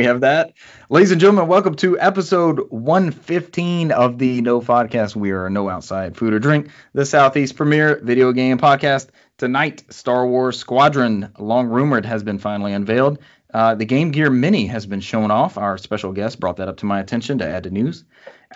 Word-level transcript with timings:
we 0.00 0.06
have 0.06 0.22
that. 0.22 0.54
Ladies 0.88 1.10
and 1.10 1.20
gentlemen, 1.20 1.46
welcome 1.46 1.74
to 1.74 2.00
episode 2.00 2.70
115 2.70 3.92
of 3.92 4.16
the 4.16 4.40
No 4.40 4.62
Podcast. 4.62 5.14
We 5.14 5.32
are 5.32 5.50
No 5.50 5.68
Outside 5.68 6.16
Food 6.16 6.32
or 6.32 6.38
Drink, 6.38 6.70
the 6.94 7.04
Southeast 7.04 7.54
premier 7.54 8.00
video 8.02 8.32
game 8.32 8.56
podcast. 8.56 9.08
Tonight, 9.36 9.84
Star 9.90 10.26
Wars 10.26 10.58
Squadron, 10.58 11.34
long 11.38 11.66
rumored, 11.66 12.06
has 12.06 12.22
been 12.22 12.38
finally 12.38 12.72
unveiled. 12.72 13.18
Uh, 13.52 13.74
the 13.74 13.84
Game 13.84 14.10
Gear 14.10 14.30
Mini 14.30 14.64
has 14.68 14.86
been 14.86 15.02
shown 15.02 15.30
off. 15.30 15.58
Our 15.58 15.76
special 15.76 16.12
guest 16.12 16.40
brought 16.40 16.56
that 16.56 16.68
up 16.68 16.78
to 16.78 16.86
my 16.86 17.00
attention 17.00 17.36
to 17.36 17.46
add 17.46 17.64
to 17.64 17.70
news. 17.70 18.04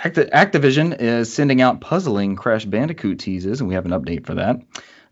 Acti- 0.03 0.25
Activision 0.25 0.99
is 0.99 1.31
sending 1.31 1.61
out 1.61 1.83
puzzling 1.83 2.37
Crash 2.37 2.65
Bandicoot 2.65 3.19
teases, 3.19 3.61
and 3.61 3.69
we 3.69 3.75
have 3.75 3.85
an 3.85 3.93
update 3.93 4.25
for 4.25 4.37
that. 4.37 4.63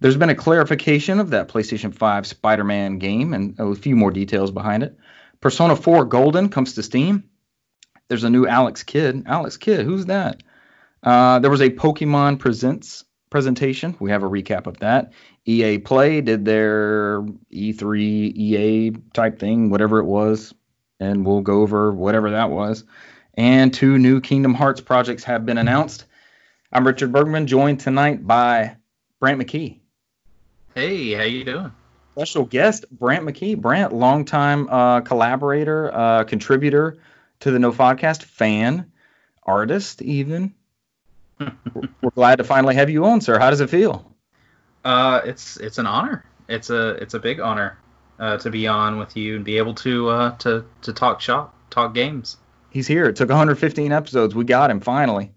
There's 0.00 0.16
been 0.16 0.30
a 0.30 0.34
clarification 0.34 1.20
of 1.20 1.28
that 1.30 1.48
PlayStation 1.48 1.94
5 1.94 2.26
Spider 2.26 2.64
Man 2.64 2.98
game 2.98 3.34
and 3.34 3.54
a 3.60 3.74
few 3.74 3.96
more 3.96 4.10
details 4.10 4.50
behind 4.50 4.82
it. 4.82 4.96
Persona 5.42 5.74
4 5.74 6.04
Golden 6.06 6.48
comes 6.48 6.74
to 6.74 6.82
Steam. 6.82 7.24
There's 8.08 8.24
a 8.24 8.30
new 8.30 8.46
Alex 8.46 8.84
Kidd. 8.84 9.24
Alex 9.26 9.56
Kidd, 9.56 9.84
who's 9.84 10.06
that? 10.06 10.42
Uh, 11.02 11.40
there 11.40 11.50
was 11.50 11.60
a 11.60 11.68
Pokemon 11.68 12.38
Presents 12.38 13.04
presentation. 13.28 13.96
We 13.98 14.12
have 14.12 14.22
a 14.22 14.28
recap 14.28 14.68
of 14.68 14.78
that. 14.78 15.12
EA 15.44 15.78
Play 15.78 16.20
did 16.20 16.44
their 16.44 17.22
E3 17.52 18.00
EA 18.00 18.90
type 19.12 19.40
thing, 19.40 19.68
whatever 19.68 19.98
it 19.98 20.04
was, 20.04 20.54
and 21.00 21.26
we'll 21.26 21.40
go 21.40 21.60
over 21.62 21.92
whatever 21.92 22.30
that 22.30 22.50
was. 22.50 22.84
And 23.34 23.74
two 23.74 23.98
new 23.98 24.20
Kingdom 24.20 24.54
Hearts 24.54 24.80
projects 24.80 25.24
have 25.24 25.44
been 25.44 25.58
announced. 25.58 26.04
I'm 26.72 26.86
Richard 26.86 27.10
Bergman, 27.10 27.48
joined 27.48 27.80
tonight 27.80 28.24
by 28.24 28.76
Brant 29.18 29.40
McKee. 29.40 29.80
Hey, 30.74 31.12
how 31.14 31.24
you 31.24 31.42
doing? 31.42 31.72
Special 32.12 32.44
guest 32.44 32.84
Brant 32.90 33.24
McKee. 33.24 33.58
Brant, 33.58 33.92
longtime 33.92 34.68
uh, 34.68 35.00
collaborator, 35.00 35.90
uh, 35.94 36.24
contributor 36.24 36.98
to 37.40 37.50
the 37.50 37.58
No 37.58 37.72
Podcast, 37.72 38.24
fan, 38.24 38.92
artist, 39.44 40.02
even. 40.02 40.54
We're 41.40 42.10
glad 42.14 42.36
to 42.36 42.44
finally 42.44 42.74
have 42.74 42.90
you 42.90 43.06
on, 43.06 43.22
sir. 43.22 43.38
How 43.38 43.48
does 43.48 43.60
it 43.60 43.70
feel? 43.70 44.14
Uh, 44.84 45.22
it's 45.24 45.56
it's 45.56 45.78
an 45.78 45.86
honor. 45.86 46.24
It's 46.48 46.68
a 46.68 46.90
it's 46.90 47.14
a 47.14 47.18
big 47.18 47.40
honor 47.40 47.78
uh, 48.18 48.36
to 48.38 48.50
be 48.50 48.66
on 48.66 48.98
with 48.98 49.16
you 49.16 49.36
and 49.36 49.44
be 49.44 49.56
able 49.56 49.74
to 49.76 50.08
uh, 50.10 50.36
to 50.38 50.66
to 50.82 50.92
talk 50.92 51.20
shop, 51.20 51.54
talk 51.70 51.94
games. 51.94 52.36
He's 52.68 52.86
here. 52.86 53.06
It 53.06 53.16
took 53.16 53.28
115 53.28 53.90
episodes. 53.90 54.34
We 54.34 54.44
got 54.44 54.70
him 54.70 54.80
finally. 54.80 55.32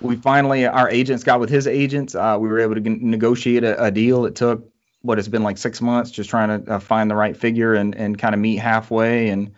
We 0.00 0.16
finally, 0.16 0.66
our 0.66 0.90
agents 0.90 1.24
got 1.24 1.40
with 1.40 1.50
his 1.50 1.66
agents. 1.66 2.14
Uh, 2.14 2.36
we 2.38 2.48
were 2.48 2.60
able 2.60 2.74
to 2.74 2.80
negotiate 2.80 3.64
a, 3.64 3.84
a 3.84 3.90
deal. 3.90 4.26
It 4.26 4.34
took 4.34 4.70
what 5.06 5.18
has 5.18 5.28
been 5.28 5.42
like 5.42 5.56
six 5.56 5.80
months, 5.80 6.10
just 6.10 6.28
trying 6.28 6.64
to 6.64 6.74
uh, 6.74 6.78
find 6.80 7.10
the 7.10 7.14
right 7.14 7.36
figure 7.36 7.74
and 7.74 7.94
and 7.94 8.18
kind 8.18 8.34
of 8.34 8.40
meet 8.40 8.56
halfway. 8.56 9.28
And 9.28 9.52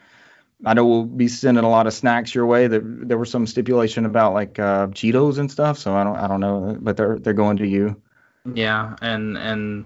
I 0.64 0.74
know 0.74 0.86
we'll 0.86 1.04
be 1.04 1.28
sending 1.28 1.64
a 1.64 1.70
lot 1.70 1.86
of 1.86 1.94
snacks 1.94 2.34
your 2.34 2.46
way. 2.46 2.66
There, 2.66 2.82
there 2.84 3.18
was 3.18 3.30
some 3.30 3.46
stipulation 3.46 4.04
about 4.04 4.34
like 4.34 4.58
uh, 4.58 4.88
Cheetos 4.88 5.38
and 5.38 5.50
stuff. 5.50 5.78
So 5.78 5.94
I 5.94 6.04
don't 6.04 6.16
I 6.16 6.28
don't 6.28 6.40
know, 6.40 6.76
but 6.78 6.96
they're 6.96 7.18
they're 7.18 7.32
going 7.32 7.56
to 7.58 7.66
you. 7.66 8.00
Yeah, 8.54 8.96
and 9.00 9.36
and 9.38 9.84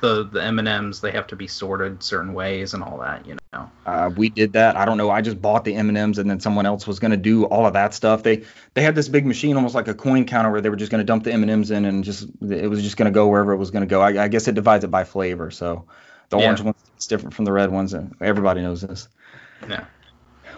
the 0.00 0.24
the 0.24 0.42
M 0.42 0.58
and 0.58 0.68
M's 0.68 1.00
they 1.00 1.10
have 1.12 1.26
to 1.28 1.36
be 1.36 1.46
sorted 1.46 2.02
certain 2.02 2.32
ways 2.34 2.74
and 2.74 2.82
all 2.82 2.98
that. 2.98 3.26
You 3.26 3.36
know. 3.52 3.70
Uh, 3.86 4.10
we 4.16 4.28
did 4.28 4.52
that. 4.52 4.76
I 4.76 4.84
don't 4.84 4.96
know. 4.96 5.10
I 5.10 5.20
just 5.20 5.40
bought 5.40 5.64
the 5.64 5.74
M 5.74 5.88
and 5.88 5.98
M's, 5.98 6.18
and 6.18 6.28
then 6.30 6.40
someone 6.40 6.66
else 6.66 6.86
was 6.86 6.98
going 6.98 7.10
to 7.10 7.16
do 7.16 7.44
all 7.44 7.66
of 7.66 7.72
that 7.74 7.94
stuff. 7.94 8.22
They 8.22 8.44
they 8.74 8.82
had 8.82 8.94
this 8.94 9.08
big 9.08 9.26
machine, 9.26 9.56
almost 9.56 9.74
like 9.74 9.88
a 9.88 9.94
coin 9.94 10.24
counter, 10.24 10.50
where 10.50 10.60
they 10.60 10.70
were 10.70 10.76
just 10.76 10.90
going 10.90 11.00
to 11.00 11.04
dump 11.04 11.24
the 11.24 11.32
M 11.32 11.42
and 11.42 11.50
M's 11.50 11.70
in, 11.70 11.84
and 11.84 12.04
just 12.04 12.28
it 12.42 12.68
was 12.68 12.82
just 12.82 12.96
going 12.96 13.12
to 13.12 13.14
go 13.14 13.28
wherever 13.28 13.52
it 13.52 13.58
was 13.58 13.70
going 13.70 13.82
to 13.82 13.86
go. 13.88 14.00
I, 14.00 14.24
I 14.24 14.28
guess 14.28 14.48
it 14.48 14.54
divides 14.54 14.84
it 14.84 14.90
by 14.90 15.04
flavor. 15.04 15.50
So 15.50 15.86
the 16.28 16.38
Yeah. 16.38 16.44
orange 16.46 16.60
one's 16.60 16.76
is 16.98 17.06
different 17.06 17.34
from 17.34 17.44
the 17.44 17.52
red 17.52 17.70
ones, 17.70 17.92
and 17.94 18.14
everybody 18.20 18.62
knows 18.62 18.80
this. 18.82 19.08
Yeah. 19.68 19.84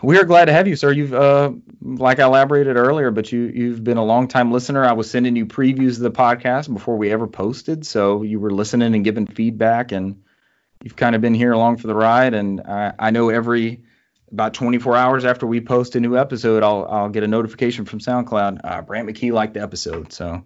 We 0.02 0.18
are 0.18 0.24
glad 0.24 0.46
to 0.46 0.52
have 0.52 0.66
you, 0.66 0.74
sir. 0.74 0.90
You've, 0.90 1.14
uh, 1.14 1.52
like 1.80 2.18
I 2.18 2.24
elaborated 2.24 2.76
earlier, 2.76 3.12
but 3.12 3.30
you 3.30 3.42
you've 3.42 3.84
been 3.84 3.98
a 3.98 4.04
long 4.04 4.26
time 4.26 4.50
listener. 4.50 4.84
I 4.84 4.92
was 4.92 5.08
sending 5.08 5.36
you 5.36 5.46
previews 5.46 5.96
of 5.96 6.00
the 6.00 6.10
podcast 6.10 6.72
before 6.72 6.96
we 6.96 7.12
ever 7.12 7.28
posted, 7.28 7.86
so 7.86 8.22
you 8.22 8.40
were 8.40 8.50
listening 8.50 8.96
and 8.96 9.04
giving 9.04 9.28
feedback, 9.28 9.92
and 9.92 10.22
you've 10.82 10.96
kind 10.96 11.14
of 11.14 11.20
been 11.20 11.34
here 11.34 11.52
along 11.52 11.76
for 11.76 11.86
the 11.86 11.94
ride. 11.94 12.34
And 12.34 12.62
I, 12.62 12.92
I 12.98 13.10
know 13.12 13.28
every 13.28 13.84
about 14.32 14.54
24 14.54 14.96
hours 14.96 15.24
after 15.24 15.46
we 15.46 15.60
post 15.60 15.94
a 15.94 16.00
new 16.00 16.16
episode, 16.16 16.64
I'll 16.64 16.84
I'll 16.90 17.08
get 17.08 17.22
a 17.22 17.28
notification 17.28 17.84
from 17.84 18.00
SoundCloud. 18.00 18.60
Uh, 18.64 18.82
Brant 18.82 19.08
McKee 19.08 19.32
liked 19.32 19.54
the 19.54 19.62
episode, 19.62 20.12
so 20.12 20.42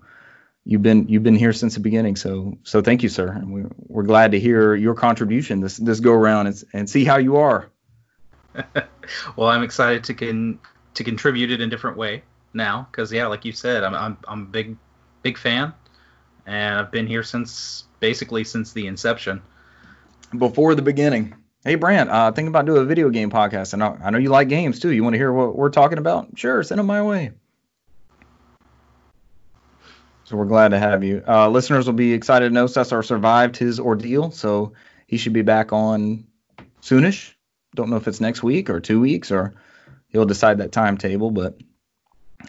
you've 0.67 0.83
been 0.83 1.09
you've 1.09 1.23
been 1.23 1.35
here 1.35 1.55
since 1.55 1.75
the 1.75 1.81
beginning. 1.81 2.17
So 2.17 2.59
so 2.63 2.83
thank 2.83 3.03
you, 3.03 3.09
sir. 3.09 3.29
And 3.29 3.55
we're 3.55 3.71
we're 3.79 4.03
glad 4.03 4.33
to 4.33 4.39
hear 4.39 4.75
your 4.75 4.95
contribution 4.95 5.61
this 5.61 5.79
this 5.79 6.01
go 6.01 6.13
around 6.13 6.49
and, 6.49 6.65
and 6.75 6.91
see 6.91 7.07
how 7.07 7.17
you 7.17 7.37
are. 7.37 7.71
well, 9.37 9.49
I'm 9.49 9.63
excited 9.63 10.05
to 10.05 10.15
con 10.15 10.59
to 10.95 11.05
contribute 11.05 11.51
it 11.51 11.61
in 11.61 11.69
a 11.69 11.71
different 11.71 11.97
way 11.97 12.23
now 12.55 12.89
because 12.91 13.13
yeah, 13.13 13.27
like 13.27 13.45
you 13.45 13.53
said, 13.53 13.85
I'm 13.85 13.95
I'm 13.95 14.17
I'm 14.27 14.43
a 14.43 14.47
big 14.47 14.77
big 15.23 15.39
fan, 15.39 15.73
and 16.47 16.79
I've 16.79 16.91
been 16.91 17.07
here 17.07 17.23
since 17.23 17.85
basically 18.01 18.45
since 18.45 18.73
the 18.73 18.87
inception. 18.87 19.43
before 20.39 20.75
the 20.75 20.83
beginning. 20.83 21.35
Hey, 21.65 21.75
Brant, 21.75 22.11
uh, 22.11 22.31
think 22.31 22.49
about 22.49 22.65
doing 22.65 22.83
a 22.83 22.85
video 22.85 23.11
game 23.11 23.31
podcast, 23.31 23.73
and 23.73 23.83
I, 23.83 23.97
I 24.05 24.11
know 24.11 24.19
you 24.19 24.29
like 24.29 24.49
games 24.49 24.79
too. 24.79 24.93
You 24.93 25.03
want 25.03 25.15
to 25.15 25.19
hear 25.19 25.33
what 25.33 25.57
we're 25.57 25.71
talking 25.71 25.99
about? 25.99 26.29
Sure, 26.37 26.63
send 26.63 26.79
them 26.79 26.87
my 26.87 27.03
way. 27.03 27.33
So 30.25 30.37
we're 30.37 30.45
glad 30.47 30.69
to 30.71 30.79
have 30.79 31.05
you. 31.05 31.23
Uh, 31.27 31.49
listeners 31.49 31.87
will 31.87 31.95
be 31.95 32.13
excited 32.13 32.49
to 32.49 32.55
know 32.55 32.67
Cesar 32.67 33.03
survived 33.03 33.57
his 33.57 33.79
ordeal, 33.79 34.33
so 34.33 34.73
he 35.07 35.19
should 35.19 35.33
be 35.33 35.43
back 35.43 35.73
on 35.73 36.27
soonish. 36.83 37.36
Don't 37.77 37.91
know 37.91 37.97
if 37.97 38.09
it's 38.09 38.21
next 38.21 38.43
week 38.43 38.69
or 38.69 38.81
two 38.81 39.01
weeks, 39.01 39.31
or 39.31 39.55
he'll 40.09 40.27
decide 40.27 40.59
that 40.59 40.73
timetable, 40.73 41.31
but 41.31 41.57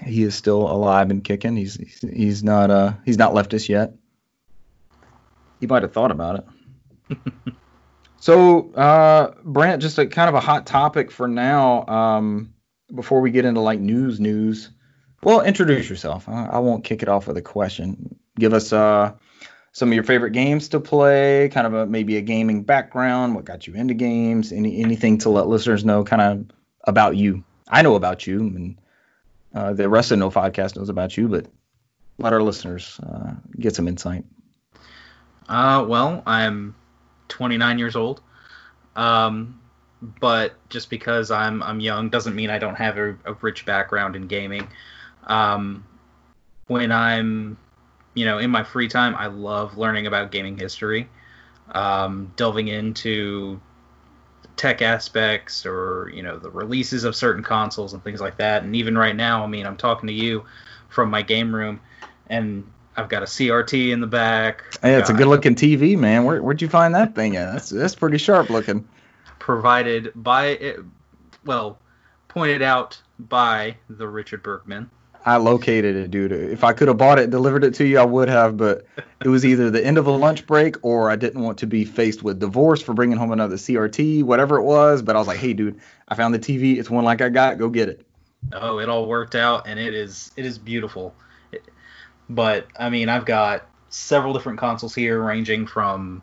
he 0.03 0.23
is 0.23 0.33
still 0.33 0.69
alive 0.69 1.11
and 1.11 1.23
kicking. 1.23 1.55
He's 1.55 1.75
he's, 1.75 2.01
he's 2.01 2.43
not 2.43 2.71
uh 2.71 2.93
he's 3.05 3.19
not 3.19 3.35
left 3.35 3.53
us 3.53 3.69
yet. 3.69 3.93
He 5.59 5.67
might 5.67 5.83
have 5.83 5.93
thought 5.93 6.11
about 6.11 6.43
it. 7.09 7.17
So, 8.19 8.71
uh, 8.73 9.33
Brant, 9.43 9.81
just 9.81 9.97
a 9.99 10.07
kind 10.07 10.27
of 10.27 10.35
a 10.35 10.39
hot 10.39 10.65
topic 10.65 11.11
for 11.11 11.27
now. 11.27 11.85
Um, 11.87 12.53
before 12.93 13.21
we 13.21 13.31
get 13.31 13.45
into 13.45 13.61
like 13.61 13.79
news, 13.79 14.19
news. 14.19 14.69
Well, 15.23 15.41
introduce 15.41 15.89
yourself. 15.89 16.27
I, 16.29 16.47
I 16.47 16.59
won't 16.59 16.83
kick 16.83 17.03
it 17.03 17.09
off 17.09 17.27
with 17.27 17.37
a 17.37 17.41
question. 17.41 18.17
Give 18.39 18.53
us 18.53 18.73
uh, 18.73 19.13
some 19.77 19.89
of 19.89 19.93
your 19.93 20.03
favorite 20.03 20.31
games 20.31 20.69
to 20.69 20.79
play. 20.79 21.49
Kind 21.49 21.67
of 21.67 21.73
a 21.75 21.85
maybe 21.85 22.17
a 22.17 22.21
gaming 22.21 22.63
background. 22.63 23.35
What 23.35 23.45
got 23.45 23.67
you 23.67 23.75
into 23.75 23.93
games? 23.93 24.51
Any 24.51 24.81
anything 24.81 25.19
to 25.19 25.29
let 25.29 25.47
listeners 25.47 25.85
know 25.85 26.03
kind 26.03 26.19
of 26.19 26.45
about 26.85 27.15
you. 27.15 27.43
I 27.67 27.83
know 27.83 27.93
about 27.93 28.25
you, 28.25 28.39
and 28.39 28.81
uh, 29.53 29.73
the 29.73 29.87
rest 29.87 30.09
of 30.09 30.17
No 30.17 30.31
Podcast 30.31 30.77
knows 30.77 30.89
about 30.89 31.15
you, 31.15 31.27
but 31.27 31.45
let 32.17 32.33
our 32.33 32.41
listeners 32.41 32.99
uh, 33.03 33.33
get 33.59 33.75
some 33.75 33.87
insight. 33.87 34.25
Uh, 35.47 35.85
well, 35.87 36.23
I'm 36.25 36.73
29 37.27 37.77
years 37.77 37.95
old. 37.95 38.21
Um, 38.95 39.61
but 40.01 40.55
just 40.69 40.89
because 40.89 41.29
I'm 41.29 41.61
I'm 41.61 41.79
young 41.81 42.09
doesn't 42.09 42.35
mean 42.35 42.49
I 42.49 42.57
don't 42.57 42.73
have 42.73 42.97
a, 42.97 43.15
a 43.25 43.33
rich 43.41 43.63
background 43.63 44.15
in 44.15 44.25
gaming. 44.25 44.67
Um, 45.27 45.85
when 46.65 46.91
I'm, 46.91 47.59
you 48.17 48.25
know, 48.25 48.39
in 48.39 48.49
my 48.49 48.63
free 48.63 48.87
time, 48.87 49.13
I 49.15 49.27
love 49.27 49.77
learning 49.77 50.07
about 50.07 50.31
gaming 50.31 50.57
history, 50.57 51.07
um, 51.71 52.31
delving 52.35 52.67
into 52.67 53.61
tech 54.55 54.81
aspects 54.81 55.67
or 55.67 56.11
you 56.11 56.23
know 56.23 56.39
the 56.39 56.49
releases 56.49 57.03
of 57.03 57.15
certain 57.15 57.43
consoles 57.43 57.93
and 57.93 58.03
things 58.03 58.19
like 58.19 58.37
that. 58.37 58.63
And 58.63 58.75
even 58.75 58.97
right 58.97 59.15
now, 59.15 59.43
I 59.43 59.47
mean, 59.47 59.67
I'm 59.67 59.77
talking 59.77 60.07
to 60.07 60.13
you 60.13 60.45
from 60.89 61.11
my 61.11 61.21
game 61.21 61.53
room, 61.53 61.79
and 62.27 62.65
I've 62.95 63.07
got 63.07 63.21
a 63.21 63.27
CRT 63.27 63.91
in 63.91 64.01
the 64.01 64.07
back. 64.07 64.63
Hey, 64.81 64.95
it's 64.95 65.11
a 65.11 65.13
good 65.13 65.27
looking 65.27 65.53
TV, 65.53 65.95
man. 65.95 66.23
Where, 66.23 66.41
where'd 66.41 66.59
you 66.59 66.69
find 66.69 66.95
that 66.95 67.13
thing 67.13 67.35
at? 67.37 67.53
That's, 67.53 67.69
that's 67.69 67.93
pretty 67.93 68.17
sharp 68.17 68.49
looking. 68.49 68.87
provided 69.37 70.11
by 70.15 70.77
well 71.45 71.77
pointed 72.29 72.63
out 72.63 72.99
by 73.19 73.77
the 73.91 74.07
Richard 74.07 74.41
Bergman. 74.41 74.89
I 75.27 75.35
located 75.35 75.97
it, 75.97 76.09
dude. 76.09 76.31
If 76.31 76.63
I 76.63 76.71
could 76.71 76.87
have 76.87 76.95
bought 76.95 77.19
it 77.19 77.29
delivered 77.31 77.65
it 77.65 77.73
to 77.75 77.85
you, 77.85 77.99
I 77.99 78.05
would 78.05 78.29
have, 78.29 78.55
but 78.55 78.85
it 79.21 79.27
was 79.27 79.45
either 79.45 79.69
the 79.69 79.85
end 79.85 79.97
of 79.97 80.07
a 80.07 80.11
lunch 80.11 80.47
break 80.47 80.77
or 80.83 81.11
I 81.11 81.17
didn't 81.17 81.41
want 81.43 81.57
to 81.57 81.67
be 81.67 81.83
faced 81.83 82.23
with 82.23 82.39
divorce 82.39 82.81
for 82.81 82.93
bringing 82.93 83.17
home 83.17 83.33
another 83.33 83.57
CRT, 83.57 84.23
whatever 84.23 84.57
it 84.57 84.63
was. 84.63 85.01
But 85.01 85.17
I 85.17 85.19
was 85.19 85.27
like, 85.27 85.39
hey, 85.39 85.51
dude, 85.51 85.81
I 86.07 86.15
found 86.15 86.33
the 86.33 86.39
TV. 86.39 86.79
It's 86.79 86.89
one 86.89 87.03
like 87.03 87.19
I 87.21 87.27
got. 87.27 87.57
Go 87.57 87.67
get 87.67 87.89
it. 87.89 88.05
Oh, 88.53 88.79
it 88.79 88.87
all 88.87 89.05
worked 89.05 89.35
out 89.35 89.67
and 89.67 89.77
it 89.77 89.93
is 89.93 90.31
it 90.37 90.45
is 90.45 90.57
beautiful. 90.57 91.13
It- 91.51 91.65
but 92.29 92.67
I 92.79 92.89
mean, 92.89 93.09
I've 93.09 93.25
got 93.25 93.65
several 93.89 94.31
different 94.31 94.59
consoles 94.59 94.95
here 94.95 95.21
ranging 95.21 95.67
from 95.67 96.21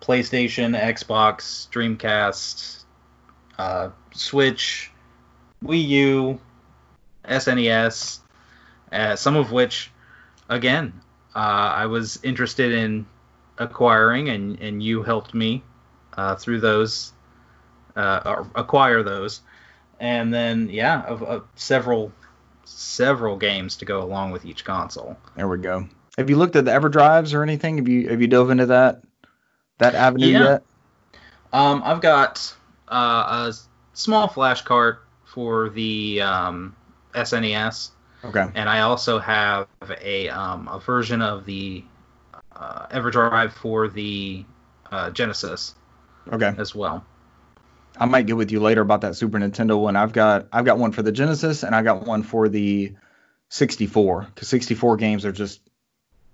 PlayStation, 0.00 0.80
Xbox, 0.80 1.68
Dreamcast, 1.70 2.84
uh, 3.58 3.88
Switch, 4.14 4.92
Wii 5.64 5.88
U, 5.88 6.40
SNES, 7.24 8.20
uh, 8.92 9.16
some 9.16 9.36
of 9.36 9.52
which, 9.52 9.90
again, 10.48 10.92
uh, 11.34 11.38
I 11.38 11.86
was 11.86 12.18
interested 12.22 12.72
in 12.72 13.06
acquiring, 13.58 14.28
and, 14.28 14.58
and 14.60 14.82
you 14.82 15.02
helped 15.02 15.34
me 15.34 15.62
uh, 16.16 16.34
through 16.36 16.60
those, 16.60 17.12
uh, 17.96 18.44
acquire 18.54 19.02
those. 19.02 19.40
and 20.00 20.32
then 20.32 20.68
yeah, 20.70 21.02
of, 21.02 21.22
of 21.22 21.44
several 21.56 22.12
several 22.64 23.36
games 23.36 23.76
to 23.76 23.84
go 23.84 24.02
along 24.02 24.30
with 24.30 24.44
each 24.44 24.64
console. 24.64 25.16
There 25.36 25.48
we 25.48 25.58
go. 25.58 25.88
Have 26.16 26.30
you 26.30 26.36
looked 26.36 26.56
at 26.56 26.64
the 26.64 26.70
EverDrives 26.70 27.34
or 27.34 27.42
anything? 27.42 27.78
Have 27.78 27.88
you 27.88 28.08
have 28.08 28.20
you 28.20 28.28
dove 28.28 28.50
into 28.50 28.66
that 28.66 29.02
that 29.78 29.94
avenue 29.94 30.28
Yeah. 30.28 30.44
yet? 30.44 30.62
Um, 31.52 31.82
I've 31.84 32.00
got 32.00 32.54
uh, 32.88 33.50
a 33.50 33.54
small 33.94 34.28
flash 34.28 34.62
cart 34.62 35.02
for 35.24 35.70
the 35.70 36.20
um, 36.20 36.76
SNES, 37.14 37.90
Okay. 38.24 38.46
and 38.54 38.68
I 38.68 38.80
also 38.80 39.18
have 39.18 39.68
a 40.02 40.28
um, 40.28 40.68
a 40.68 40.80
version 40.80 41.22
of 41.22 41.46
the 41.46 41.84
uh, 42.54 42.86
EverDrive 42.88 43.52
for 43.52 43.88
the 43.88 44.44
uh, 44.90 45.10
Genesis 45.10 45.74
Okay. 46.32 46.52
as 46.58 46.74
well. 46.74 47.04
I 47.98 48.04
might 48.04 48.26
get 48.26 48.36
with 48.36 48.52
you 48.52 48.60
later 48.60 48.80
about 48.80 49.00
that 49.02 49.16
Super 49.16 49.38
Nintendo 49.38 49.80
one. 49.80 49.96
I've 49.96 50.12
got 50.12 50.48
I've 50.52 50.64
got 50.64 50.78
one 50.78 50.92
for 50.92 51.02
the 51.02 51.12
Genesis 51.12 51.62
and 51.62 51.74
I 51.74 51.82
got 51.82 52.06
one 52.06 52.22
for 52.22 52.48
the 52.48 52.94
64 53.50 54.28
because 54.34 54.48
64 54.48 54.96
games 54.96 55.24
are 55.24 55.32
just 55.32 55.60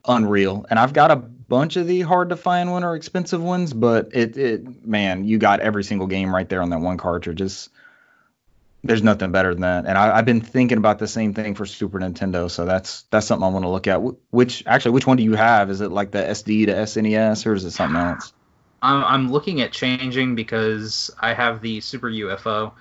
unreal. 0.06 0.66
And 0.68 0.78
I've 0.78 0.92
got 0.92 1.10
a 1.10 1.16
bunch 1.16 1.76
of 1.76 1.86
the 1.86 2.00
hard 2.00 2.30
to 2.30 2.36
find 2.36 2.70
one 2.70 2.84
or 2.84 2.96
expensive 2.96 3.42
ones, 3.42 3.72
but 3.72 4.10
it 4.14 4.36
it 4.36 4.86
man, 4.86 5.24
you 5.24 5.38
got 5.38 5.60
every 5.60 5.84
single 5.84 6.06
game 6.06 6.34
right 6.34 6.48
there 6.48 6.62
on 6.62 6.70
that 6.70 6.80
one 6.80 6.96
cartridge. 6.98 7.40
It's 7.40 7.68
there's 8.84 9.02
nothing 9.02 9.32
better 9.32 9.54
than 9.54 9.62
that. 9.62 9.86
And 9.86 9.96
I, 9.96 10.16
I've 10.16 10.26
been 10.26 10.42
thinking 10.42 10.78
about 10.78 10.98
the 10.98 11.08
same 11.08 11.32
thing 11.32 11.54
for 11.54 11.64
Super 11.64 11.98
Nintendo, 11.98 12.50
so 12.50 12.64
that's 12.66 13.02
that's 13.10 13.26
something 13.26 13.44
I 13.44 13.48
want 13.48 13.64
to 13.64 13.70
look 13.70 13.86
at. 13.86 13.96
Which 14.30 14.62
actually, 14.66 14.92
which 14.92 15.06
one 15.06 15.16
do 15.16 15.22
you 15.22 15.34
have? 15.34 15.70
Is 15.70 15.80
it 15.80 15.90
like 15.90 16.10
the 16.10 16.18
SD 16.18 16.66
to 16.66 16.72
SNES 16.74 17.46
or 17.46 17.54
is 17.54 17.64
it 17.64 17.70
something 17.72 17.96
else? 17.96 18.32
I'm, 18.82 19.02
I'm 19.04 19.32
looking 19.32 19.62
at 19.62 19.72
changing 19.72 20.34
because 20.34 21.10
I 21.18 21.32
have 21.32 21.62
the 21.62 21.80
Super 21.80 22.08
UFO, 22.08 22.72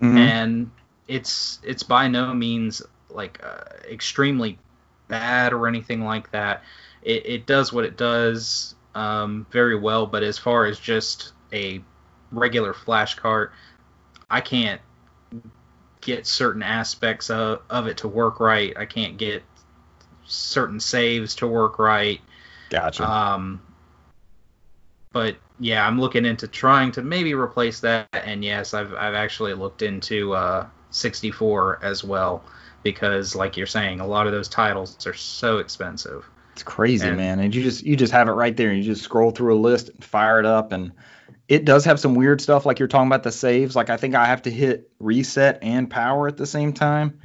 Mhm. 0.00 0.16
and 0.18 0.70
it's 1.06 1.60
it's 1.62 1.82
by 1.82 2.08
no 2.08 2.32
means 2.32 2.80
like 3.10 3.40
uh, 3.44 3.64
extremely 3.90 4.58
bad 5.08 5.52
or 5.52 5.68
anything 5.68 6.04
like 6.04 6.30
that. 6.30 6.62
It, 7.02 7.26
it 7.26 7.46
does 7.46 7.72
what 7.72 7.84
it 7.84 7.98
does 7.98 8.74
um, 8.94 9.46
very 9.50 9.76
well, 9.78 10.06
but 10.06 10.22
as 10.22 10.38
far 10.38 10.64
as 10.64 10.78
just 10.78 11.32
a 11.52 11.82
regular 12.32 12.72
flash 12.72 13.14
cart, 13.16 13.52
I 14.30 14.40
can't 14.40 14.80
get 16.00 16.26
certain 16.26 16.62
aspects 16.62 17.30
of, 17.30 17.62
of 17.70 17.86
it 17.86 17.98
to 17.98 18.08
work 18.08 18.40
right. 18.40 18.76
I 18.76 18.86
can't 18.86 19.16
get 19.16 19.42
certain 20.24 20.80
saves 20.80 21.34
to 21.36 21.46
work 21.46 21.78
right. 21.78 22.20
Gotcha. 22.70 23.08
Um, 23.08 23.60
but 25.12 25.36
yeah, 25.58 25.86
I'm 25.86 26.00
looking 26.00 26.24
into 26.24 26.46
trying 26.46 26.92
to 26.92 27.02
maybe 27.02 27.34
replace 27.34 27.80
that. 27.80 28.08
And 28.12 28.44
yes, 28.44 28.74
I've 28.74 28.94
I've 28.94 29.14
actually 29.14 29.54
looked 29.54 29.82
into 29.82 30.32
uh, 30.32 30.66
64 30.90 31.80
as 31.82 32.04
well 32.04 32.44
because, 32.82 33.34
like 33.34 33.56
you're 33.56 33.66
saying, 33.66 34.00
a 34.00 34.06
lot 34.06 34.26
of 34.26 34.32
those 34.32 34.48
titles 34.48 35.06
are 35.06 35.14
so 35.14 35.58
expensive. 35.58 36.24
It's 36.52 36.62
crazy, 36.62 37.06
And- 37.06 37.16
man. 37.16 37.40
And 37.40 37.54
you 37.54 37.62
just 37.62 37.84
you 37.84 37.96
just 37.96 38.12
have 38.12 38.28
it 38.28 38.32
right 38.32 38.56
there. 38.56 38.70
And 38.70 38.78
you 38.78 38.84
just 38.84 39.02
scroll 39.02 39.30
through 39.32 39.54
a 39.54 39.60
list, 39.60 39.88
and 39.88 40.04
fire 40.04 40.38
it 40.38 40.46
up, 40.46 40.72
and 40.72 40.92
it 41.50 41.64
does 41.64 41.84
have 41.84 41.98
some 41.98 42.14
weird 42.14 42.40
stuff. 42.40 42.64
Like 42.64 42.78
you're 42.78 42.86
talking 42.86 43.08
about 43.08 43.24
the 43.24 43.32
saves. 43.32 43.74
Like 43.74 43.90
I 43.90 43.96
think 43.96 44.14
I 44.14 44.26
have 44.26 44.42
to 44.42 44.50
hit 44.52 44.88
reset 45.00 45.58
and 45.62 45.90
power 45.90 46.28
at 46.28 46.36
the 46.36 46.46
same 46.46 46.72
time. 46.72 47.18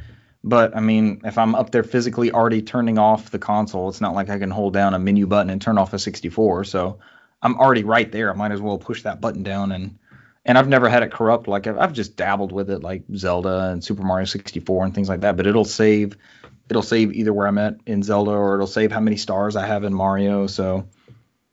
But 0.44 0.76
I 0.76 0.80
mean, 0.80 1.22
if 1.24 1.38
I'm 1.38 1.54
up 1.54 1.70
there 1.70 1.84
physically 1.84 2.32
already 2.32 2.64
turning 2.64 2.98
off 2.98 3.30
the 3.30 3.38
console, 3.38 3.88
it's 3.88 4.02
not 4.02 4.16
like 4.16 4.32
I 4.32 4.40
can 4.40 4.50
hold 4.50 4.74
down 4.74 4.96
a 4.96 5.00
menu 5.00 5.28
button 5.28 5.52
and 5.52 5.62
turn 5.62 5.78
off 5.78 5.94
a 5.94 6.00
64. 6.00 6.64
So 6.64 6.98
I'm 7.44 7.56
already 7.58 7.84
right 7.84 8.12
there. 8.12 8.32
I 8.32 8.36
might 8.36 8.52
as 8.52 8.62
well 8.62 8.80
push 8.80 9.04
that 9.04 9.22
button 9.22 9.44
down 9.44 9.72
and 9.72 10.00
and 10.44 10.58
I've 10.58 10.68
never 10.68 10.90
had 10.90 11.04
it 11.04 11.12
corrupt. 11.12 11.48
Like 11.48 11.68
I've, 11.68 11.94
just 11.94 12.18
dabbled 12.18 12.52
with 12.52 12.72
it, 12.72 12.82
like 12.82 13.04
Zelda 13.16 13.70
and 13.70 13.84
Super 13.84 14.04
Mario 14.04 14.26
64 14.26 14.86
and 14.86 14.94
things 14.94 15.10
like 15.10 15.22
that. 15.22 15.38
But 15.38 15.46
it'll 15.46 15.66
save 15.66 16.18
it'll 16.68 16.82
save 16.82 17.14
either 17.14 17.32
where 17.32 17.46
I'm 17.46 17.60
at 17.60 17.76
in 17.86 18.02
Zelda 18.02 18.32
or 18.32 18.56
it'll 18.56 18.66
save 18.66 18.92
how 18.92 19.02
many 19.02 19.18
stars 19.18 19.56
I 19.56 19.68
have 19.68 19.84
in 19.84 19.94
Mario. 19.94 20.48
So 20.48 20.88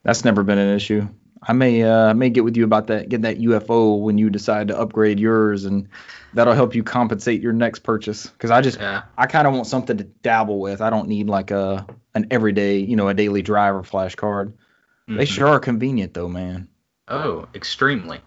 that's 0.04 0.24
never 0.24 0.42
been 0.42 0.58
an 0.58 0.74
issue. 0.74 1.06
I 1.42 1.52
may 1.52 1.82
uh, 1.82 2.14
may 2.14 2.30
get 2.30 2.44
with 2.44 2.56
you 2.56 2.64
about 2.64 2.86
that, 2.86 3.08
get 3.08 3.22
that 3.22 3.38
UFO 3.38 4.00
when 4.00 4.16
you 4.16 4.30
decide 4.30 4.68
to 4.68 4.78
upgrade 4.78 5.18
yours, 5.18 5.64
and 5.64 5.88
that'll 6.34 6.54
help 6.54 6.74
you 6.74 6.84
compensate 6.84 7.40
your 7.40 7.52
next 7.52 7.80
purchase. 7.80 8.26
Because 8.28 8.50
I 8.50 8.60
just 8.60 8.78
Yeah. 8.78 9.02
I 9.18 9.26
kind 9.26 9.46
of 9.48 9.52
want 9.54 9.66
something 9.66 9.96
to 9.98 10.04
dabble 10.04 10.60
with. 10.60 10.80
I 10.80 10.90
don't 10.90 11.08
need 11.08 11.28
like 11.28 11.50
a 11.50 11.86
an 12.14 12.28
everyday, 12.30 12.78
you 12.78 12.94
know, 12.94 13.08
a 13.08 13.14
daily 13.14 13.42
driver 13.42 13.82
flash 13.82 14.14
card. 14.14 14.52
They 15.08 15.24
Mhm. 15.24 15.26
sure 15.26 15.48
are 15.48 15.58
convenient 15.60 16.14
though, 16.14 16.28
man. 16.28 16.68
Oh, 17.08 17.46
extremely. 17.54 18.20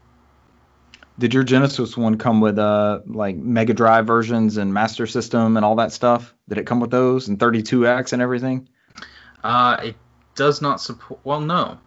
Did 1.18 1.34
your 1.34 1.44
Genesis 1.44 1.96
one 1.96 2.18
come 2.18 2.42
with 2.42 2.60
uh 2.60 3.00
like 3.08 3.38
Mega 3.38 3.74
Drive 3.74 4.06
versions 4.06 4.58
and 4.58 4.74
Master 4.74 5.08
System 5.08 5.56
and 5.56 5.66
all 5.66 5.76
that 5.78 5.94
stuff? 5.94 6.34
Did 6.50 6.58
it 6.58 6.66
come 6.66 6.82
with 6.82 6.92
those 6.92 7.30
and 7.30 7.40
32X 7.40 8.12
and 8.12 8.22
everything? 8.22 8.68
Uh, 9.42 9.78
it 9.82 9.96
does 10.36 10.62
not 10.62 10.82
support. 10.82 11.22
Well, 11.24 11.40
no. 11.40 11.78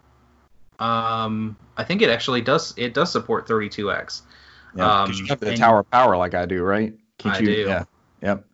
Um, 0.79 1.57
I 1.77 1.83
think 1.83 2.01
it 2.01 2.09
actually 2.09 2.41
does. 2.41 2.73
It 2.77 2.93
does 2.93 3.11
support 3.11 3.47
32x. 3.47 4.21
Yeah, 4.75 5.01
Um, 5.03 5.11
you 5.13 5.25
have 5.27 5.39
the 5.39 5.55
Tower 5.57 5.79
of 5.79 5.91
Power 5.91 6.15
like 6.17 6.33
I 6.33 6.45
do, 6.45 6.63
right? 6.63 6.93
Can't 7.17 7.35
I 7.35 7.39
you? 7.39 7.45
do. 7.45 7.61
Yeah. 7.63 7.83
Yep. 8.21 8.45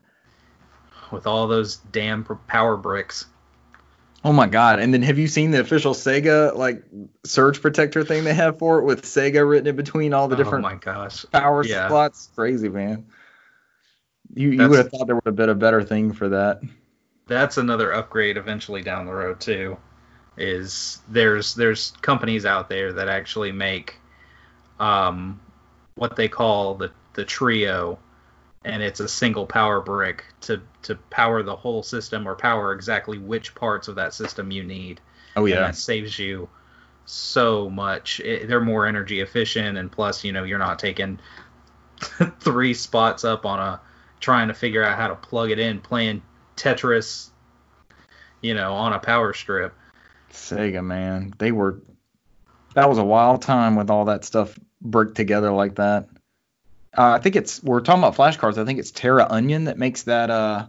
with 1.11 1.27
all 1.27 1.47
those 1.47 1.77
damn 1.77 2.23
power 2.47 2.77
bricks. 2.77 3.25
Oh 4.23 4.33
my 4.33 4.47
God! 4.47 4.79
And 4.79 4.91
then 4.91 5.03
have 5.03 5.19
you 5.19 5.27
seen 5.27 5.51
the 5.51 5.59
official 5.59 5.93
Sega 5.93 6.55
like 6.55 6.83
surge 7.25 7.61
protector 7.61 8.03
thing 8.03 8.23
they 8.23 8.33
have 8.33 8.57
for 8.57 8.79
it 8.79 8.83
with 8.85 9.03
Sega 9.03 9.47
written 9.47 9.67
in 9.67 9.75
between 9.75 10.13
all 10.13 10.27
the 10.27 10.35
different 10.35 10.65
Oh 10.65 10.69
my 10.69 10.75
gosh. 10.75 11.25
power 11.31 11.63
yeah. 11.63 11.87
slots? 11.89 12.29
Crazy, 12.35 12.69
man. 12.69 13.05
You 14.33 14.49
you 14.49 14.57
That's- 14.57 14.69
would 14.71 14.77
have 14.79 14.89
thought 14.91 15.05
there 15.05 15.15
would 15.15 15.25
have 15.27 15.35
been 15.35 15.49
a 15.49 15.55
better 15.55 15.83
thing 15.83 16.11
for 16.11 16.29
that. 16.29 16.61
That's 17.27 17.57
another 17.57 17.93
upgrade 17.93 18.37
eventually 18.37 18.81
down 18.81 19.05
the 19.05 19.13
road 19.13 19.39
too. 19.39 19.77
Is 20.37 20.99
there's 21.07 21.55
there's 21.55 21.91
companies 22.01 22.45
out 22.45 22.67
there 22.69 22.93
that 22.93 23.07
actually 23.07 23.51
make 23.51 23.95
um 24.79 25.39
what 25.95 26.15
they 26.15 26.27
call 26.27 26.75
the 26.75 26.91
the 27.13 27.23
trio 27.23 27.97
and 28.65 28.83
it's 28.83 28.99
a 28.99 29.07
single 29.07 29.45
power 29.45 29.79
brick 29.79 30.25
to 30.41 30.61
to 30.81 30.95
power 31.09 31.43
the 31.43 31.55
whole 31.55 31.83
system 31.83 32.27
or 32.27 32.35
power 32.35 32.73
exactly 32.73 33.17
which 33.17 33.55
parts 33.55 33.87
of 33.87 33.95
that 33.95 34.13
system 34.13 34.51
you 34.51 34.63
need. 34.63 34.99
Oh 35.35 35.41
and 35.41 35.49
yeah. 35.49 35.59
that 35.61 35.75
saves 35.75 36.17
you 36.17 36.49
so 37.05 37.69
much. 37.69 38.19
It, 38.19 38.47
they're 38.47 38.61
more 38.61 38.85
energy 38.85 39.21
efficient, 39.21 39.77
and 39.77 39.91
plus, 39.91 40.23
you 40.23 40.31
know, 40.31 40.43
you're 40.43 40.59
not 40.59 40.79
taking 40.79 41.19
three 42.39 42.73
spots 42.73 43.23
up 43.23 43.45
on 43.45 43.59
a 43.59 43.79
trying 44.19 44.47
to 44.47 44.53
figure 44.53 44.83
out 44.83 44.97
how 44.97 45.07
to 45.07 45.15
plug 45.15 45.51
it 45.51 45.59
in, 45.59 45.79
playing 45.79 46.21
Tetris, 46.55 47.29
you 48.41 48.53
know, 48.53 48.73
on 48.73 48.93
a 48.93 48.99
power 48.99 49.33
strip. 49.33 49.73
Sega, 50.35 50.83
man, 50.83 51.33
they 51.37 51.51
were. 51.51 51.81
That 52.73 52.89
was 52.89 52.97
a 52.97 53.03
wild 53.03 53.41
time 53.41 53.75
with 53.75 53.89
all 53.89 54.05
that 54.05 54.25
stuff 54.25 54.57
bricked 54.81 55.15
together 55.15 55.51
like 55.51 55.75
that. 55.75 56.09
Uh, 56.97 57.13
I 57.13 57.19
think 57.19 57.35
it's 57.35 57.63
we're 57.63 57.81
talking 57.81 58.03
about 58.03 58.15
flashcards. 58.15 58.57
I 58.57 58.65
think 58.65 58.79
it's 58.79 58.91
Terra 58.91 59.27
Onion 59.29 59.65
that 59.65 59.77
makes 59.77 60.03
that. 60.03 60.29
Uh, 60.29 60.67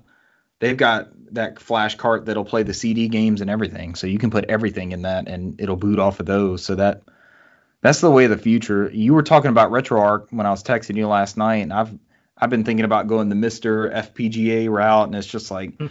they've 0.59 0.77
got 0.77 1.09
that 1.35 1.61
flash 1.61 1.97
cart 1.97 2.27
that'll 2.27 2.45
play 2.45 2.63
the 2.63 2.75
CD 2.75 3.09
games 3.09 3.41
and 3.41 3.51
everything, 3.51 3.95
so 3.95 4.07
you 4.07 4.19
can 4.19 4.31
put 4.31 4.45
everything 4.47 4.93
in 4.93 5.03
that 5.03 5.29
and 5.29 5.61
it'll 5.61 5.77
boot 5.77 5.99
off 5.99 6.21
of 6.21 6.27
those. 6.27 6.65
So 6.65 6.77
that 6.77 7.03
that's 7.81 8.01
the 8.01 8.11
way 8.11 8.25
of 8.25 8.31
the 8.31 8.39
future. 8.39 8.91
You 8.93 9.15
were 9.15 9.23
talking 9.23 9.51
about 9.51 9.71
RetroArch 9.71 10.27
when 10.31 10.47
I 10.47 10.51
was 10.51 10.63
texting 10.63 10.97
you 10.97 11.07
last 11.07 11.37
night, 11.37 11.57
and 11.57 11.73
I've 11.73 11.93
I've 12.39 12.51
been 12.51 12.65
thinking 12.65 12.85
about 12.85 13.07
going 13.07 13.29
the 13.29 13.35
MiSTer 13.35 13.93
FPGA 13.95 14.69
route, 14.71 15.07
and 15.07 15.15
it's 15.17 15.27
just 15.27 15.51
like 15.51 15.73
all 15.81 15.91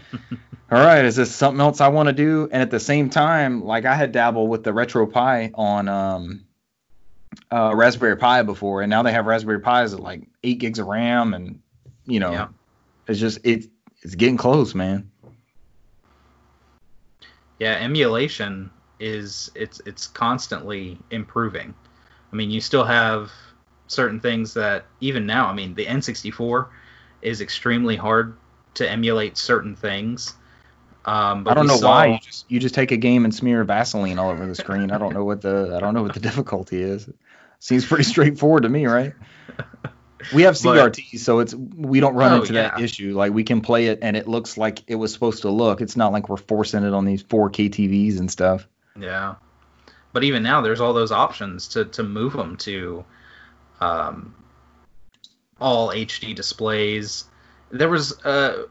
right, 0.84 1.04
is 1.06 1.16
this 1.16 1.34
something 1.34 1.60
else 1.62 1.82
I 1.82 1.88
want 1.90 2.08
to 2.08 2.14
do? 2.14 2.48
And 2.52 2.62
at 2.62 2.72
the 2.72 2.80
same 2.80 3.10
time, 3.10 3.64
like 3.64 3.86
I 3.86 3.96
had 3.96 4.12
dabbled 4.12 4.50
with 4.50 4.64
the 4.64 4.72
RetroPie 4.72 5.52
on 5.56 5.88
um, 5.90 6.46
uh, 7.52 7.74
Raspberry 7.75 8.18
Pi 8.18 8.44
before, 8.44 8.82
and 8.82 8.90
now 8.90 9.02
they 9.04 9.12
have 9.12 9.25
Raspberry 9.25 9.60
Pis 9.60 9.94
at 9.94 10.00
like 10.00 10.24
eight 10.44 10.60
gigs 10.60 10.80
of 10.80 10.88
RAM, 10.88 11.34
and 11.34 11.62
you 12.06 12.20
know, 12.20 12.32
Yeah. 12.32 12.48
it's 13.08 13.20
just 13.20 13.40
it, 13.44 13.66
it's 14.04 14.16
getting 14.16 14.38
close, 14.38 14.75
man. 14.75 15.10
Yeah, 17.60 17.74
emulation 17.75 18.70
is 19.00 19.50
it's 19.56 19.82
it's 19.86 20.08
constantly 20.08 20.98
improving. 21.10 21.74
I 22.32 22.36
mean, 22.36 22.52
you 22.52 22.60
still 22.62 22.84
have 22.84 23.32
certain 23.88 24.20
things 24.20 24.54
that 24.56 24.86
even 25.01 25.25
now, 25.25 25.48
I 25.48 25.54
mean, 25.54 25.74
the 25.75 25.86
N64 25.86 26.68
is 27.22 27.42
extremely 27.42 27.96
hard 27.96 28.36
to 28.75 28.89
emulate 28.89 29.38
certain 29.38 29.75
things. 29.75 30.34
Um, 31.06 31.44
but 31.44 31.51
I 31.51 31.54
don't 31.54 31.68
know 31.68 31.77
saw- 31.77 31.89
why 31.89 32.06
you 32.08 32.20
just 32.20 32.46
you 32.50 32.60
just 32.60 32.74
take 32.74 32.92
a 32.92 32.98
game 32.98 33.25
and 33.25 33.34
smear 33.36 33.63
Vaseline 33.63 34.18
all 34.18 34.32
over 34.32 34.46
the 34.48 34.56
screen. 34.56 34.89
I 34.92 34.98
don't 34.98 35.13
know 35.13 35.24
what 35.24 35.42
the 35.42 35.74
I 35.75 35.80
don't 35.80 35.94
know 35.94 36.01
what 36.01 36.13
the 36.15 36.20
difficulty 36.32 36.82
is. 36.82 37.08
Seems 37.60 37.86
pretty 37.86 38.04
straightforward 38.04 38.63
to 38.63 38.70
me, 38.70 38.86
right? 38.88 39.13
We 40.34 40.42
have 40.44 40.58
But- 40.63 40.94
CRT, 40.96 41.20
so 41.20 41.39
it's 41.39 41.54
we 41.54 42.00
don't 42.00 42.15
run 42.15 42.34
Oh, 42.34 42.42
into 42.42 42.54
that 42.54 42.80
issue. 42.82 43.15
Like 43.15 43.34
we 43.34 43.44
can 43.44 43.62
play 43.62 43.86
it 43.88 44.00
and 44.01 44.18
it 44.18 44.27
looks 44.27 44.58
like 44.58 44.82
it 44.88 44.96
was 44.96 45.13
supposed 45.13 45.44
to 45.44 45.50
look. 45.51 45.80
It's 45.80 45.96
not 45.96 46.12
like 46.12 46.27
we're 46.27 46.38
forcing 46.38 46.84
it 46.84 46.94
on 46.94 47.06
these 47.06 47.24
4K 47.24 47.70
TVs 47.70 48.20
and 48.20 48.30
stuff. 48.32 48.68
Yeah, 49.00 49.36
but 50.12 50.24
even 50.24 50.42
now, 50.42 50.62
there's 50.62 50.82
all 50.82 50.94
those 50.94 51.12
options 51.12 51.68
to 51.70 51.86
to 51.86 52.01
move 52.04 52.34
them 52.34 52.58
to, 52.58 53.06
um, 53.82 54.36
all 55.60 55.89
HD 55.89 56.36
displays. 56.36 57.25
There 57.72 57.89
was 57.89 58.20
uh 58.25 58.65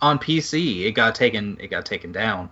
on 0.00 0.18
PC 0.18 0.84
it 0.86 0.92
got 0.92 1.14
taken 1.14 1.56
it 1.60 1.68
got 1.68 1.84
taken 1.86 2.12
down, 2.12 2.50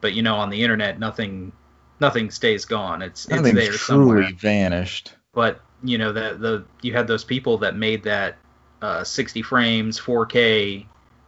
but 0.00 0.12
you 0.14 0.22
know 0.22 0.36
on 0.36 0.50
the 0.50 0.62
internet 0.62 0.98
nothing 0.98 1.52
nothing 2.00 2.30
stays 2.30 2.64
gone. 2.64 3.02
It's 3.02 3.24
it's 3.26 3.36
Nothing's 3.36 3.54
there 3.54 3.72
truly 3.72 4.22
somewhere. 4.22 4.30
vanished. 4.36 5.12
But 5.32 5.60
you 5.82 5.98
know 5.98 6.12
that 6.12 6.40
the 6.40 6.64
you 6.82 6.92
had 6.92 7.06
those 7.06 7.24
people 7.24 7.58
that 7.58 7.76
made 7.76 8.02
that 8.04 8.36
uh, 8.82 9.04
60 9.04 9.42
frames 9.42 9.98
4K 10.00 10.84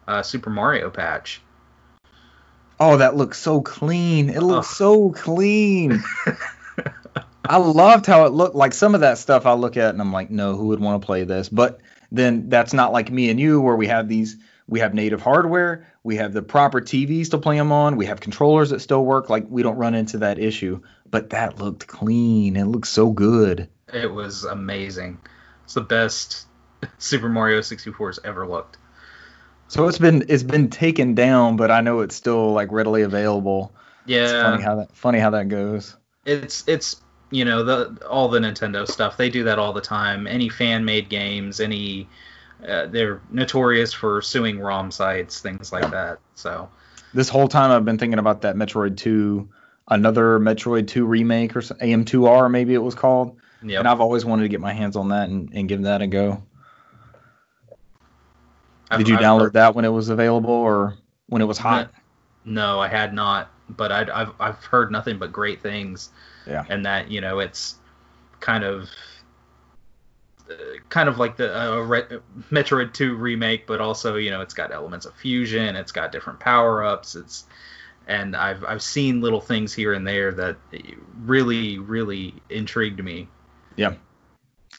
uh, 0.09 0.23
Super 0.23 0.51
Mario 0.51 0.91
patch. 0.91 1.41
Oh, 2.81 2.97
that 2.97 3.15
looks 3.17 3.39
so 3.39 3.61
clean. 3.63 4.29
It 4.29 4.43
looks 4.43 4.69
Ugh. 4.71 4.77
so 4.77 5.11
clean. 5.11 6.03
I 7.45 7.59
loved 7.59 8.07
how 8.07 8.25
it 8.25 8.33
looked. 8.33 8.55
Like 8.55 8.75
some 8.75 8.95
of 8.95 9.03
that 9.03 9.19
stuff 9.19 9.47
I 9.47 9.53
look 9.53 9.77
at 9.77 9.91
and 9.91 10.01
I'm 10.01 10.13
like, 10.13 10.31
no, 10.31 10.57
who 10.57 10.69
would 10.69 10.81
want 10.81 11.01
to 11.01 11.07
play 11.07 11.25
this? 11.25 11.49
But 11.49 11.81
then 12.11 12.49
that's 12.49 12.73
not 12.73 12.93
like 12.93 13.11
me 13.11 13.31
and 13.31 13.39
you 13.39 13.61
where 13.61 13.77
we 13.77 13.87
have 13.89 14.09
these 14.09 14.37
we 14.67 14.81
have 14.81 14.95
native 14.95 15.21
hardware, 15.21 15.87
we 16.05 16.17
have 16.17 16.33
the 16.33 16.41
proper 16.41 16.81
TVs 16.81 17.31
to 17.31 17.39
play 17.39 17.59
them 17.59 17.71
on, 17.71 17.97
we 17.97 18.07
have 18.07 18.21
controllers 18.21 18.71
that 18.71 18.81
still 18.81 19.05
work. 19.05 19.29
Like 19.29 19.45
we 19.49 19.63
don't 19.63 19.77
run 19.77 19.95
into 19.95 20.19
that 20.19 20.39
issue. 20.39 20.81
But 21.11 21.31
that 21.31 21.59
looked 21.59 21.87
clean. 21.87 22.57
It 22.57 22.65
looked 22.65 22.87
so 22.87 23.11
good. 23.11 23.69
It 23.93 24.11
was 24.11 24.45
amazing. 24.45 25.21
It's 25.65 25.75
the 25.75 25.83
best 25.83 26.47
Super 26.99 27.29
Mario 27.29 27.61
64 27.61 28.09
has 28.09 28.19
ever 28.25 28.47
looked. 28.47 28.79
So 29.69 29.87
it's 29.89 29.99
been 29.99 30.25
it's 30.29 30.43
been 30.43 30.71
taken 30.71 31.15
down, 31.15 31.57
but 31.57 31.71
I 31.71 31.81
know 31.81 32.01
it's 32.01 32.15
still 32.15 32.53
like 32.53 32.73
readily 32.73 33.03
available. 33.03 33.75
Yeah. 34.07 34.25
It's 34.25 34.33
funny 34.33 34.63
how 34.63 34.77
that 34.77 34.97
funny 34.97 35.19
how 35.19 35.31
that 35.31 35.49
goes. 35.49 35.97
it's 36.25 36.65
it's 36.67 37.01
you 37.35 37.45
know 37.45 37.65
the 37.65 38.07
all 38.09 38.29
the 38.29 38.39
Nintendo 38.39 38.87
stuff. 38.89 39.17
They 39.17 39.29
do 39.29 39.43
that 39.45 39.59
all 39.59 39.73
the 39.73 39.81
time. 39.81 40.27
Any 40.27 40.49
fan 40.49 40.85
made 40.85 41.09
games, 41.09 41.59
any 41.61 42.09
uh, 42.69 42.87
they're 42.87 43.21
notorious 43.31 43.93
for 43.93 44.23
suing 44.23 44.61
ROM 44.61 44.91
sites, 44.91 45.41
things 45.41 45.73
like 45.73 45.91
that. 45.91 46.19
So 46.37 46.69
This 47.13 47.29
whole 47.29 47.49
time 47.49 47.73
I've 47.73 47.85
been 47.85 47.99
thinking 47.99 48.21
about 48.21 48.43
that 48.43 48.55
Metroid 48.55 48.97
2, 48.97 49.49
another 49.89 50.39
Metroid 50.39 50.87
2 50.87 51.05
remake 51.05 51.57
or 51.57 51.61
so- 51.63 51.75
AM2R 51.75 52.51
maybe 52.51 52.73
it 52.75 52.79
was 52.83 52.95
called. 52.95 53.37
yeah, 53.63 53.81
And 53.81 53.89
I've 53.89 54.01
always 54.01 54.25
wanted 54.25 54.43
to 54.45 54.49
get 54.49 54.61
my 54.61 54.73
hands 54.73 54.95
on 54.97 55.09
that 55.09 55.29
and, 55.29 55.51
and 55.53 55.69
give 55.69 55.83
that 55.83 56.01
a 56.01 56.07
go. 56.07 56.43
Did 58.97 59.09
you 59.09 59.17
download 59.17 59.53
that 59.53 59.75
when 59.75 59.85
it 59.85 59.89
was 59.93 60.09
available 60.09 60.51
or 60.51 60.95
when 61.27 61.43
it 61.43 61.47
was 61.47 61.59
hot? 61.59 61.91
No, 62.45 62.79
I 62.81 62.89
had 62.89 63.13
not, 63.13 63.51
but 63.69 63.91
I'd, 63.91 64.09
I've 64.11 64.33
I've 64.39 64.63
heard 64.65 64.93
nothing 64.93 65.19
but 65.19 65.33
great 65.33 65.61
things. 65.61 66.11
Yeah. 66.47 66.65
And 66.69 66.85
that 66.87 67.11
you 67.11 67.21
know 67.21 67.39
it's 67.39 67.77
kind 68.41 68.65
of 68.65 68.91
uh, 70.51 70.55
kind 70.89 71.09
of 71.09 71.19
like 71.19 71.37
the 71.37 71.59
uh, 71.59 71.79
Re- 71.79 72.19
Metroid 72.51 72.93
2 72.93 73.15
remake, 73.17 73.67
but 73.67 73.81
also 73.81 74.17
you 74.17 74.31
know 74.31 74.41
it's 74.41 74.55
got 74.55 74.73
elements 74.73 75.07
of 75.07 75.15
fusion, 75.15 75.77
it's 75.77 75.93
got 75.93 76.13
different 76.13 76.41
power 76.41 76.85
ups, 76.85 77.15
it's 77.15 77.45
and 78.07 78.37
I've 78.37 78.65
I've 78.65 78.83
seen 78.83 79.21
little 79.21 79.41
things 79.41 79.73
here 79.73 79.95
and 79.95 80.07
there 80.07 80.33
that 80.33 80.57
really 81.25 81.79
really 81.79 82.35
intrigued 82.51 83.03
me. 83.03 83.29
Yeah, 83.77 83.95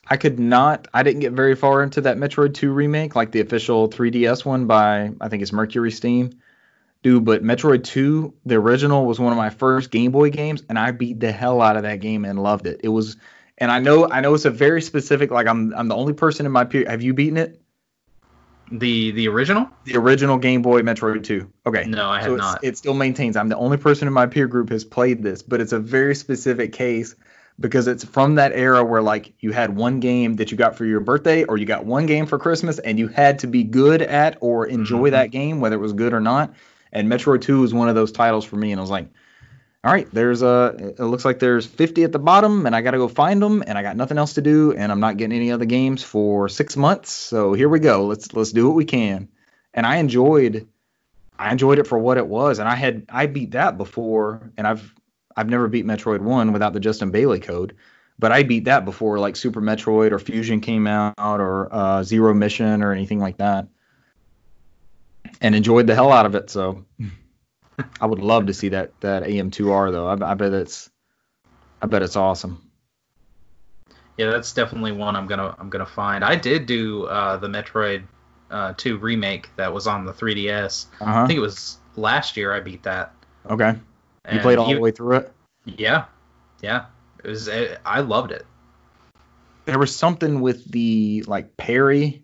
I 0.07 0.17
could 0.17 0.39
not, 0.39 0.87
I 0.93 1.03
didn't 1.03 1.21
get 1.21 1.33
very 1.33 1.55
far 1.55 1.81
into 1.81 2.01
that 2.01 2.17
Metroid 2.17 2.53
2 2.53 2.71
remake, 2.71 3.15
like 3.15 3.31
the 3.31 3.41
official 3.41 3.89
3DS 3.89 4.45
one 4.45 4.67
by, 4.67 5.11
I 5.19 5.29
think 5.29 5.41
it's 5.41 5.51
MercurySteam. 5.51 6.35
Dude, 7.05 7.23
but 7.23 7.43
Metroid 7.43 7.83
2, 7.83 8.33
the 8.47 8.55
original, 8.55 9.05
was 9.05 9.19
one 9.19 9.31
of 9.31 9.37
my 9.37 9.51
first 9.51 9.91
Game 9.91 10.09
Boy 10.09 10.31
games, 10.31 10.63
and 10.67 10.79
I 10.79 10.89
beat 10.89 11.19
the 11.19 11.31
hell 11.31 11.61
out 11.61 11.77
of 11.77 11.83
that 11.83 11.99
game 11.99 12.25
and 12.25 12.41
loved 12.41 12.65
it. 12.65 12.81
It 12.83 12.87
was, 12.89 13.17
and 13.59 13.71
I 13.71 13.77
know, 13.77 14.09
I 14.09 14.21
know 14.21 14.33
it's 14.33 14.45
a 14.45 14.49
very 14.49 14.81
specific, 14.81 15.29
like 15.29 15.45
I'm, 15.45 15.71
I'm 15.75 15.87
the 15.87 15.93
only 15.93 16.13
person 16.13 16.47
in 16.47 16.51
my 16.51 16.63
peer. 16.63 16.83
Have 16.89 17.03
you 17.03 17.13
beaten 17.13 17.37
it? 17.37 17.61
The 18.71 19.11
the 19.11 19.27
original? 19.27 19.69
The 19.83 19.97
original 19.97 20.39
Game 20.39 20.63
Boy 20.63 20.81
Metroid 20.81 21.23
2. 21.23 21.47
Okay. 21.67 21.85
No, 21.85 22.09
I 22.09 22.21
have 22.21 22.25
so 22.25 22.35
not. 22.37 22.63
it 22.63 22.75
still 22.75 22.95
maintains. 22.95 23.37
I'm 23.37 23.49
the 23.49 23.57
only 23.57 23.77
person 23.77 24.07
in 24.07 24.13
my 24.15 24.25
peer 24.25 24.47
group 24.47 24.71
has 24.71 24.83
played 24.83 25.21
this, 25.21 25.43
but 25.43 25.61
it's 25.61 25.73
a 25.73 25.79
very 25.79 26.15
specific 26.15 26.73
case 26.73 27.13
because 27.59 27.85
it's 27.85 28.03
from 28.03 28.33
that 28.35 28.51
era 28.53 28.83
where 28.83 29.03
like 29.03 29.31
you 29.41 29.51
had 29.51 29.75
one 29.75 29.99
game 29.99 30.37
that 30.37 30.49
you 30.49 30.57
got 30.57 30.75
for 30.75 30.85
your 30.85 31.01
birthday 31.01 31.43
or 31.43 31.57
you 31.57 31.67
got 31.67 31.85
one 31.85 32.07
game 32.07 32.25
for 32.25 32.39
Christmas 32.39 32.79
and 32.79 32.97
you 32.97 33.07
had 33.09 33.37
to 33.37 33.47
be 33.47 33.63
good 33.63 34.01
at 34.01 34.39
or 34.41 34.65
enjoy 34.65 35.09
Mhm. 35.09 35.11
that 35.11 35.29
game 35.29 35.59
whether 35.61 35.75
it 35.75 35.79
was 35.79 35.93
good 35.93 36.11
or 36.11 36.19
not. 36.19 36.55
And 36.95 37.07
Metroid 37.07 37.41
2 37.41 37.61
was 37.61 37.73
one 37.73 37.89
of 37.89 37.95
those 37.95 38.11
titles 38.11 38.45
for 38.45 38.55
me 38.55 38.71
and 38.71 38.79
I 38.79 38.81
was 38.81 38.89
like, 38.89 39.07
all 39.83 39.91
right, 39.91 40.07
there's 40.11 40.41
a 40.41 40.93
it 40.97 41.03
looks 41.03 41.25
like 41.25 41.37
there's 41.37 41.67
50 41.67 42.05
at 42.05 42.11
the 42.11 42.17
bottom 42.17 42.65
and 42.65 42.75
I 42.75 42.81
got 42.81 42.91
to 42.91 42.97
go 42.97 43.07
find 43.07 43.39
them 43.39 43.63
and 43.67 43.77
I 43.77 43.83
got 43.83 43.95
nothing 43.95 44.17
else 44.17 44.33
to 44.33 44.41
do 44.41 44.71
and 44.71 44.91
I'm 44.91 44.99
not 44.99 45.17
getting 45.17 45.35
any 45.35 45.51
other 45.51 45.65
games 45.65 46.01
for 46.01 46.49
6 46.49 46.77
months. 46.77 47.11
So 47.11 47.53
here 47.53 47.69
we 47.69 47.79
go. 47.79 48.05
Let's 48.05 48.33
let's 48.33 48.51
do 48.51 48.65
what 48.65 48.75
we 48.75 48.85
can. 48.85 49.27
And 49.75 49.85
I 49.85 49.97
enjoyed 49.97 50.67
I 51.37 51.51
enjoyed 51.51 51.79
it 51.79 51.87
for 51.87 51.99
what 51.99 52.17
it 52.17 52.27
was, 52.27 52.59
and 52.59 52.67
I 52.67 52.75
had 52.75 53.05
I 53.09 53.25
beat 53.25 53.51
that 53.51 53.77
before, 53.77 54.51
and 54.57 54.65
I've 54.65 54.93
I've 55.35 55.49
never 55.49 55.67
beat 55.67 55.85
Metroid 55.85 56.21
One 56.21 56.53
without 56.53 56.73
the 56.73 56.79
Justin 56.79 57.11
Bailey 57.11 57.39
code, 57.41 57.75
but 58.17 58.31
I 58.31 58.43
beat 58.43 58.65
that 58.65 58.85
before 58.85 59.19
like 59.19 59.35
Super 59.35 59.61
Metroid 59.61 60.11
or 60.11 60.19
Fusion 60.19 60.61
came 60.61 60.87
out 60.87 61.13
or 61.17 61.67
uh, 61.71 62.03
Zero 62.03 62.33
Mission 62.33 62.81
or 62.81 62.93
anything 62.93 63.19
like 63.19 63.37
that, 63.37 63.67
and 65.41 65.55
enjoyed 65.55 65.87
the 65.87 65.95
hell 65.95 66.11
out 66.11 66.25
of 66.25 66.35
it. 66.35 66.49
So 66.49 66.85
I 68.01 68.05
would 68.05 68.19
love 68.19 68.47
to 68.47 68.53
see 68.53 68.69
that 68.69 68.99
that 69.01 69.23
AM2R 69.23 69.91
though. 69.91 70.07
I, 70.07 70.31
I 70.31 70.33
bet 70.35 70.53
it's 70.53 70.89
I 71.81 71.87
bet 71.87 72.03
it's 72.03 72.15
awesome. 72.15 72.61
Yeah, 74.17 74.29
that's 74.29 74.53
definitely 74.53 74.93
one 74.93 75.15
I'm 75.15 75.27
gonna 75.27 75.55
I'm 75.59 75.69
gonna 75.69 75.85
find. 75.85 76.23
I 76.23 76.35
did 76.35 76.65
do 76.65 77.05
uh, 77.05 77.37
the 77.37 77.47
Metroid 77.47 78.03
uh, 78.49 78.73
2 78.77 78.97
remake 78.97 79.49
that 79.57 79.73
was 79.73 79.87
on 79.87 80.05
the 80.05 80.13
3DS. 80.13 80.85
Uh 81.01 81.05
I 81.05 81.27
think 81.27 81.37
it 81.37 81.41
was 81.41 81.77
last 81.95 82.37
year 82.37 82.53
I 82.53 82.59
beat 82.61 82.83
that. 82.83 83.13
Okay. 83.49 83.71
You 83.71 83.79
And 84.25 84.41
played 84.41 84.57
all 84.57 84.65
even- 84.67 84.77
the 84.77 84.81
way 84.81 84.91
through 84.91 85.17
it. 85.17 85.31
Yeah, 85.65 86.05
yeah. 86.61 86.85
It 87.23 87.29
was. 87.29 87.47
It, 87.47 87.79
I 87.83 88.01
loved 88.01 88.31
it. 88.31 88.45
there 89.65 89.79
was 89.79 89.95
something 89.95 90.41
with 90.41 90.63
the 90.71 91.23
like 91.27 91.57
parry 91.57 92.23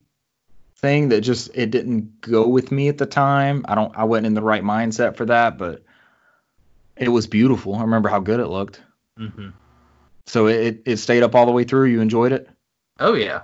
thing 0.82 1.10
that 1.10 1.22
just 1.22 1.52
it 1.54 1.72
didn't 1.72 2.22
go 2.22 2.48
with 2.48 2.72
me 2.72 2.88
at 2.88 2.98
the 2.98 3.06
time. 3.06 3.66
I 3.68 3.76
don't 3.76 3.96
I 3.96 4.04
wasn't 4.04 4.28
in 4.28 4.34
the 4.34 4.42
right 4.42 4.64
mindset 4.64 5.16
for 5.16 5.26
that, 5.26 5.58
but 5.58 5.84
it 6.98 7.10
was 7.10 7.28
beautiful. 7.28 7.76
I 7.76 7.82
remember 7.82 8.10
how 8.10 8.20
good 8.20 8.40
it 8.40 8.48
looked. 8.48 8.82
Mm-hmm. 9.20 9.50
So 10.26 10.48
it 10.48 10.82
it 10.86 10.98
stayed 10.98 11.24
up 11.24 11.36
all 11.36 11.46
the 11.46 11.52
way 11.52 11.64
through. 11.64 11.86
You 11.86 12.02
enjoyed 12.02 12.32
it? 12.32 12.50
Oh 13.00 13.14
yeah. 13.14 13.42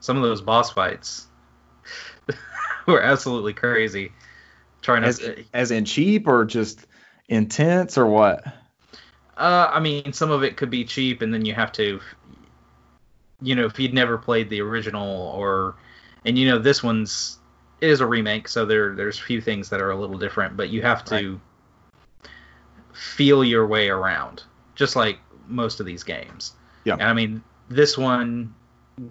Some 0.00 0.16
of 0.16 0.22
those 0.22 0.40
boss 0.40 0.70
fights 0.70 1.26
were 2.86 3.02
absolutely 3.02 3.52
crazy. 3.52 4.12
Trying 4.82 5.04
As 5.04 5.18
to. 5.18 5.44
as 5.52 5.70
in 5.70 5.84
cheap 5.84 6.26
or 6.26 6.46
just 6.46 6.86
intense 7.28 7.98
or 7.98 8.06
what? 8.06 8.46
Uh, 9.36 9.70
I 9.70 9.80
mean, 9.80 10.12
some 10.12 10.30
of 10.30 10.42
it 10.42 10.56
could 10.56 10.70
be 10.70 10.84
cheap, 10.84 11.22
and 11.22 11.32
then 11.32 11.44
you 11.46 11.54
have 11.54 11.72
to, 11.72 12.00
you 13.42 13.54
know, 13.54 13.64
if 13.64 13.78
you'd 13.78 13.94
never 13.94 14.18
played 14.18 14.50
the 14.50 14.60
original, 14.60 15.32
or, 15.36 15.76
and 16.24 16.38
you 16.38 16.48
know, 16.48 16.58
this 16.58 16.82
one's 16.82 17.38
it 17.80 17.88
is 17.88 18.00
a 18.00 18.06
remake, 18.06 18.48
so 18.48 18.66
there 18.66 18.94
there's 18.94 19.18
a 19.18 19.22
few 19.22 19.40
things 19.40 19.70
that 19.70 19.80
are 19.80 19.90
a 19.90 19.96
little 19.96 20.18
different, 20.18 20.56
but 20.56 20.68
you 20.68 20.82
have 20.82 21.04
to 21.06 21.40
feel 22.92 23.42
your 23.42 23.66
way 23.66 23.88
around, 23.88 24.42
just 24.74 24.96
like 24.96 25.18
most 25.46 25.80
of 25.80 25.86
these 25.86 26.02
games. 26.02 26.52
Yeah. 26.84 26.94
And 26.94 27.02
I 27.02 27.12
mean, 27.12 27.42
this 27.68 27.96
one 27.96 28.54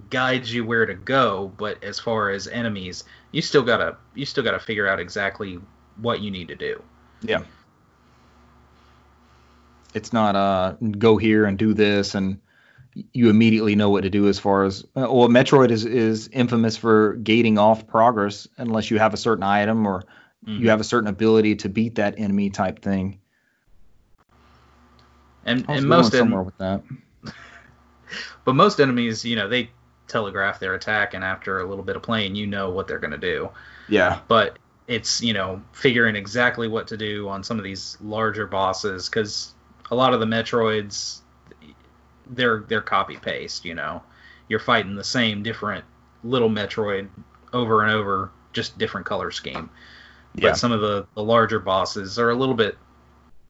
guides 0.09 0.53
you 0.53 0.63
where 0.65 0.85
to 0.85 0.93
go, 0.93 1.51
but 1.57 1.83
as 1.83 1.99
far 1.99 2.29
as 2.29 2.47
enemies, 2.47 3.03
you 3.31 3.41
still 3.41 3.63
gotta 3.63 3.97
you 4.13 4.25
still 4.25 4.43
gotta 4.43 4.59
figure 4.59 4.87
out 4.87 4.99
exactly 4.99 5.59
what 5.97 6.21
you 6.21 6.29
need 6.29 6.47
to 6.49 6.55
do. 6.55 6.81
Yeah. 7.21 7.41
It's 9.93 10.13
not 10.13 10.35
uh 10.35 10.75
go 10.99 11.17
here 11.17 11.45
and 11.45 11.57
do 11.57 11.73
this 11.73 12.13
and 12.13 12.39
you 13.13 13.29
immediately 13.29 13.75
know 13.75 13.89
what 13.89 14.01
to 14.01 14.09
do 14.09 14.27
as 14.27 14.39
far 14.39 14.63
as 14.63 14.83
uh, 14.95 15.07
well 15.11 15.29
Metroid 15.29 15.69
is 15.71 15.85
is 15.85 16.27
infamous 16.29 16.75
for 16.75 17.13
gating 17.15 17.57
off 17.57 17.87
progress 17.87 18.47
unless 18.57 18.89
you 18.91 18.97
have 18.99 19.13
a 19.13 19.17
certain 19.17 19.43
item 19.43 19.85
or 19.87 20.03
Mhm. 20.47 20.59
you 20.61 20.69
have 20.69 20.79
a 20.79 20.85
certain 20.85 21.09
ability 21.09 21.55
to 21.57 21.69
beat 21.69 21.95
that 21.95 22.15
enemy 22.17 22.49
type 22.49 22.81
thing. 22.81 23.19
and 25.45 25.65
and 25.67 25.85
most 25.87 26.13
en- 26.13 26.19
somewhere 26.19 26.43
with 26.43 26.57
that. 26.57 26.81
But 28.45 28.53
most 28.55 28.79
enemies, 28.79 29.23
you 29.23 29.35
know, 29.35 29.47
they 29.47 29.69
telegraph 30.07 30.59
their 30.59 30.73
attack, 30.73 31.13
and 31.13 31.23
after 31.23 31.59
a 31.59 31.67
little 31.69 31.83
bit 31.83 31.95
of 31.95 32.01
playing, 32.01 32.33
you 32.35 32.47
know 32.47 32.71
what 32.71 32.87
they're 32.87 32.97
going 32.99 33.11
to 33.11 33.17
do. 33.17 33.49
Yeah. 33.87 34.21
But 34.27 34.57
it's, 34.87 35.21
you 35.21 35.33
know, 35.33 35.61
figuring 35.73 36.15
exactly 36.15 36.67
what 36.67 36.87
to 36.87 36.97
do 36.97 37.29
on 37.29 37.43
some 37.43 37.59
of 37.59 37.63
these 37.63 37.97
larger 38.01 38.47
bosses, 38.47 39.07
because 39.07 39.53
a 39.91 39.95
lot 39.95 40.15
of 40.15 40.19
the 40.19 40.25
Metroids, 40.25 41.18
they're 42.29 42.63
they're 42.67 42.81
copy 42.81 43.17
paste. 43.17 43.65
You 43.65 43.75
know, 43.75 44.01
you're 44.47 44.59
fighting 44.59 44.95
the 44.95 45.03
same 45.03 45.43
different 45.43 45.83
little 46.23 46.49
Metroid 46.49 47.09
over 47.53 47.83
and 47.83 47.91
over, 47.91 48.31
just 48.53 48.77
different 48.77 49.05
color 49.05 49.31
scheme. 49.31 49.69
But 50.35 50.43
Yeah. 50.43 50.53
some 50.53 50.71
of 50.71 50.81
the, 50.81 51.07
the 51.15 51.23
larger 51.23 51.59
bosses 51.59 52.19
are 52.19 52.29
a 52.29 52.35
little 52.35 52.55
bit 52.55 52.77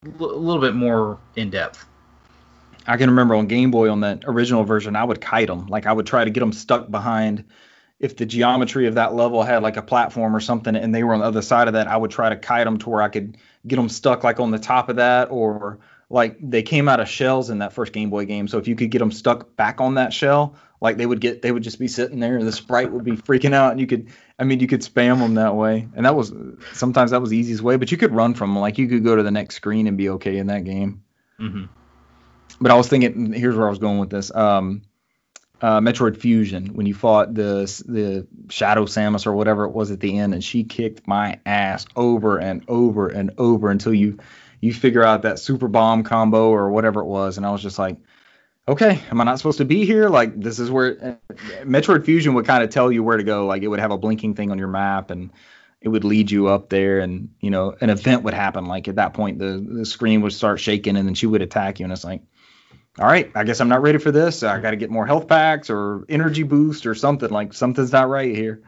a 0.06 0.24
little 0.24 0.62
bit 0.62 0.76
more 0.76 1.18
in 1.36 1.50
depth. 1.50 1.86
I 2.88 2.96
can 2.96 3.10
remember 3.10 3.36
on 3.36 3.48
Game 3.48 3.70
Boy 3.70 3.92
on 3.92 4.00
that 4.00 4.24
original 4.26 4.64
version, 4.64 4.96
I 4.96 5.04
would 5.04 5.20
kite 5.20 5.48
them. 5.48 5.68
Like 5.68 5.86
I 5.86 5.92
would 5.92 6.08
try 6.08 6.24
to 6.24 6.30
get 6.30 6.40
them 6.40 6.54
stuck 6.54 6.90
behind. 6.90 7.44
If 8.00 8.16
the 8.16 8.26
geometry 8.26 8.88
of 8.88 8.96
that 8.96 9.14
level 9.14 9.44
had 9.44 9.62
like 9.62 9.76
a 9.76 9.82
platform 9.82 10.34
or 10.34 10.40
something, 10.40 10.74
and 10.74 10.96
they 10.96 11.04
were 11.04 11.14
on 11.14 11.20
the 11.20 11.26
other 11.26 11.42
side 11.42 11.68
of 11.68 11.74
that, 11.74 11.88
I 11.88 11.98
would 11.98 12.12
try 12.12 12.30
to 12.30 12.38
kite 12.38 12.64
them 12.64 12.78
to 12.78 12.90
where 12.90 13.02
I 13.02 13.10
could 13.10 13.36
get 13.68 13.76
them 13.76 13.90
stuck 13.90 14.24
like 14.24 14.40
on 14.40 14.52
the 14.52 14.58
top 14.58 14.88
of 14.88 14.96
that, 14.96 15.30
or 15.30 15.80
like 16.10 16.38
they 16.42 16.64
came 16.64 16.90
out 16.90 17.00
of 17.00 17.08
shells 17.08 17.50
in 17.50 17.60
that 17.60 17.74
first 17.74 17.94
Game 17.94 18.10
Boy 18.10 18.26
game. 18.26 18.48
So 18.48 18.58
if 18.58 18.68
you 18.68 18.76
could 18.76 18.90
get 18.90 19.00
them 19.00 19.12
stuck 19.12 19.56
back 19.56 19.80
on 19.80 19.96
that 19.96 20.12
shell, 20.12 20.56
like 20.82 20.98
they 20.98 21.06
would 21.06 21.22
get, 21.22 21.42
they 21.42 21.52
would 21.52 21.64
just 21.64 21.78
be 21.78 21.88
sitting 21.88 22.20
there, 22.20 22.38
and 22.38 22.48
the 22.48 22.52
sprite 22.52 22.92
would 22.92 23.04
be 23.04 23.12
freaking 23.12 23.54
out, 23.54 23.72
and 23.72 23.80
you 23.80 23.88
could, 23.88 24.10
I 24.40 24.44
mean, 24.44 24.60
you 24.60 24.68
could 24.68 24.82
spam 24.82 25.20
them 25.20 25.36
that 25.36 25.56
way, 25.56 25.88
and 25.96 26.06
that 26.06 26.16
was 26.16 26.34
sometimes 26.74 27.12
that 27.12 27.22
was 27.22 27.30
the 27.30 27.38
easiest 27.38 27.62
way. 27.62 27.76
But 27.76 27.92
you 27.92 27.98
could 27.98 28.14
run 28.14 28.34
from 28.34 28.54
them, 28.54 28.62
like 28.62 28.78
you 28.78 28.88
could 28.88 29.04
go 29.04 29.16
to 29.16 29.24
the 29.24 29.32
next 29.32 29.56
screen 29.56 29.88
and 29.88 29.98
be 29.98 30.10
okay 30.10 30.38
in 30.38 30.48
that 30.48 30.64
game. 30.64 31.04
Mm-hmm. 31.40 31.66
But 32.62 32.72
I 32.72 32.76
was 32.76 32.88
thinking, 32.88 33.32
here's 33.32 33.56
where 33.56 33.68
I 33.68 33.70
was 33.70 33.80
going 33.80 34.00
with 34.00 34.10
this. 34.10 34.34
Um, 34.34 34.82
uh, 35.62 35.80
Metroid 35.80 36.18
Fusion, 36.18 36.68
when 36.68 36.86
you 36.86 36.94
fought 36.94 37.34
the 37.34 37.66
the 37.86 38.26
Shadow 38.50 38.86
Samus 38.86 39.28
or 39.28 39.34
whatever 39.34 39.66
it 39.66 39.72
was 39.72 39.92
at 39.92 40.00
the 40.00 40.18
end, 40.18 40.34
and 40.34 40.44
she 40.44 40.64
kicked 40.64 41.08
my 41.08 41.40
ass 41.46 41.86
over 41.96 42.38
and 42.38 42.64
over 42.68 43.10
and 43.10 43.32
over 43.38 43.70
until 43.70 43.94
you 43.94 44.20
you 44.62 44.74
figure 44.74 45.04
out 45.04 45.24
that 45.24 45.40
super 45.40 45.68
bomb 45.68 46.04
combo 46.04 46.50
or 46.50 46.70
whatever 46.72 47.02
it 47.02 47.06
was, 47.06 47.38
and 47.38 47.46
I 47.46 47.52
was 47.52 47.62
just 47.62 47.80
like, 47.80 47.98
okay, 48.68 49.02
am 49.10 49.22
I 49.22 49.24
not 49.24 49.38
supposed 49.38 49.60
to 49.60 49.66
be 49.66 49.86
here? 49.86 50.10
Like 50.10 50.40
this 50.40 50.60
is 50.60 50.70
where 50.70 51.20
uh, 51.32 51.36
Metroid 51.64 52.06
Fusion 52.06 52.34
would 52.36 52.46
kind 52.46 52.64
of 52.64 52.70
tell 52.70 52.92
you 52.92 53.04
where 53.04 53.18
to 53.18 53.24
go. 53.24 53.46
Like 53.46 53.64
it 53.64 53.68
would 53.68 53.80
have 53.80 53.92
a 53.92 53.98
blinking 53.98 54.36
thing 54.36 54.52
on 54.52 54.60
your 54.60 54.68
map 54.68 55.12
and 55.12 55.32
it 55.82 55.90
would 55.90 56.04
lead 56.04 56.30
you 56.30 56.48
up 56.48 56.70
there 56.70 57.00
and 57.00 57.30
you 57.40 57.50
know 57.50 57.74
an 57.80 57.90
event 57.90 58.24
would 58.24 58.34
happen 58.34 58.66
like 58.66 58.90
at 58.90 58.96
that 58.96 59.14
point 59.14 59.40
the 59.40 59.66
the 59.66 59.86
screen 59.86 60.20
would 60.22 60.34
start 60.34 60.60
shaking 60.60 60.98
and 60.98 61.08
then 61.08 61.16
she 61.16 61.26
would 61.26 61.42
attack 61.42 61.80
you 61.80 61.86
and 61.86 61.94
it's 61.94 62.04
like 62.04 62.22
all 63.00 63.06
right, 63.06 63.32
I 63.34 63.46
guess 63.46 63.62
I'm 63.62 63.70
not 63.70 63.82
ready 63.82 63.98
for 63.98 64.12
this. 64.12 64.44
I 64.44 64.60
got 64.60 64.72
to 64.72 64.76
get 64.76 64.90
more 64.90 65.06
health 65.06 65.28
packs 65.28 65.70
or 65.70 66.04
energy 66.10 66.44
boost 66.44 66.86
or 66.86 66.96
something. 66.96 67.30
Like 67.30 67.54
something's 67.54 67.94
not 67.94 68.10
right 68.10 68.36
here. 68.36 68.62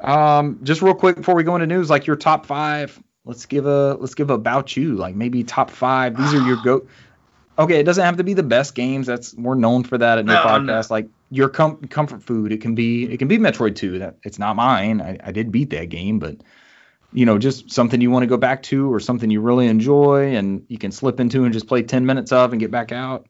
Um, 0.00 0.60
just 0.62 0.80
real 0.80 0.94
quick 0.94 1.16
before 1.16 1.34
we 1.34 1.42
go 1.42 1.56
into 1.56 1.66
news, 1.66 1.90
like 1.90 2.06
your 2.06 2.16
top 2.16 2.46
five. 2.46 3.02
Let's 3.24 3.46
give 3.46 3.66
a 3.66 3.94
let's 4.00 4.14
give 4.14 4.30
a 4.30 4.34
about 4.34 4.76
you. 4.76 4.94
Like 4.94 5.14
maybe 5.14 5.44
top 5.44 5.70
five. 5.70 6.16
These 6.16 6.34
are 6.34 6.44
your 6.46 6.56
go. 6.62 6.86
Okay, 7.58 7.78
it 7.78 7.84
doesn't 7.84 8.04
have 8.04 8.16
to 8.16 8.24
be 8.24 8.34
the 8.34 8.42
best 8.42 8.74
games. 8.74 9.06
That's 9.06 9.34
we're 9.34 9.54
known 9.54 9.84
for 9.84 9.98
that 9.98 10.18
at 10.18 10.24
no, 10.24 10.34
podcast. 10.36 10.90
Like 10.90 11.08
your 11.30 11.48
com- 11.48 11.76
comfort 11.88 12.22
food. 12.22 12.50
It 12.50 12.60
can 12.60 12.74
be 12.74 13.04
it 13.04 13.18
can 13.18 13.28
be 13.28 13.38
Metroid 13.38 13.76
2. 13.76 14.00
That 14.00 14.16
it's 14.24 14.38
not 14.38 14.56
mine. 14.56 15.00
I, 15.00 15.18
I 15.22 15.32
did 15.32 15.52
beat 15.52 15.70
that 15.70 15.88
game, 15.88 16.18
but 16.18 16.36
you 17.12 17.26
know, 17.26 17.38
just 17.38 17.70
something 17.70 18.00
you 18.00 18.10
want 18.10 18.22
to 18.22 18.26
go 18.26 18.36
back 18.36 18.62
to 18.64 18.92
or 18.92 18.98
something 18.98 19.30
you 19.30 19.40
really 19.40 19.66
enjoy 19.66 20.34
and 20.34 20.64
you 20.68 20.78
can 20.78 20.90
slip 20.90 21.20
into 21.20 21.44
and 21.44 21.52
just 21.52 21.66
play 21.66 21.82
10 21.82 22.06
minutes 22.06 22.32
of 22.32 22.52
and 22.52 22.60
get 22.60 22.70
back 22.70 22.90
out? 22.90 23.26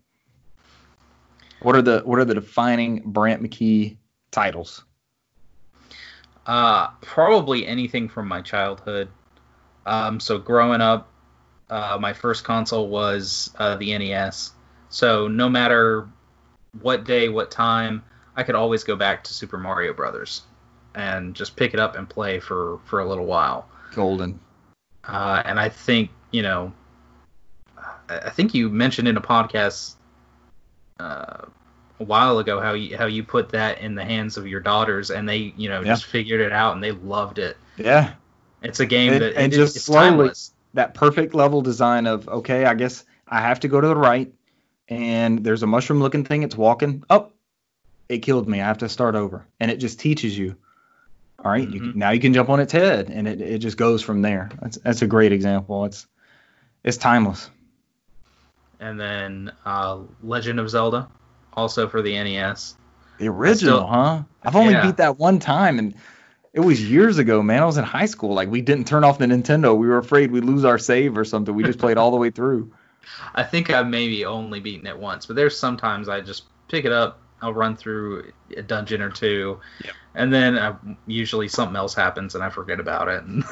What 1.62 1.76
are 1.76 1.82
the 1.82 2.00
what 2.04 2.18
are 2.18 2.24
the 2.24 2.34
defining 2.34 3.02
Brant 3.04 3.42
McKee 3.42 3.96
titles? 4.30 4.84
Uh, 6.46 6.88
probably 7.02 7.66
anything 7.66 8.08
from 8.08 8.26
my 8.26 8.40
childhood. 8.40 9.08
Um, 9.86 10.20
so 10.20 10.38
growing 10.38 10.80
up, 10.80 11.08
uh, 11.70 11.98
my 12.00 12.12
first 12.12 12.44
console 12.44 12.88
was 12.88 13.50
uh, 13.58 13.76
the 13.76 13.96
NES. 13.96 14.52
So 14.90 15.26
no 15.28 15.48
matter 15.48 16.08
what 16.80 17.04
day, 17.04 17.28
what 17.28 17.50
time, 17.50 18.02
I 18.36 18.42
could 18.42 18.54
always 18.54 18.84
go 18.84 18.96
back 18.96 19.24
to 19.24 19.34
Super 19.34 19.58
Mario 19.58 19.92
Brothers 19.92 20.42
and 20.94 21.34
just 21.34 21.56
pick 21.56 21.74
it 21.74 21.80
up 21.80 21.96
and 21.96 22.08
play 22.08 22.40
for 22.40 22.78
for 22.84 23.00
a 23.00 23.08
little 23.08 23.26
while. 23.26 23.68
Golden. 23.94 24.38
Uh, 25.04 25.42
and 25.44 25.58
I 25.58 25.68
think 25.68 26.10
you 26.30 26.42
know, 26.42 26.72
I 28.08 28.30
think 28.30 28.54
you 28.54 28.68
mentioned 28.68 29.08
in 29.08 29.16
a 29.16 29.20
podcast 29.20 29.94
uh, 31.00 31.46
a 32.00 32.04
while 32.04 32.38
ago 32.38 32.60
how 32.60 32.74
you 32.74 32.96
how 32.96 33.06
you 33.06 33.22
put 33.22 33.50
that 33.50 33.80
in 33.80 33.94
the 33.94 34.04
hands 34.04 34.36
of 34.36 34.46
your 34.46 34.60
daughters 34.60 35.10
and 35.10 35.28
they 35.28 35.54
you 35.56 35.68
know 35.68 35.80
yeah. 35.80 35.86
just 35.86 36.04
figured 36.04 36.40
it 36.40 36.52
out 36.52 36.74
and 36.74 36.82
they 36.82 36.92
loved 36.92 37.38
it. 37.38 37.56
Yeah. 37.76 38.14
It's 38.62 38.80
a 38.80 38.86
game 38.86 39.12
and, 39.12 39.22
that 39.22 39.34
and 39.36 39.52
it, 39.52 39.56
just 39.56 39.78
slowly 39.80 40.10
timeless. 40.10 40.52
that 40.74 40.94
perfect 40.94 41.34
level 41.34 41.62
design 41.62 42.06
of 42.06 42.28
okay, 42.28 42.64
I 42.64 42.74
guess 42.74 43.04
I 43.26 43.40
have 43.40 43.60
to 43.60 43.68
go 43.68 43.80
to 43.80 43.88
the 43.88 43.96
right 43.96 44.32
and 44.88 45.42
there's 45.44 45.62
a 45.62 45.66
mushroom 45.66 46.00
looking 46.00 46.24
thing. 46.24 46.42
It's 46.42 46.56
walking 46.56 47.04
up. 47.10 47.30
Oh, 47.30 47.32
it 48.08 48.18
killed 48.18 48.48
me. 48.48 48.60
I 48.60 48.66
have 48.66 48.78
to 48.78 48.88
start 48.88 49.14
over, 49.14 49.46
and 49.58 49.70
it 49.70 49.76
just 49.76 49.98
teaches 49.98 50.36
you 50.36 50.56
all 51.44 51.50
right, 51.50 51.66
mm-hmm. 51.66 51.84
you, 51.86 51.92
now 51.94 52.10
you 52.10 52.20
can 52.20 52.32
jump 52.32 52.48
on 52.50 52.60
its 52.60 52.72
head, 52.72 53.10
and 53.10 53.26
it, 53.26 53.40
it 53.40 53.58
just 53.58 53.76
goes 53.76 54.00
from 54.00 54.22
there. 54.22 54.48
That's 54.60 54.78
that's 54.78 55.02
a 55.02 55.08
great 55.08 55.32
example. 55.32 55.84
It's 55.86 56.06
it's 56.84 56.96
timeless. 56.96 57.50
And 58.78 58.98
then 58.98 59.52
uh, 59.64 60.00
Legend 60.22 60.60
of 60.60 60.70
Zelda, 60.70 61.08
also 61.54 61.88
for 61.88 62.00
the 62.00 62.12
NES. 62.12 62.76
The 63.18 63.28
original, 63.28 63.78
still, 63.78 63.86
huh? 63.86 64.22
I've 64.42 64.56
only 64.56 64.72
yeah. 64.72 64.86
beat 64.86 64.96
that 64.98 65.18
one 65.18 65.40
time, 65.40 65.78
and 65.80 65.94
it 66.52 66.60
was 66.60 66.82
years 66.88 67.18
ago, 67.18 67.42
man. 67.42 67.62
I 67.62 67.66
was 67.66 67.78
in 67.78 67.84
high 67.84 68.06
school. 68.06 68.34
Like 68.34 68.50
we 68.50 68.60
didn't 68.60 68.86
turn 68.86 69.04
off 69.04 69.18
the 69.18 69.26
Nintendo. 69.26 69.76
We 69.76 69.88
were 69.88 69.98
afraid 69.98 70.30
we'd 70.30 70.44
lose 70.44 70.64
our 70.64 70.78
save 70.78 71.16
or 71.16 71.24
something. 71.24 71.54
We 71.54 71.64
just 71.64 71.78
played 71.78 71.96
all 71.96 72.10
the 72.10 72.16
way 72.16 72.30
through. 72.30 72.72
I 73.34 73.42
think 73.42 73.70
I've 73.70 73.88
maybe 73.88 74.24
only 74.24 74.60
beaten 74.60 74.86
it 74.86 74.98
once, 74.98 75.26
but 75.26 75.36
there's 75.36 75.58
sometimes 75.58 76.08
I 76.08 76.20
just 76.20 76.44
pick 76.68 76.84
it 76.84 76.92
up, 76.92 77.20
I'll 77.40 77.52
run 77.52 77.76
through 77.76 78.32
a 78.56 78.62
dungeon 78.62 79.02
or 79.02 79.10
two, 79.10 79.60
yep. 79.84 79.94
and 80.14 80.32
then 80.32 80.58
I, 80.58 80.74
usually 81.06 81.48
something 81.48 81.76
else 81.76 81.94
happens 81.94 82.34
and 82.34 82.44
I 82.44 82.50
forget 82.50 82.78
about 82.78 83.08
it, 83.08 83.24
and 83.24 83.44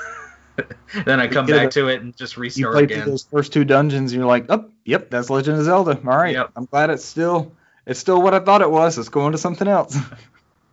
then 1.04 1.20
I 1.20 1.26
come 1.26 1.46
back 1.46 1.70
to 1.72 1.88
it 1.88 2.00
and 2.00 2.16
just 2.16 2.36
restart 2.36 2.76
you 2.76 2.84
again. 2.84 3.08
those 3.08 3.24
first 3.24 3.52
two 3.52 3.64
dungeons, 3.64 4.12
and 4.12 4.20
you're 4.20 4.28
like, 4.28 4.46
oh, 4.48 4.70
yep, 4.84 5.10
that's 5.10 5.30
Legend 5.30 5.58
of 5.58 5.64
Zelda. 5.64 5.98
All 6.06 6.16
right, 6.16 6.34
yep. 6.34 6.50
I'm 6.54 6.66
glad 6.66 6.90
it's 6.90 7.04
still 7.04 7.52
it's 7.86 7.98
still 7.98 8.22
what 8.22 8.34
I 8.34 8.40
thought 8.40 8.62
it 8.62 8.70
was. 8.70 8.98
It's 8.98 9.08
going 9.08 9.32
to 9.32 9.38
something 9.38 9.66
else. 9.66 9.96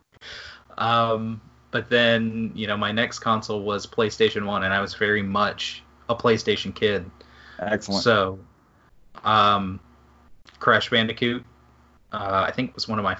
um, 0.78 1.42
but 1.71 1.89
then 1.89 2.51
you 2.56 2.67
know 2.67 2.77
my 2.77 2.91
next 2.91 3.19
console 3.19 3.62
was 3.62 3.86
PlayStation 3.86 4.45
One, 4.45 4.63
and 4.63 4.73
I 4.73 4.82
was 4.82 4.93
very 4.93 5.21
much 5.21 5.84
a 6.10 6.15
PlayStation 6.15 6.73
kid. 6.73 7.10
Excellent. 7.60 8.03
So, 8.03 8.39
um, 9.23 9.80
Crash 10.60 10.89
Bandicoot 10.89 11.43
uh, 12.12 12.45
I 12.47 12.51
think 12.51 12.73
was 12.75 12.88
one 12.88 12.99
of 12.99 13.03
my 13.03 13.17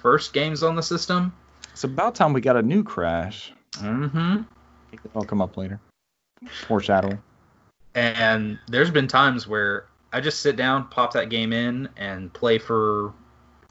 first 0.00 0.32
games 0.32 0.62
on 0.62 0.76
the 0.76 0.82
system. 0.82 1.32
It's 1.72 1.84
about 1.84 2.14
time 2.14 2.32
we 2.32 2.40
got 2.40 2.56
a 2.56 2.62
new 2.62 2.82
Crash. 2.82 3.52
Mm-hmm. 3.72 4.42
I'll 5.14 5.24
come 5.24 5.40
up 5.40 5.56
later. 5.56 5.80
Foreshadowing. 6.66 7.20
And 7.94 8.58
there's 8.68 8.90
been 8.90 9.08
times 9.08 9.46
where 9.46 9.86
I 10.12 10.20
just 10.20 10.40
sit 10.40 10.56
down, 10.56 10.88
pop 10.88 11.12
that 11.14 11.28
game 11.28 11.52
in, 11.52 11.88
and 11.96 12.32
play 12.32 12.58
for 12.58 13.12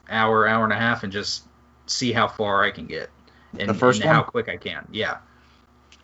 hour, 0.08 0.46
hour 0.46 0.64
and 0.64 0.72
a 0.72 0.76
half, 0.76 1.02
and 1.02 1.12
just 1.12 1.44
see 1.86 2.12
how 2.12 2.28
far 2.28 2.62
I 2.62 2.70
can 2.70 2.86
get. 2.86 3.10
And, 3.58 3.68
the 3.68 3.74
first 3.74 4.00
and 4.00 4.08
one? 4.08 4.16
how 4.16 4.22
quick 4.22 4.48
I 4.48 4.56
can. 4.56 4.86
Yeah. 4.92 5.18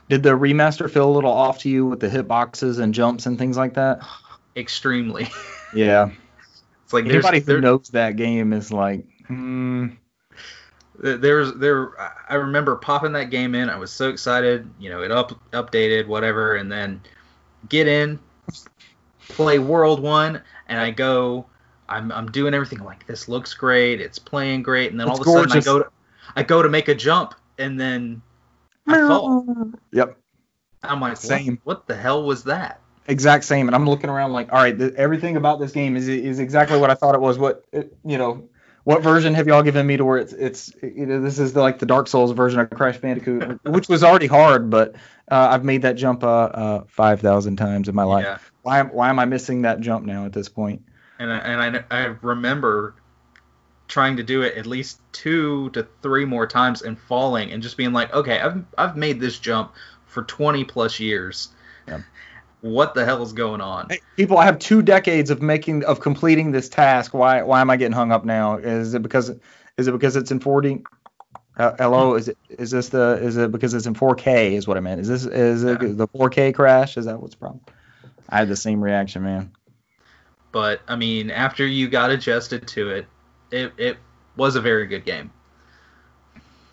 Did 0.08 0.22
the 0.22 0.30
remaster 0.30 0.90
feel 0.90 1.08
a 1.08 1.12
little 1.12 1.32
off 1.32 1.58
to 1.60 1.68
you 1.68 1.86
with 1.86 2.00
the 2.00 2.08
hitboxes 2.08 2.78
and 2.78 2.94
jumps 2.94 3.26
and 3.26 3.38
things 3.38 3.56
like 3.56 3.74
that? 3.74 4.00
Extremely. 4.56 5.28
Yeah. 5.74 6.10
It's 6.84 6.92
like 6.92 7.06
anybody 7.06 7.40
who 7.40 7.60
knows 7.60 7.88
that 7.88 8.14
game 8.14 8.52
is 8.52 8.72
like, 8.72 9.04
hmm. 9.26 9.88
There's 10.98 11.52
there. 11.54 11.90
I 12.30 12.36
remember 12.36 12.76
popping 12.76 13.12
that 13.12 13.30
game 13.30 13.56
in. 13.56 13.68
I 13.68 13.76
was 13.76 13.90
so 13.90 14.08
excited. 14.08 14.70
You 14.78 14.88
know, 14.90 15.02
it 15.02 15.10
up 15.10 15.32
updated 15.50 16.06
whatever, 16.06 16.54
and 16.54 16.70
then 16.70 17.02
get 17.68 17.88
in, 17.88 18.18
play 19.28 19.58
World 19.58 20.00
One, 20.00 20.40
and 20.68 20.80
I 20.80 20.92
go. 20.92 21.46
I'm 21.88 22.10
I'm 22.12 22.30
doing 22.30 22.54
everything 22.54 22.78
like 22.78 23.06
this 23.06 23.28
looks 23.28 23.52
great. 23.52 24.00
It's 24.00 24.18
playing 24.18 24.62
great, 24.62 24.92
and 24.92 24.98
then 24.98 25.08
it's 25.08 25.18
all 25.18 25.22
of 25.22 25.22
a 25.22 25.24
gorgeous. 25.24 25.64
sudden 25.64 25.80
I 25.80 25.84
go 25.84 25.84
to 25.84 25.90
I 26.34 26.42
go 26.42 26.62
to 26.62 26.68
make 26.68 26.88
a 26.88 26.94
jump, 26.94 27.34
and 27.58 27.78
then 27.78 28.22
I 28.86 28.98
fall. 28.98 29.72
Yep. 29.92 30.18
I'm 30.82 31.00
like, 31.00 31.16
Same. 31.16 31.60
What, 31.64 31.78
what 31.78 31.86
the 31.86 31.96
hell 31.96 32.24
was 32.24 32.44
that? 32.44 32.80
exact 33.08 33.44
same. 33.44 33.68
And 33.68 33.74
I'm 33.74 33.88
looking 33.88 34.10
around 34.10 34.32
like, 34.32 34.52
all 34.52 34.58
right, 34.58 34.76
th- 34.76 34.94
everything 34.94 35.36
about 35.36 35.60
this 35.60 35.72
game 35.72 35.96
is 35.96 36.08
is 36.08 36.38
exactly 36.38 36.78
what 36.78 36.90
I 36.90 36.94
thought 36.94 37.14
it 37.14 37.20
was. 37.20 37.38
What 37.38 37.64
it, 37.72 37.96
you 38.04 38.18
know, 38.18 38.48
what 38.84 39.02
version 39.02 39.34
have 39.34 39.46
y'all 39.46 39.62
given 39.62 39.86
me 39.86 39.96
to 39.96 40.04
where 40.04 40.18
it's 40.18 40.32
it's 40.32 40.72
you 40.82 41.06
know 41.06 41.20
this 41.20 41.38
is 41.38 41.52
the, 41.52 41.60
like 41.60 41.78
the 41.78 41.86
Dark 41.86 42.08
Souls 42.08 42.32
version 42.32 42.60
of 42.60 42.70
Crash 42.70 42.98
Bandicoot, 42.98 43.60
which 43.64 43.88
was 43.88 44.02
already 44.02 44.26
hard, 44.26 44.70
but 44.70 44.94
uh, 45.30 45.48
I've 45.50 45.64
made 45.64 45.82
that 45.82 45.96
jump 45.96 46.22
uh, 46.24 46.26
uh, 46.26 46.84
five 46.86 47.20
thousand 47.20 47.56
times 47.56 47.88
in 47.88 47.94
my 47.94 48.04
life. 48.04 48.24
Yeah. 48.24 48.38
Why 48.62 48.78
am 48.78 48.88
why 48.88 49.08
am 49.08 49.18
I 49.18 49.24
missing 49.24 49.62
that 49.62 49.80
jump 49.80 50.04
now 50.04 50.26
at 50.26 50.32
this 50.32 50.48
point? 50.48 50.82
And 51.18 51.32
I, 51.32 51.38
and 51.38 51.76
I, 51.76 51.84
I 51.90 52.04
remember 52.20 52.94
trying 53.88 54.16
to 54.16 54.22
do 54.22 54.42
it 54.42 54.56
at 54.56 54.66
least 54.66 55.00
two 55.12 55.70
to 55.70 55.86
three 56.02 56.24
more 56.24 56.46
times 56.46 56.82
and 56.82 56.98
falling 56.98 57.52
and 57.52 57.62
just 57.62 57.76
being 57.76 57.92
like, 57.92 58.12
okay, 58.12 58.40
I've 58.40 58.64
I've 58.76 58.96
made 58.96 59.20
this 59.20 59.38
jump 59.38 59.72
for 60.06 60.22
20 60.22 60.64
plus 60.64 61.00
years. 61.00 61.48
Yeah 61.86 62.00
what 62.60 62.94
the 62.94 63.04
hell 63.04 63.22
is 63.22 63.32
going 63.32 63.60
on? 63.60 63.86
Hey, 63.88 64.00
people, 64.16 64.38
I 64.38 64.44
have 64.44 64.58
two 64.58 64.82
decades 64.82 65.30
of 65.30 65.42
making 65.42 65.84
of 65.84 66.00
completing 66.00 66.52
this 66.52 66.68
task. 66.68 67.14
Why 67.14 67.42
why 67.42 67.60
am 67.60 67.70
I 67.70 67.76
getting 67.76 67.92
hung 67.92 68.12
up 68.12 68.24
now? 68.24 68.56
Is 68.56 68.94
it 68.94 69.02
because 69.02 69.30
is 69.76 69.86
it 69.86 69.92
because 69.92 70.16
it's 70.16 70.30
in 70.30 70.40
4D? 70.40 70.84
Uh, 71.56 71.74
hello, 71.78 72.14
is 72.14 72.28
it 72.28 72.38
is 72.50 72.70
this 72.70 72.90
the 72.90 73.18
is 73.22 73.36
it 73.36 73.52
because 73.52 73.74
it's 73.74 73.86
in 73.86 73.94
4K? 73.94 74.52
Is 74.52 74.66
what 74.66 74.76
I 74.76 74.80
meant. 74.80 75.00
Is 75.00 75.08
this 75.08 75.24
is 75.24 75.64
yeah. 75.64 75.72
it 75.72 75.96
the 75.96 76.08
4K 76.08 76.54
crash? 76.54 76.96
Is 76.96 77.06
that 77.06 77.20
what's 77.20 77.34
the 77.34 77.40
problem? 77.40 77.60
I 78.28 78.38
had 78.38 78.48
the 78.48 78.56
same 78.56 78.82
reaction, 78.82 79.22
man. 79.22 79.52
but 80.52 80.80
I 80.88 80.96
mean, 80.96 81.30
after 81.30 81.66
you 81.66 81.88
got 81.88 82.10
adjusted 82.10 82.66
to 82.68 82.90
it, 82.90 83.06
it 83.50 83.72
it 83.76 83.96
was 84.36 84.56
a 84.56 84.60
very 84.60 84.86
good 84.86 85.04
game. 85.04 85.30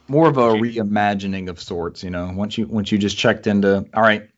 More 0.07 0.27
of 0.27 0.37
a 0.37 0.49
reimagining 0.53 1.49
of 1.49 1.61
sorts, 1.61 2.03
you 2.03 2.09
know. 2.09 2.31
Once 2.33 2.57
you 2.57 2.67
once 2.67 2.91
you 2.91 2.97
just 2.97 3.17
checked 3.17 3.47
into, 3.47 3.85
all 3.93 4.01
right, 4.03 4.29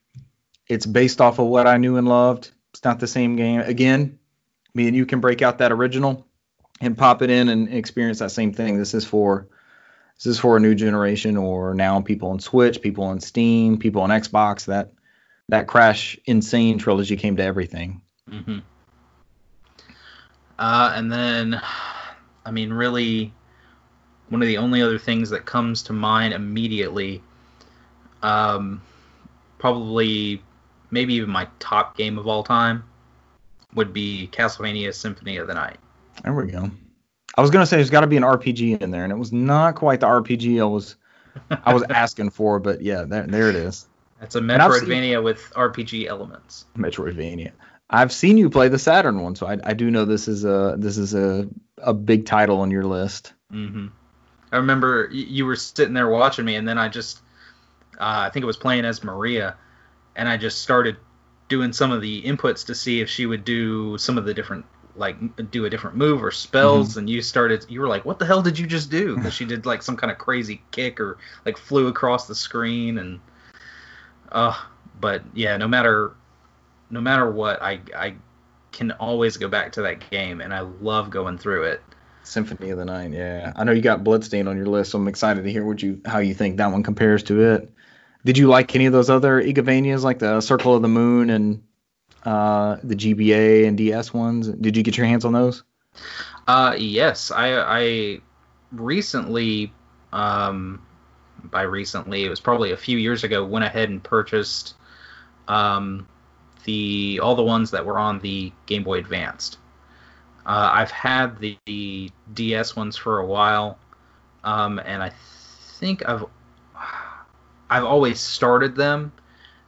it's 0.68 0.86
based 0.86 1.20
off 1.20 1.38
of 1.38 1.46
what 1.46 1.66
I 1.66 1.76
knew 1.76 1.96
and 1.96 2.08
loved. 2.08 2.50
It's 2.72 2.84
not 2.84 3.00
the 3.00 3.06
same 3.06 3.36
game 3.36 3.60
again. 3.60 4.18
Me 4.74 4.86
and 4.86 4.96
you 4.96 5.06
can 5.06 5.20
break 5.20 5.42
out 5.42 5.58
that 5.58 5.72
original 5.72 6.26
and 6.80 6.96
pop 6.96 7.22
it 7.22 7.30
in 7.30 7.48
and 7.48 7.72
experience 7.72 8.18
that 8.18 8.30
same 8.30 8.52
thing. 8.52 8.78
This 8.78 8.94
is 8.94 9.04
for 9.04 9.48
this 10.16 10.26
is 10.26 10.38
for 10.38 10.56
a 10.56 10.60
new 10.60 10.74
generation 10.74 11.36
or 11.36 11.74
now 11.74 12.00
people 12.00 12.30
on 12.30 12.40
Switch, 12.40 12.80
people 12.80 13.04
on 13.04 13.20
Steam, 13.20 13.78
people 13.78 14.02
on 14.02 14.10
Xbox. 14.10 14.66
That 14.66 14.92
that 15.48 15.66
Crash 15.66 16.18
N. 16.26 16.42
Sane 16.42 16.78
trilogy 16.78 17.16
came 17.16 17.36
to 17.36 17.42
everything. 17.42 18.02
Mm-hmm. 18.30 18.58
Uh, 20.58 20.92
and 20.94 21.12
then, 21.12 21.60
I 22.46 22.52
mean, 22.52 22.72
really, 22.72 23.32
one 24.28 24.40
of 24.40 24.48
the 24.48 24.56
only 24.56 24.80
other 24.80 24.98
things 24.98 25.28
that 25.30 25.44
comes 25.44 25.82
to 25.84 25.92
mind 25.92 26.32
immediately, 26.32 27.20
um, 28.22 28.80
probably 29.58 30.42
maybe 30.90 31.14
even 31.14 31.28
my 31.28 31.48
top 31.58 31.96
game 31.96 32.18
of 32.18 32.28
all 32.28 32.44
time, 32.44 32.84
would 33.74 33.92
be 33.92 34.30
Castlevania 34.32 34.94
Symphony 34.94 35.36
of 35.36 35.48
the 35.48 35.54
Night. 35.54 35.78
There 36.22 36.32
we 36.32 36.46
go. 36.46 36.70
I 37.36 37.40
was 37.42 37.50
gonna 37.50 37.66
say 37.66 37.76
there's 37.76 37.90
got 37.90 38.00
to 38.00 38.06
be 38.06 38.16
an 38.16 38.22
RPG 38.22 38.80
in 38.80 38.90
there, 38.90 39.02
and 39.02 39.12
it 39.12 39.16
was 39.16 39.32
not 39.32 39.74
quite 39.74 40.00
the 40.00 40.06
RPG 40.06 40.60
I 40.60 40.64
was 40.64 40.96
I 41.64 41.74
was 41.74 41.82
asking 41.90 42.30
for, 42.30 42.58
but 42.58 42.80
yeah, 42.80 43.02
there 43.02 43.26
there 43.26 43.50
it 43.50 43.56
is. 43.56 43.86
It's 44.22 44.36
a 44.36 44.40
Metroidvania 44.40 45.16
seen, 45.16 45.24
with 45.24 45.52
RPG 45.54 46.06
elements. 46.06 46.64
Metroidvania. 46.76 47.52
I've 47.88 48.12
seen 48.12 48.36
you 48.36 48.50
play 48.50 48.68
the 48.68 48.78
Saturn 48.78 49.22
one, 49.22 49.36
so 49.36 49.46
I, 49.46 49.58
I 49.62 49.72
do 49.74 49.90
know 49.90 50.04
this 50.04 50.26
is 50.28 50.44
a 50.44 50.74
this 50.78 50.98
is 50.98 51.14
a 51.14 51.48
a 51.78 51.94
big 51.94 52.26
title 52.26 52.60
on 52.60 52.70
your 52.70 52.84
list. 52.84 53.32
Mm-hmm. 53.52 53.88
I 54.52 54.56
remember 54.56 55.08
you 55.12 55.46
were 55.46 55.56
sitting 55.56 55.94
there 55.94 56.08
watching 56.08 56.44
me, 56.44 56.56
and 56.56 56.66
then 56.66 56.78
I 56.78 56.88
just 56.88 57.20
uh, 57.98 58.26
I 58.26 58.30
think 58.30 58.42
it 58.42 58.46
was 58.46 58.56
playing 58.56 58.84
as 58.84 59.04
Maria, 59.04 59.56
and 60.16 60.28
I 60.28 60.36
just 60.36 60.62
started 60.62 60.96
doing 61.48 61.72
some 61.72 61.92
of 61.92 62.00
the 62.00 62.22
inputs 62.22 62.66
to 62.66 62.74
see 62.74 63.00
if 63.00 63.08
she 63.08 63.26
would 63.26 63.44
do 63.44 63.96
some 63.98 64.18
of 64.18 64.24
the 64.24 64.34
different 64.34 64.64
like 64.96 65.16
do 65.50 65.66
a 65.66 65.70
different 65.70 65.94
move 65.94 66.24
or 66.24 66.30
spells 66.30 66.90
mm-hmm. 66.90 67.00
and 67.00 67.10
you 67.10 67.20
started 67.20 67.64
you 67.68 67.80
were 67.80 67.86
like 67.86 68.04
what 68.04 68.18
the 68.18 68.24
hell 68.24 68.40
did 68.40 68.58
you 68.58 68.66
just 68.66 68.90
do 68.90 69.14
because 69.16 69.34
she 69.34 69.44
did 69.44 69.66
like 69.66 69.82
some 69.82 69.96
kind 69.96 70.10
of 70.10 70.18
crazy 70.18 70.62
kick 70.70 70.98
or 70.98 71.18
like 71.44 71.56
flew 71.58 71.86
across 71.86 72.26
the 72.26 72.34
screen 72.34 72.98
and 72.98 73.20
uh 74.32 74.58
but 74.98 75.22
yeah 75.34 75.56
no 75.56 75.68
matter 75.68 76.14
no 76.90 77.00
matter 77.00 77.30
what 77.30 77.60
i 77.62 77.80
i 77.96 78.14
can 78.72 78.90
always 78.92 79.36
go 79.36 79.48
back 79.48 79.72
to 79.72 79.82
that 79.82 80.10
game 80.10 80.40
and 80.40 80.52
i 80.52 80.60
love 80.60 81.10
going 81.10 81.38
through 81.38 81.64
it 81.64 81.82
symphony 82.22 82.70
of 82.70 82.78
the 82.78 82.84
night 82.84 83.12
yeah 83.12 83.52
i 83.56 83.64
know 83.64 83.72
you 83.72 83.80
got 83.80 84.02
bloodstain 84.02 84.48
on 84.48 84.56
your 84.56 84.66
list 84.66 84.90
so 84.90 84.98
i'm 84.98 85.08
excited 85.08 85.44
to 85.44 85.50
hear 85.50 85.64
what 85.64 85.82
you 85.82 86.00
how 86.04 86.18
you 86.18 86.34
think 86.34 86.56
that 86.56 86.70
one 86.72 86.82
compares 86.82 87.22
to 87.22 87.40
it 87.40 87.72
did 88.24 88.36
you 88.36 88.48
like 88.48 88.74
any 88.74 88.86
of 88.86 88.92
those 88.92 89.08
other 89.08 89.40
igavanias 89.40 90.02
like 90.02 90.18
the 90.18 90.40
circle 90.40 90.74
of 90.74 90.82
the 90.82 90.88
moon 90.88 91.30
and 91.30 91.62
uh, 92.26 92.78
the 92.82 92.96
GBA 92.96 93.66
and 93.66 93.78
DS 93.78 94.12
ones. 94.12 94.48
Did 94.48 94.76
you 94.76 94.82
get 94.82 94.96
your 94.96 95.06
hands 95.06 95.24
on 95.24 95.32
those? 95.32 95.62
Uh, 96.48 96.74
yes, 96.76 97.30
I, 97.30 97.56
I 97.56 98.18
recently, 98.72 99.72
um, 100.12 100.84
by 101.44 101.62
recently, 101.62 102.24
it 102.24 102.28
was 102.28 102.40
probably 102.40 102.72
a 102.72 102.76
few 102.76 102.98
years 102.98 103.22
ago, 103.22 103.44
went 103.44 103.64
ahead 103.64 103.88
and 103.90 104.02
purchased 104.02 104.74
um, 105.46 106.08
the 106.66 107.20
all 107.22 107.34
the 107.34 107.42
ones 107.42 107.70
that 107.70 107.86
were 107.86 107.98
on 107.98 108.18
the 108.18 108.52
Game 108.66 108.84
Boy 108.84 108.98
Advanced. 108.98 109.58
Uh, 110.44 110.70
I've 110.72 110.92
had 110.92 111.40
the, 111.40 111.58
the, 111.66 112.12
DS 112.32 112.76
ones 112.76 112.96
for 112.96 113.18
a 113.18 113.26
while, 113.26 113.78
um, 114.44 114.78
and 114.78 115.02
I 115.02 115.10
think 115.78 116.08
I've 116.08 116.24
I've 117.70 117.84
always 117.84 118.20
started 118.20 118.76
them, 118.76 119.12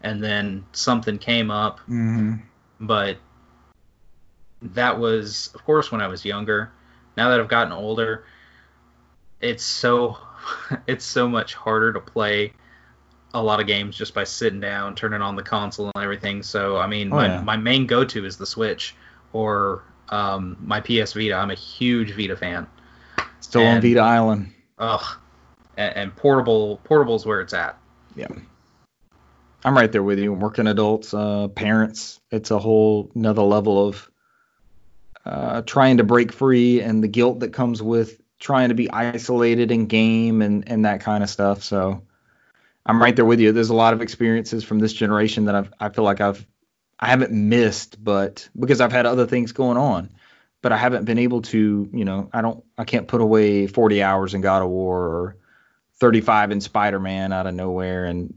and 0.02 0.22
then 0.22 0.66
something 0.72 1.18
came 1.18 1.50
up, 1.50 1.80
mm-hmm 1.80 2.36
but 2.80 3.18
that 4.62 4.98
was, 4.98 5.50
of 5.54 5.64
course, 5.64 5.90
when 5.90 6.00
I 6.00 6.08
was 6.08 6.24
younger. 6.24 6.70
Now 7.16 7.30
that 7.30 7.40
I've 7.40 7.48
gotten 7.48 7.72
older, 7.72 8.24
it's 9.40 9.64
so 9.64 10.18
it's 10.86 11.04
so 11.04 11.28
much 11.28 11.54
harder 11.54 11.92
to 11.92 12.00
play 12.00 12.52
a 13.34 13.42
lot 13.42 13.60
of 13.60 13.66
games 13.66 13.96
just 13.96 14.14
by 14.14 14.24
sitting 14.24 14.60
down, 14.60 14.94
turning 14.94 15.20
on 15.20 15.36
the 15.36 15.42
console 15.42 15.90
and 15.94 16.02
everything. 16.02 16.42
So 16.42 16.76
I 16.76 16.86
mean, 16.86 17.12
oh, 17.12 17.16
my, 17.16 17.26
yeah. 17.26 17.40
my 17.42 17.56
main 17.56 17.86
go-to 17.86 18.24
is 18.24 18.36
the 18.36 18.46
Switch 18.46 18.94
or 19.32 19.82
um, 20.08 20.56
my 20.60 20.80
PS 20.80 21.12
Vita. 21.12 21.34
I'm 21.34 21.50
a 21.50 21.54
huge 21.54 22.12
Vita 22.12 22.36
fan. 22.36 22.66
Still 23.40 23.62
and, 23.62 23.76
on 23.76 23.82
Vita 23.82 24.00
Island. 24.00 24.52
Ugh. 24.78 25.16
And, 25.76 25.96
and 25.96 26.16
portable 26.16 26.78
portable 26.84 27.16
is 27.16 27.26
where 27.26 27.40
it's 27.40 27.52
at. 27.52 27.78
Yeah. 28.16 28.28
I'm 29.64 29.76
right 29.76 29.90
there 29.90 30.02
with 30.02 30.18
you. 30.18 30.32
Working 30.32 30.66
adults, 30.66 31.12
uh, 31.12 31.48
parents, 31.48 32.20
it's 32.30 32.50
a 32.50 32.58
whole 32.58 33.10
another 33.14 33.42
level 33.42 33.88
of 33.88 34.10
uh, 35.26 35.62
trying 35.62 35.98
to 35.98 36.04
break 36.04 36.32
free 36.32 36.80
and 36.80 37.02
the 37.02 37.08
guilt 37.08 37.40
that 37.40 37.52
comes 37.52 37.82
with 37.82 38.20
trying 38.38 38.68
to 38.68 38.74
be 38.74 38.90
isolated 38.90 39.70
in 39.70 39.86
game 39.86 40.42
and, 40.42 40.68
and 40.68 40.84
that 40.84 41.00
kind 41.00 41.22
of 41.22 41.28
stuff. 41.28 41.62
So 41.62 42.02
I'm 42.88 43.00
right 43.00 43.14
there 43.14 43.24
with 43.24 43.38
you. 43.38 43.52
There's 43.52 43.70
a 43.70 43.74
lot 43.74 43.92
of 43.92 44.00
experiences 44.00 44.64
from 44.64 44.78
this 44.78 44.94
generation 44.94 45.44
that 45.44 45.54
I've, 45.54 45.72
I 45.78 45.90
feel 45.90 46.04
like 46.04 46.20
I've 46.20 46.44
I 46.98 47.06
haven't 47.06 47.30
missed, 47.30 48.02
but 48.02 48.48
because 48.58 48.80
I've 48.80 48.90
had 48.90 49.06
other 49.06 49.26
things 49.26 49.52
going 49.52 49.76
on, 49.76 50.10
but 50.62 50.72
I 50.72 50.76
haven't 50.76 51.04
been 51.04 51.18
able 51.18 51.42
to, 51.42 51.88
you 51.92 52.04
know, 52.04 52.28
I 52.32 52.40
don't, 52.42 52.64
I 52.76 52.84
can't 52.84 53.06
put 53.06 53.20
away 53.20 53.68
40 53.68 54.02
hours 54.02 54.34
in 54.34 54.40
God 54.40 54.62
of 54.62 54.68
War 54.70 54.98
or 54.98 55.36
35 56.00 56.50
in 56.50 56.60
Spider 56.60 56.98
Man 56.98 57.32
out 57.32 57.46
of 57.46 57.54
nowhere 57.54 58.06
and 58.06 58.34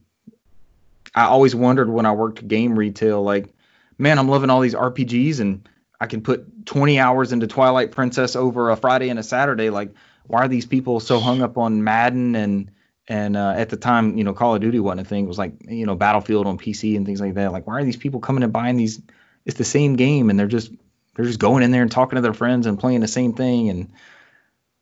I 1.13 1.23
always 1.23 1.55
wondered 1.55 1.89
when 1.89 2.05
I 2.05 2.13
worked 2.13 2.47
game 2.47 2.77
retail, 2.77 3.21
like, 3.21 3.53
man, 3.97 4.17
I'm 4.17 4.29
loving 4.29 4.49
all 4.49 4.61
these 4.61 4.75
RPGs 4.75 5.39
and 5.39 5.67
I 5.99 6.07
can 6.07 6.21
put 6.21 6.65
20 6.65 6.99
hours 6.99 7.33
into 7.33 7.47
Twilight 7.47 7.91
Princess 7.91 8.35
over 8.35 8.69
a 8.69 8.77
Friday 8.77 9.09
and 9.09 9.19
a 9.19 9.23
Saturday. 9.23 9.69
Like, 9.69 9.93
why 10.25 10.45
are 10.45 10.47
these 10.47 10.65
people 10.65 10.99
so 10.99 11.19
hung 11.19 11.41
up 11.41 11.57
on 11.57 11.83
Madden 11.83 12.35
and 12.35 12.71
and 13.11 13.35
uh, 13.35 13.53
at 13.57 13.67
the 13.67 13.75
time, 13.75 14.17
you 14.17 14.23
know, 14.23 14.33
Call 14.33 14.55
of 14.55 14.61
Duty 14.61 14.79
wasn't 14.79 15.01
a 15.01 15.03
thing. 15.03 15.25
It 15.25 15.27
was 15.27 15.37
like, 15.37 15.51
you 15.67 15.85
know, 15.85 15.95
Battlefield 15.95 16.47
on 16.47 16.57
PC 16.57 16.95
and 16.95 17.05
things 17.05 17.19
like 17.19 17.33
that. 17.33 17.51
Like, 17.51 17.67
why 17.67 17.73
are 17.73 17.83
these 17.83 17.97
people 17.97 18.21
coming 18.21 18.41
and 18.41 18.53
buying 18.53 18.77
these? 18.77 19.01
It's 19.45 19.57
the 19.57 19.65
same 19.65 19.97
game, 19.97 20.29
and 20.29 20.39
they're 20.39 20.47
just 20.47 20.71
they're 21.13 21.25
just 21.25 21.39
going 21.39 21.61
in 21.61 21.71
there 21.71 21.81
and 21.81 21.91
talking 21.91 22.15
to 22.15 22.21
their 22.21 22.33
friends 22.33 22.67
and 22.67 22.79
playing 22.79 23.01
the 23.01 23.09
same 23.09 23.33
thing. 23.33 23.67
And 23.67 23.91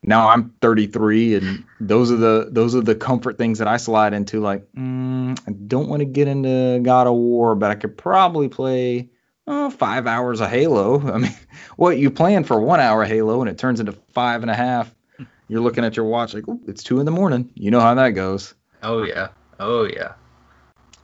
now 0.04 0.28
I'm 0.28 0.54
33, 0.60 1.34
and 1.34 1.64
those 1.80 2.12
are 2.12 2.16
the 2.18 2.48
those 2.52 2.76
are 2.76 2.82
the 2.82 2.94
comfort 2.94 3.36
things 3.36 3.58
that 3.58 3.66
I 3.66 3.78
slide 3.78 4.14
into. 4.14 4.38
Like, 4.38 4.70
mm, 4.74 5.36
I 5.48 5.50
don't 5.50 5.88
want 5.88 5.98
to 5.98 6.06
get 6.06 6.28
into 6.28 6.78
God 6.84 7.08
of 7.08 7.14
War, 7.14 7.56
but 7.56 7.72
I 7.72 7.74
could 7.74 7.98
probably 7.98 8.48
play 8.48 9.10
oh, 9.48 9.70
five 9.70 10.06
hours 10.06 10.40
of 10.40 10.50
Halo. 10.50 11.00
I 11.12 11.18
mean, 11.18 11.34
what 11.74 11.98
you 11.98 12.12
plan 12.12 12.44
for 12.44 12.60
one 12.60 12.78
hour 12.78 13.04
Halo, 13.04 13.40
and 13.40 13.50
it 13.50 13.58
turns 13.58 13.80
into 13.80 13.92
five 14.12 14.42
and 14.42 14.52
a 14.52 14.54
half. 14.54 14.94
You're 15.50 15.60
looking 15.60 15.84
at 15.84 15.96
your 15.96 16.06
watch 16.06 16.32
like, 16.32 16.44
it's 16.68 16.84
two 16.84 17.00
in 17.00 17.06
the 17.06 17.10
morning. 17.10 17.50
You 17.54 17.72
know 17.72 17.80
how 17.80 17.92
that 17.94 18.10
goes. 18.10 18.54
Oh 18.84 19.02
yeah, 19.02 19.30
oh 19.58 19.82
yeah. 19.82 20.12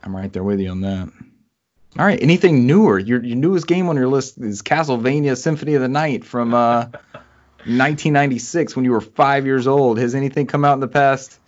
I'm 0.05 0.15
right 0.15 0.33
there 0.33 0.45
with 0.45 0.61
you 0.61 0.71
on 0.71 0.83
that. 0.83 1.11
All 1.99 2.07
right, 2.07 2.23
anything 2.23 2.65
newer? 2.65 2.97
Your 2.97 3.25
your 3.25 3.37
newest 3.37 3.67
game 3.67 3.89
on 3.89 3.97
your 3.97 4.07
list 4.07 4.39
is 4.39 4.63
Castlevania 4.63 5.37
Symphony 5.37 5.75
of 5.75 5.83
the 5.83 5.89
Night 5.89 6.25
from 6.25 6.55
uh 6.55 6.85
1996 7.67 8.77
when 8.77 8.85
you 8.85 8.93
were 8.93 9.01
five 9.01 9.47
years 9.47 9.67
old. 9.67 9.99
Has 9.99 10.15
anything 10.15 10.47
come 10.47 10.65
out 10.65 10.75
in 10.75 10.81
the 10.81 10.87
past 10.87 11.41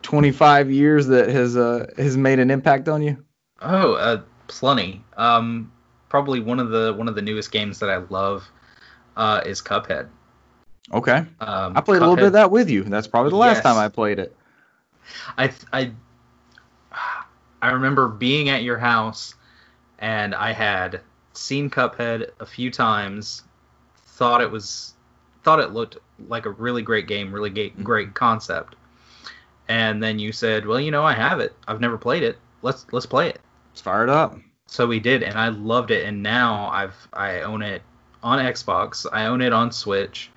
25 0.00 0.70
years 0.70 1.08
that 1.08 1.28
has 1.28 1.58
uh, 1.58 1.92
has 1.98 2.16
made 2.16 2.38
an 2.38 2.50
impact 2.50 2.88
on 2.88 3.02
you? 3.02 3.22
Oh, 3.60 3.92
uh, 3.92 4.22
plenty. 4.46 5.04
Um, 5.18 5.70
probably 6.08 6.40
one 6.40 6.58
of 6.58 6.70
the 6.70 6.94
one 6.94 7.06
of 7.06 7.14
the 7.14 7.22
newest 7.22 7.52
games 7.52 7.80
that 7.80 7.90
I 7.90 7.98
love 7.98 8.48
uh, 9.14 9.42
is 9.44 9.60
Cuphead. 9.60 10.08
Okay. 10.92 11.24
Um, 11.40 11.76
I 11.76 11.80
played 11.80 12.00
Cuphead, 12.00 12.06
a 12.06 12.08
little 12.08 12.16
bit 12.16 12.26
of 12.26 12.32
that 12.32 12.50
with 12.50 12.68
you. 12.68 12.82
That's 12.84 13.06
probably 13.06 13.30
the 13.30 13.36
last 13.36 13.56
yes. 13.56 13.62
time 13.64 13.78
I 13.78 13.88
played 13.88 14.18
it. 14.18 14.36
I 15.38 15.52
I 15.72 15.92
I 17.62 17.70
remember 17.70 18.08
being 18.08 18.48
at 18.48 18.62
your 18.62 18.78
house 18.78 19.34
and 19.98 20.34
I 20.34 20.52
had 20.52 21.00
seen 21.32 21.70
Cuphead 21.70 22.30
a 22.40 22.46
few 22.46 22.70
times, 22.70 23.44
thought 23.94 24.40
it 24.40 24.50
was 24.50 24.94
thought 25.42 25.60
it 25.60 25.72
looked 25.72 25.98
like 26.28 26.46
a 26.46 26.50
really 26.50 26.82
great 26.82 27.06
game, 27.06 27.32
really 27.32 27.50
great, 27.50 27.74
mm-hmm. 27.74 27.82
great 27.82 28.14
concept. 28.14 28.76
And 29.68 30.02
then 30.02 30.18
you 30.18 30.32
said, 30.32 30.66
"Well, 30.66 30.80
you 30.80 30.90
know, 30.90 31.04
I 31.04 31.14
have 31.14 31.40
it. 31.40 31.54
I've 31.68 31.80
never 31.80 31.96
played 31.96 32.22
it. 32.22 32.38
Let's 32.62 32.86
let's 32.92 33.06
play 33.06 33.28
it." 33.28 33.40
Let's 33.70 33.80
fire 33.80 34.02
it 34.02 34.10
up. 34.10 34.36
So 34.66 34.86
we 34.86 35.00
did, 35.00 35.22
and 35.22 35.38
I 35.38 35.48
loved 35.48 35.90
it. 35.90 36.04
And 36.04 36.22
now 36.22 36.68
I've 36.70 36.96
I 37.12 37.40
own 37.42 37.62
it 37.62 37.82
on 38.22 38.38
Xbox. 38.38 39.06
I 39.12 39.26
own 39.26 39.40
it 39.40 39.52
on 39.52 39.70
Switch, 39.70 40.30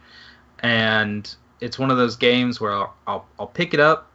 and 0.63 1.35
it's 1.59 1.77
one 1.77 1.91
of 1.91 1.97
those 1.97 2.15
games 2.15 2.59
where 2.59 2.73
I'll 2.73 2.93
I'll, 3.05 3.27
I'll 3.39 3.47
pick 3.47 3.73
it 3.73 3.79
up. 3.79 4.09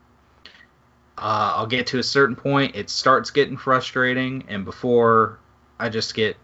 Uh, 1.16 1.52
I'll 1.56 1.66
get 1.66 1.88
to 1.88 1.98
a 1.98 2.02
certain 2.02 2.36
point, 2.36 2.76
it 2.76 2.88
starts 2.90 3.30
getting 3.30 3.56
frustrating, 3.56 4.44
and 4.48 4.64
before 4.64 5.40
I 5.78 5.88
just 5.88 6.14
get 6.14 6.36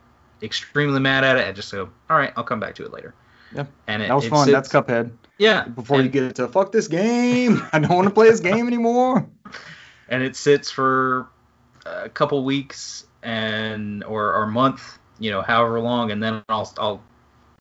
extremely 0.43 0.99
mad 0.99 1.23
at 1.23 1.37
it, 1.37 1.47
I 1.47 1.53
just 1.53 1.71
go, 1.71 1.89
all 2.11 2.17
right, 2.17 2.33
I'll 2.37 2.43
come 2.43 2.59
back 2.59 2.75
to 2.77 2.85
it 2.85 2.93
later. 2.93 3.15
Yeah. 3.55 3.67
And 3.87 4.03
it, 4.03 4.09
That 4.09 4.15
was 4.15 4.27
fun. 4.27 4.47
sits- 4.47 4.53
That's 4.53 4.69
Cuphead. 4.69 5.13
Yeah. 5.39 5.69
Before 5.69 6.01
and, 6.01 6.07
you 6.07 6.11
get 6.11 6.35
to 6.37 6.49
fuck 6.49 6.73
this 6.73 6.89
game, 6.89 7.63
I 7.73 7.79
don't 7.79 7.95
want 7.95 8.09
to 8.09 8.15
play 8.15 8.29
this 8.29 8.41
game 8.41 8.67
anymore. 8.67 9.29
and 10.09 10.25
it 10.25 10.35
sits 10.35 10.71
for 10.73 11.29
a 11.87 12.09
couple 12.09 12.45
weeks 12.45 13.07
and 13.23 14.03
or 14.05 14.35
or 14.35 14.43
a 14.43 14.51
month, 14.51 14.99
you 15.21 15.31
know, 15.31 15.43
however 15.43 15.81
long, 15.81 16.11
and 16.11 16.23
then 16.23 16.43
I'll 16.49 16.73
I'll 16.79 17.03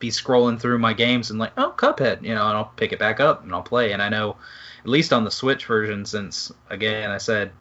be 0.04 0.10
scrolling 0.10 0.60
through 0.60 0.78
my 0.78 0.92
games 0.92 1.30
and 1.30 1.38
like, 1.38 1.52
oh, 1.56 1.72
Cuphead, 1.76 2.22
you 2.22 2.34
know, 2.34 2.46
and 2.46 2.56
I'll 2.58 2.72
pick 2.76 2.92
it 2.92 2.98
back 2.98 3.20
up 3.20 3.42
and 3.42 3.54
I'll 3.54 3.62
play. 3.62 3.92
And 3.92 4.02
I 4.02 4.10
know, 4.10 4.36
at 4.80 4.88
least 4.88 5.12
on 5.12 5.24
the 5.24 5.30
Switch 5.30 5.64
version, 5.64 6.04
since 6.04 6.52
again 6.68 7.10
I 7.10 7.18
said 7.18 7.52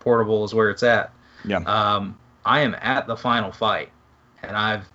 portable 0.00 0.44
is 0.44 0.52
where 0.52 0.70
it's 0.70 0.82
at. 0.82 1.12
Yeah. 1.44 1.58
Um, 1.58 2.18
I 2.44 2.60
am 2.60 2.74
at 2.80 3.06
the 3.06 3.16
final 3.16 3.52
fight, 3.52 3.90
and 4.42 4.56
I've 4.56 4.88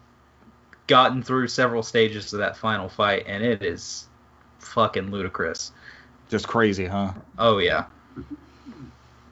gotten 0.88 1.24
through 1.24 1.48
several 1.48 1.82
stages 1.82 2.34
of 2.34 2.40
that 2.40 2.58
final 2.58 2.90
fight, 2.90 3.24
and 3.26 3.42
it 3.42 3.64
is 3.64 4.08
fucking 4.60 5.10
ludicrous. 5.10 5.72
Just 6.30 6.48
crazy, 6.48 6.88
huh? 6.88 7.14
Oh 7.38 7.60
yeah. 7.60 7.86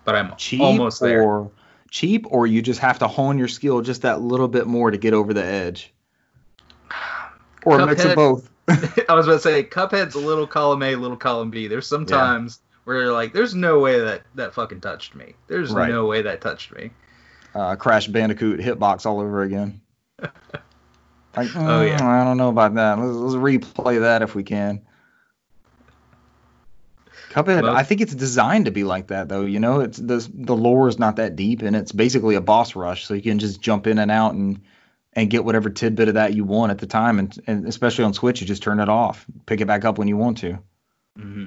But 0.05 0.15
I'm 0.15 0.33
Cheap 0.37 0.61
almost 0.61 1.01
there. 1.01 1.23
or 1.23 1.51
cheap, 1.89 2.25
or 2.29 2.47
you 2.47 2.61
just 2.61 2.79
have 2.79 2.99
to 2.99 3.07
hone 3.09 3.37
your 3.37 3.49
skill 3.49 3.81
just 3.81 4.03
that 4.03 4.21
little 4.21 4.47
bit 4.47 4.65
more 4.65 4.91
to 4.91 4.97
get 4.97 5.13
over 5.13 5.33
the 5.33 5.43
edge. 5.43 5.91
Or 7.65 7.79
a 7.79 7.85
mix 7.85 8.03
of 8.05 8.15
both. 8.15 8.49
I 8.67 9.13
was 9.13 9.27
about 9.27 9.33
to 9.35 9.39
say 9.39 9.63
Cuphead's 9.63 10.15
a 10.15 10.19
little 10.19 10.47
column 10.47 10.81
A, 10.83 10.95
little 10.95 11.17
column 11.17 11.49
B. 11.51 11.67
There's 11.67 11.87
sometimes 11.87 12.59
where 12.85 13.01
you're 13.01 13.13
like, 13.13 13.33
there's 13.33 13.53
no 13.55 13.79
way 13.79 13.99
that 13.99 14.21
that 14.35 14.53
fucking 14.53 14.81
touched 14.81 15.15
me. 15.15 15.33
There's 15.47 15.71
Right. 15.71 15.89
no 15.89 16.05
way 16.05 16.21
that 16.23 16.41
touched 16.41 16.71
me. 16.73 16.91
uh, 17.53 17.75
Crash 17.75 18.07
Bandicoot 18.07 18.59
hitbox 18.59 19.05
all 19.05 19.19
over 19.19 19.41
again. 19.43 19.81
Like, 21.37 21.49
Oh, 21.53 21.81
yeah. 21.81 21.99
"Mm, 21.99 22.01
I 22.01 22.23
don't 22.23 22.37
know 22.37 22.47
about 22.47 22.75
that. 22.75 22.97
Let's, 22.97 23.11
let's 23.13 23.35
replay 23.35 23.99
that 23.99 24.21
if 24.21 24.35
we 24.35 24.43
can. 24.43 24.81
Cuphead, 27.31 27.61
Most- 27.63 27.75
I 27.75 27.83
think 27.83 27.99
it's 28.01 28.15
designed 28.15 28.65
to 28.65 28.71
be 28.71 28.83
like 28.85 29.07
that 29.07 29.27
though. 29.27 29.41
You 29.41 29.59
know, 29.59 29.81
it's 29.81 29.97
the 29.97 30.25
the 30.33 30.55
lore 30.55 30.87
is 30.87 30.97
not 30.97 31.17
that 31.17 31.35
deep, 31.35 31.61
and 31.61 31.75
it's 31.75 31.91
basically 31.91 32.35
a 32.35 32.41
boss 32.41 32.75
rush, 32.75 33.05
so 33.05 33.13
you 33.13 33.21
can 33.21 33.39
just 33.39 33.59
jump 33.61 33.87
in 33.87 33.99
and 33.99 34.09
out 34.11 34.33
and 34.33 34.61
and 35.15 35.29
get 35.29 35.45
whatever 35.45 35.69
tidbit 35.69 36.09
of 36.09 36.13
that 36.15 36.33
you 36.33 36.43
want 36.43 36.71
at 36.71 36.79
the 36.79 36.87
time, 36.87 37.19
and, 37.19 37.37
and 37.47 37.67
especially 37.67 38.03
on 38.03 38.13
Switch, 38.13 38.41
you 38.41 38.47
just 38.47 38.63
turn 38.63 38.79
it 38.79 38.89
off, 38.89 39.25
pick 39.45 39.61
it 39.61 39.65
back 39.65 39.85
up 39.85 39.97
when 39.97 40.07
you 40.07 40.17
want 40.17 40.37
to. 40.39 40.59
hmm 41.17 41.45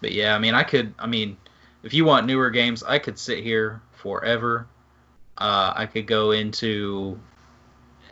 But 0.00 0.12
yeah, 0.12 0.34
I 0.34 0.38
mean, 0.38 0.54
I 0.54 0.62
could. 0.62 0.94
I 0.98 1.06
mean, 1.06 1.36
if 1.82 1.94
you 1.94 2.04
want 2.04 2.26
newer 2.26 2.50
games, 2.50 2.82
I 2.82 2.98
could 2.98 3.18
sit 3.18 3.42
here 3.42 3.80
forever. 3.92 4.66
Uh, 5.38 5.72
I 5.74 5.86
could 5.86 6.06
go 6.06 6.30
into 6.30 7.18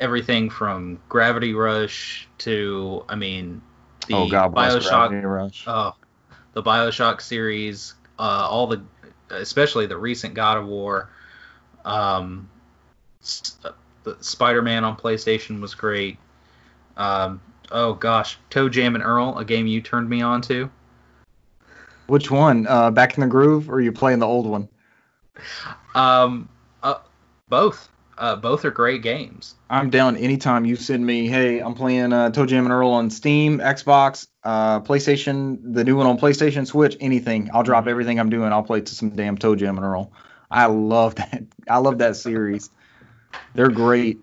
everything 0.01 0.51
from 0.51 0.99
Gravity 1.09 1.55
Rush 1.55 2.29
to, 2.39 3.05
I 3.09 3.15
mean, 3.15 3.63
the 4.09 4.15
oh 4.15 4.29
God, 4.29 4.55
Bioshock. 4.55 5.65
Oh, 5.67 5.95
the 6.55 6.63
Bioshock 6.63 7.21
series, 7.21 7.95
uh, 8.19 8.47
all 8.51 8.67
the, 8.67 8.83
especially 9.31 9.87
the 9.87 9.97
recent 9.97 10.35
God 10.35 10.59
of 10.59 10.67
War, 10.67 11.11
um, 11.85 12.49
Spider-Man 13.23 14.85
on 14.85 14.97
PlayStation 14.97 15.61
was 15.61 15.75
great. 15.75 16.19
Um, 16.97 17.41
oh 17.71 17.95
gosh, 17.95 18.39
ToeJam 18.51 18.95
and 18.95 19.03
Earl, 19.03 19.39
a 19.39 19.45
game 19.45 19.67
you 19.67 19.81
turned 19.81 20.09
me 20.09 20.23
on 20.23 20.43
to. 20.43 20.71
Which 22.07 22.31
one? 22.31 22.67
Uh, 22.67 22.91
Back 22.91 23.17
in 23.17 23.21
the 23.23 23.27
Groove, 23.27 23.71
or 23.71 23.75
are 23.75 23.81
you 23.81 23.93
playing 23.93 24.19
the 24.19 24.27
old 24.27 24.47
one? 24.47 24.69
Um, 25.95 26.49
uh, 26.83 26.99
both, 27.49 27.89
uh, 28.19 28.37
both 28.37 28.65
are 28.65 28.71
great 28.71 29.03
games. 29.03 29.55
I'm 29.71 29.89
down 29.89 30.17
anytime 30.17 30.65
you 30.65 30.77
send 30.77 31.07
me, 31.07 31.29
hey, 31.29 31.61
I'm 31.61 31.75
playing 31.75 32.13
uh, 32.13 32.31
ToeJam 32.31 32.59
and 32.59 32.73
Earl 32.73 32.91
on 32.91 33.09
Steam, 33.09 33.59
Xbox, 33.59 34.27
uh, 34.45 34.81
PlayStation, 34.81 35.59
the 35.75 35.85
new 35.85 35.97
one 35.97 36.07
on 36.07 36.19
PlayStation, 36.19 36.67
Switch, 36.67 36.97
anything. 37.01 37.51
I'll 37.55 37.63
drop 37.63 37.87
everything 37.87 38.21
I'm 38.21 38.31
doing. 38.31 38.53
I'll 38.53 38.63
play 38.63 38.81
to 38.81 38.95
some 38.95 39.11
damn 39.11 39.39
ToeJam 39.39 39.77
and 39.77 39.85
Earl. 39.85 40.13
I 40.51 40.67
love 40.67 41.15
that. 41.15 41.45
I 41.69 41.79
love 41.79 41.99
that 41.99 42.17
series. 42.17 42.69
They're 43.55 43.71
great. 43.71 44.19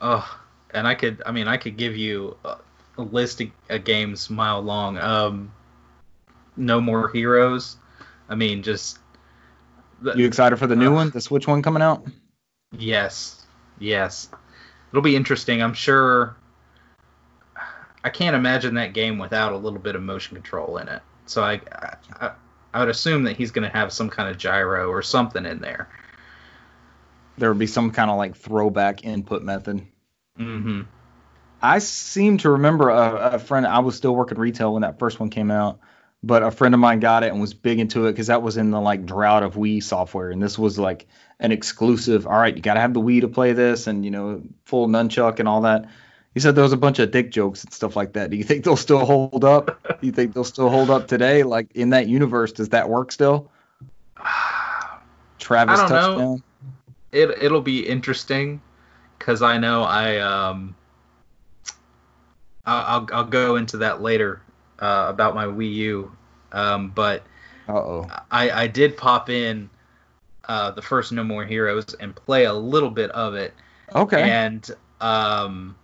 Oh, 0.00 0.38
and 0.72 0.86
I 0.86 0.94
could, 0.94 1.22
I 1.26 1.32
mean, 1.32 1.48
I 1.48 1.56
could 1.56 1.76
give 1.76 1.96
you 1.96 2.36
a, 2.44 2.56
list 2.98 3.40
of, 3.40 3.48
of 3.68 3.84
games 3.84 4.28
mile 4.28 4.60
long. 4.60 4.98
Um, 4.98 5.52
No 6.56 6.80
More 6.80 7.08
Heroes. 7.08 7.76
I 8.28 8.34
mean, 8.34 8.62
just. 8.62 8.98
the- 10.02 10.14
You 10.16 10.26
excited 10.26 10.56
for 10.58 10.66
the 10.66 10.76
new 10.76 10.90
Uh, 10.92 10.94
one, 10.96 11.10
the 11.10 11.20
Switch 11.20 11.46
one 11.46 11.62
coming 11.62 11.82
out? 11.82 12.04
Yes, 12.76 13.46
yes. 13.78 14.28
It'll 14.90 15.02
be 15.02 15.16
interesting. 15.16 15.62
I'm 15.62 15.74
sure. 15.74 16.36
I 18.04 18.10
can't 18.10 18.36
imagine 18.36 18.74
that 18.74 18.94
game 18.94 19.18
without 19.18 19.52
a 19.52 19.56
little 19.56 19.78
bit 19.78 19.94
of 19.96 20.02
motion 20.02 20.36
control 20.36 20.78
in 20.78 20.88
it. 20.88 21.02
So 21.26 21.42
I, 21.42 21.60
I, 22.20 22.30
I 22.72 22.80
would 22.80 22.88
assume 22.88 23.22
that 23.24 23.36
he's 23.36 23.50
going 23.50 23.68
to 23.68 23.76
have 23.76 23.92
some 23.92 24.08
kind 24.08 24.28
of 24.28 24.38
gyro 24.38 24.88
or 24.88 25.02
something 25.02 25.44
in 25.44 25.60
there. 25.60 25.88
There 27.38 27.50
would 27.50 27.58
be 27.58 27.66
some 27.66 27.90
kind 27.90 28.10
of 28.10 28.16
like 28.16 28.36
throwback 28.36 29.04
input 29.04 29.42
method. 29.42 29.86
Mm-hmm. 30.38 30.82
I 31.60 31.78
seem 31.80 32.38
to 32.38 32.50
remember 32.50 32.90
a, 32.90 33.30
a 33.34 33.38
friend. 33.38 33.66
I 33.66 33.80
was 33.80 33.96
still 33.96 34.14
working 34.14 34.38
retail 34.38 34.72
when 34.72 34.82
that 34.82 34.98
first 34.98 35.18
one 35.18 35.30
came 35.30 35.50
out, 35.50 35.80
but 36.22 36.42
a 36.42 36.50
friend 36.50 36.74
of 36.74 36.80
mine 36.80 37.00
got 37.00 37.24
it 37.24 37.32
and 37.32 37.40
was 37.40 37.54
big 37.54 37.80
into 37.80 38.06
it 38.06 38.12
because 38.12 38.28
that 38.28 38.42
was 38.42 38.56
in 38.56 38.70
the 38.70 38.80
like 38.80 39.06
drought 39.06 39.42
of 39.42 39.54
Wii 39.54 39.82
software, 39.82 40.30
and 40.30 40.42
this 40.42 40.58
was 40.58 40.78
like 40.78 41.06
an 41.40 41.50
exclusive. 41.50 42.26
All 42.26 42.38
right, 42.38 42.54
you 42.54 42.62
got 42.62 42.74
to 42.74 42.80
have 42.80 42.94
the 42.94 43.00
Wii 43.00 43.22
to 43.22 43.28
play 43.28 43.52
this, 43.52 43.86
and 43.86 44.04
you 44.04 44.10
know, 44.10 44.42
full 44.64 44.86
nunchuck 44.86 45.40
and 45.40 45.48
all 45.48 45.62
that. 45.62 45.86
He 46.34 46.40
said 46.40 46.54
there 46.54 46.62
was 46.62 46.72
a 46.72 46.76
bunch 46.76 47.00
of 47.00 47.10
dick 47.10 47.32
jokes 47.32 47.64
and 47.64 47.72
stuff 47.72 47.96
like 47.96 48.12
that. 48.12 48.30
Do 48.30 48.36
you 48.36 48.44
think 48.44 48.64
they'll 48.64 48.76
still 48.76 49.04
hold 49.04 49.44
up? 49.44 49.82
Do 50.00 50.06
you 50.06 50.12
think 50.12 50.34
they'll 50.34 50.44
still 50.44 50.68
hold 50.68 50.90
up 50.90 51.08
today? 51.08 51.42
Like 51.42 51.72
in 51.74 51.90
that 51.90 52.06
universe, 52.06 52.52
does 52.52 52.68
that 52.68 52.88
work 52.88 53.10
still? 53.10 53.50
Travis 55.40 55.80
don't 55.80 56.18
know. 56.18 56.40
It 57.12 57.30
it'll 57.42 57.62
be 57.62 57.86
interesting 57.86 58.60
because 59.18 59.42
I 59.42 59.58
know 59.58 59.82
I 59.82 60.18
um. 60.18 60.74
I'll 62.66 63.08
I'll, 63.12 63.24
go 63.24 63.56
into 63.56 63.78
that 63.78 64.02
later 64.02 64.42
uh, 64.78 65.06
about 65.08 65.34
my 65.34 65.46
Wii 65.46 65.72
U, 65.74 66.12
um, 66.52 66.90
but 66.90 67.22
Uh 67.66 67.72
oh. 67.72 68.10
I, 68.30 68.50
I 68.50 68.66
did 68.66 68.94
pop 68.94 69.30
in 69.30 69.70
uh, 70.48 70.72
the 70.72 70.82
first 70.82 71.10
No 71.12 71.24
More 71.24 71.46
Heroes 71.46 71.94
and 71.98 72.14
play 72.14 72.44
a 72.44 72.52
little 72.52 72.90
bit 72.90 73.10
of 73.12 73.34
it, 73.34 73.54
Okay. 73.94 74.20
and 74.30 74.70
um, 75.00 75.76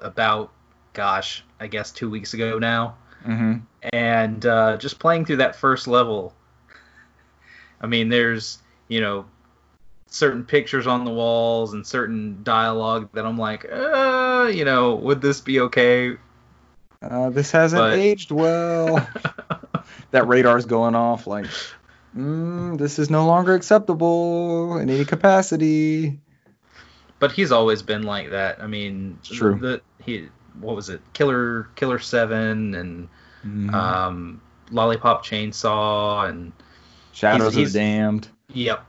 about 0.00 0.52
gosh, 0.92 1.44
I 1.58 1.66
guess 1.66 1.90
two 1.90 2.10
weeks 2.10 2.34
ago 2.34 2.58
now, 2.58 2.96
mm-hmm. 3.26 3.58
and 3.92 4.46
uh, 4.46 4.76
just 4.76 4.98
playing 4.98 5.24
through 5.24 5.36
that 5.38 5.56
first 5.56 5.88
level. 5.88 6.34
I 7.80 7.86
mean, 7.86 8.08
there's 8.08 8.58
you 8.92 9.00
know 9.00 9.24
certain 10.06 10.44
pictures 10.44 10.86
on 10.86 11.04
the 11.06 11.10
walls 11.10 11.72
and 11.72 11.86
certain 11.86 12.42
dialogue 12.42 13.08
that 13.14 13.24
I'm 13.24 13.38
like, 13.38 13.64
uh, 13.72 14.50
you 14.52 14.64
know, 14.66 14.94
would 14.96 15.22
this 15.22 15.40
be 15.40 15.60
okay? 15.60 16.16
Uh, 17.00 17.30
this 17.30 17.50
hasn't 17.50 17.80
But- 17.80 17.94
aged 17.98 18.30
well. 18.30 19.08
that 20.10 20.26
radar's 20.26 20.66
going 20.66 20.94
off 20.94 21.26
like 21.26 21.46
mm, 22.16 22.76
this 22.78 22.98
is 22.98 23.08
no 23.10 23.26
longer 23.26 23.54
acceptable 23.54 24.76
in 24.76 24.90
any 24.90 25.04
capacity 25.06 26.20
but 27.18 27.32
he's 27.32 27.50
always 27.52 27.82
been 27.82 28.02
like 28.02 28.30
that. 28.30 28.60
I 28.60 28.66
mean, 28.66 29.16
It's 29.20 29.28
true. 29.28 29.56
The, 29.58 29.80
he 30.04 30.28
what 30.60 30.74
was 30.76 30.88
it? 30.90 31.00
Killer 31.14 31.68
Killer 31.76 31.98
Seven 32.00 32.74
and 32.74 33.08
Mhm. 33.46 33.72
um, 33.72 34.40
Lollipop 34.72 35.24
Chainsaw 35.24 36.28
and 36.28 36.52
shadows 37.12 37.54
he's- 37.54 37.68
of 37.68 37.72
the 37.72 37.78
damned 37.78 38.28
yep, 38.54 38.84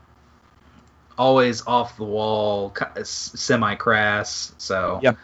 always 1.18 1.66
off 1.66 1.96
the 1.96 2.04
wall, 2.04 2.74
semi 3.02 3.74
crass. 3.74 4.54
So 4.58 5.00
Yep. 5.02 5.16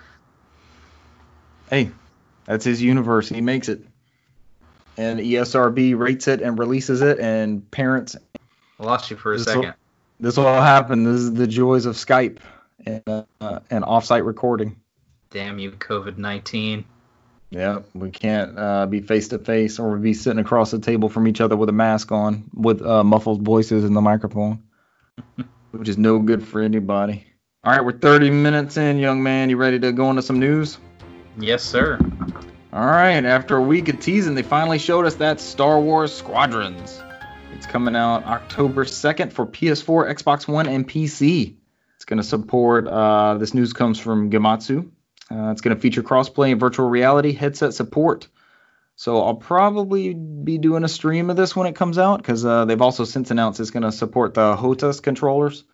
hey 1.71 1.91
that's 2.47 2.65
his 2.65 2.83
universe 2.83 3.29
he 3.29 3.41
makes 3.41 3.69
it 3.69 3.81
and 4.97 5.21
esrb 5.21 5.97
rates 5.99 6.27
it 6.27 6.43
and 6.43 6.59
releases 6.59 7.01
it 7.01 7.21
and 7.21 7.69
parents 7.71 8.17
I 8.81 8.83
lost 8.85 9.11
you 9.11 9.17
for 9.17 9.35
a 9.35 9.37
This 9.39 9.47
second. 9.47 9.63
will- 9.63 9.75
this 10.19 10.37
will 10.37 10.45
happen 10.47 11.05
this 11.05 11.21
is 11.21 11.33
the 11.35 11.47
joys 11.47 11.87
of 11.87 11.95
skype 11.95 12.39
and, 12.87 13.03
uh, 13.41 13.61
and 13.71 13.85
offsite 13.85 14.25
recording 14.27 14.77
Damn 15.31 15.61
you, 15.61 15.71
COVID 15.71 16.19
nineteen. 16.19 16.85
Yeah, 17.51 17.81
we 17.95 18.11
can't 18.11 18.57
uh, 18.57 18.87
be 18.87 19.01
face 19.01 19.29
to 19.29 19.39
face 19.39 19.81
or 19.81 19.97
be 19.97 20.15
sitting 20.15 20.39
across 20.39 20.71
the 20.71 20.79
table 20.79 21.09
from 21.09 21.27
each 21.27 21.41
other 21.41 21.57
with 21.57 21.69
a 21.69 21.73
mask 21.73 22.13
on, 22.13 22.45
with 22.55 22.81
uh, 22.81 23.03
muffled 23.03 23.43
voices 23.43 23.85
in 23.85 23.93
the 23.93 24.01
microphone, 24.01 24.63
which 25.73 25.89
is 25.89 25.99
no 25.99 26.21
good 26.21 26.47
for 26.47 26.61
anybody. 26.61 27.25
All 27.65 27.73
right, 27.73 27.85
we're 27.85 27.99
30 27.99 28.31
minutes 28.31 28.77
in, 28.77 28.99
young 28.99 29.23
man. 29.23 29.51
You 29.51 29.57
ready 29.57 29.81
to 29.81 29.91
go 29.93 30.11
into 30.11 30.23
some 30.23 30.39
news? 30.39 30.79
Yes, 31.39 31.65
sir. 31.65 31.99
All 32.73 32.87
right, 32.87 33.25
after 33.25 33.57
a 33.57 33.63
week 33.63 33.89
of 33.89 33.99
teasing, 33.99 34.37
they 34.37 34.45
finally 34.45 34.79
showed 34.79 35.05
us 35.05 35.17
that 35.17 35.41
Star 35.41 35.81
Wars 35.81 36.15
Squadrons. 36.15 37.03
It's 37.53 37.67
coming 37.67 37.97
out 37.97 38.25
October 38.27 38.85
2nd 38.85 39.33
for 39.33 39.45
PS4, 39.45 40.15
Xbox 40.15 40.47
One, 40.47 40.69
and 40.69 40.89
PC. 40.89 41.57
It's 41.97 42.05
going 42.05 42.19
to 42.19 42.23
support, 42.23 42.87
uh, 42.87 43.39
this 43.39 43.55
news 43.55 43.73
comes 43.73 43.99
from 43.99 44.31
Gematsu. 44.31 44.89
Uh, 45.31 45.51
it's 45.51 45.61
going 45.61 45.75
to 45.75 45.81
feature 45.81 46.03
crossplay 46.03 46.51
and 46.51 46.61
virtual 46.61 46.89
reality 46.89 47.33
headset 47.33 47.75
support. 47.75 48.29
So 48.97 49.23
I'll 49.23 49.35
probably 49.35 50.13
be 50.13 50.59
doing 50.59 50.85
a 50.85 50.89
stream 50.89 51.31
of 51.31 51.37
this 51.37 51.57
when 51.57 51.67
it 51.67 51.75
comes 51.75 51.99
out 51.99 52.19
because 52.19 52.45
uh, 52.45 52.65
they've 52.65 52.83
also 52.83 53.05
since 53.05 53.31
announced 53.31 53.61
it's 53.61 53.71
going 53.71 53.85
to 53.85 53.93
support 53.93 54.35
the 54.35 54.55
HOTAS 54.57 55.01
controllers. 55.01 55.65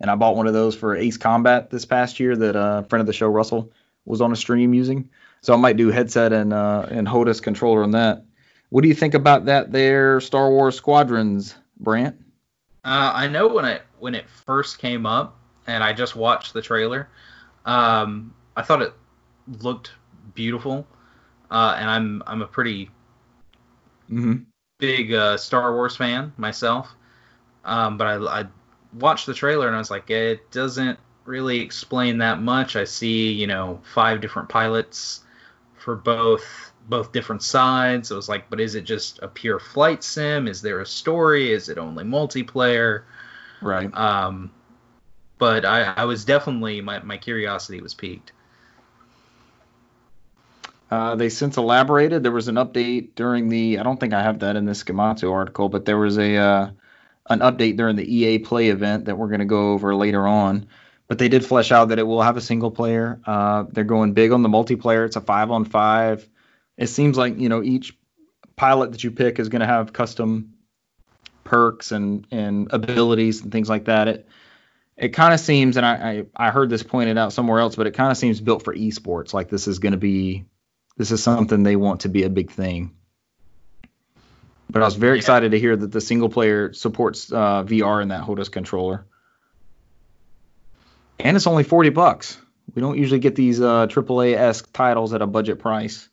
And 0.00 0.10
I 0.10 0.16
bought 0.16 0.34
one 0.34 0.48
of 0.48 0.52
those 0.52 0.74
for 0.74 0.96
Ace 0.96 1.16
Combat 1.16 1.70
this 1.70 1.84
past 1.84 2.18
year 2.18 2.34
that 2.34 2.56
a 2.56 2.84
friend 2.88 3.00
of 3.00 3.06
the 3.06 3.12
show, 3.12 3.28
Russell, 3.28 3.70
was 4.04 4.20
on 4.20 4.32
a 4.32 4.36
stream 4.36 4.74
using. 4.74 5.10
So 5.42 5.54
I 5.54 5.56
might 5.56 5.76
do 5.76 5.90
headset 5.90 6.32
and 6.32 6.52
uh, 6.52 6.86
and 6.90 7.06
HOTAS 7.06 7.40
controller 7.40 7.82
on 7.82 7.92
that. 7.92 8.24
What 8.70 8.82
do 8.82 8.88
you 8.88 8.94
think 8.94 9.14
about 9.14 9.44
that 9.44 9.70
there, 9.70 10.20
Star 10.20 10.50
Wars 10.50 10.76
Squadrons, 10.76 11.54
Brant? 11.78 12.16
Uh, 12.84 13.12
I 13.14 13.28
know 13.28 13.46
when 13.46 13.64
it 13.64 13.82
when 14.00 14.14
it 14.14 14.28
first 14.28 14.78
came 14.78 15.06
up, 15.06 15.38
and 15.66 15.84
I 15.84 15.92
just 15.92 16.16
watched 16.16 16.52
the 16.52 16.62
trailer. 16.62 17.08
Um, 17.64 18.34
I 18.56 18.62
thought 18.62 18.82
it 18.82 18.92
looked 19.46 19.92
beautiful, 20.34 20.86
uh, 21.50 21.76
and 21.78 21.90
I'm 21.90 22.22
I'm 22.26 22.42
a 22.42 22.46
pretty 22.46 22.90
Mm-hmm. 24.10 24.42
big 24.78 25.12
uh, 25.12 25.36
Star 25.36 25.74
Wars 25.74 25.96
fan 25.96 26.32
myself. 26.36 26.94
Um, 27.64 27.98
but 27.98 28.06
I, 28.06 28.40
I 28.42 28.46
watched 28.98 29.26
the 29.26 29.34
trailer 29.34 29.66
and 29.68 29.76
I 29.76 29.80
was 29.80 29.90
like, 29.90 30.10
it 30.10 30.50
doesn't 30.50 30.98
really 31.26 31.60
explain 31.60 32.18
that 32.18 32.42
much. 32.42 32.76
I 32.76 32.84
see, 32.84 33.32
you 33.32 33.46
know, 33.46 33.80
five 33.94 34.20
different 34.20 34.48
pilots 34.48 35.22
for 35.78 35.96
both 35.96 36.72
both 36.88 37.12
different 37.12 37.42
sides. 37.42 38.12
I 38.12 38.16
was 38.16 38.28
like, 38.28 38.50
but 38.50 38.60
is 38.60 38.74
it 38.76 38.84
just 38.84 39.20
a 39.22 39.28
pure 39.28 39.58
flight 39.60 40.04
sim? 40.04 40.48
Is 40.48 40.62
there 40.62 40.80
a 40.80 40.86
story? 40.86 41.52
Is 41.52 41.68
it 41.68 41.78
only 41.78 42.04
multiplayer? 42.04 43.04
Right. 43.62 43.94
Um, 43.94 44.52
but 45.38 45.64
I, 45.64 45.94
I 45.96 46.04
was 46.04 46.24
definitely 46.24 46.80
my, 46.80 47.00
my 47.00 47.18
curiosity 47.18 47.80
was 47.82 47.94
piqued. 47.94 48.32
Uh, 50.92 51.16
they 51.16 51.30
since 51.30 51.56
elaborated. 51.56 52.22
There 52.22 52.32
was 52.32 52.48
an 52.48 52.56
update 52.56 53.14
during 53.14 53.48
the. 53.48 53.78
I 53.78 53.82
don't 53.82 53.98
think 53.98 54.12
I 54.12 54.22
have 54.22 54.40
that 54.40 54.56
in 54.56 54.66
this 54.66 54.84
Gematsu 54.84 55.32
article, 55.32 55.70
but 55.70 55.86
there 55.86 55.96
was 55.96 56.18
a 56.18 56.36
uh, 56.36 56.70
an 57.30 57.38
update 57.38 57.78
during 57.78 57.96
the 57.96 58.04
EA 58.04 58.40
Play 58.40 58.68
event 58.68 59.06
that 59.06 59.16
we're 59.16 59.28
going 59.28 59.40
to 59.40 59.46
go 59.46 59.72
over 59.72 59.96
later 59.96 60.26
on. 60.26 60.66
But 61.08 61.18
they 61.18 61.30
did 61.30 61.46
flesh 61.46 61.72
out 61.72 61.88
that 61.88 61.98
it 61.98 62.02
will 62.02 62.20
have 62.20 62.36
a 62.36 62.42
single 62.42 62.70
player. 62.70 63.22
Uh, 63.24 63.64
they're 63.70 63.84
going 63.84 64.12
big 64.12 64.32
on 64.32 64.42
the 64.42 64.50
multiplayer. 64.50 65.06
It's 65.06 65.16
a 65.16 65.22
five 65.22 65.50
on 65.50 65.64
five. 65.64 66.28
It 66.76 66.88
seems 66.88 67.16
like 67.16 67.38
you 67.38 67.48
know 67.48 67.62
each 67.62 67.96
pilot 68.56 68.92
that 68.92 69.02
you 69.02 69.12
pick 69.12 69.38
is 69.38 69.48
going 69.48 69.60
to 69.60 69.66
have 69.66 69.94
custom 69.94 70.52
perks 71.42 71.90
and 71.92 72.26
and 72.30 72.70
abilities 72.70 73.40
and 73.40 73.50
things 73.50 73.70
like 73.70 73.86
that. 73.86 74.08
It 74.08 74.28
it 74.98 75.08
kind 75.14 75.32
of 75.32 75.40
seems, 75.40 75.78
and 75.78 75.86
I, 75.86 76.26
I 76.36 76.48
I 76.48 76.50
heard 76.50 76.68
this 76.68 76.82
pointed 76.82 77.16
out 77.16 77.32
somewhere 77.32 77.60
else, 77.60 77.76
but 77.76 77.86
it 77.86 77.94
kind 77.94 78.10
of 78.10 78.18
seems 78.18 78.42
built 78.42 78.62
for 78.62 78.74
esports. 78.74 79.32
Like 79.32 79.48
this 79.48 79.66
is 79.66 79.78
going 79.78 79.92
to 79.92 79.98
be 79.98 80.44
this 80.96 81.10
is 81.10 81.22
something 81.22 81.62
they 81.62 81.76
want 81.76 82.00
to 82.00 82.08
be 82.08 82.22
a 82.24 82.30
big 82.30 82.50
thing. 82.50 82.94
But 84.70 84.82
I 84.82 84.84
was 84.84 84.94
very 84.94 85.18
excited 85.18 85.50
to 85.52 85.58
hear 85.58 85.76
that 85.76 85.92
the 85.92 86.00
single 86.00 86.28
player 86.28 86.72
supports 86.72 87.30
uh, 87.30 87.62
VR 87.64 88.02
in 88.02 88.08
that 88.08 88.22
HOTAS 88.22 88.50
controller. 88.50 89.04
And 91.18 91.36
it's 91.36 91.46
only 91.46 91.62
40 91.62 91.90
bucks. 91.90 92.38
We 92.74 92.80
don't 92.80 92.96
usually 92.96 93.20
get 93.20 93.34
these 93.34 93.60
uh, 93.60 93.86
AAA 93.86 94.34
esque 94.34 94.72
titles 94.72 95.12
at 95.12 95.20
a 95.20 95.26
budget 95.26 95.58
price. 95.58 96.08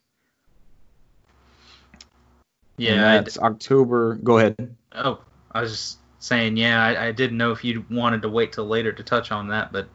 Yeah, 2.76 2.92
And 2.92 3.04
I, 3.04 3.16
that's 3.16 3.38
October. 3.38 4.16
Go 4.16 4.38
ahead. 4.38 4.74
Oh, 4.92 5.20
I 5.52 5.62
was 5.62 5.70
just 5.72 5.98
saying, 6.18 6.56
yeah, 6.56 6.82
I, 6.82 7.08
I 7.08 7.12
didn't 7.12 7.38
know 7.38 7.52
if 7.52 7.64
you 7.64 7.84
wanted 7.90 8.22
to 8.22 8.28
wait 8.28 8.52
till 8.52 8.66
later 8.66 8.92
to 8.92 9.02
touch 9.02 9.32
on 9.32 9.48
that, 9.48 9.72
but 9.72 9.88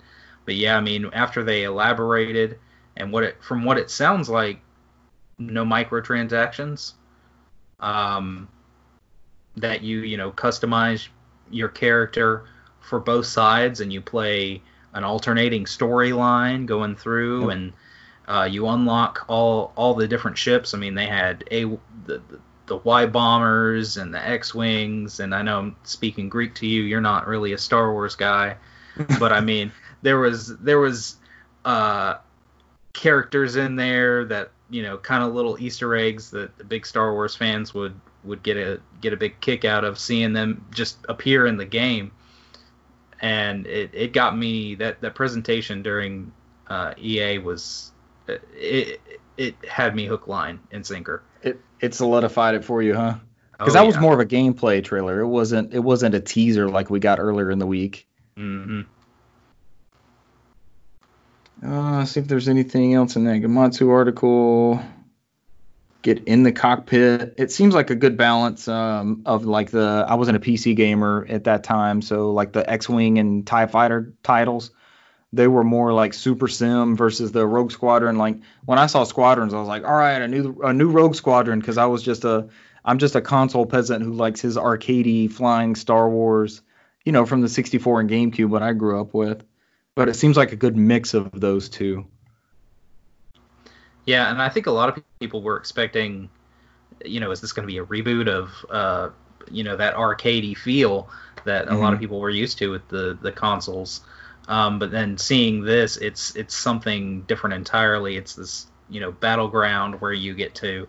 but 0.45 0.55
yeah, 0.55 0.77
I 0.77 0.81
mean, 0.81 1.09
after 1.13 1.43
they 1.43 1.63
elaborated 1.63 2.59
and 2.95 3.11
what 3.11 3.23
it 3.23 3.43
from 3.43 3.63
what 3.63 3.77
it 3.77 3.89
sounds 3.89 4.29
like, 4.29 4.59
no 5.37 5.65
microtransactions, 5.65 6.93
um, 7.79 8.47
that 9.57 9.81
you 9.81 9.99
you 9.99 10.17
know 10.17 10.31
customize 10.31 11.07
your 11.51 11.69
character 11.69 12.45
for 12.81 12.99
both 12.99 13.25
sides 13.25 13.81
and 13.81 13.91
you 13.91 14.01
play 14.01 14.61
an 14.93 15.03
alternating 15.03 15.65
storyline 15.65 16.65
going 16.65 16.95
through 16.95 17.49
Yep. 17.49 17.51
and 17.51 17.73
uh, 18.27 18.47
you 18.49 18.67
unlock 18.67 19.25
all 19.27 19.71
all 19.75 19.93
the 19.93 20.07
different 20.07 20.37
ships. 20.37 20.73
I 20.73 20.77
mean, 20.77 20.95
they 20.95 21.05
had 21.05 21.43
a 21.51 21.65
the, 21.65 21.79
the 22.07 22.39
the 22.67 22.77
Y 22.77 23.05
bombers 23.05 23.97
and 23.97 24.13
the 24.13 24.27
X 24.27 24.55
wings, 24.55 25.19
and 25.19 25.35
I 25.35 25.43
know 25.43 25.59
I'm 25.59 25.75
speaking 25.83 26.29
Greek 26.29 26.55
to 26.55 26.67
you. 26.67 26.81
You're 26.83 27.01
not 27.01 27.27
really 27.27 27.53
a 27.53 27.57
Star 27.57 27.91
Wars 27.93 28.15
guy, 28.15 28.57
but 29.19 29.31
I 29.31 29.41
mean, 29.41 29.71
there 30.01 30.17
was 30.19 30.57
there 30.57 30.79
was 30.79 31.17
uh, 31.63 32.15
characters 32.93 33.55
in 33.55 33.75
there 33.75 34.25
that 34.25 34.51
you 34.69 34.81
know, 34.81 34.97
kind 34.97 35.23
of 35.23 35.33
little 35.33 35.59
Easter 35.59 35.95
eggs 35.95 36.31
that 36.31 36.57
the 36.57 36.63
big 36.63 36.85
Star 36.85 37.13
Wars 37.13 37.35
fans 37.35 37.73
would 37.73 37.99
would 38.23 38.43
get 38.43 38.57
a 38.57 38.79
get 39.01 39.13
a 39.13 39.17
big 39.17 39.39
kick 39.39 39.65
out 39.65 39.83
of 39.83 39.99
seeing 39.99 40.33
them 40.33 40.65
just 40.71 40.97
appear 41.07 41.45
in 41.45 41.57
the 41.57 41.65
game. 41.65 42.11
And 43.21 43.65
it, 43.67 43.91
it 43.93 44.13
got 44.13 44.37
me 44.37 44.75
that 44.75 45.01
that 45.01 45.15
presentation 45.15 45.81
during 45.81 46.31
uh, 46.67 46.93
EA 46.97 47.37
was 47.37 47.91
it 48.27 48.99
it 49.37 49.55
had 49.67 49.95
me 49.95 50.05
hook, 50.05 50.27
line, 50.27 50.59
and 50.71 50.85
sinker. 50.85 51.21
It 51.41 51.59
it 51.79 51.93
solidified 51.93 52.55
it 52.55 52.63
for 52.63 52.81
you, 52.81 52.95
huh? 52.95 53.15
Oh, 53.17 53.57
Because 53.59 53.73
that 53.73 53.85
was 53.85 53.97
more 53.99 54.13
of 54.13 54.19
a 54.19 54.25
gameplay 54.25 54.83
trailer. 54.83 55.21
It 55.21 55.27
wasn't 55.27 55.73
it 55.73 55.79
wasn't 55.79 56.15
a 56.15 56.19
teaser 56.19 56.67
like 56.67 56.89
we 56.89 56.99
got 56.99 57.19
earlier 57.19 57.51
in 57.51 57.59
the 57.59 57.67
week. 57.67 58.07
hmm 58.35 58.81
Uh, 61.63 62.05
see 62.05 62.19
if 62.19 62.27
there's 62.27 62.47
anything 62.47 62.93
else 62.93 63.15
in 63.15 63.23
that 63.25 63.41
Gematsu 63.41 63.89
article. 63.89 64.81
Get 66.01 66.25
in 66.25 66.43
the 66.43 66.51
cockpit. 66.51 67.35
It 67.37 67.51
seems 67.51 67.73
like 67.73 67.89
a 67.89 67.95
good 67.95 68.17
balance 68.17 68.67
um, 68.67 69.23
of 69.25 69.45
like 69.45 69.71
the. 69.71 70.05
I 70.07 70.15
wasn't 70.15 70.37
a 70.37 70.39
PC 70.39 70.75
gamer 70.75 71.25
at 71.27 71.45
that 71.45 71.63
time, 71.63 72.01
so 72.01 72.31
like 72.31 72.51
the 72.51 72.69
X-wing 72.69 73.17
and 73.17 73.47
Tie 73.47 73.65
Fighter 73.65 74.13
titles, 74.21 74.69
they 75.33 75.47
were 75.47 75.63
more 75.63 75.93
like 75.93 76.13
Super 76.13 76.47
Sim 76.47 76.95
versus 76.95 77.31
the 77.31 77.47
Rogue 77.47 77.71
Squadron. 77.71 78.17
Like 78.17 78.37
when 78.65 78.77
I 78.77 78.85
saw 78.85 79.03
Squadrons, 79.03 79.53
I 79.55 79.59
was 79.59 79.67
like, 79.67 79.83
all 79.83 79.95
right, 79.95 80.21
a 80.21 80.27
new 80.27 80.61
a 80.61 80.73
new 80.73 80.89
Rogue 80.91 81.15
Squadron, 81.15 81.59
because 81.59 81.79
I 81.79 81.85
was 81.85 82.03
just 82.03 82.23
a 82.23 82.49
I'm 82.83 82.99
just 82.99 83.15
a 83.15 83.21
console 83.21 83.65
peasant 83.65 84.03
who 84.03 84.13
likes 84.13 84.41
his 84.41 84.57
arcadey 84.57 85.31
flying 85.31 85.73
Star 85.73 86.07
Wars, 86.07 86.61
you 87.03 87.13
know, 87.13 87.25
from 87.25 87.41
the 87.41 87.49
64 87.49 88.01
and 88.01 88.09
GameCube, 88.09 88.49
what 88.49 88.61
I 88.61 88.73
grew 88.73 89.01
up 89.01 89.15
with 89.15 89.43
but 89.95 90.09
it 90.09 90.15
seems 90.15 90.37
like 90.37 90.51
a 90.51 90.55
good 90.57 90.77
mix 90.77 91.13
of 91.13 91.31
those 91.39 91.69
two. 91.69 92.05
Yeah, 94.05 94.29
and 94.29 94.41
I 94.41 94.49
think 94.49 94.67
a 94.67 94.71
lot 94.71 94.89
of 94.89 95.03
people 95.19 95.41
were 95.41 95.57
expecting, 95.57 96.29
you 97.05 97.21
know, 97.21 97.31
is 97.31 97.41
this 97.41 97.53
going 97.53 97.67
to 97.67 97.71
be 97.73 97.79
a 97.79 97.85
reboot 97.85 98.29
of, 98.29 98.51
uh, 98.71 99.09
you 99.51 99.63
know, 99.63 99.77
that 99.77 99.95
arcadey 99.95 100.57
feel 100.57 101.09
that 101.45 101.69
a 101.69 101.77
lot 101.77 101.93
of 101.93 101.99
Mhm. 101.99 102.01
people 102.01 102.19
were 102.19 102.31
used 102.31 102.57
to 102.59 102.71
with 102.71 102.87
the 102.89 103.17
the 103.21 103.31
consoles. 103.33 104.01
Um, 104.47 104.79
but 104.79 104.91
then 104.91 105.17
seeing 105.17 105.63
this, 105.63 105.97
it's 105.97 106.35
it's 106.35 106.55
something 106.55 107.23
different 107.23 107.55
entirely. 107.55 108.17
It's 108.17 108.35
this, 108.35 108.67
you 108.89 109.01
know, 109.01 109.11
battleground 109.13 110.01
where 110.01 110.13
you 110.13 110.35
get 110.35 110.55
to 110.57 110.87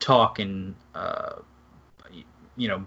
talk 0.00 0.40
and, 0.40 0.76
uh, 0.94 1.34
you 2.56 2.68
know, 2.68 2.84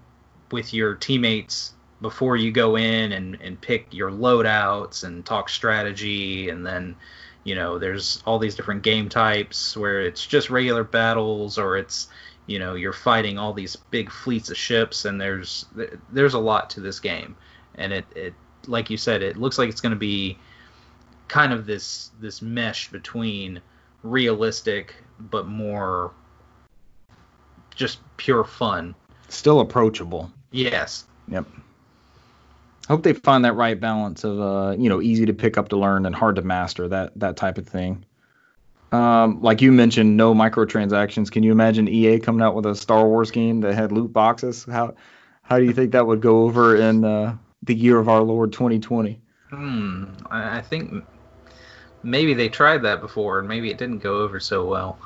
with 0.50 0.72
your 0.74 0.94
teammates 0.94 1.73
before 2.04 2.36
you 2.36 2.52
go 2.52 2.76
in 2.76 3.12
and, 3.12 3.38
and 3.40 3.58
pick 3.62 3.86
your 3.90 4.10
loadouts 4.10 5.04
and 5.04 5.24
talk 5.24 5.48
strategy 5.48 6.50
and 6.50 6.66
then 6.66 6.94
you 7.44 7.54
know 7.54 7.78
there's 7.78 8.22
all 8.26 8.38
these 8.38 8.54
different 8.54 8.82
game 8.82 9.08
types 9.08 9.74
where 9.74 10.02
it's 10.02 10.26
just 10.26 10.50
regular 10.50 10.84
battles 10.84 11.56
or 11.56 11.78
it's 11.78 12.08
you 12.46 12.58
know 12.58 12.74
you're 12.74 12.92
fighting 12.92 13.38
all 13.38 13.54
these 13.54 13.74
big 13.90 14.10
fleets 14.10 14.50
of 14.50 14.56
ships 14.58 15.06
and 15.06 15.18
there's 15.18 15.64
there's 16.12 16.34
a 16.34 16.38
lot 16.38 16.68
to 16.68 16.78
this 16.78 17.00
game 17.00 17.34
and 17.76 17.90
it, 17.90 18.04
it 18.14 18.34
like 18.66 18.90
you 18.90 18.98
said 18.98 19.22
it 19.22 19.38
looks 19.38 19.56
like 19.56 19.70
it's 19.70 19.80
going 19.80 19.88
to 19.88 19.96
be 19.98 20.36
kind 21.28 21.54
of 21.54 21.64
this 21.64 22.10
this 22.20 22.42
mesh 22.42 22.90
between 22.90 23.58
realistic 24.02 24.94
but 25.18 25.46
more 25.46 26.12
just 27.74 27.98
pure 28.18 28.44
fun 28.44 28.94
Still 29.30 29.60
approachable. 29.60 30.30
yes 30.50 31.06
Yep. 31.28 31.46
Hope 32.88 33.02
they 33.02 33.14
find 33.14 33.44
that 33.44 33.54
right 33.54 33.80
balance 33.80 34.24
of 34.24 34.40
uh, 34.40 34.76
you 34.78 34.88
know, 34.88 35.00
easy 35.00 35.26
to 35.26 35.32
pick 35.32 35.56
up 35.56 35.68
to 35.70 35.76
learn 35.76 36.04
and 36.04 36.14
hard 36.14 36.36
to 36.36 36.42
master 36.42 36.88
that 36.88 37.12
that 37.16 37.36
type 37.36 37.58
of 37.58 37.66
thing. 37.66 38.04
Um, 38.92 39.40
like 39.42 39.60
you 39.60 39.72
mentioned, 39.72 40.16
no 40.16 40.34
microtransactions. 40.34 41.30
Can 41.30 41.42
you 41.42 41.50
imagine 41.50 41.88
EA 41.88 42.20
coming 42.20 42.42
out 42.42 42.54
with 42.54 42.66
a 42.66 42.76
Star 42.76 43.08
Wars 43.08 43.30
game 43.30 43.62
that 43.62 43.74
had 43.74 43.90
loot 43.90 44.12
boxes? 44.12 44.64
How 44.64 44.94
how 45.42 45.58
do 45.58 45.64
you 45.64 45.72
think 45.72 45.92
that 45.92 46.06
would 46.06 46.20
go 46.20 46.42
over 46.42 46.76
in 46.76 47.04
uh, 47.04 47.36
the 47.62 47.74
year 47.74 47.98
of 47.98 48.08
our 48.08 48.22
Lord 48.22 48.52
2020? 48.52 49.20
Hmm. 49.50 50.04
I 50.30 50.58
I 50.58 50.60
think 50.60 51.04
maybe 52.02 52.34
they 52.34 52.48
tried 52.48 52.82
that 52.82 53.00
before, 53.00 53.38
and 53.38 53.48
maybe 53.48 53.70
it 53.70 53.78
didn't 53.78 53.98
go 53.98 54.18
over 54.18 54.38
so 54.38 54.64
well. 54.66 54.98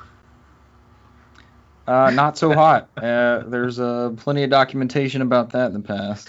Uh, 1.86 2.10
not 2.10 2.36
so 2.36 2.52
hot. 2.54 2.90
Uh, 2.96 3.44
there's 3.46 3.80
uh, 3.80 4.12
plenty 4.16 4.42
of 4.42 4.50
documentation 4.50 5.22
about 5.22 5.50
that 5.50 5.68
in 5.68 5.72
the 5.72 5.80
past. 5.80 6.28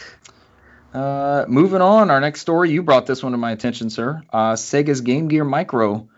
Uh, 0.94 1.46
moving 1.48 1.82
on, 1.82 2.10
our 2.10 2.20
next 2.20 2.42
story. 2.42 2.72
You 2.72 2.82
brought 2.82 3.06
this 3.06 3.22
one 3.22 3.34
to 3.34 3.38
my 3.38 3.52
attention, 3.52 3.90
sir. 3.90 4.24
Uh, 4.32 4.54
Sega's 4.54 5.02
Game 5.02 5.28
Gear 5.28 5.44
Micro 5.44 6.10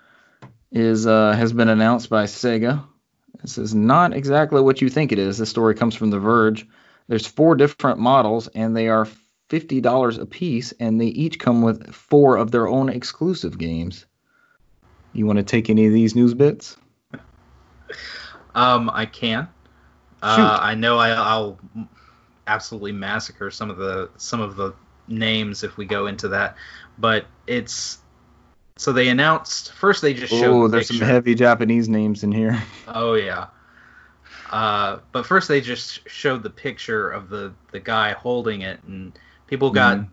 is 0.72 1.06
uh, 1.06 1.34
has 1.34 1.52
been 1.52 1.68
announced 1.68 2.10
by 2.10 2.24
Sega. 2.24 2.84
This 3.42 3.58
is 3.58 3.76
not 3.76 4.14
exactly 4.14 4.62
what 4.62 4.82
you 4.82 4.90
think 4.90 5.12
it 5.12 5.20
is. 5.20 5.38
This 5.38 5.50
story 5.50 5.76
comes 5.76 5.96
from 5.96 6.10
The 6.10 6.20
Verge. 6.20 6.68
There's 7.08 7.28
four 7.28 7.56
different 7.56 8.00
models, 8.00 8.48
and 8.48 8.76
they 8.76 8.88
are 8.88 9.08
fifty 9.50 9.82
dollars 9.82 10.18
a 10.18 10.26
piece, 10.26 10.72
and 10.80 11.02
they 11.02 11.08
each 11.08 11.40
come 11.40 11.62
with 11.62 11.94
four 11.94 12.38
of 12.38 12.52
their 12.52 12.68
own 12.68 12.88
exclusive 12.88 13.58
games. 13.58 14.06
You 15.12 15.26
want 15.26 15.38
to 15.38 15.44
take 15.44 15.70
any 15.70 15.88
of 15.88 15.94
these 15.94 16.16
news 16.16 16.34
bits? 16.34 16.78
Um, 18.56 18.90
I 18.94 19.06
can. 19.06 19.50
Uh, 20.24 20.60
I 20.62 20.76
know 20.76 20.98
I, 20.98 21.10
I'll 21.10 21.60
absolutely 22.52 22.92
massacre 22.92 23.50
some 23.50 23.70
of 23.70 23.78
the 23.78 24.10
some 24.18 24.42
of 24.42 24.56
the 24.56 24.74
names 25.08 25.64
if 25.64 25.78
we 25.78 25.86
go 25.86 26.08
into 26.08 26.28
that, 26.28 26.56
but 26.98 27.26
it's 27.48 28.00
so 28.78 28.92
they 28.92 29.10
announced 29.10 29.72
first 29.74 30.02
they 30.02 30.14
just 30.14 30.34
showed. 30.34 30.64
Oh, 30.64 30.68
the 30.68 30.78
there's 30.78 30.88
some 30.88 31.00
heavy 31.00 31.36
Japanese 31.36 31.88
names 31.88 32.24
in 32.24 32.32
here. 32.32 32.62
Oh 32.88 33.14
yeah. 33.14 33.48
Uh, 34.52 35.00
but 35.14 35.26
first 35.26 35.48
they 35.48 35.62
just 35.62 36.08
showed 36.10 36.44
the 36.44 36.50
picture 36.50 37.10
of 37.10 37.30
the 37.30 37.54
the 37.72 37.80
guy 37.80 38.12
holding 38.12 38.62
it, 38.62 38.84
and 38.84 39.18
people 39.48 39.72
got 39.72 40.06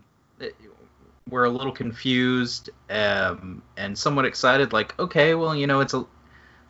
were 1.29 1.45
a 1.45 1.49
little 1.49 1.71
confused 1.71 2.69
um, 2.89 3.61
and 3.77 3.97
somewhat 3.97 4.25
excited. 4.25 4.73
Like, 4.73 4.97
okay, 4.99 5.35
well, 5.35 5.55
you 5.55 5.67
know, 5.67 5.81
it's 5.81 5.93
a 5.93 6.05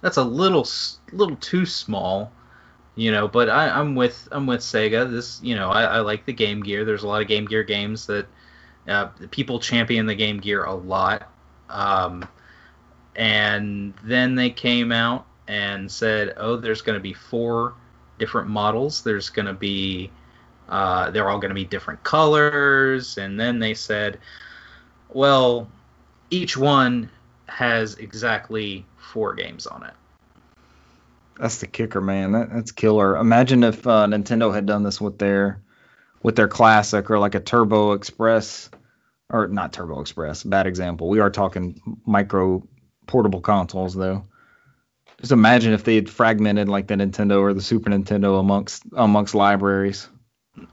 that's 0.01 0.17
a 0.17 0.23
little 0.23 0.67
little 1.11 1.35
too 1.37 1.65
small, 1.65 2.31
you 2.99 3.13
know. 3.13 3.27
But 3.27 3.49
I, 3.49 3.69
I'm 3.69 3.95
with 3.95 4.27
I'm 4.31 4.45
with 4.45 4.59
Sega. 4.59 5.09
This, 5.09 5.39
you 5.41 5.55
know, 5.55 5.69
I, 5.69 5.83
I 5.83 5.99
like 6.01 6.25
the 6.25 6.33
Game 6.33 6.61
Gear. 6.61 6.83
There's 6.83 7.03
a 7.03 7.07
lot 7.07 7.21
of 7.21 7.27
Game 7.27 7.45
Gear 7.45 7.63
games 7.63 8.05
that 8.07 8.27
uh, 8.87 9.07
people 9.31 9.59
champion 9.59 10.05
the 10.05 10.15
Game 10.15 10.39
Gear 10.39 10.65
a 10.65 10.73
lot. 10.73 11.31
Um, 11.69 12.27
and 13.15 13.93
then 14.03 14.35
they 14.35 14.49
came 14.49 14.91
out 14.91 15.25
and 15.47 15.89
said, 15.89 16.33
"Oh, 16.37 16.57
there's 16.57 16.81
going 16.81 16.97
to 16.97 17.01
be 17.01 17.13
four 17.13 17.73
different 18.17 18.49
models. 18.49 19.01
There's 19.01 19.29
going 19.29 19.45
to 19.45 19.53
be, 19.53 20.11
uh, 20.67 21.09
they're 21.11 21.29
all 21.29 21.39
going 21.39 21.49
to 21.49 21.55
be 21.55 21.65
different 21.65 22.03
colors." 22.03 23.17
And 23.17 23.39
then 23.39 23.59
they 23.59 23.73
said, 23.75 24.19
"Well, 25.07 25.69
each 26.29 26.57
one 26.57 27.09
has 27.47 27.95
exactly 27.95 28.85
four 28.97 29.35
games 29.35 29.67
on 29.67 29.83
it." 29.83 29.93
That's 31.39 31.59
the 31.59 31.67
kicker, 31.67 32.01
man. 32.01 32.33
That, 32.33 32.53
that's 32.53 32.71
killer. 32.73 33.15
Imagine 33.15 33.63
if 33.63 33.87
uh, 33.87 34.05
Nintendo 34.07 34.53
had 34.53 34.65
done 34.65 34.83
this 34.83 34.99
with 34.99 35.17
their 35.17 35.61
with 36.21 36.35
their 36.35 36.49
classic 36.49 37.09
or 37.09 37.17
like 37.17 37.35
a 37.35 37.39
Turbo 37.39 37.93
Express 37.93 38.69
or 39.29 39.47
not 39.47 39.71
Turbo 39.71 40.01
Express. 40.01 40.43
Bad 40.43 40.67
example. 40.67 41.07
We 41.07 41.19
are 41.19 41.29
talking 41.29 41.99
micro 42.05 42.67
portable 43.07 43.39
consoles 43.39 43.95
though. 43.95 44.25
Just 45.21 45.31
imagine 45.31 45.73
if 45.73 45.83
they 45.83 45.95
had 45.95 46.09
fragmented 46.09 46.67
like 46.67 46.87
the 46.87 46.95
Nintendo 46.95 47.39
or 47.39 47.53
the 47.53 47.61
Super 47.61 47.89
Nintendo 47.89 48.39
amongst 48.39 48.83
amongst 48.93 49.33
libraries. 49.33 50.09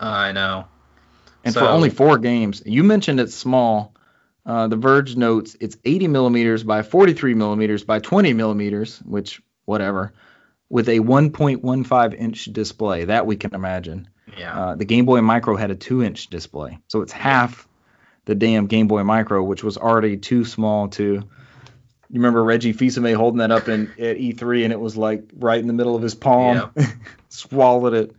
I 0.01 0.33
know. 0.33 0.67
And 1.45 1.55
for 1.55 1.62
only 1.62 1.91
four 1.91 2.19
games, 2.19 2.61
you 2.67 2.83
mentioned 2.83 3.21
it's 3.21 3.35
small. 3.35 3.95
Uh, 4.45 4.67
the 4.67 4.77
Verge 4.77 5.17
notes 5.17 5.57
it's 5.61 5.77
80 5.85 6.09
millimeters 6.09 6.64
by 6.64 6.83
43 6.83 7.35
millimeters 7.35 7.85
by 7.85 8.01
20 8.01 8.33
millimeters, 8.33 8.99
which 8.99 9.41
whatever, 9.64 10.12
with 10.69 10.89
a 10.89 11.01
1.15 11.01 12.14
inch 12.14 12.45
display. 12.47 13.05
That 13.05 13.27
we 13.27 13.37
can 13.37 13.55
imagine. 13.55 14.09
Yeah. 14.37 14.59
Uh, 14.59 14.75
the 14.75 14.85
Game 14.85 15.07
Boy 15.07 15.21
Micro 15.21 15.57
had 15.57 15.71
a 15.71 15.77
two 15.77 16.03
inch 16.03 16.29
display, 16.29 16.79
so 16.89 17.03
it's 17.03 17.12
half 17.12 17.67
the 18.25 18.35
damn 18.35 18.67
Game 18.67 18.89
Boy 18.89 19.03
Micro, 19.05 19.43
which 19.43 19.64
was 19.64 19.77
already 19.77 20.17
too 20.17 20.45
small 20.45 20.89
to. 20.89 21.23
You 22.09 22.21
remember 22.21 22.45
Reggie 22.45 22.73
Fils-Aimé 22.73 23.17
holding 23.17 23.39
that 23.39 23.51
up 23.51 23.69
in 23.69 23.91
at 23.99 24.17
E3, 24.17 24.64
and 24.64 24.73
it 24.73 24.79
was 24.79 24.97
like 24.97 25.25
right 25.37 25.59
in 25.59 25.67
the 25.67 25.73
middle 25.73 25.97
of 25.97 26.03
his 26.03 26.14
palm. 26.14 26.73
Swallowed 27.29 27.95
it. 27.95 28.12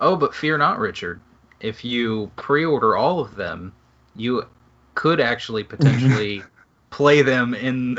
Oh, 0.00 0.16
but 0.16 0.34
fear 0.34 0.56
not, 0.56 0.78
Richard. 0.78 1.20
If 1.60 1.84
you 1.84 2.30
pre-order 2.36 2.96
all 2.96 3.20
of 3.20 3.34
them, 3.34 3.72
you 4.14 4.46
could 4.94 5.20
actually 5.20 5.64
potentially 5.64 6.42
play 6.90 7.22
them 7.22 7.54
in 7.54 7.98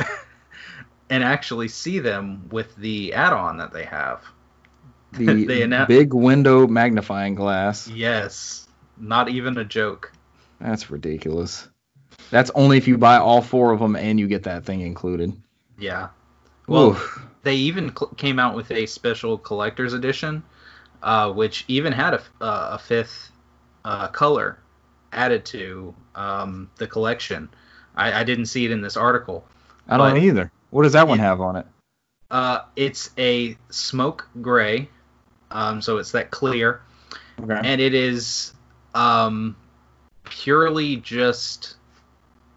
and 1.09 1.23
actually 1.23 1.67
see 1.67 1.99
them 1.99 2.47
with 2.49 2.75
the 2.75 3.13
add-on 3.13 3.57
that 3.57 3.71
they 3.73 3.85
have. 3.85 4.23
The 5.13 5.25
They 5.45 5.61
annou- 5.61 5.87
big 5.87 6.13
window 6.13 6.67
magnifying 6.67 7.33
glass. 7.33 7.87
Yes, 7.87 8.67
not 8.97 9.27
even 9.27 9.57
a 9.57 9.65
joke. 9.65 10.11
That's 10.61 10.91
ridiculous. 10.91 11.67
That's 12.29 12.51
only 12.53 12.77
if 12.77 12.87
you 12.87 12.95
buy 12.99 13.17
all 13.17 13.41
four 13.41 13.71
of 13.71 13.79
them 13.79 13.95
and 13.95 14.19
you 14.19 14.27
get 14.27 14.43
that 14.43 14.65
thing 14.65 14.81
included. 14.81 15.33
Yeah. 15.79 16.09
Well, 16.67 16.91
Oof. 16.91 17.25
they 17.41 17.55
even 17.55 17.89
cl- 17.95 18.11
came 18.17 18.37
out 18.37 18.55
with 18.55 18.69
a 18.69 18.85
special 18.85 19.35
collector's 19.39 19.93
edition, 19.93 20.43
uh, 21.01 21.31
which 21.31 21.65
even 21.67 21.91
had 21.91 22.13
a, 22.13 22.17
f- 22.19 22.29
uh, 22.39 22.69
a 22.73 22.77
fifth 22.77 23.31
uh, 23.85 24.09
color 24.09 24.59
added 25.11 25.43
to 25.45 25.95
um, 26.13 26.69
the 26.75 26.85
collection. 26.85 27.49
I, 27.95 28.19
I 28.19 28.23
didn't 28.23 28.45
see 28.45 28.63
it 28.65 28.69
in 28.69 28.81
this 28.81 28.95
article. 28.95 29.43
I 29.87 29.97
don't 29.97 30.13
but- 30.13 30.21
either. 30.21 30.51
What 30.71 30.83
does 30.83 30.93
that 30.93 31.07
one 31.07 31.19
have 31.19 31.41
on 31.41 31.55
it? 31.55 31.65
Uh, 32.31 32.59
it's 32.75 33.09
a 33.17 33.57
smoke 33.69 34.27
gray, 34.41 34.87
um, 35.49 35.81
so 35.81 35.97
it's 35.97 36.11
that 36.11 36.29
clear, 36.29 36.81
Okay. 37.41 37.59
and 37.63 37.81
it 37.81 37.95
is 37.95 38.53
um, 38.93 39.55
purely 40.25 40.97
just 40.97 41.75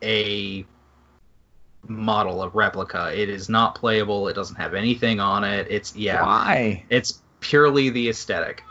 a 0.03 0.67
model, 1.89 2.43
a 2.43 2.49
replica. 2.51 3.19
It 3.19 3.31
is 3.31 3.49
not 3.49 3.75
playable. 3.75 4.29
It 4.29 4.35
doesn't 4.35 4.57
have 4.57 4.75
anything 4.75 5.21
on 5.21 5.43
it. 5.45 5.67
It's 5.71 5.97
yeah. 5.97 6.23
Why? 6.23 6.85
It's 6.91 7.23
purely 7.41 7.89
the 7.89 8.11
aesthetic. 8.11 8.63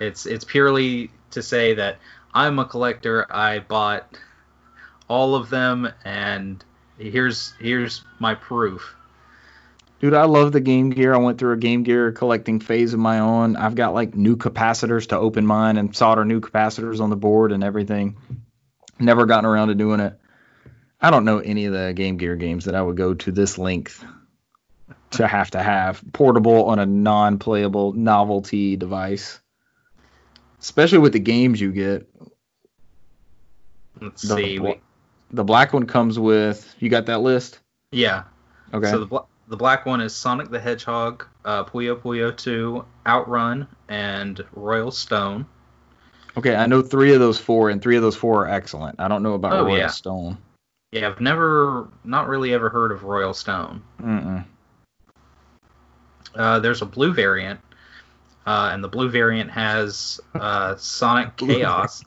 It's 0.00 0.26
it's 0.26 0.44
purely 0.44 1.10
to 1.30 1.42
say 1.42 1.74
that 1.74 1.98
I'm 2.34 2.58
a 2.58 2.64
collector. 2.66 3.26
I 3.32 3.60
bought 3.60 4.18
all 5.08 5.34
of 5.34 5.48
them, 5.50 5.90
and 6.04 6.62
here's 7.00 7.54
here's 7.58 8.04
my 8.18 8.34
proof. 8.34 8.94
Dude, 10.00 10.14
I 10.14 10.24
love 10.24 10.52
the 10.52 10.60
Game 10.60 10.90
Gear. 10.90 11.12
I 11.12 11.18
went 11.18 11.38
through 11.38 11.52
a 11.52 11.58
Game 11.58 11.82
Gear 11.82 12.12
collecting 12.12 12.60
phase 12.60 12.94
of 12.94 13.00
my 13.00 13.18
own. 13.18 13.56
I've 13.56 13.74
got 13.74 13.92
like 13.92 14.14
new 14.14 14.36
capacitors 14.36 15.08
to 15.08 15.18
open 15.18 15.44
mine 15.46 15.76
and 15.76 15.94
solder 15.94 16.24
new 16.24 16.40
capacitors 16.40 17.00
on 17.00 17.10
the 17.10 17.16
board 17.16 17.52
and 17.52 17.62
everything. 17.62 18.16
Never 18.98 19.26
gotten 19.26 19.44
around 19.44 19.68
to 19.68 19.74
doing 19.74 20.00
it. 20.00 20.18
I 21.00 21.10
don't 21.10 21.24
know 21.24 21.38
any 21.38 21.66
of 21.66 21.72
the 21.72 21.92
Game 21.94 22.16
Gear 22.16 22.36
games 22.36 22.64
that 22.66 22.74
I 22.74 22.82
would 22.82 22.96
go 22.96 23.14
to 23.14 23.32
this 23.32 23.58
length 23.58 24.04
to 25.12 25.26
have 25.26 25.50
to 25.50 25.62
have 25.62 26.02
portable 26.12 26.66
on 26.66 26.78
a 26.78 26.86
non-playable 26.86 27.92
novelty 27.92 28.76
device. 28.76 29.40
Especially 30.60 30.98
with 30.98 31.12
the 31.12 31.20
games 31.20 31.60
you 31.60 31.72
get. 31.72 32.08
Let's 34.00 34.22
The 34.22 34.36
see. 34.36 34.58
We, 34.58 34.80
The 35.32 35.44
black 35.44 35.72
one 35.72 35.86
comes 35.86 36.18
with. 36.18 36.74
You 36.78 36.88
got 36.88 37.06
that 37.06 37.20
list? 37.20 37.60
yeah. 37.92 38.24
Okay. 38.72 38.90
So 38.90 39.00
the 39.00 39.06
bla- 39.06 39.24
the 39.48 39.56
black 39.56 39.84
one 39.84 40.00
is 40.00 40.14
Sonic 40.14 40.48
the 40.50 40.60
Hedgehog, 40.60 41.26
uh, 41.44 41.64
Puyo 41.64 41.96
Puyo 41.96 42.36
2, 42.36 42.84
Outrun, 43.06 43.66
and 43.88 44.44
Royal 44.52 44.92
Stone. 44.92 45.44
okay, 46.36 46.54
I 46.54 46.66
know 46.66 46.82
three 46.82 47.12
of 47.14 47.18
those 47.20 47.38
four, 47.38 47.68
and 47.70 47.82
three 47.82 47.96
of 47.96 48.02
those 48.02 48.14
four 48.14 48.46
are 48.46 48.48
excellent. 48.48 49.00
I 49.00 49.08
don't 49.08 49.24
know 49.24 49.34
about 49.34 49.54
Oh, 49.54 49.64
Royal 49.64 49.78
yeah. 49.78 49.86
Stone. 49.88 50.38
Yeah, 50.92 51.08
I've 51.08 51.20
never, 51.20 51.88
not 52.04 52.28
really 52.28 52.52
ever 52.54 52.68
heard 52.68 52.92
of 52.92 53.02
Royal 53.02 53.34
Stone. 53.34 53.82
Mm-mm. 54.00 54.44
Uh, 56.36 56.60
there's 56.60 56.82
a 56.82 56.86
blue 56.86 57.12
variant, 57.12 57.58
uh, 58.46 58.70
and 58.72 58.84
the 58.84 58.88
blue 58.88 59.08
variant 59.10 59.50
has 59.50 60.20
uh, 60.34 60.76
Sonic 60.76 61.36
Chaos, 61.36 62.04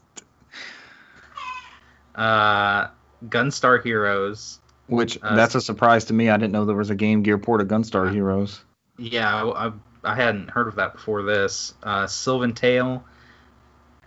uh, 2.16 2.88
Gunstar 3.28 3.84
Heroes. 3.84 4.60
Which 4.88 5.18
Uh, 5.22 5.36
that's 5.36 5.56
a 5.56 5.62
surprise 5.62 6.06
to 6.06 6.14
me. 6.14 6.30
I 6.30 6.38
didn't 6.38 6.52
know 6.52 6.66
there 6.66 6.76
was 6.76 6.90
a 6.90 6.96
Game 6.96 7.24
Gear 7.24 7.38
port 7.38 7.62
of 7.62 7.68
Gunstar 7.68 8.12
Heroes. 8.12 8.62
Yeah, 8.98 9.46
I, 9.46 9.72
I, 10.04 10.16
hadn't 10.16 10.50
heard 10.50 10.68
of 10.68 10.76
that 10.76 10.94
before 10.94 11.24
this. 11.24 11.74
Uh, 11.82 12.06
Sylvan 12.06 12.54
Tale 12.54 13.04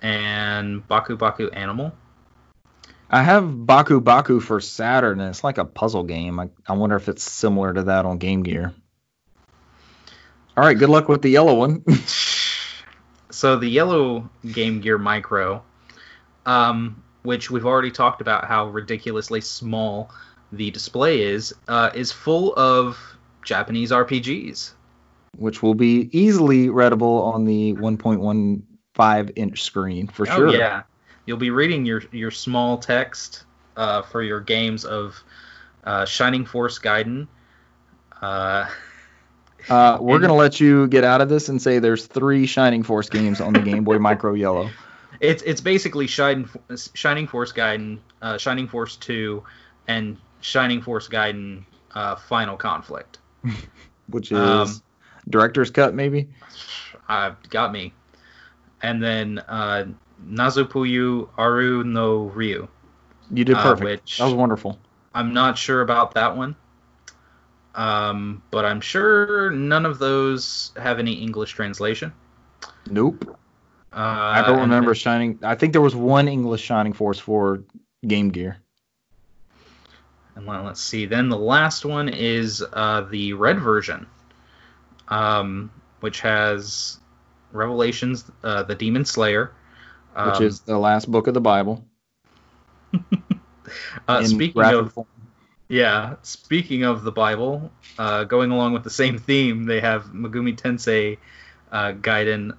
and 0.03 0.87
Baku 0.87 1.17
Baku 1.17 1.49
Animal. 1.51 1.93
I 3.11 3.23
have 3.23 3.67
Baku 3.67 4.01
Baku 4.01 4.41
for 4.41 4.61
Saturn, 4.61 5.21
and 5.21 5.31
it's 5.31 5.43
like 5.43 5.59
a 5.59 5.65
puzzle 5.65 6.03
game. 6.03 6.39
I, 6.39 6.51
I 6.67 6.75
wonder 6.75 6.97
if 6.97 7.09
it's 7.09 7.23
similar 7.23 7.73
to 7.73 7.85
that 7.85 8.05
on 8.05 8.19
Game 8.19 8.43
Gear. 8.43 8.73
All 10.57 10.65
right, 10.65 10.79
good 10.79 10.89
luck 10.89 11.09
with 11.09 11.23
the 11.23 11.31
yellow 11.31 11.55
one. 11.55 11.85
So 13.37 13.57
the 13.57 13.69
yellow 13.69 14.31
Game 14.51 14.81
Gear 14.81 14.97
Micro, 14.97 15.63
um, 16.47 17.03
which 17.27 17.51
we've 17.51 17.67
already 17.67 17.91
talked 17.91 18.21
about 18.21 18.45
how 18.47 18.69
ridiculously 18.69 19.41
small 19.41 20.11
the 20.53 20.71
display 20.71 21.23
is, 21.23 21.53
uh, 21.69 21.91
is 21.95 22.13
full 22.13 22.55
of 22.55 22.97
Japanese 23.45 23.91
RPGs. 23.91 24.73
which 25.37 25.63
will 25.63 25.75
be 25.75 26.09
easily 26.13 26.71
readable 26.71 27.23
on 27.25 27.45
the 27.45 27.75
1.15 27.75 29.33
inch 29.37 29.63
screen 29.63 30.07
for 30.07 30.25
sure. 30.25 30.49
Oh 30.49 30.53
yeah, 30.53 30.85
you'll 31.27 31.37
be 31.37 31.51
reading 31.51 31.85
your 31.85 32.03
your 32.13 32.31
small 32.31 32.79
text 32.79 33.45
uh, 33.77 34.03
for 34.03 34.23
your 34.23 34.41
games 34.41 34.85
of 34.87 35.23
uh, 35.85 36.07
Shining 36.07 36.47
Force 36.47 36.79
Gaiden. 36.79 37.27
Uh, 38.23 38.67
Uh, 39.69 39.99
we're 40.01 40.19
gonna 40.23 40.33
let 40.33 40.61
you 40.61 40.87
get 40.87 41.03
out 41.03 41.21
of 41.21 41.29
this 41.29 41.49
and 41.49 41.61
say 41.61 41.81
there's 41.81 42.07
three 42.07 42.47
Shining 42.47 42.85
Force 42.85 43.09
games 43.09 43.41
on 43.41 43.53
the 43.53 43.59
Game 43.61 43.83
Boy 43.83 43.99
Micro 43.99 44.35
Yellow. 44.35 44.71
It's 45.21 45.43
it's 45.43 45.61
basically 45.61 46.07
Shining 46.07 46.49
Shining 46.95 47.27
Force 47.27 47.53
Gaiden, 47.53 47.99
uh, 48.23 48.39
Shining 48.39 48.69
Force 48.69 48.97
Two, 48.97 49.43
and 49.89 50.17
Shining 50.41 50.83
Force 50.83 51.09
Gaiden 51.09 51.65
uh, 51.95 52.17
Final 52.17 52.57
Conflict. 52.57 53.19
which 54.11 54.31
is 54.33 54.39
Um, 54.39 54.83
director's 55.29 55.71
cut 55.71 55.95
maybe. 55.95 56.29
Uh, 57.09 57.33
got 57.51 57.73
me. 57.73 57.93
And 58.83 59.03
then 59.03 59.39
uh, 59.49 59.87
Nazupuyu 60.29 61.29
Aru 61.39 61.83
no 61.85 62.25
Ryu. 62.35 62.69
You 63.33 63.45
did 63.45 63.57
uh, 63.57 63.63
perfect. 63.63 64.03
which- 64.05 64.19
that 64.19 64.25
was 64.25 64.35
wonderful. 64.35 64.79
I'm 65.15 65.33
not 65.33 65.57
sure 65.57 65.81
about 65.81 66.15
that 66.15 66.37
one. 66.37 66.55
Um, 67.75 68.43
but 68.51 68.65
I'm 68.65 68.81
sure 68.81 69.51
none 69.51 69.85
of 69.87 69.99
those 69.99 70.73
have 70.77 70.99
any 70.99 71.15
English 71.15 71.53
translation. 71.53 72.13
Nope. 72.91 73.39
Uh, 73.97 74.01
I 74.01 74.43
don't 74.47 74.61
remember 74.61 74.91
then- 74.91 74.95
Shining. 74.97 75.39
I 75.43 75.55
think 75.55 75.73
there 75.73 75.81
was 75.81 75.97
one 75.97 76.29
English 76.29 76.61
Shining 76.63 76.93
Force 76.93 77.19
for 77.19 77.63
Game 78.07 78.29
Gear. 78.31 78.59
And 80.35 80.45
let- 80.47 80.65
let's 80.65 80.83
see. 80.83 81.07
Then 81.07 81.29
the 81.31 81.39
last 81.39 81.85
one 81.87 82.09
is 82.11 82.63
uh, 82.73 83.03
the 83.11 83.33
red 83.33 83.59
version, 83.59 84.07
um, 85.09 85.71
which 86.01 86.21
has 86.21 86.99
Revelations, 87.53 88.31
uh, 88.45 88.63
the 88.65 88.75
Demon 88.75 89.05
Slayer. 89.07 89.53
Which 90.15 90.35
Um, 90.37 90.43
is 90.45 90.61
the 90.61 90.79
last 90.79 91.11
book 91.11 91.27
of 91.27 91.33
the 91.35 91.41
Bible. 91.41 91.85
uh, 94.09 94.25
speaking 94.25 94.63
of 94.63 94.93
form. 94.93 95.07
yeah, 95.69 96.17
speaking 96.23 96.85
of 96.85 97.03
the 97.03 97.13
Bible, 97.13 97.71
uh, 97.99 98.25
going 98.25 98.51
along 98.51 98.73
with 98.75 98.85
the 98.85 98.91
same 98.91 99.19
theme, 99.19 99.65
they 99.65 99.81
have 99.81 100.07
Megami 100.13 100.55
Tensei 100.57 101.19
uh, 101.73 101.93
Gaiden 101.93 102.57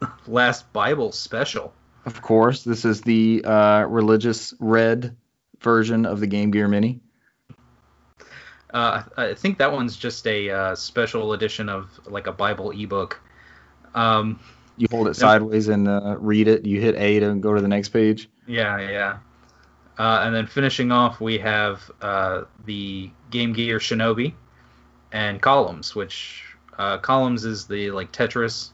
Last 0.26 0.72
Bible 0.72 1.12
Special. 1.12 1.72
Of 2.06 2.22
course, 2.22 2.62
this 2.64 2.84
is 2.84 3.02
the 3.02 3.44
uh, 3.44 3.82
religious 3.82 4.54
red 4.58 5.16
version 5.60 6.06
of 6.06 6.20
the 6.20 6.26
Game 6.26 6.50
Gear 6.50 6.68
Mini. 6.68 7.00
Uh, 8.72 9.02
I 9.16 9.34
think 9.34 9.58
that 9.58 9.72
one's 9.72 9.96
just 9.96 10.26
a 10.26 10.50
uh, 10.50 10.74
special 10.74 11.32
edition 11.32 11.68
of 11.68 11.88
like 12.06 12.26
a 12.26 12.32
Bible 12.32 12.70
ebook. 12.70 13.20
Um, 13.94 14.40
You 14.76 14.86
hold 14.90 15.08
it 15.08 15.16
sideways 15.16 15.68
and 15.68 15.88
uh, 15.88 16.16
read 16.18 16.48
it. 16.48 16.64
You 16.66 16.80
hit 16.80 16.94
A 16.96 17.20
to 17.20 17.34
go 17.34 17.54
to 17.54 17.60
the 17.60 17.68
next 17.68 17.88
page. 17.88 18.28
Yeah, 18.46 18.78
yeah. 18.78 19.18
Uh, 19.98 20.22
and 20.24 20.34
then 20.34 20.46
finishing 20.46 20.92
off, 20.92 21.20
we 21.20 21.38
have 21.38 21.90
uh, 22.00 22.42
the 22.64 23.10
Game 23.30 23.52
Gear 23.52 23.78
Shinobi 23.78 24.32
and 25.12 25.42
Columns, 25.42 25.94
which 25.94 26.44
uh, 26.78 26.98
Columns 26.98 27.44
is 27.44 27.66
the 27.66 27.90
like 27.90 28.12
Tetris 28.12 28.70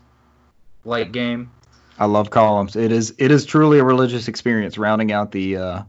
like 0.84 1.12
game. 1.12 1.50
I 1.98 2.06
love 2.06 2.30
columns. 2.30 2.76
It 2.76 2.92
is 2.92 3.14
it 3.18 3.30
is 3.30 3.44
truly 3.44 3.78
a 3.78 3.84
religious 3.84 4.28
experience, 4.28 4.78
rounding 4.78 5.12
out 5.12 5.30
the 5.30 5.56
uh, 5.56 5.82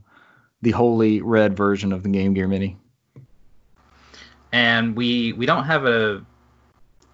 the 0.62 0.72
holy 0.72 1.22
red 1.22 1.56
version 1.56 1.92
of 1.92 2.04
the 2.04 2.10
Game 2.10 2.34
Gear 2.34 2.48
Mini. 2.48 2.78
And 4.52 4.96
we 4.96 5.34
we 5.34 5.46
don't 5.46 5.66
have 5.66 5.86
a 5.86 6.24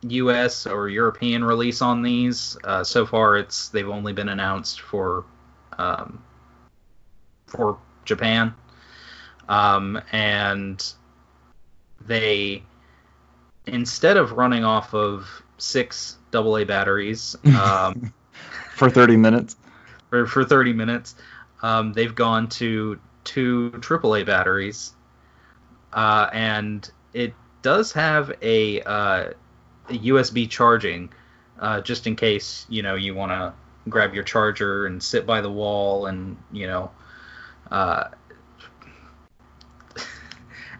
U.S. 0.04 0.66
or 0.66 0.90
European 0.90 1.44
release 1.44 1.82
on 1.82 2.02
these. 2.02 2.58
Uh, 2.64 2.84
so 2.84 3.06
far, 3.06 3.38
it's 3.38 3.70
they've 3.70 3.90
only 3.90 4.14
been 4.14 4.30
announced 4.30 4.82
for 4.82 5.26
um, 5.78 6.24
for 7.48 7.78
Japan, 8.04 8.54
um, 9.48 10.02
and 10.12 10.94
they 12.06 12.64
instead 13.68 14.18
of 14.18 14.34
running 14.34 14.66
off 14.66 14.94
of 14.94 15.44
six 15.58 16.18
AA 16.32 16.66
batteries 16.66 17.36
um, 17.54 17.96
For 18.76 18.90
30 18.90 19.18
minutes. 19.18 19.56
for 20.10 20.26
for 20.28 20.44
30 20.44 20.74
minutes, 20.74 21.16
um, 21.62 21.94
they've 21.94 22.16
gone 22.16 22.50
to 22.50 23.00
two 23.24 23.72
AAA 23.82 24.24
batteries, 24.24 24.94
uh, 25.94 26.30
and 26.34 26.90
it 27.14 27.34
does 27.62 27.92
have 27.94 28.32
a, 28.42 28.82
uh, 28.82 29.30
a 29.90 29.94
USB 29.94 30.48
charging, 30.48 31.12
uh, 31.60 31.82
just 31.82 32.08
in 32.08 32.16
case 32.16 32.66
you 32.70 32.82
know 32.82 32.96
you 32.96 33.14
want 33.16 33.32
to 33.32 33.54
grab 33.90 34.14
your 34.14 34.24
charger 34.24 34.86
and 34.86 35.02
sit 35.02 35.26
by 35.26 35.42
the 35.42 35.52
wall 35.52 36.06
and 36.08 36.38
you 36.52 36.68
know. 36.68 36.92
Uh, 37.72 38.06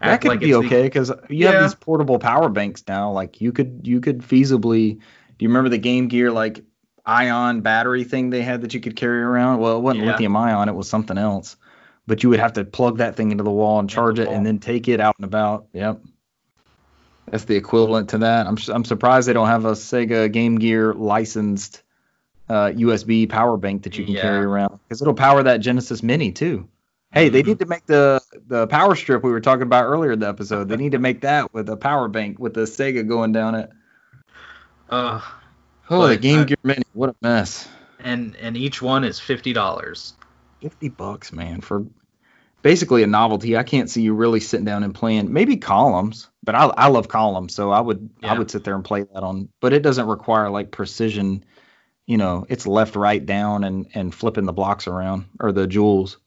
That 0.02 0.20
could 0.20 0.28
like 0.28 0.40
be 0.40 0.54
okay 0.54 0.82
because 0.84 1.12
you 1.28 1.46
Yeah. 1.46 1.48
have 1.48 1.58
these 1.58 1.74
portable 1.74 2.18
power 2.18 2.48
banks 2.48 2.84
now. 2.88 3.10
Like 3.12 3.40
you 3.40 3.52
could 3.52 3.80
you 3.86 4.00
could 4.00 4.18
feasibly. 4.20 5.00
You 5.42 5.48
remember 5.48 5.70
the 5.70 5.78
Game 5.78 6.06
Gear 6.08 6.30
like 6.30 6.62
ion 7.04 7.62
battery 7.62 8.04
thing 8.04 8.30
they 8.30 8.42
had 8.42 8.60
that 8.62 8.74
you 8.74 8.80
could 8.80 8.94
carry 8.94 9.20
around? 9.22 9.58
Well, 9.58 9.76
it 9.76 9.80
wasn't 9.80 10.04
Yeah. 10.04 10.12
lithium 10.12 10.36
ion; 10.36 10.68
it 10.68 10.74
was 10.74 10.88
something 10.88 11.18
else. 11.18 11.56
But 12.06 12.22
you 12.22 12.28
would 12.28 12.38
have 12.40 12.52
to 12.54 12.64
plug 12.64 12.98
that 12.98 13.16
thing 13.16 13.32
into 13.32 13.42
the 13.44 13.50
wall 13.50 13.78
and 13.80 13.90
charge 13.90 14.18
it, 14.20 14.28
wall. 14.28 14.36
and 14.36 14.46
then 14.46 14.58
take 14.60 14.88
it 14.88 15.00
out 15.00 15.16
and 15.18 15.24
about. 15.24 15.66
Yep. 15.72 16.00
That's 17.30 17.44
the 17.44 17.56
equivalent 17.56 18.10
to 18.10 18.18
that. 18.18 18.46
I'm 18.46 18.56
I'm 18.72 18.84
surprised 18.84 19.26
they 19.28 19.32
don't 19.32 19.48
have 19.48 19.64
a 19.64 19.72
Sega 19.72 20.30
Game 20.30 20.58
Gear 20.58 20.94
licensed 20.94 21.82
uh, 22.48 22.70
USB 22.76 23.28
power 23.28 23.56
bank 23.56 23.82
that 23.84 23.98
you 23.98 24.04
can 24.04 24.14
Yeah. 24.14 24.20
carry 24.22 24.44
around 24.44 24.78
because 24.86 25.00
it'll 25.02 25.14
power 25.14 25.42
that 25.42 25.58
Genesis 25.58 26.02
Mini 26.02 26.30
too. 26.32 26.68
Hey, 27.12 27.28
they 27.30 27.42
Mhm. 27.42 27.46
need 27.46 27.58
to 27.60 27.66
make 27.66 27.86
the 27.86 28.20
the 28.46 28.66
power 28.68 28.94
strip 28.94 29.22
we 29.24 29.30
were 29.30 29.40
talking 29.40 29.62
about 29.62 29.84
earlier 29.86 30.12
in 30.12 30.20
the 30.20 30.28
episode. 30.28 30.68
They 30.68 30.76
need 30.76 30.92
to 30.92 30.98
make 30.98 31.22
that 31.22 31.52
with 31.54 31.68
a 31.68 31.76
power 31.76 32.08
bank 32.08 32.38
with 32.38 32.54
the 32.54 32.62
Sega 32.62 33.06
going 33.06 33.32
down 33.32 33.54
it. 33.54 33.70
Uh, 34.92 35.20
Oh, 35.88 36.06
the 36.06 36.16
Game 36.18 36.40
I- 36.40 36.44
Gear 36.44 36.56
Mini, 36.62 36.82
what 36.92 37.08
a 37.10 37.14
mess. 37.22 37.66
and 37.98 38.36
and 38.36 38.56
each 38.56 38.80
one 38.82 39.04
is 39.04 39.18
fifty 39.18 39.52
dollars. 39.52 40.14
Fifty 40.60 40.88
bucks, 40.88 41.32
man, 41.32 41.60
for 41.62 41.86
basically 42.62 43.02
a 43.02 43.06
novelty. 43.06 43.56
I 43.56 43.62
can't 43.62 43.88
see 43.90 44.02
you 44.02 44.14
really 44.14 44.38
sitting 44.40 44.64
down 44.66 44.82
and 44.84 44.94
playing. 44.94 45.32
Maybe 45.32 45.56
columns, 45.56 46.28
but 46.44 46.54
I 46.54 46.66
I 46.66 46.88
love 46.88 47.08
columns, 47.08 47.54
so 47.54 47.70
I 47.70 47.80
would 47.80 48.10
I 48.22 48.38
would 48.38 48.50
sit 48.50 48.64
there 48.64 48.74
and 48.74 48.84
play 48.84 49.02
that 49.02 49.22
on. 49.22 49.48
But 49.60 49.72
it 49.72 49.82
doesn't 49.82 50.06
require 50.06 50.50
like 50.50 50.70
precision. 50.70 51.44
You 52.06 52.18
know, 52.18 52.44
it's 52.48 52.66
left, 52.66 52.94
right, 52.94 53.24
down, 53.24 53.64
and 53.64 53.86
and 53.94 54.14
flipping 54.14 54.44
the 54.44 54.52
blocks 54.52 54.86
around 54.86 55.24
or 55.40 55.52
the 55.52 55.66
jewels. 55.66 56.18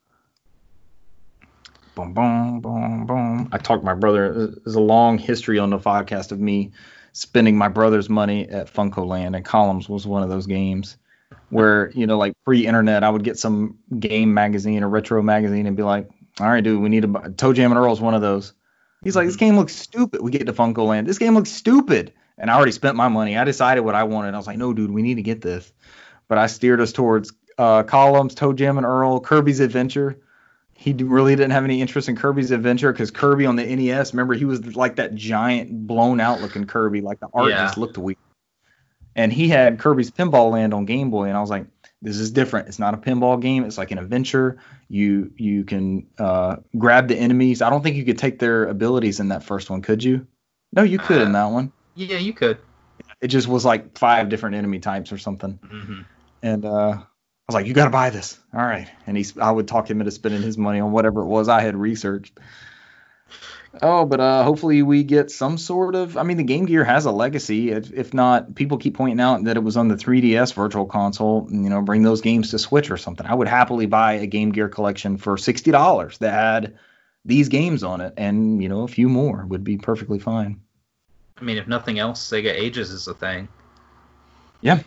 Boom, 1.96 2.14
boom, 2.14 2.60
boom, 2.60 3.06
boom. 3.06 3.50
I 3.54 3.58
talked 3.58 3.82
to 3.84 3.86
my 3.86 3.94
brother. 3.94 4.52
There's 4.64 4.76
a 4.76 4.82
long 4.82 5.18
history 5.18 5.60
on 5.60 5.70
the 5.70 5.80
podcast 5.80 6.32
of 6.34 6.40
me 6.40 6.72
spending 7.16 7.58
my 7.58 7.70
brother's 7.70 8.10
money 8.10 8.48
at 8.50 8.72
Funcoland, 8.72 9.38
and 9.38 9.46
Columns 9.46 9.88
was 9.88 10.06
one 10.06 10.22
of 10.22 10.28
those 10.28 10.48
games 10.48 10.98
where 11.50 11.90
you 11.92 12.06
know, 12.06 12.18
like 12.18 12.34
pre-internet, 12.44 13.06
I 13.06 13.10
would 13.10 13.24
get 13.24 13.40
some 13.40 13.78
game 13.98 14.34
magazine 14.34 14.84
or 14.84 14.90
retro 14.90 15.22
magazine 15.22 15.66
and 15.66 15.78
be 15.78 15.84
like, 15.84 16.10
"All 16.42 16.48
right, 16.48 16.64
dude, 16.64 16.82
we 16.82 16.90
need 16.90 17.02
to 17.02 17.08
buy." 17.08 17.22
ToeJam 17.30 17.68
and 17.68 17.78
Earl's 17.78 18.02
one 18.02 18.16
of 18.16 18.22
those. 18.22 18.54
He's 19.02 19.16
like, 19.16 19.28
"This 19.28 19.38
game 19.38 19.56
looks 19.56 19.74
stupid." 19.74 20.22
We 20.22 20.30
get 20.30 20.46
to 20.46 20.54
Funcoland. 20.54 21.06
This 21.06 21.18
game 21.18 21.36
looks 21.36 21.52
stupid, 21.52 22.12
and 22.38 22.52
I 22.52 22.56
already 22.56 22.74
spent 22.74 22.98
my 22.98 23.08
money. 23.08 23.38
I 23.38 23.46
decided 23.46 23.82
what 23.82 23.96
I 23.96 24.04
wanted. 24.04 24.34
I 24.34 24.38
was 24.38 24.48
like, 24.48 24.58
"No, 24.58 24.74
dude, 24.74 24.92
we 24.92 25.02
need 25.02 25.16
to 25.16 25.24
get 25.24 25.42
this." 25.42 25.72
But 26.28 26.38
I 26.38 26.48
steered 26.48 26.82
us 26.82 26.92
towards 26.92 27.32
uh, 27.58 27.84
Columns, 27.84 28.36
ToeJam 28.36 28.76
and 28.76 28.86
Earl, 28.86 29.22
Kirby's 29.22 29.62
Adventure. 29.62 30.20
He 30.78 30.94
really 30.94 31.36
didn't 31.36 31.52
have 31.52 31.64
any 31.64 31.82
interest 31.82 32.10
in 32.10 32.16
Kirby's 32.18 32.52
Adventure 32.52 32.92
because 32.92 33.10
Kirby 33.10 33.46
on 33.46 33.56
the 33.56 33.64
NES, 33.64 34.14
remember, 34.14 34.34
he 34.34 34.44
was 34.46 34.76
like 34.76 34.98
that 34.98 35.16
giant, 35.16 35.88
blown 35.88 36.20
out 36.20 36.42
looking 36.42 36.66
Kirby. 36.66 37.02
Like 37.02 37.20
the 37.22 37.30
art 37.34 37.50
Yeah. 37.50 37.66
just 37.66 37.78
looked 37.78 37.98
weird. 37.98 38.18
And 39.16 39.32
he 39.32 39.48
had 39.48 39.80
Kirby's 39.80 40.12
Pinball 40.12 40.52
Land 40.52 40.74
on 40.74 40.84
Game 40.86 41.10
Boy, 41.10 41.30
and 41.30 41.38
I 41.38 41.40
was 41.40 41.50
like, 41.50 41.68
this 42.02 42.18
is 42.18 42.32
different. 42.32 42.68
It's 42.68 42.78
not 42.80 42.94
a 42.94 42.98
pinball 42.98 43.42
game. 43.42 43.64
It's 43.64 43.78
like 43.78 43.92
an 43.92 43.98
adventure. 43.98 44.58
You 44.90 45.32
you 45.38 45.64
can 45.64 46.08
uh, 46.20 46.58
grab 46.78 47.08
the 47.08 47.16
enemies. 47.18 47.62
I 47.62 47.70
don't 47.70 47.82
think 47.82 47.96
you 47.96 48.04
could 48.04 48.18
take 48.18 48.38
their 48.40 48.66
abilities 48.66 49.22
in 49.22 49.30
that 49.30 49.44
first 49.44 49.70
one, 49.70 49.82
could 49.82 50.04
you? 50.04 50.28
No, 50.74 50.84
you 50.84 51.00
could 51.00 51.22
in 51.22 51.32
that 51.32 51.46
one. 51.46 51.72
Yeah, 51.96 52.18
you 52.18 52.34
could. 52.34 52.58
It 53.22 53.30
just 53.30 53.48
was 53.48 53.64
like 53.64 53.98
five 53.98 54.28
different 54.28 54.58
enemy 54.58 54.80
types 54.80 55.14
or 55.14 55.18
something. 55.18 55.58
hmm 55.64 56.02
And 56.44 56.66
uh, 56.66 57.04
I 57.48 57.52
was 57.52 57.54
like, 57.54 57.68
you 57.68 57.74
got 57.74 57.86
to 57.86 57.92
buy 57.92 58.10
this. 58.10 58.40
All 58.54 58.66
right. 58.66 58.90
And 59.06 59.16
he's 59.16 59.38
I 59.38 59.52
would 59.52 59.68
talk 59.68 59.90
him 59.90 60.02
into 60.02 60.12
spending 60.12 60.42
his 60.42 60.58
money 60.58 60.80
on 60.80 60.92
whatever 60.92 61.22
it 61.22 61.28
was 61.28 61.48
I 61.48 61.62
had 61.62 61.76
researched. 61.76 62.40
Oh, 63.82 64.06
but 64.06 64.20
uh, 64.20 64.44
hopefully 64.44 64.82
we 64.84 65.04
get 65.04 65.30
some 65.30 65.58
sort 65.58 65.96
of. 65.96 66.18
I 66.18 66.24
mean, 66.24 66.38
the 66.38 66.44
Game 66.44 66.66
Gear 66.66 66.84
has 66.84 67.06
a 67.06 67.12
legacy. 67.12 67.72
If, 67.72 67.92
if 67.92 68.14
not, 68.14 68.56
people 68.56 68.78
keep 68.78 68.96
pointing 68.96 69.20
out 69.20 69.44
that 69.44 69.58
it 69.58 69.64
was 69.64 69.78
on 69.78 69.90
the 69.90 69.96
3DS 69.96 70.54
Virtual 70.54 70.86
Console. 70.86 71.48
You 71.52 71.70
know, 71.70 71.82
bring 71.82 72.02
those 72.02 72.22
games 72.22 72.52
to 72.52 72.60
Switch 72.60 72.90
or 72.90 72.98
something. 72.98 73.28
I 73.28 73.34
would 73.34 73.48
happily 73.48 73.86
buy 73.86 74.14
a 74.14 74.28
Game 74.28 74.52
Gear 74.52 74.70
collection 74.70 75.18
for 75.18 75.38
sixty 75.38 75.72
dollars 75.72 76.18
that 76.20 76.32
had 76.32 76.78
these 77.26 77.50
games 77.50 77.84
on 77.84 78.02
it, 78.02 78.14
and 78.18 78.64
you 78.64 78.70
know, 78.70 78.84
a 78.84 78.88
few 78.88 79.10
more 79.10 79.46
would 79.46 79.64
be 79.64 79.78
perfectly 79.78 80.20
fine. 80.20 80.62
I 81.38 81.44
mean, 81.44 81.58
if 81.58 81.68
nothing 81.68 82.00
else, 82.00 82.26
Sega 82.26 82.54
Ages 82.54 82.92
is 82.92 83.08
a 83.08 83.14
thing. 83.14 83.50
Yeah. 84.62 84.80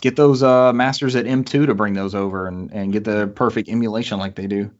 Get 0.00 0.16
those 0.16 0.42
uh, 0.42 0.72
masters 0.72 1.16
at 1.16 1.24
M2 1.24 1.66
to 1.66 1.74
bring 1.74 1.94
those 1.94 2.14
over 2.14 2.46
and, 2.46 2.70
and 2.72 2.92
get 2.92 3.04
the 3.04 3.26
perfect 3.28 3.68
emulation 3.68 4.18
like 4.18 4.34
they 4.34 4.46
do. 4.46 4.70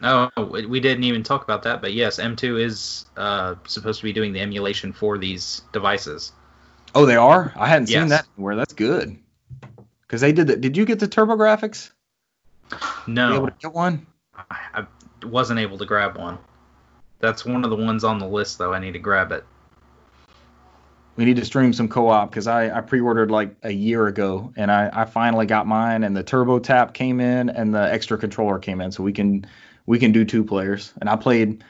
No, 0.00 0.30
oh, 0.36 0.44
we 0.44 0.78
didn't 0.78 1.04
even 1.04 1.22
talk 1.24 1.42
about 1.42 1.64
that, 1.64 1.80
but 1.80 1.92
yes, 1.92 2.20
M2 2.20 2.60
is 2.62 3.06
uh, 3.16 3.56
supposed 3.66 3.98
to 4.00 4.04
be 4.04 4.12
doing 4.12 4.32
the 4.32 4.40
emulation 4.40 4.92
for 4.92 5.18
these 5.18 5.62
devices. 5.72 6.32
Oh, 6.94 7.04
they 7.04 7.16
are? 7.16 7.52
I 7.56 7.66
hadn't 7.66 7.88
Yes. 7.88 8.02
seen 8.02 8.08
that 8.10 8.26
anywhere. 8.36 8.56
That's 8.56 8.74
good. 8.74 9.18
Because 10.02 10.20
they 10.20 10.32
did 10.32 10.46
that. 10.46 10.60
Did 10.60 10.76
you 10.76 10.84
get 10.84 11.00
the 11.00 11.08
TurboGrafx? 11.08 11.90
Were 12.70 12.76
you 12.76 13.14
No, 13.14 13.34
able 13.34 13.46
to 13.48 13.54
get 13.60 13.72
one? 13.72 14.06
I 14.50 14.56
I 15.22 15.26
wasn't 15.26 15.60
able 15.60 15.78
to 15.78 15.86
grab 15.86 16.16
one. 16.16 16.38
That's 17.18 17.44
one 17.44 17.64
of 17.64 17.70
the 17.70 17.76
ones 17.76 18.04
on 18.04 18.18
the 18.18 18.26
list, 18.28 18.58
though. 18.58 18.72
I 18.72 18.78
need 18.78 18.92
to 18.92 18.98
grab 19.00 19.32
it. 19.32 19.44
We 21.18 21.24
need 21.24 21.38
to 21.38 21.44
stream 21.44 21.72
some 21.72 21.88
co-op 21.88 22.30
because 22.30 22.46
I, 22.46 22.70
I 22.70 22.80
pre-ordered 22.80 23.28
like 23.28 23.56
a 23.64 23.72
year 23.72 24.06
ago 24.06 24.52
and 24.54 24.70
I, 24.70 24.88
I 24.92 25.04
finally 25.04 25.46
got 25.46 25.66
mine 25.66 26.04
and 26.04 26.16
the 26.16 26.22
turbo 26.22 26.60
tap 26.60 26.94
came 26.94 27.18
in 27.18 27.50
and 27.50 27.74
the 27.74 27.92
extra 27.92 28.16
controller 28.16 28.60
came 28.60 28.80
in 28.80 28.92
so 28.92 29.02
we 29.02 29.12
can 29.12 29.44
we 29.84 29.98
can 29.98 30.12
do 30.12 30.24
two 30.24 30.44
players. 30.44 30.92
And 31.00 31.10
I 31.10 31.16
played 31.16 31.64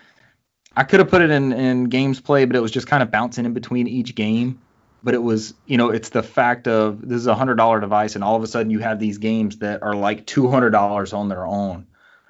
I 0.77 0.85
could 0.85 1.01
have 1.01 1.09
put 1.09 1.23
it 1.23 1.31
in 1.31 1.55
in 1.55 1.85
games 1.85 2.21
play 2.21 2.45
but 2.45 2.57
it 2.57 2.61
was 2.61 2.71
just 2.71 2.89
kind 2.89 3.03
of 3.03 3.11
bouncing 3.11 3.47
in 3.47 3.55
between 3.55 3.87
each 3.89 4.15
game. 4.15 4.61
But 5.03 5.15
it 5.15 5.23
was 5.23 5.55
you 5.65 5.79
know 5.79 5.89
it's 5.89 6.11
the 6.11 6.23
fact 6.23 6.69
of 6.69 7.01
this 7.01 7.17
is 7.17 7.27
a 7.27 7.35
hundred 7.35 7.55
dollar 7.55 7.81
device 7.81 8.17
and 8.17 8.25
all 8.25 8.37
of 8.37 8.43
a 8.43 8.47
sudden 8.47 8.69
you 8.69 8.81
have 8.81 9.01
these 9.01 9.17
games 9.17 9.61
that 9.61 9.83
are 9.83 9.95
like 9.95 10.27
two 10.27 10.49
hundred 10.49 10.73
dollars 10.73 11.15
on 11.15 11.31
their 11.31 11.47
own. 11.47 11.87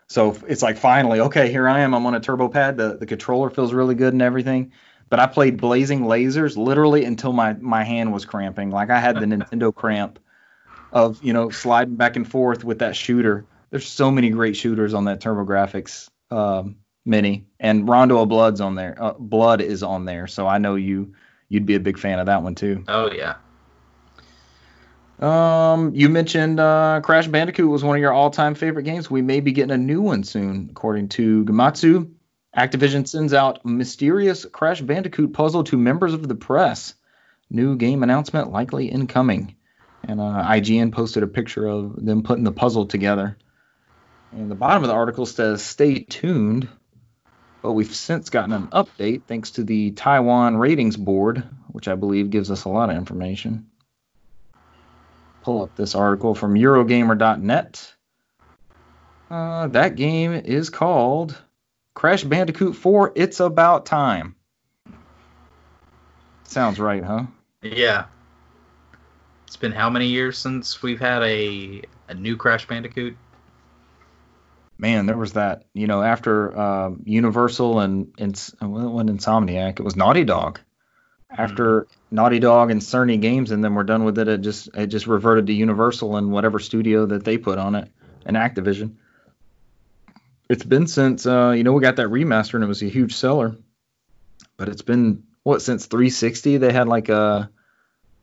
So 0.06 0.36
it's 0.46 0.62
like 0.62 0.76
finally 0.76 1.18
okay 1.18 1.50
here 1.50 1.68
I 1.68 1.80
am 1.80 1.96
I'm 1.96 2.06
on 2.06 2.14
a 2.14 2.20
turbo 2.20 2.48
pad 2.48 2.76
the 2.76 2.96
the 2.96 3.06
controller 3.06 3.50
feels 3.50 3.72
really 3.72 3.96
good 3.96 4.12
and 4.12 4.22
everything 4.22 4.70
but 5.08 5.20
I 5.20 5.26
played 5.26 5.60
Blazing 5.60 6.02
Lasers 6.02 6.56
literally 6.56 7.04
until 7.04 7.32
my 7.32 7.54
my 7.54 7.84
hand 7.84 8.12
was 8.12 8.24
cramping. 8.24 8.70
Like 8.70 8.90
I 8.90 8.98
had 8.98 9.16
the 9.16 9.26
Nintendo 9.26 9.74
cramp 9.74 10.18
of 10.92 11.22
you 11.22 11.32
know 11.32 11.50
sliding 11.50 11.96
back 11.96 12.16
and 12.16 12.28
forth 12.28 12.64
with 12.64 12.80
that 12.80 12.96
shooter. 12.96 13.46
There's 13.70 13.86
so 13.86 14.10
many 14.10 14.30
great 14.30 14.56
shooters 14.56 14.94
on 14.94 15.04
that 15.04 15.20
TurboGrafx 15.20 16.08
um, 16.30 16.76
Mini, 17.04 17.46
and 17.58 17.88
Rondo 17.88 18.20
of 18.20 18.28
Blood's 18.28 18.60
on 18.60 18.74
there. 18.74 18.96
Uh, 18.98 19.14
Blood 19.18 19.60
is 19.60 19.82
on 19.82 20.04
there, 20.04 20.26
so 20.26 20.46
I 20.46 20.58
know 20.58 20.74
you 20.74 21.14
you'd 21.48 21.66
be 21.66 21.74
a 21.74 21.80
big 21.80 21.98
fan 21.98 22.18
of 22.18 22.26
that 22.26 22.42
one 22.42 22.54
too. 22.54 22.84
Oh 22.88 23.10
yeah. 23.10 23.36
Um, 25.20 25.94
you 25.94 26.08
mentioned 26.08 26.60
uh, 26.60 27.00
Crash 27.02 27.26
Bandicoot 27.26 27.68
was 27.68 27.82
one 27.82 27.96
of 27.96 28.00
your 28.00 28.12
all-time 28.12 28.54
favorite 28.54 28.84
games. 28.84 29.10
We 29.10 29.20
may 29.20 29.40
be 29.40 29.50
getting 29.50 29.72
a 29.72 29.78
new 29.78 30.00
one 30.00 30.22
soon, 30.22 30.68
according 30.70 31.08
to 31.10 31.44
Gematsu. 31.44 32.08
Activision 32.56 33.06
sends 33.06 33.34
out 33.34 33.64
mysterious 33.64 34.44
Crash 34.44 34.80
Bandicoot 34.80 35.32
puzzle 35.32 35.64
to 35.64 35.76
members 35.76 36.14
of 36.14 36.26
the 36.26 36.34
press. 36.34 36.94
New 37.50 37.76
game 37.76 38.02
announcement 38.02 38.50
likely 38.50 38.86
incoming. 38.86 39.54
And 40.02 40.20
uh, 40.20 40.44
IGN 40.46 40.92
posted 40.92 41.22
a 41.22 41.26
picture 41.26 41.66
of 41.66 42.04
them 42.04 42.22
putting 42.22 42.44
the 42.44 42.52
puzzle 42.52 42.86
together. 42.86 43.36
And 44.32 44.50
the 44.50 44.54
bottom 44.54 44.82
of 44.84 44.88
the 44.88 44.94
article 44.94 45.26
says, 45.26 45.62
"Stay 45.62 46.00
tuned." 46.00 46.68
But 47.62 47.72
we've 47.72 47.94
since 47.94 48.30
gotten 48.30 48.52
an 48.52 48.68
update 48.68 49.22
thanks 49.26 49.52
to 49.52 49.64
the 49.64 49.90
Taiwan 49.90 50.56
Ratings 50.56 50.96
Board, 50.96 51.42
which 51.68 51.88
I 51.88 51.96
believe 51.96 52.30
gives 52.30 52.50
us 52.50 52.64
a 52.64 52.68
lot 52.68 52.90
of 52.90 52.96
information 52.96 53.66
pull 55.48 55.62
up 55.62 55.74
this 55.76 55.94
article 55.94 56.34
from 56.34 56.52
Eurogamer.net. 56.52 57.94
Uh, 59.30 59.68
that 59.68 59.96
game 59.96 60.32
is 60.32 60.68
called 60.68 61.42
Crash 61.98 62.22
Bandicoot 62.22 62.76
4 62.76 63.10
It's 63.16 63.40
About 63.40 63.84
Time. 63.84 64.36
Sounds 66.44 66.78
right, 66.78 67.02
huh? 67.02 67.24
Yeah. 67.60 68.04
It's 69.48 69.56
been 69.56 69.72
how 69.72 69.90
many 69.90 70.06
years 70.06 70.38
since 70.38 70.80
we've 70.80 71.00
had 71.00 71.24
a 71.24 71.82
a 72.06 72.14
new 72.14 72.36
Crash 72.36 72.68
Bandicoot? 72.68 73.16
Man, 74.78 75.06
there 75.06 75.16
was 75.16 75.32
that, 75.32 75.64
you 75.74 75.88
know, 75.88 76.00
after 76.00 76.56
um, 76.56 77.02
Universal 77.04 77.80
and, 77.80 78.14
and 78.16 78.52
well, 78.62 79.00
it 79.00 79.06
Insomniac, 79.08 79.80
it 79.80 79.82
was 79.82 79.96
Naughty 79.96 80.22
Dog. 80.22 80.60
After 81.36 81.88
Naughty 82.12 82.38
Dog 82.38 82.70
and 82.70 82.80
Cerny 82.80 83.20
Games, 83.20 83.50
and 83.50 83.62
then 83.64 83.74
we're 83.74 83.82
done 83.82 84.04
with 84.04 84.20
it. 84.20 84.28
It 84.28 84.42
just 84.42 84.70
it 84.72 84.86
just 84.86 85.08
reverted 85.08 85.48
to 85.48 85.52
Universal 85.52 86.16
and 86.16 86.30
whatever 86.30 86.60
studio 86.60 87.06
that 87.06 87.24
they 87.24 87.38
put 87.38 87.58
on 87.58 87.74
it, 87.74 87.90
and 88.24 88.36
Activision. 88.36 88.94
It's 90.48 90.64
been 90.64 90.86
since 90.86 91.26
uh, 91.26 91.50
you 91.56 91.64
know 91.64 91.72
we 91.72 91.82
got 91.82 91.96
that 91.96 92.08
remaster 92.08 92.54
and 92.54 92.64
it 92.64 92.68
was 92.68 92.82
a 92.82 92.86
huge 92.88 93.14
seller, 93.14 93.56
but 94.56 94.68
it's 94.68 94.82
been 94.82 95.24
what 95.42 95.60
since 95.62 95.86
360 95.86 96.56
they 96.58 96.72
had 96.72 96.88
like 96.88 97.08
a 97.08 97.50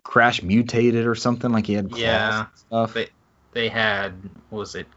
Crash 0.04 0.42
mutated 0.44 1.08
or 1.08 1.16
something 1.16 1.52
like 1.52 1.66
he 1.68 1.74
had 1.74 1.96
Yeah. 1.98 2.40
and 2.40 2.48
stuff. 2.58 2.94
They 2.94 3.10
they 3.54 3.70
had 3.70 4.14
what 4.50 4.60
was 4.60 4.76
it 4.76 4.88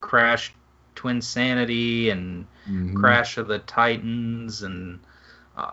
Crash 0.00 0.52
Twin 0.94 1.20
Sanity 1.22 2.10
and 2.10 2.46
Mhm. 2.68 2.96
Crash 2.96 3.38
of 3.38 3.46
the 3.48 3.58
Titans 3.60 4.62
and 4.62 5.00
uh, 5.56 5.72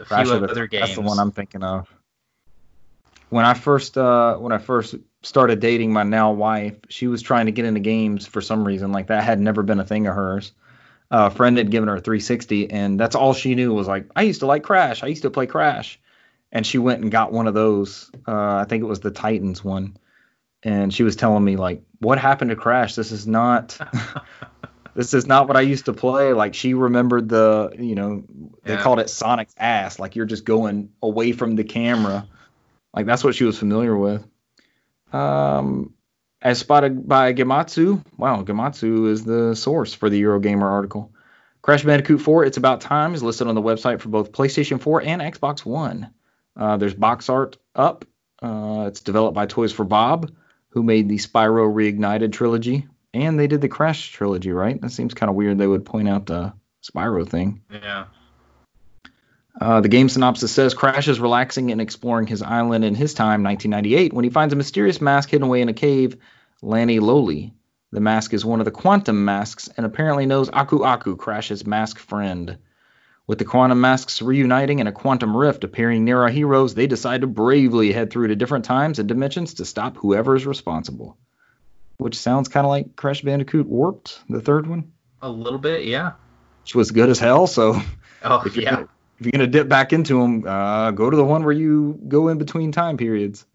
a 0.00 0.04
Crash 0.04 0.26
few 0.26 0.34
of 0.36 0.42
the- 0.42 0.48
other 0.48 0.66
games. 0.66 0.82
That's 0.86 0.94
the 0.96 1.00
one 1.02 1.18
I'm 1.18 1.30
thinking 1.32 1.62
of. 1.62 1.88
When 3.30 3.44
I 3.44 3.54
first 3.54 3.96
uh 3.96 4.36
when 4.36 4.52
I 4.52 4.58
first 4.58 4.94
started 5.22 5.60
dating 5.60 5.92
my 5.92 6.02
now 6.02 6.32
wife, 6.32 6.74
she 6.88 7.06
was 7.06 7.22
trying 7.22 7.46
to 7.46 7.52
get 7.52 7.64
into 7.64 7.80
games 7.80 8.26
for 8.26 8.40
some 8.40 8.64
reason. 8.64 8.92
Like 8.92 9.06
that 9.08 9.22
had 9.24 9.40
never 9.40 9.62
been 9.62 9.80
a 9.80 9.84
thing 9.84 10.06
of 10.06 10.14
hers. 10.14 10.52
Uh, 11.10 11.28
a 11.30 11.34
friend 11.34 11.58
had 11.58 11.70
given 11.70 11.88
her 11.88 11.96
a 11.96 12.00
360, 12.00 12.70
and 12.70 12.98
that's 12.98 13.14
all 13.14 13.34
she 13.34 13.54
knew 13.54 13.72
was 13.74 13.86
like, 13.86 14.06
I 14.16 14.22
used 14.22 14.40
to 14.40 14.46
like 14.46 14.62
Crash. 14.62 15.02
I 15.02 15.08
used 15.08 15.22
to 15.22 15.30
play 15.30 15.46
Crash, 15.46 16.00
and 16.50 16.66
she 16.66 16.78
went 16.78 17.02
and 17.02 17.10
got 17.10 17.32
one 17.32 17.46
of 17.46 17.54
those. 17.54 18.10
Uh, 18.26 18.56
I 18.56 18.64
think 18.66 18.82
it 18.82 18.86
was 18.86 19.00
the 19.00 19.10
Titans 19.10 19.62
one, 19.62 19.96
and 20.62 20.92
she 20.92 21.02
was 21.02 21.14
telling 21.14 21.44
me 21.44 21.56
like, 21.56 21.82
what 22.00 22.18
happened 22.18 22.48
to 22.50 22.56
Crash? 22.56 22.94
This 22.94 23.12
is 23.12 23.26
not. 23.26 23.78
this 24.94 25.14
is 25.14 25.26
not 25.26 25.48
what 25.48 25.56
I 25.56 25.62
used 25.62 25.84
to 25.86 25.92
play. 25.92 26.32
Like 26.32 26.54
she 26.54 26.74
remembered 26.74 27.28
the, 27.28 27.74
you 27.78 27.94
know, 27.94 28.24
they 28.64 28.74
Yeah. 28.74 28.82
called 28.82 28.98
it 28.98 29.10
Sonic's 29.10 29.54
ass. 29.58 29.98
Like 29.98 30.16
you're 30.16 30.26
just 30.26 30.44
going 30.44 30.90
away 31.02 31.32
from 31.32 31.56
the 31.56 31.64
camera. 31.64 32.26
Like 32.94 33.06
that's 33.06 33.24
what 33.24 33.34
she 33.34 33.44
was 33.44 33.58
familiar 33.58 33.96
with. 33.96 34.26
Um, 35.12 35.94
as 36.40 36.58
spotted 36.58 37.06
by 37.06 37.32
Gematsu, 37.32 38.04
wow, 38.16 38.42
Gematsu 38.42 39.08
is 39.08 39.24
the 39.24 39.54
source 39.54 39.94
for 39.94 40.10
the 40.10 40.20
Eurogamer 40.20 40.70
article. 40.70 41.12
Crash 41.62 41.84
Bandicoot 41.84 42.20
4, 42.20 42.44
It's 42.44 42.56
About 42.56 42.80
Time 42.80 43.14
is 43.14 43.22
listed 43.22 43.46
on 43.46 43.54
the 43.54 43.62
website 43.62 44.00
for 44.00 44.08
both 44.08 44.32
PlayStation 44.32 44.80
4 44.80 45.02
and 45.02 45.22
Xbox 45.22 45.64
One. 45.64 46.10
Uh, 46.56 46.76
there's 46.76 46.94
box 46.94 47.28
art 47.28 47.56
up. 47.74 48.04
Uh, 48.42 48.86
it's 48.88 49.00
developed 49.00 49.36
by 49.36 49.46
Toys 49.46 49.72
for 49.72 49.84
Bob, 49.84 50.32
who 50.70 50.82
made 50.82 51.08
the 51.08 51.18
Spyro 51.18 51.72
Reignited 51.72 52.32
trilogy, 52.32 52.88
and 53.14 53.38
they 53.38 53.46
did 53.46 53.60
the 53.60 53.68
Crash 53.68 54.10
trilogy, 54.10 54.50
right? 54.50 54.80
That 54.80 54.90
seems 54.90 55.14
kind 55.14 55.30
of 55.30 55.36
weird. 55.36 55.58
They 55.58 55.66
would 55.68 55.84
point 55.84 56.08
out 56.08 56.26
the 56.26 56.52
Spyro 56.82 57.28
thing. 57.28 57.62
Yeah. 57.70 58.06
Uh, 59.60 59.80
the 59.80 59.88
game 59.88 60.08
synopsis 60.08 60.50
says 60.52 60.74
Crash 60.74 61.08
is 61.08 61.20
relaxing 61.20 61.70
and 61.70 61.80
exploring 61.80 62.26
his 62.26 62.42
island 62.42 62.84
in 62.84 62.94
his 62.94 63.14
time, 63.14 63.42
1998, 63.42 64.12
when 64.12 64.24
he 64.24 64.30
finds 64.30 64.54
a 64.54 64.56
mysterious 64.56 65.00
mask 65.00 65.28
hidden 65.30 65.46
away 65.46 65.60
in 65.60 65.68
a 65.68 65.74
cave, 65.74 66.16
Lani-Loli. 66.62 67.52
The 67.90 68.00
mask 68.00 68.32
is 68.32 68.44
one 68.44 68.60
of 68.60 68.64
the 68.64 68.70
quantum 68.70 69.24
masks 69.26 69.68
and 69.76 69.84
apparently 69.84 70.24
knows 70.24 70.48
Aku 70.48 70.82
Aku, 70.82 71.16
Crash's 71.16 71.66
mask 71.66 71.98
friend. 71.98 72.56
With 73.26 73.38
the 73.38 73.44
quantum 73.44 73.80
masks 73.80 74.22
reuniting 74.22 74.80
and 74.80 74.88
a 74.88 74.92
quantum 74.92 75.36
rift 75.36 75.62
appearing 75.64 76.04
near 76.04 76.22
our 76.22 76.28
heroes, 76.30 76.74
they 76.74 76.86
decide 76.86 77.20
to 77.20 77.26
bravely 77.26 77.92
head 77.92 78.10
through 78.10 78.28
to 78.28 78.36
different 78.36 78.64
times 78.64 78.98
and 78.98 79.06
dimensions 79.08 79.54
to 79.54 79.64
stop 79.66 79.96
whoever 79.98 80.34
is 80.34 80.46
responsible. 80.46 81.18
Which 81.98 82.18
sounds 82.18 82.48
kind 82.48 82.64
of 82.64 82.70
like 82.70 82.96
Crash 82.96 83.20
Bandicoot 83.20 83.66
Warped, 83.66 84.18
the 84.28 84.40
third 84.40 84.66
one, 84.66 84.92
A 85.20 85.28
little 85.28 85.58
bit, 85.58 85.84
yeah. 85.84 86.12
which 86.62 86.74
was 86.74 86.90
good 86.90 87.10
as 87.10 87.18
hell. 87.18 87.46
So 87.46 87.80
Oh 88.24 88.42
if 88.46 88.56
yeah. 88.56 88.70
gonna, 88.74 88.88
if 89.22 89.26
you're 89.26 89.38
gonna 89.38 89.46
dip 89.46 89.68
back 89.68 89.92
into 89.92 90.20
them, 90.20 90.44
uh, 90.44 90.90
go 90.90 91.08
to 91.08 91.16
the 91.16 91.24
one 91.24 91.44
where 91.44 91.52
you 91.52 92.00
go 92.08 92.26
in 92.26 92.38
between 92.38 92.72
time 92.72 92.96
periods. 92.96 93.46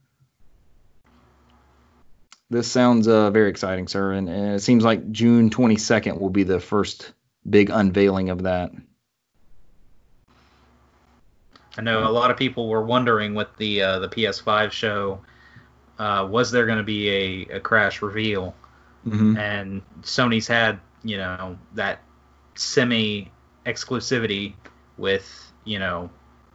This 2.50 2.72
sounds 2.72 3.10
uh, 3.10 3.32
very 3.32 3.50
exciting, 3.50 3.90
sir, 3.90 4.14
and, 4.14 4.30
and 4.30 4.56
it 4.56 4.62
seems 4.62 4.86
like 4.86 5.12
June 5.12 5.50
22nd 5.50 6.22
will 6.22 6.30
be 6.30 6.44
the 6.44 6.62
first 6.62 7.12
big 7.50 7.70
unveiling 7.70 8.30
of 8.30 8.44
that. 8.44 8.72
I 11.78 11.82
know 11.82 12.08
a 12.08 12.12
lot 12.12 12.32
of 12.32 12.38
people 12.38 12.70
were 12.70 12.86
wondering 12.86 13.36
with 13.36 13.50
the 13.58 13.82
uh, 13.82 14.00
the 14.00 14.08
PS5 14.08 14.72
show, 14.72 15.20
uh, 16.00 16.26
was 16.32 16.50
there 16.50 16.66
going 16.66 16.78
to 16.78 16.84
be 16.86 17.10
a, 17.10 17.58
a 17.58 17.60
Crash 17.60 18.02
reveal? 18.02 18.56
Mm-hmm. 19.06 19.38
And 19.38 19.82
Sony's 20.04 20.48
had 20.48 20.80
you 21.04 21.18
know 21.18 21.60
that 21.76 22.00
semi 22.56 23.30
exclusivity 23.66 24.54
with 24.98 25.47
you 25.68 25.78
know 25.80 26.10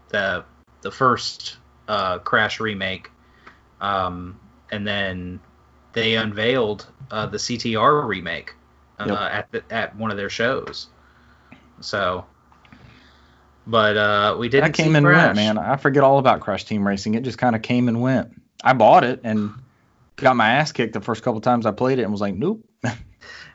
the 0.09 0.45
the 0.81 0.91
first 0.91 1.59
uh, 1.87 2.19
Crash 2.19 2.59
remake, 2.59 3.11
um, 3.81 4.41
and 4.73 4.87
then 4.87 5.39
they 5.93 6.17
unveiled 6.17 6.87
uh, 7.11 7.27
the 7.27 7.37
CTR 7.37 8.07
remake 8.07 8.55
uh, 8.99 9.07
Yep. 9.07 9.19
at 9.19 9.53
the, 9.53 9.63
at 9.75 9.97
one 9.97 10.11
of 10.11 10.17
their 10.17 10.31
shows. 10.31 10.89
So 11.81 12.25
But 13.67 13.97
uh, 13.97 14.37
we 14.39 14.49
did. 14.49 14.65
That 14.65 14.75
came 14.75 14.97
and 14.97 15.07
Crash. 15.07 15.37
went, 15.37 15.37
man. 15.37 15.59
I 15.59 15.77
forget 15.77 16.03
all 16.03 16.19
about 16.19 16.41
Crash 16.41 16.65
Team 16.65 16.87
Racing. 16.87 17.15
It 17.15 17.23
just 17.23 17.39
kind 17.39 17.55
of 17.55 17.63
came 17.63 17.89
and 17.89 18.01
went. 18.01 18.41
I 18.65 18.73
bought 18.73 19.05
it 19.05 19.21
and 19.25 19.53
got 20.17 20.37
my 20.37 20.51
ass 20.55 20.73
kicked 20.73 20.95
the 20.95 21.01
first 21.01 21.23
couple 21.23 21.41
times 21.41 21.67
I 21.67 21.73
played 21.73 21.99
it 21.99 22.03
and 22.03 22.13
was 22.13 22.21
like, 22.21 22.35
nope. 22.35 22.65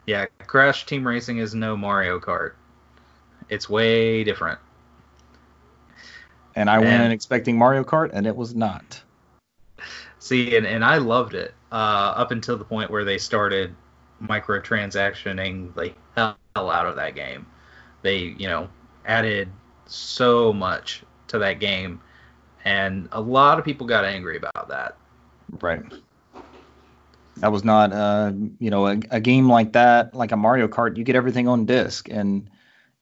Yeah, 0.06 0.28
Crash 0.46 0.86
Team 0.86 1.06
Racing 1.06 1.40
is 1.40 1.54
no 1.54 1.76
Mario 1.76 2.18
Kart. 2.22 2.54
It's 3.50 3.68
way 3.70 4.24
different. 4.24 4.58
And 6.58 6.72
I 6.72 6.80
went 6.80 7.04
in 7.04 7.12
expecting 7.12 7.56
Mario 7.56 7.84
Kart 7.84 8.10
and 8.14 8.26
it 8.26 8.36
was 8.36 8.56
not. 8.56 9.00
See, 10.18 10.58
and, 10.58 10.66
and 10.66 10.84
I 10.84 10.98
loved 10.98 11.36
it 11.36 11.54
uh, 11.72 11.76
up 12.16 12.32
until 12.32 12.58
the 12.58 12.66
point 12.66 12.90
where 12.90 13.06
they 13.06 13.20
started 13.20 13.76
microtransactioning 14.24 15.76
the 15.76 15.94
hell 16.16 16.36
out 16.56 16.88
of 16.88 16.96
that 16.96 17.14
game. 17.14 17.46
They, 18.02 18.36
you 18.40 18.48
know, 18.48 18.70
added 19.06 19.50
so 19.86 20.52
much 20.52 21.04
to 21.28 21.38
that 21.38 21.60
game, 21.60 22.02
and 22.66 23.08
a 23.12 23.22
lot 23.22 23.60
of 23.60 23.66
people 23.66 23.86
got 23.86 24.04
angry 24.04 24.38
about 24.38 24.68
that. 24.70 24.98
Right. 25.62 25.84
That 27.36 27.52
was 27.52 27.64
not, 27.64 27.94
uh, 27.94 28.32
you 28.58 28.72
know, 28.72 28.88
a, 28.88 29.00
a 29.12 29.20
game 29.20 29.48
like 29.48 29.74
that, 29.74 30.16
like 30.16 30.32
a 30.32 30.38
Mario 30.38 30.68
Kart. 30.68 30.98
You 30.98 31.04
get 31.04 31.16
everything 31.16 31.48
on 31.48 31.68
disc, 31.68 32.10
and 32.10 32.50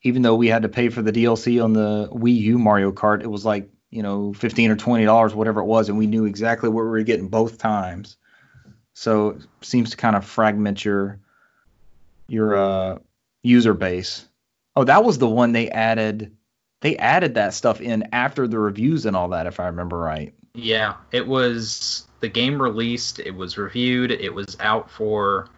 even 0.05 0.21
though 0.21 0.35
we 0.35 0.47
had 0.47 0.61
to 0.61 0.69
pay 0.69 0.89
for 0.89 1.01
the 1.01 1.11
DLC 1.11 1.61
on 1.61 1.73
the 1.73 2.07
Wii 2.13 2.37
U 2.41 2.59
Mario 2.59 2.91
Kart, 2.91 3.23
it 3.23 3.27
was 3.27 3.43
like 3.43 3.67
you 3.89 4.03
know 4.03 4.33
fifteen 4.33 4.69
or 4.69 4.75
twenty 4.75 5.03
dollars, 5.03 5.33
whatever 5.33 5.61
it 5.61 5.65
was, 5.65 5.89
and 5.89 5.97
we 5.97 6.05
knew 6.05 6.25
exactly 6.25 6.69
what 6.69 6.83
we 6.83 6.89
were 6.89 7.01
getting 7.01 7.27
both 7.27 7.57
times. 7.57 8.15
So 8.93 9.29
it 9.29 9.41
seems 9.61 9.89
to 9.91 9.97
kind 9.97 10.15
of 10.15 10.23
fragment 10.23 10.85
your 10.85 11.19
your 12.27 12.55
uh, 12.55 12.97
user 13.41 13.73
base. 13.73 14.25
Oh, 14.75 14.83
that 14.83 15.03
was 15.03 15.17
the 15.17 15.27
one 15.27 15.53
they 15.53 15.69
added. 15.69 16.35
They 16.81 16.97
added 16.97 17.33
that 17.33 17.55
stuff 17.55 17.81
in 17.81 18.09
after 18.11 18.47
the 18.47 18.59
reviews 18.59 19.07
and 19.07 19.15
all 19.15 19.29
that, 19.29 19.47
if 19.47 19.59
I 19.59 19.65
remember 19.67 19.97
right. 19.97 20.35
Yeah, 20.53 20.95
it 21.11 21.25
was 21.25 22.05
the 22.19 22.29
game 22.29 22.61
released, 22.61 23.19
it 23.19 23.31
was 23.31 23.57
reviewed, 23.57 24.11
it 24.11 24.33
was 24.33 24.55
out 24.59 24.91
for 24.91 25.49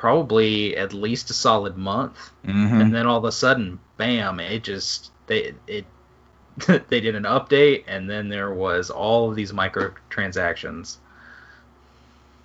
probably 0.00 0.74
at 0.78 0.94
least 0.94 1.28
a 1.28 1.34
solid 1.34 1.76
month. 1.76 2.30
Mm-hmm. 2.46 2.80
and 2.80 2.94
then 2.94 3.06
all 3.06 3.18
of 3.18 3.24
a 3.24 3.32
sudden, 3.32 3.78
bam! 3.98 4.40
It 4.40 4.64
just 4.64 5.12
they 5.26 5.52
it 5.66 5.84
they 6.88 7.00
did 7.00 7.14
an 7.14 7.24
update, 7.24 7.84
and 7.86 8.08
then 8.08 8.30
there 8.30 8.52
was 8.52 8.88
all 8.88 9.28
of 9.28 9.36
these 9.36 9.52
microtransactions. 9.52 10.96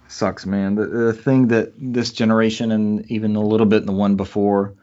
sucks, 0.09 0.45
man. 0.45 0.75
The, 0.75 0.85
the 0.85 1.13
thing 1.13 1.47
that 1.47 1.71
this 1.77 2.11
generation 2.11 2.71
and 2.71 3.09
even 3.09 3.37
a 3.37 3.41
little 3.41 3.65
bit 3.65 3.79
in 3.79 3.85
the 3.85 3.93
one 3.93 4.17
before, 4.17 4.73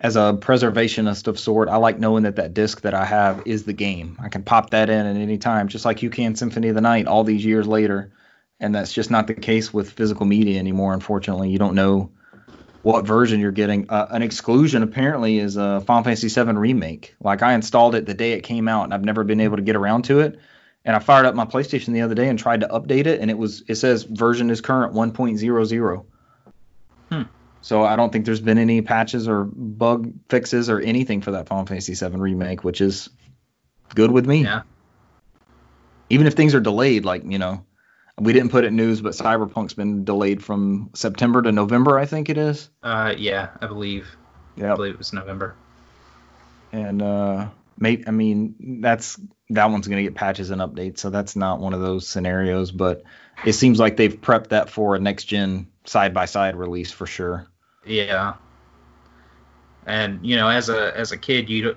as 0.00 0.14
a 0.14 0.38
preservationist 0.40 1.26
of 1.26 1.40
sort, 1.40 1.68
I 1.68 1.76
like 1.76 1.98
knowing 1.98 2.22
that 2.22 2.36
that 2.36 2.54
disc 2.54 2.82
that 2.82 2.94
I 2.94 3.04
have 3.04 3.42
is 3.46 3.64
the 3.64 3.72
game. 3.72 4.16
I 4.20 4.28
can 4.28 4.44
pop 4.44 4.70
that 4.70 4.88
in 4.88 5.06
at 5.06 5.16
any 5.16 5.38
time, 5.38 5.66
just 5.66 5.84
like 5.84 6.04
you 6.04 6.10
can 6.10 6.36
Symphony 6.36 6.68
of 6.68 6.76
the 6.76 6.80
Night 6.80 7.08
all 7.08 7.24
these 7.24 7.44
years 7.44 7.66
later. 7.66 8.12
And 8.58 8.74
that's 8.74 8.92
just 8.92 9.10
not 9.10 9.26
the 9.26 9.34
case 9.34 9.72
with 9.72 9.92
physical 9.92 10.24
media 10.24 10.58
anymore. 10.58 10.94
Unfortunately, 10.94 11.50
you 11.50 11.58
don't 11.58 11.74
know 11.74 12.10
what 12.86 13.04
version 13.04 13.40
you're 13.40 13.50
getting. 13.50 13.90
Uh, 13.90 14.06
an 14.10 14.22
exclusion 14.22 14.84
apparently 14.84 15.40
is 15.40 15.56
a 15.56 15.80
Final 15.80 16.04
Fantasy 16.04 16.28
VII 16.28 16.52
remake. 16.52 17.16
Like 17.20 17.42
I 17.42 17.54
installed 17.54 17.96
it 17.96 18.06
the 18.06 18.14
day 18.14 18.32
it 18.32 18.42
came 18.42 18.68
out, 18.68 18.84
and 18.84 18.94
I've 18.94 19.04
never 19.04 19.24
been 19.24 19.40
able 19.40 19.56
to 19.56 19.62
get 19.62 19.74
around 19.74 20.02
to 20.02 20.20
it. 20.20 20.38
And 20.84 20.94
I 20.94 21.00
fired 21.00 21.26
up 21.26 21.34
my 21.34 21.44
PlayStation 21.44 21.94
the 21.94 22.02
other 22.02 22.14
day 22.14 22.28
and 22.28 22.38
tried 22.38 22.60
to 22.60 22.68
update 22.68 23.06
it, 23.06 23.20
and 23.20 23.28
it 23.28 23.36
was 23.36 23.64
it 23.66 23.74
says 23.74 24.04
version 24.04 24.50
is 24.50 24.60
current 24.60 24.94
1.00. 24.94 26.04
Hmm. 27.10 27.22
So 27.60 27.82
I 27.82 27.96
don't 27.96 28.12
think 28.12 28.24
there's 28.24 28.40
been 28.40 28.58
any 28.58 28.80
patches 28.82 29.26
or 29.26 29.42
bug 29.44 30.12
fixes 30.28 30.70
or 30.70 30.78
anything 30.78 31.22
for 31.22 31.32
that 31.32 31.48
Final 31.48 31.66
Fantasy 31.66 31.94
VII 31.94 32.16
remake, 32.16 32.62
which 32.62 32.80
is 32.80 33.10
good 33.96 34.12
with 34.12 34.26
me. 34.26 34.44
Yeah. 34.44 34.62
Even 36.08 36.28
if 36.28 36.34
things 36.34 36.54
are 36.54 36.60
delayed, 36.60 37.04
like 37.04 37.24
you 37.24 37.40
know, 37.40 37.65
we 38.18 38.32
didn't 38.32 38.50
put 38.50 38.64
it 38.64 38.68
in 38.68 38.76
news, 38.76 39.00
but 39.00 39.12
Cyberpunk's 39.12 39.74
been 39.74 40.04
delayed 40.04 40.42
from 40.42 40.90
September 40.94 41.42
to 41.42 41.52
November, 41.52 41.98
I 41.98 42.06
think 42.06 42.28
it 42.28 42.38
is. 42.38 42.70
Uh, 42.82 43.14
yeah, 43.16 43.50
I 43.60 43.66
believe. 43.66 44.08
Yeah, 44.56 44.72
I 44.72 44.76
believe 44.76 44.94
it 44.94 44.98
was 44.98 45.12
November. 45.12 45.54
And 46.72 47.02
uh, 47.02 47.48
may 47.78 48.02
I 48.06 48.10
mean 48.10 48.80
that's 48.80 49.20
that 49.50 49.70
one's 49.70 49.86
gonna 49.86 50.02
get 50.02 50.14
patches 50.14 50.50
and 50.50 50.60
updates, 50.60 50.98
so 50.98 51.10
that's 51.10 51.36
not 51.36 51.60
one 51.60 51.74
of 51.74 51.80
those 51.80 52.08
scenarios. 52.08 52.72
But 52.72 53.02
it 53.44 53.52
seems 53.52 53.78
like 53.78 53.96
they've 53.96 54.18
prepped 54.18 54.48
that 54.48 54.70
for 54.70 54.94
a 54.94 54.98
next 54.98 55.24
gen 55.24 55.68
side 55.84 56.14
by 56.14 56.24
side 56.24 56.56
release 56.56 56.90
for 56.90 57.06
sure. 57.06 57.46
Yeah. 57.84 58.34
And 59.84 60.26
you 60.26 60.36
know, 60.36 60.48
as 60.48 60.68
a 60.68 60.96
as 60.96 61.12
a 61.12 61.16
kid, 61.18 61.50
you 61.50 61.76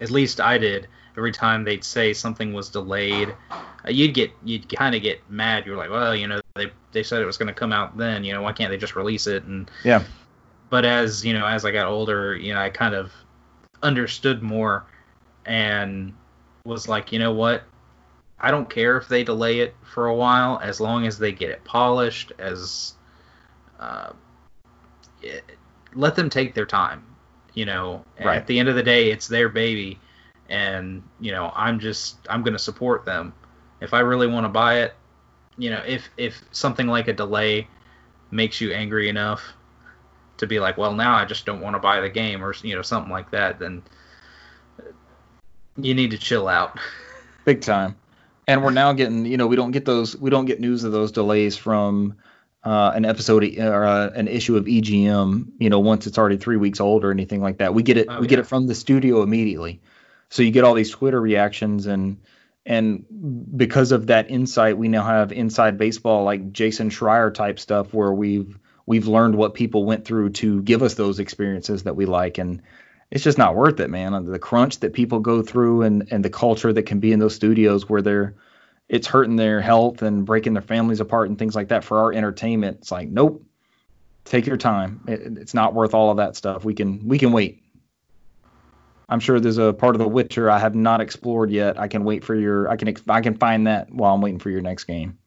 at 0.00 0.10
least 0.10 0.40
I 0.40 0.58
did. 0.58 0.88
Every 1.18 1.32
time 1.32 1.64
they'd 1.64 1.82
say 1.82 2.12
something 2.12 2.52
was 2.52 2.68
delayed, 2.68 3.34
uh, 3.50 3.90
you'd 3.90 4.14
get 4.14 4.30
you'd 4.44 4.68
kind 4.74 4.94
of 4.94 5.02
get 5.02 5.28
mad. 5.28 5.66
You're 5.66 5.76
like, 5.76 5.90
well, 5.90 6.14
you 6.14 6.28
know, 6.28 6.40
they 6.54 6.70
they 6.92 7.02
said 7.02 7.20
it 7.20 7.26
was 7.26 7.36
going 7.36 7.48
to 7.48 7.52
come 7.54 7.72
out 7.72 7.98
then. 7.98 8.22
You 8.22 8.32
know, 8.32 8.42
why 8.42 8.52
can't 8.52 8.70
they 8.70 8.76
just 8.76 8.94
release 8.94 9.26
it? 9.26 9.42
And 9.42 9.68
Yeah. 9.82 10.04
But 10.70 10.84
as 10.84 11.24
you 11.24 11.32
know, 11.32 11.44
as 11.44 11.64
I 11.64 11.72
got 11.72 11.86
older, 11.88 12.36
you 12.36 12.54
know, 12.54 12.60
I 12.60 12.70
kind 12.70 12.94
of 12.94 13.12
understood 13.82 14.42
more 14.42 14.86
and 15.44 16.12
was 16.64 16.86
like, 16.88 17.10
you 17.10 17.18
know 17.18 17.32
what? 17.32 17.64
I 18.38 18.52
don't 18.52 18.70
care 18.70 18.96
if 18.96 19.08
they 19.08 19.24
delay 19.24 19.58
it 19.60 19.74
for 19.82 20.06
a 20.06 20.14
while, 20.14 20.60
as 20.62 20.80
long 20.80 21.04
as 21.04 21.18
they 21.18 21.32
get 21.32 21.50
it 21.50 21.64
polished. 21.64 22.30
As 22.38 22.94
uh, 23.80 24.12
it, 25.20 25.42
let 25.94 26.14
them 26.14 26.30
take 26.30 26.54
their 26.54 26.66
time. 26.66 27.04
You 27.54 27.64
know, 27.64 28.04
Right. 28.24 28.36
at 28.36 28.46
the 28.46 28.60
end 28.60 28.68
of 28.68 28.76
the 28.76 28.84
day, 28.84 29.10
it's 29.10 29.26
their 29.26 29.48
baby, 29.48 29.98
and 30.48 31.02
you 31.20 31.32
know, 31.32 31.52
I'm 31.54 31.80
just 31.80 32.16
I'm 32.28 32.42
gonna 32.42 32.58
support 32.58 33.04
them. 33.04 33.32
If 33.80 33.94
I 33.94 34.00
really 34.00 34.26
want 34.26 34.44
to 34.44 34.48
buy 34.48 34.80
it, 34.80 34.94
you 35.56 35.70
know, 35.70 35.82
if 35.86 36.08
if 36.16 36.42
something 36.52 36.86
like 36.86 37.08
a 37.08 37.12
delay 37.12 37.68
makes 38.30 38.60
you 38.60 38.72
angry 38.72 39.08
enough 39.08 39.42
to 40.38 40.46
be 40.46 40.60
like, 40.60 40.78
well, 40.78 40.94
now 40.94 41.16
I 41.16 41.24
just 41.24 41.46
don't 41.46 41.60
want 41.60 41.74
to 41.74 41.80
buy 41.80 42.00
the 42.00 42.08
game, 42.08 42.44
or 42.44 42.54
you 42.62 42.74
know, 42.74 42.82
something 42.82 43.10
like 43.10 43.30
that, 43.32 43.58
then 43.58 43.82
you 45.76 45.94
need 45.94 46.10
to 46.12 46.18
chill 46.18 46.48
out. 46.48 46.78
big 47.44 47.60
time. 47.60 47.96
And 48.46 48.62
we're 48.62 48.70
now 48.70 48.92
getting, 48.92 49.26
you 49.26 49.36
know, 49.36 49.46
we 49.46 49.56
don't 49.56 49.72
get 49.72 49.84
those, 49.84 50.16
we 50.16 50.30
don't 50.30 50.46
get 50.46 50.58
news 50.58 50.84
of 50.84 50.92
those 50.92 51.12
delays 51.12 51.56
from 51.56 52.14
uh, 52.64 52.92
an 52.94 53.04
episode 53.04 53.44
or 53.58 53.84
uh, 53.84 54.08
an 54.14 54.26
issue 54.26 54.56
of 54.56 54.64
EGM, 54.64 55.48
you 55.58 55.68
know, 55.68 55.80
once 55.80 56.06
it's 56.06 56.16
already 56.16 56.38
three 56.38 56.56
weeks 56.56 56.80
old 56.80 57.04
or 57.04 57.10
anything 57.10 57.42
like 57.42 57.58
that. 57.58 57.74
We 57.74 57.82
get 57.82 57.98
it, 57.98 58.06
Oh, 58.08 58.20
we 58.20 58.26
get 58.26 58.38
it 58.38 58.46
from 58.46 58.66
the 58.66 58.74
studio 58.74 59.22
immediately. 59.22 59.80
So 60.30 60.42
you 60.42 60.50
get 60.50 60.64
all 60.64 60.74
these 60.74 60.90
Twitter 60.90 61.20
reactions 61.20 61.86
and 61.86 62.18
and 62.66 63.06
because 63.56 63.92
of 63.92 64.08
that 64.08 64.30
insight, 64.30 64.76
we 64.76 64.88
now 64.88 65.02
have 65.02 65.32
inside 65.32 65.78
baseball 65.78 66.24
like 66.24 66.52
Jason 66.52 66.90
Schreier 66.90 67.32
type 67.32 67.58
stuff 67.58 67.94
where 67.94 68.12
we've 68.12 68.58
we've 68.84 69.06
learned 69.06 69.36
what 69.36 69.54
people 69.54 69.84
went 69.84 70.04
through 70.04 70.30
to 70.30 70.62
give 70.62 70.82
us 70.82 70.94
those 70.94 71.18
experiences 71.18 71.84
that 71.84 71.96
we 71.96 72.06
like 72.06 72.38
and 72.38 72.62
it's 73.10 73.24
just 73.24 73.38
not 73.38 73.54
worth 73.54 73.80
it, 73.80 73.88
man. 73.88 74.24
The 74.26 74.38
crunch 74.38 74.80
that 74.80 74.92
people 74.92 75.20
go 75.20 75.42
through 75.42 75.82
and 75.82 76.08
and 76.10 76.24
the 76.24 76.30
culture 76.30 76.72
that 76.72 76.82
can 76.84 77.00
be 77.00 77.12
in 77.12 77.18
those 77.18 77.34
studios 77.34 77.88
where 77.88 78.02
they're 78.02 78.34
it's 78.88 79.06
hurting 79.06 79.36
their 79.36 79.60
health 79.60 80.02
and 80.02 80.24
breaking 80.24 80.54
their 80.54 80.62
families 80.62 81.00
apart 81.00 81.28
and 81.28 81.38
things 81.38 81.54
like 81.54 81.68
that 81.68 81.84
for 81.84 81.98
our 81.98 82.12
entertainment. 82.12 82.78
It's 82.80 82.90
like, 82.90 83.08
nope. 83.08 83.44
Take 84.24 84.46
your 84.46 84.56
time. 84.56 85.02
It, 85.08 85.38
it's 85.38 85.54
not 85.54 85.74
worth 85.74 85.94
all 85.94 86.10
of 86.10 86.18
that 86.18 86.36
stuff. 86.36 86.64
We 86.64 86.74
can 86.74 87.08
we 87.08 87.18
can 87.18 87.32
wait. 87.32 87.62
I'm 89.08 89.20
sure 89.20 89.40
there's 89.40 89.58
a 89.58 89.72
part 89.72 89.94
of 89.94 90.00
The 90.00 90.08
Witcher 90.08 90.50
I 90.50 90.58
have 90.58 90.74
not 90.74 91.00
explored 91.00 91.50
yet. 91.50 91.80
I 91.80 91.88
can 91.88 92.04
wait 92.04 92.24
for 92.24 92.34
your 92.34 92.68
I 92.68 92.76
can 92.76 92.94
I 93.08 93.20
can 93.20 93.36
find 93.36 93.66
that 93.66 93.90
while 93.90 94.14
I'm 94.14 94.20
waiting 94.20 94.38
for 94.38 94.50
your 94.50 94.60
next 94.60 94.84
game. 94.84 95.18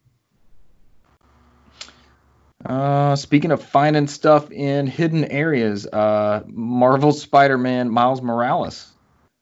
Uh, 2.64 3.16
speaking 3.16 3.52
of 3.52 3.64
finding 3.64 4.08
stuff 4.08 4.52
in 4.52 4.86
hidden 4.86 5.26
areas, 5.26 5.88
uh, 5.88 6.44
Marvel's 6.46 7.22
Spider-Man 7.22 7.90
Miles 7.90 8.22
Morales. 8.22 8.88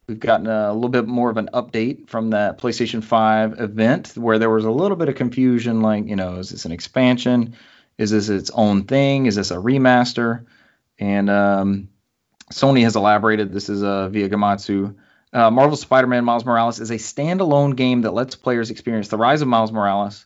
We've 0.07 0.19
gotten 0.19 0.47
a 0.47 0.73
little 0.73 0.89
bit 0.89 1.05
more 1.05 1.29
of 1.29 1.37
an 1.37 1.49
update 1.53 2.09
from 2.09 2.31
that 2.31 2.57
PlayStation 2.57 3.03
5 3.03 3.59
event 3.59 4.13
where 4.15 4.39
there 4.39 4.49
was 4.49 4.65
a 4.65 4.71
little 4.71 4.97
bit 4.97 5.09
of 5.09 5.15
confusion 5.15 5.81
like, 5.81 6.07
you 6.07 6.15
know, 6.15 6.37
is 6.37 6.49
this 6.49 6.65
an 6.65 6.71
expansion? 6.71 7.55
Is 7.97 8.09
this 8.09 8.29
its 8.29 8.49
own 8.49 8.85
thing? 8.85 9.27
Is 9.27 9.35
this 9.35 9.51
a 9.51 9.57
remaster? 9.57 10.45
And 10.97 11.29
um, 11.29 11.89
Sony 12.52 12.84
has 12.84 12.95
elaborated. 12.95 13.54
This 13.54 13.70
is 13.70 13.84
uh, 13.84 14.10
via 14.10 14.30
Gematsu. 14.30 14.95
Uh, 15.32 15.52
Marvel's 15.52 15.82
Spider-Man 15.82 16.26
Miles 16.26 16.45
Morales 16.45 16.80
is 16.80 16.89
a 16.89 16.95
standalone 16.95 17.76
game 17.76 18.02
that 18.02 18.14
lets 18.14 18.36
players 18.36 18.72
experience 18.72 19.10
the 19.10 19.18
rise 19.18 19.41
of 19.41 19.47
Miles 19.47 19.72
Morales. 19.72 20.26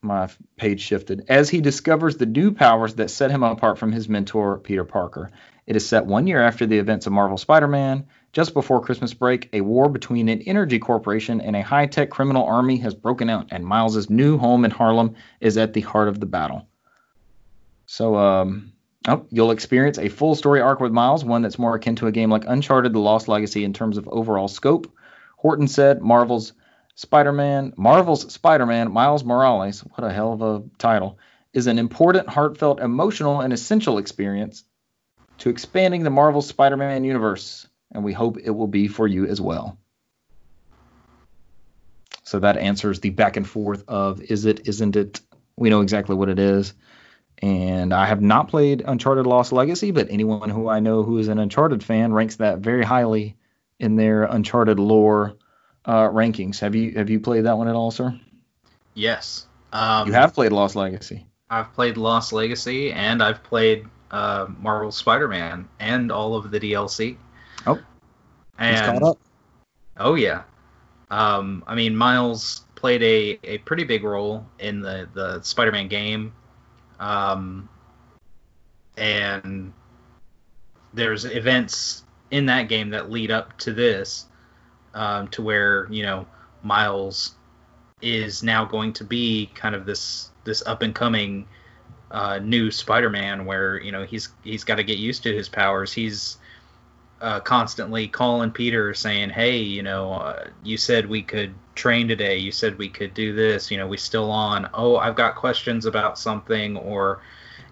My 0.00 0.28
page 0.56 0.80
shifted 0.80 1.26
as 1.28 1.48
he 1.48 1.60
discovers 1.60 2.16
the 2.16 2.26
new 2.26 2.52
powers 2.52 2.94
that 2.94 3.10
set 3.10 3.30
him 3.30 3.42
apart 3.42 3.78
from 3.78 3.92
his 3.92 4.08
mentor 4.08 4.58
Peter 4.58 4.84
Parker. 4.84 5.30
It 5.66 5.76
is 5.76 5.88
set 5.88 6.06
one 6.06 6.26
year 6.26 6.42
after 6.42 6.66
the 6.66 6.78
events 6.78 7.06
of 7.06 7.12
Marvel 7.12 7.38
Spider-Man. 7.38 8.06
Just 8.32 8.54
before 8.54 8.80
Christmas 8.80 9.14
break, 9.14 9.48
a 9.52 9.60
war 9.60 9.88
between 9.88 10.28
an 10.28 10.42
energy 10.42 10.78
corporation 10.78 11.40
and 11.40 11.54
a 11.54 11.62
high-tech 11.62 12.10
criminal 12.10 12.44
army 12.44 12.78
has 12.78 12.94
broken 12.94 13.28
out, 13.28 13.48
and 13.50 13.64
Miles's 13.64 14.08
new 14.08 14.38
home 14.38 14.64
in 14.64 14.70
Harlem 14.70 15.16
is 15.40 15.58
at 15.58 15.72
the 15.72 15.82
heart 15.82 16.08
of 16.08 16.18
the 16.18 16.26
battle. 16.26 16.66
So, 17.86 18.16
um, 18.16 18.72
Oh, 19.08 19.26
you'll 19.30 19.50
experience 19.50 19.98
a 19.98 20.08
full 20.08 20.34
story 20.34 20.60
arc 20.60 20.80
with 20.80 20.92
Miles, 20.92 21.24
one 21.24 21.42
that's 21.42 21.58
more 21.58 21.74
akin 21.74 21.96
to 21.96 22.06
a 22.06 22.12
game 22.12 22.30
like 22.30 22.44
Uncharted: 22.46 22.92
The 22.92 23.00
Lost 23.00 23.26
Legacy 23.26 23.64
in 23.64 23.72
terms 23.72 23.96
of 23.96 24.08
overall 24.08 24.48
scope. 24.48 24.92
Horton 25.36 25.66
said 25.66 26.02
Marvel's 26.02 26.52
Spider-Man, 26.94 27.72
Marvel's 27.76 28.32
Spider-Man, 28.32 28.92
Miles 28.92 29.24
Morales, 29.24 29.80
what 29.80 30.04
a 30.04 30.12
hell 30.12 30.32
of 30.32 30.42
a 30.42 30.62
title, 30.78 31.18
is 31.52 31.66
an 31.66 31.78
important, 31.78 32.28
heartfelt, 32.28 32.80
emotional, 32.80 33.40
and 33.40 33.52
essential 33.52 33.98
experience 33.98 34.64
to 35.38 35.50
expanding 35.50 36.04
the 36.04 36.10
Marvel 36.10 36.42
Spider-Man 36.42 37.02
universe, 37.02 37.66
and 37.90 38.04
we 38.04 38.12
hope 38.12 38.38
it 38.38 38.50
will 38.50 38.68
be 38.68 38.86
for 38.86 39.08
you 39.08 39.26
as 39.26 39.40
well. 39.40 39.78
So 42.22 42.38
that 42.38 42.56
answers 42.56 43.00
the 43.00 43.10
back 43.10 43.36
and 43.36 43.48
forth 43.48 43.84
of 43.88 44.22
is 44.22 44.44
it, 44.44 44.68
isn't 44.68 44.94
it? 44.94 45.20
We 45.56 45.70
know 45.70 45.80
exactly 45.80 46.14
what 46.14 46.28
it 46.28 46.38
is. 46.38 46.72
And 47.42 47.92
I 47.92 48.06
have 48.06 48.22
not 48.22 48.48
played 48.48 48.84
Uncharted 48.86 49.26
Lost 49.26 49.52
Legacy, 49.52 49.90
but 49.90 50.08
anyone 50.10 50.48
who 50.48 50.68
I 50.68 50.78
know 50.78 51.02
who 51.02 51.18
is 51.18 51.26
an 51.26 51.38
Uncharted 51.38 51.82
fan 51.82 52.12
ranks 52.12 52.36
that 52.36 52.58
very 52.58 52.84
highly 52.84 53.36
in 53.80 53.96
their 53.96 54.24
Uncharted 54.24 54.78
lore 54.78 55.34
uh, 55.84 56.08
rankings. 56.08 56.60
Have 56.60 56.76
you 56.76 56.92
have 56.92 57.10
you 57.10 57.18
played 57.18 57.44
that 57.46 57.58
one 57.58 57.66
at 57.66 57.74
all, 57.74 57.90
sir? 57.90 58.18
Yes. 58.94 59.46
Um, 59.72 60.06
you 60.06 60.12
have 60.12 60.34
played 60.34 60.52
Lost 60.52 60.76
Legacy. 60.76 61.26
I've 61.50 61.72
played 61.74 61.96
Lost 61.96 62.32
Legacy, 62.32 62.92
and 62.92 63.22
I've 63.22 63.42
played 63.42 63.86
uh, 64.10 64.46
Marvel 64.60 64.92
Spider-Man 64.92 65.68
and 65.80 66.12
all 66.12 66.36
of 66.36 66.50
the 66.50 66.60
DLC. 66.60 67.16
Oh, 67.66 67.80
and. 68.58 69.02
Oh 69.98 70.14
yeah. 70.14 70.42
Um, 71.10 71.62
I 71.66 71.74
mean, 71.74 71.94
Miles 71.94 72.64
played 72.74 73.02
a, 73.02 73.38
a 73.44 73.58
pretty 73.58 73.84
big 73.84 74.04
role 74.04 74.46
in 74.58 74.80
the 74.80 75.08
the 75.12 75.42
Spider-Man 75.42 75.88
game. 75.88 76.32
Um, 77.02 77.68
and 78.96 79.72
there's 80.94 81.24
events 81.24 82.04
in 82.30 82.46
that 82.46 82.68
game 82.68 82.90
that 82.90 83.10
lead 83.10 83.32
up 83.32 83.58
to 83.58 83.72
this, 83.72 84.26
um, 84.94 85.26
to 85.28 85.42
where 85.42 85.88
you 85.90 86.04
know 86.04 86.26
Miles 86.62 87.34
is 88.00 88.44
now 88.44 88.64
going 88.64 88.92
to 88.94 89.04
be 89.04 89.50
kind 89.54 89.74
of 89.74 89.84
this 89.84 90.30
this 90.44 90.62
up 90.64 90.82
and 90.82 90.94
coming 90.94 91.46
uh, 92.12 92.38
new 92.38 92.70
Spider-Man, 92.70 93.46
where 93.46 93.80
you 93.80 93.90
know 93.90 94.04
he's 94.04 94.28
he's 94.44 94.62
got 94.62 94.76
to 94.76 94.84
get 94.84 94.98
used 94.98 95.24
to 95.24 95.34
his 95.34 95.48
powers. 95.48 95.92
He's 95.92 96.38
uh, 97.20 97.40
constantly 97.40 98.06
calling 98.06 98.52
Peter 98.52 98.94
saying, 98.94 99.30
"Hey, 99.30 99.58
you 99.58 99.82
know, 99.82 100.12
uh, 100.12 100.44
you 100.62 100.76
said 100.76 101.08
we 101.08 101.22
could 101.22 101.52
train 101.74 102.08
today. 102.08 102.36
You 102.36 102.52
said 102.52 102.78
we 102.78 102.88
could 102.88 103.14
do 103.14 103.34
this. 103.34 103.70
You 103.70 103.78
know, 103.78 103.86
we 103.86 103.96
still 103.96 104.30
on. 104.30 104.68
Oh, 104.74 104.96
I've 104.96 105.16
got 105.16 105.36
questions 105.36 105.86
about 105.86 106.18
something." 106.18 106.76
Or 106.76 107.20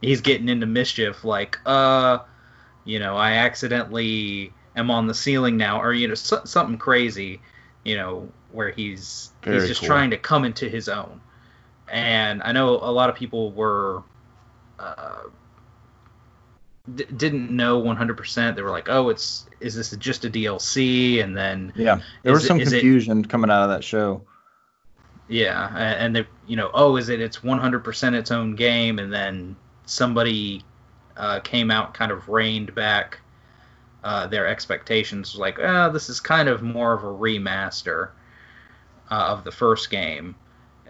he's 0.01 0.21
getting 0.21 0.49
into 0.49 0.67
mischief, 0.67 1.25
like, 1.25 1.59
"Uh, 1.67 2.19
you 2.85 2.99
know, 2.99 3.17
I 3.17 3.33
accidentally 3.33 4.53
am 4.77 4.91
on 4.91 5.07
the 5.07 5.15
ceiling 5.15 5.57
now," 5.57 5.81
or 5.81 5.93
you 5.93 6.09
know, 6.09 6.15
so, 6.15 6.41
something 6.45 6.79
crazy. 6.79 7.41
You 7.85 7.97
know, 7.97 8.29
where 8.53 8.71
he's 8.71 9.33
Very 9.43 9.61
he's 9.61 9.69
just 9.69 9.81
cool. 9.81 9.89
trying 9.89 10.11
to 10.11 10.19
come 10.19 10.45
into 10.45 10.69
his 10.69 10.89
own. 10.89 11.21
And 11.89 12.43
I 12.43 12.53
know 12.53 12.71
a 12.71 12.93
lot 12.93 13.11
of 13.11 13.17
people 13.17 13.53
were 13.53 14.03
uh, 14.79 15.25
d- 16.95 17.07
didn't 17.17 17.51
know 17.51 17.81
100%. 17.83 18.57
They 18.57 18.63
were 18.63 18.71
like, 18.71 18.89
"Oh, 18.89 19.09
it's 19.09 19.47
is 19.61 19.75
this 19.75 19.91
just 19.97 20.25
a 20.25 20.31
DLC?" 20.31 21.23
And 21.23 21.37
then 21.37 21.73
Yeah, 21.77 22.01
there 22.23 22.33
was 22.33 22.45
it- 22.45 22.49
some 22.49 22.61
is 22.61 22.73
it- 22.73 22.77
confusion 22.81 23.25
coming 23.25 23.51
out 23.51 23.63
of 23.63 23.69
that 23.71 23.85
show. 23.85 24.23
yeah, 25.29 25.69
and 25.77 26.15
they 26.17 26.27
you 26.47 26.57
know, 26.57 26.71
"Oh, 26.75 26.97
is 26.97 27.09
it 27.09 27.21
it's 27.21 27.43
100% 27.43 28.15
its 28.17 28.31
own 28.31 28.57
game?" 28.57 28.99
And 28.99 29.13
then 29.13 29.57
somebody 29.87 30.65
uh, 31.17 31.41
came 31.41 31.71
out 31.71 31.93
kind 31.95 32.11
of 32.13 32.29
reined 32.29 32.75
back 32.75 33.21
uh, 34.03 34.27
their 34.27 34.47
expectations 34.47 35.37
like, 35.37 35.59
"Oh, 35.61 35.91
this 35.93 36.09
is 36.09 36.19
kind 36.21 36.49
of 36.49 36.63
more 36.63 36.93
of 36.95 37.05
a 37.05 37.07
remaster 37.07 38.09
uh, 39.11 39.15
of 39.29 39.45
the 39.45 39.53
first 39.53 39.91
game." 39.91 40.35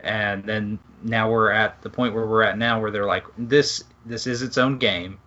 And 0.02 0.44
then 0.44 0.78
now 1.02 1.30
we're 1.30 1.50
at 1.50 1.82
the 1.82 1.90
point 1.90 2.14
where 2.14 2.26
we're 2.26 2.42
at 2.42 2.56
now 2.56 2.80
where 2.80 2.90
they're 2.90 3.06
like, 3.06 3.24
"This 3.36 3.84
this 4.06 4.26
is 4.26 4.40
its 4.42 4.56
own 4.56 4.78
game." 4.78 5.18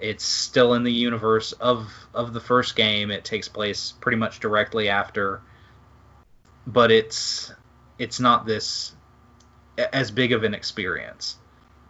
It's 0.00 0.24
still 0.24 0.74
in 0.74 0.84
the 0.84 0.92
universe 0.92 1.52
of 1.52 1.90
of 2.12 2.32
the 2.32 2.40
first 2.40 2.76
game. 2.76 3.10
It 3.10 3.24
takes 3.24 3.48
place 3.48 3.92
pretty 4.00 4.16
much 4.16 4.40
directly 4.40 4.88
after, 4.88 5.40
but 6.66 6.90
it's 6.90 7.52
it's 7.98 8.20
not 8.20 8.46
this 8.46 8.94
as 9.92 10.10
big 10.10 10.32
of 10.32 10.44
an 10.44 10.54
experience. 10.54 11.36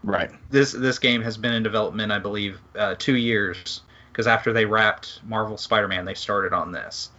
Right. 0.03 0.31
This 0.51 0.73
this 0.73 0.99
game 0.99 1.23
has 1.23 1.37
been 1.37 1.55
in 1.55 1.63
development, 1.63 2.13
I 2.13 2.19
believe, 2.19 2.61
uh, 2.77 2.95
two 2.99 3.17
years 3.17 3.81
because 4.13 4.27
after 4.27 4.53
they 4.53 4.65
wrapped 4.65 5.21
Marvel 5.25 5.57
Spider-Man, 5.57 6.05
they 6.05 6.15
started 6.15 6.53
on 6.53 6.73
this, 6.73 7.11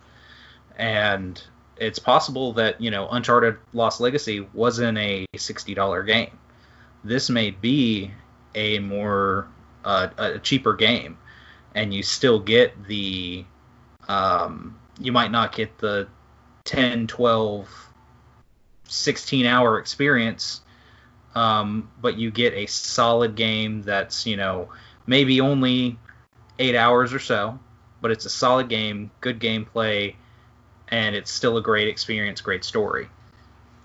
and 0.78 1.42
it's 1.78 2.00
possible 2.00 2.54
that 2.54 2.80
you 2.80 2.92
know 2.92 3.10
Uncharted 3.10 3.58
Lost 3.74 4.00
Legacy 4.00 4.48
wasn't 4.54 4.98
a 4.98 5.26
sixty 5.36 5.74
dollar 5.74 6.04
game. 6.04 6.38
This 7.04 7.30
may 7.30 7.52
be 7.52 8.12
a 8.54 8.80
more 8.80 9.48
uh, 9.86 10.10
a 10.18 10.40
cheaper 10.40 10.74
game, 10.74 11.18
and 11.74 11.94
you 11.94 12.04
still 12.04 12.40
get 12.40 12.86
the 12.88 13.46
um, 14.08 14.78
you 15.00 15.12
might 15.12 15.32
not 15.32 15.56
get 15.56 15.78
the 15.78 16.08
10, 16.66 17.08
12, 17.08 17.70
16 18.88 19.46
hour 19.46 19.80
experience, 19.80 20.62
um, 21.36 21.90
but 22.02 22.18
you 22.18 22.32
get 22.32 22.54
a 22.54 22.66
solid 22.66 23.36
game 23.36 23.84
that's 23.84 24.26
you 24.26 24.36
know 24.36 24.70
maybe 25.08 25.40
only 25.40 25.98
eight 26.60 26.76
hours 26.76 27.14
or 27.14 27.20
so, 27.20 27.60
but 28.02 28.12
it's 28.12 28.26
a 28.26 28.30
solid 28.30 28.70
game, 28.70 29.12
good 29.22 29.40
gameplay, 29.40 30.16
and 30.90 31.16
it's 31.16 31.32
still 31.32 31.58
a 31.58 31.62
great 31.62 31.88
experience, 31.88 32.42
great 32.42 32.64
story. 32.64 33.08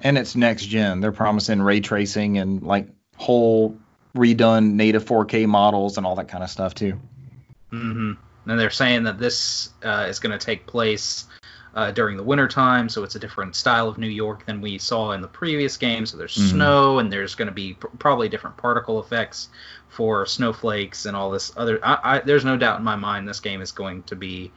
And 0.00 0.16
it's 0.16 0.34
next 0.34 0.64
gen. 0.66 1.00
They're 1.00 1.12
promising 1.12 1.60
ray 1.60 1.80
tracing 1.80 2.38
and 2.38 2.62
like 2.62 2.88
whole 3.16 3.76
redone 4.14 4.72
native 4.72 5.04
4K 5.04 5.46
models 5.46 5.96
and 5.96 6.06
all 6.06 6.16
that 6.16 6.28
kind 6.28 6.42
of 6.42 6.50
stuff 6.50 6.74
too. 6.74 6.98
hmm 7.70 8.12
And 8.46 8.58
they're 8.58 8.70
saying 8.70 9.04
that 9.04 9.18
this 9.18 9.70
uh, 9.84 10.06
is 10.08 10.18
going 10.18 10.36
to 10.36 10.44
take 10.44 10.66
place 10.66 11.26
uh, 11.72 11.92
during 11.92 12.16
the 12.16 12.22
winter 12.22 12.48
time, 12.48 12.88
so 12.88 13.04
it's 13.04 13.14
a 13.14 13.18
different 13.20 13.54
style 13.54 13.86
of 13.86 13.96
New 13.96 14.08
York 14.08 14.44
than 14.44 14.60
we 14.60 14.76
saw 14.78 15.12
in 15.12 15.20
the 15.20 15.28
previous 15.28 15.76
game. 15.76 16.04
So 16.04 16.16
there's 16.16 16.36
Mhm. 16.36 16.50
snow, 16.50 16.98
and 16.98 17.12
there's 17.12 17.36
going 17.36 17.46
to 17.46 17.54
be 17.54 17.74
pr- 17.74 17.86
probably 17.98 18.28
different 18.28 18.56
particle 18.56 18.98
effects 18.98 19.50
for 19.88 20.26
snowflakes 20.26 21.06
and 21.06 21.16
all 21.16 21.30
this 21.30 21.52
other. 21.56 21.78
I, 21.84 21.98
I, 22.02 22.18
there's 22.20 22.44
no 22.44 22.56
doubt 22.56 22.78
in 22.78 22.84
my 22.84 22.96
mind 22.96 23.28
this 23.28 23.38
game 23.38 23.60
is 23.60 23.70
going 23.70 24.02
to 24.04 24.16
be 24.16 24.50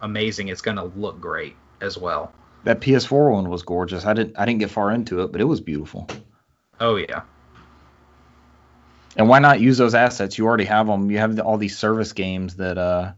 amazing. 0.00 0.46
It's 0.46 0.60
going 0.62 0.76
to 0.76 0.84
look 0.84 1.20
great 1.20 1.56
as 1.80 1.98
well. 1.98 2.32
That 2.62 2.80
PS4 2.80 3.32
one 3.32 3.48
was 3.48 3.62
gorgeous. 3.62 4.04
I 4.06 4.12
didn't 4.12 4.38
I 4.38 4.44
didn't 4.44 4.60
get 4.60 4.70
far 4.70 4.92
into 4.92 5.22
it, 5.22 5.32
but 5.32 5.40
it 5.40 5.44
was 5.44 5.60
beautiful. 5.60 6.06
Oh 6.78 6.96
yeah. 6.96 7.22
And 9.16 9.28
why 9.28 9.38
not 9.38 9.60
use 9.60 9.78
those 9.78 9.94
assets? 9.94 10.38
You 10.38 10.46
already 10.46 10.64
have 10.64 10.86
them. 10.86 11.10
You 11.10 11.18
have 11.18 11.38
all 11.40 11.58
these 11.58 11.76
service 11.76 12.12
games 12.12 12.56
that 12.56 12.78
uh 12.78 13.12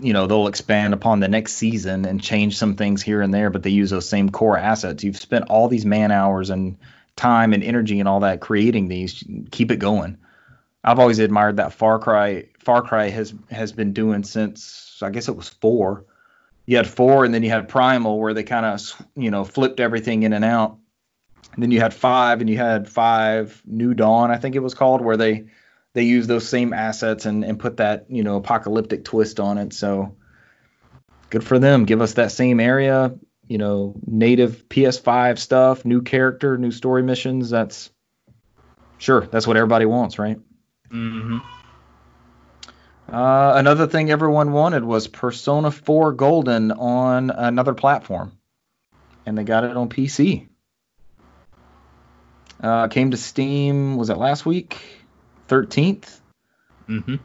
you 0.00 0.12
know, 0.12 0.26
they'll 0.26 0.48
expand 0.48 0.94
upon 0.94 1.20
the 1.20 1.28
next 1.28 1.54
season 1.54 2.04
and 2.04 2.22
change 2.22 2.56
some 2.56 2.74
things 2.74 3.02
here 3.02 3.20
and 3.20 3.32
there, 3.32 3.50
but 3.50 3.62
they 3.62 3.70
use 3.70 3.90
those 3.90 4.08
same 4.08 4.30
core 4.30 4.56
assets. 4.56 5.04
You've 5.04 5.18
spent 5.18 5.50
all 5.50 5.68
these 5.68 5.84
man 5.84 6.10
hours 6.10 6.50
and 6.50 6.78
time 7.16 7.52
and 7.52 7.62
energy 7.62 8.00
and 8.00 8.08
all 8.08 8.20
that 8.20 8.40
creating 8.40 8.88
these. 8.88 9.22
Keep 9.50 9.70
it 9.70 9.76
going. 9.76 10.18
I've 10.82 10.98
always 10.98 11.18
admired 11.18 11.56
that 11.56 11.72
Far 11.72 11.98
Cry 11.98 12.46
Far 12.58 12.82
Cry 12.82 13.08
has 13.08 13.32
has 13.50 13.72
been 13.72 13.92
doing 13.92 14.24
since 14.24 14.98
I 15.02 15.10
guess 15.10 15.28
it 15.28 15.36
was 15.36 15.48
4. 15.48 16.04
You 16.66 16.76
had 16.76 16.86
4 16.86 17.24
and 17.24 17.34
then 17.34 17.42
you 17.42 17.50
had 17.50 17.68
Primal 17.68 18.18
where 18.18 18.34
they 18.34 18.42
kind 18.42 18.66
of 18.66 19.02
you 19.16 19.30
know 19.30 19.44
flipped 19.44 19.80
everything 19.80 20.22
in 20.24 20.32
and 20.32 20.44
out. 20.44 20.78
And 21.52 21.62
then 21.62 21.70
you 21.70 21.80
had 21.80 21.94
5 21.94 22.40
and 22.40 22.50
you 22.50 22.56
had 22.56 22.88
5 22.88 23.62
New 23.66 23.94
Dawn 23.94 24.30
I 24.30 24.38
think 24.38 24.56
it 24.56 24.60
was 24.60 24.74
called 24.74 25.00
where 25.00 25.16
they 25.16 25.46
they 25.92 26.02
use 26.02 26.26
those 26.26 26.48
same 26.48 26.72
assets 26.72 27.24
and, 27.24 27.44
and 27.44 27.58
put 27.58 27.78
that 27.78 28.06
you 28.08 28.22
know 28.22 28.36
apocalyptic 28.36 29.04
twist 29.04 29.40
on 29.40 29.58
it. 29.58 29.72
So 29.72 30.16
good 31.30 31.44
for 31.44 31.58
them. 31.58 31.84
Give 31.84 32.00
us 32.00 32.14
that 32.14 32.32
same 32.32 32.60
area, 32.60 33.14
you 33.46 33.58
know, 33.58 33.94
native 34.06 34.68
PS5 34.68 35.38
stuff, 35.38 35.84
new 35.84 36.02
character, 36.02 36.58
new 36.58 36.70
story 36.70 37.02
missions. 37.02 37.50
That's 37.50 37.90
sure 38.98 39.26
that's 39.26 39.46
what 39.46 39.56
everybody 39.56 39.86
wants, 39.86 40.18
right? 40.18 40.38
Mm-hmm. 40.90 41.38
Uh, 43.12 43.52
another 43.56 43.86
thing 43.86 44.10
everyone 44.10 44.52
wanted 44.52 44.84
was 44.84 45.08
Persona 45.08 45.70
4 45.70 46.12
Golden 46.12 46.72
on 46.72 47.30
another 47.30 47.74
platform, 47.74 48.36
and 49.26 49.36
they 49.36 49.44
got 49.44 49.64
it 49.64 49.76
on 49.76 49.88
PC. 49.88 50.48
Uh, 52.62 52.88
came 52.88 53.10
to 53.10 53.16
Steam. 53.16 53.96
Was 53.96 54.10
it 54.10 54.16
last 54.18 54.46
week? 54.46 54.78
13th. 55.48 56.20
hmm 56.86 57.16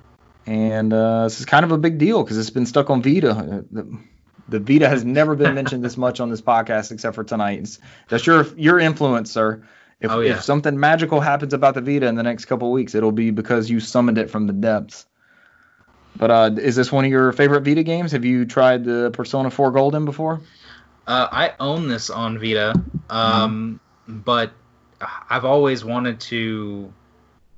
and 0.46 0.92
uh, 0.94 1.26
this 1.26 1.40
is 1.40 1.46
kind 1.46 1.64
of 1.64 1.72
a 1.72 1.78
big 1.78 2.00
deal 2.00 2.24
because 2.24 2.38
it's 2.40 2.50
been 2.50 2.66
stuck 2.66 2.90
on 2.90 3.04
Vita. 3.04 3.64
The, 3.72 4.00
the 4.48 4.60
Vita 4.60 4.90
has 4.90 5.06
never 5.06 5.36
been 5.36 5.54
mentioned 5.54 5.84
this 5.86 5.96
much 5.96 6.20
on 6.20 6.32
this 6.32 6.42
podcast 6.42 6.92
except 6.92 7.14
for 7.14 7.24
tonight. 7.24 7.60
It's, 7.60 7.78
that's 8.08 8.26
your 8.26 8.48
your 8.58 8.80
influence, 8.80 9.30
sir. 9.32 9.64
If, 10.00 10.10
Oh, 10.10 10.22
yeah. 10.22 10.34
if 10.34 10.44
something 10.44 10.80
magical 10.80 11.20
happens 11.20 11.54
about 11.54 11.76
the 11.76 11.82
Vita 11.82 12.08
in 12.08 12.16
the 12.16 12.24
next 12.24 12.46
couple 12.46 12.72
weeks, 12.72 12.96
it'll 12.96 13.12
be 13.12 13.30
because 13.30 13.70
you 13.70 13.80
summoned 13.80 14.18
it 14.18 14.32
from 14.32 14.48
the 14.48 14.54
depths. 14.54 15.06
But 16.16 16.32
uh, 16.32 16.52
is 16.58 16.76
this 16.76 16.92
one 16.92 17.06
of 17.06 17.12
your 17.12 17.32
favorite 17.32 17.64
Vita 17.64 17.84
games? 17.84 18.14
Have 18.14 18.26
you 18.26 18.46
tried 18.46 18.86
the 18.86 19.12
Persona 19.12 19.52
4 19.52 19.70
Golden 19.72 20.06
before? 20.06 20.42
Uh, 21.06 21.28
I 21.32 21.54
own 21.60 21.88
this 21.88 22.10
on 22.10 22.40
Vita, 22.40 22.74
um, 23.10 23.80
but 24.08 24.52
I've 25.30 25.46
always 25.46 25.84
wanted 25.84 26.20
to 26.22 26.94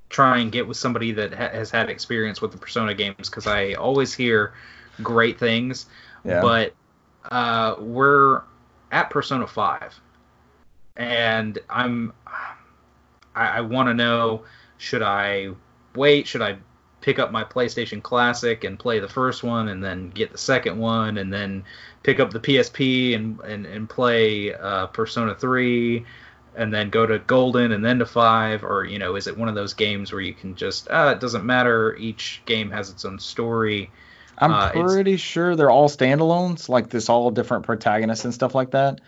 try 0.10 0.40
and 0.40 0.52
get 0.52 0.68
with 0.68 0.78
somebody 0.78 1.12
that 1.14 1.34
ha- 1.34 1.50
has 1.50 1.72
had 1.72 1.90
experience 1.90 2.42
with 2.42 2.52
the 2.52 2.58
Persona 2.58 2.94
games 2.94 3.30
because 3.30 3.48
I 3.48 3.74
always 3.74 4.14
hear 4.14 4.54
great 5.02 5.40
things. 5.40 5.88
Yeah. 6.24 6.42
But 6.42 6.74
uh, 7.32 7.76
we're 7.80 8.42
at 8.92 9.10
Persona 9.10 9.48
5, 9.48 10.00
and 10.98 11.58
I'm 11.70 12.14
I, 13.36 13.48
I 13.48 13.62
want 13.62 13.88
to 13.88 13.94
know 13.94 14.44
should 14.78 15.02
I 15.02 15.52
wait? 15.96 16.28
Should 16.28 16.42
I 16.42 16.58
pick 17.00 17.18
up 17.18 17.32
my 17.32 17.44
PlayStation 17.44 18.04
Classic 18.04 18.64
and 18.64 18.78
play 18.78 19.00
the 19.00 19.08
first 19.08 19.44
one, 19.44 19.70
and 19.70 19.84
then 19.84 20.10
get 20.10 20.32
the 20.32 20.38
second 20.38 20.78
one, 20.78 21.18
and 21.18 21.34
then 21.34 21.64
pick 22.04 22.20
up 22.20 22.32
the 22.32 22.40
PSP 22.40 23.16
and 23.16 23.40
and, 23.42 23.66
and 23.66 23.90
play 23.90 24.54
uh, 24.54 24.88
Persona 24.88 25.34
3? 25.34 26.06
And 26.56 26.74
then 26.74 26.90
go 26.90 27.06
to 27.06 27.20
Golden 27.20 27.72
and 27.72 27.84
then 27.84 28.00
to 28.00 28.06
five, 28.06 28.64
or 28.64 28.84
you 28.86 29.00
know, 29.00 29.16
is 29.16 29.28
it 29.28 29.38
one 29.38 29.48
of 29.50 29.56
those 29.56 29.74
games 29.74 30.12
where 30.12 30.22
you 30.22 30.34
can 30.34 30.56
just, 30.56 30.88
ah, 30.92 31.12
it 31.12 31.20
doesn't 31.22 31.46
matter. 31.46 31.96
Each 31.96 32.42
game 32.46 32.72
has 32.72 32.90
its 32.90 33.06
own 33.06 33.20
story. 33.20 33.90
I'm 34.38 34.52
Uh, 34.52 34.72
pretty 34.72 35.18
sure 35.18 35.56
they're 35.56 35.70
all 35.70 35.90
standalones, 35.90 36.68
like 36.70 36.90
this, 36.90 37.10
all 37.10 37.32
different 37.32 37.66
protagonists 37.66 38.26
and 38.26 38.34
stuff 38.34 38.56
like 38.56 38.72
that. 38.72 39.00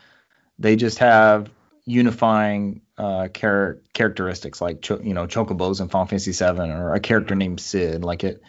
They 0.59 0.75
just 0.75 0.99
have 0.99 1.51
unifying 1.85 2.81
uh, 2.97 3.27
char- 3.29 3.79
characteristics, 3.93 4.61
like 4.61 4.81
cho- 4.81 5.01
you 5.01 5.13
know 5.13 5.27
chocobos 5.27 5.81
in 5.81 5.89
Final 5.89 6.07
Fantasy 6.07 6.31
VII, 6.31 6.71
or 6.71 6.93
a 6.93 6.99
character 6.99 7.35
named 7.35 7.59
Sid, 7.59 8.03
like 8.03 8.23
it. 8.23 8.41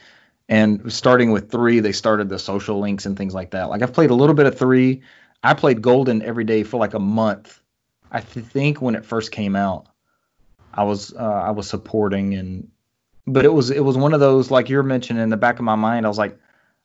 And 0.49 0.93
starting 0.93 1.33
with 1.33 1.51
three, 1.51 1.81
they 1.81 1.93
started 1.93 2.29
the 2.29 2.39
social 2.39 2.81
links 2.81 3.07
and 3.07 3.17
things 3.17 3.35
like 3.35 3.53
that. 3.53 3.71
Like 3.71 3.83
I've 3.83 3.95
played 3.95 4.11
a 4.11 4.15
little 4.15 4.35
bit 4.37 4.47
of 4.47 4.59
three. 4.59 5.03
I 5.43 5.55
played 5.55 5.83
Golden 5.83 6.23
every 6.23 6.45
day 6.45 6.65
for 6.65 6.79
like 6.79 6.95
a 6.95 7.01
month. 7.01 7.61
I 8.11 8.21
th- 8.21 8.47
think 8.47 8.81
when 8.81 8.95
it 8.95 9.05
first 9.05 9.33
came 9.33 9.57
out, 9.57 9.87
I 10.73 10.85
was 10.85 11.13
uh, 11.15 11.23
I 11.23 11.51
was 11.53 11.69
supporting 11.69 12.35
and, 12.35 12.71
but 13.27 13.45
it 13.45 13.53
was 13.53 13.71
it 13.71 13.85
was 13.85 13.97
one 13.97 14.13
of 14.13 14.21
those 14.21 14.51
like 14.51 14.69
you're 14.69 14.83
mentioning 14.83 15.23
in 15.23 15.31
the 15.31 15.37
back 15.37 15.59
of 15.59 15.65
my 15.65 15.77
mind. 15.77 16.05
I 16.05 16.09
was 16.09 16.19
like, 16.19 16.39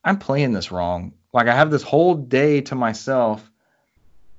I'm 0.04 0.18
playing 0.18 0.54
this 0.54 0.72
wrong. 0.72 1.14
Like 1.34 1.48
I 1.48 1.56
have 1.56 1.72
this 1.72 1.84
whole 1.84 2.16
day 2.16 2.62
to 2.62 2.76
myself 2.76 3.50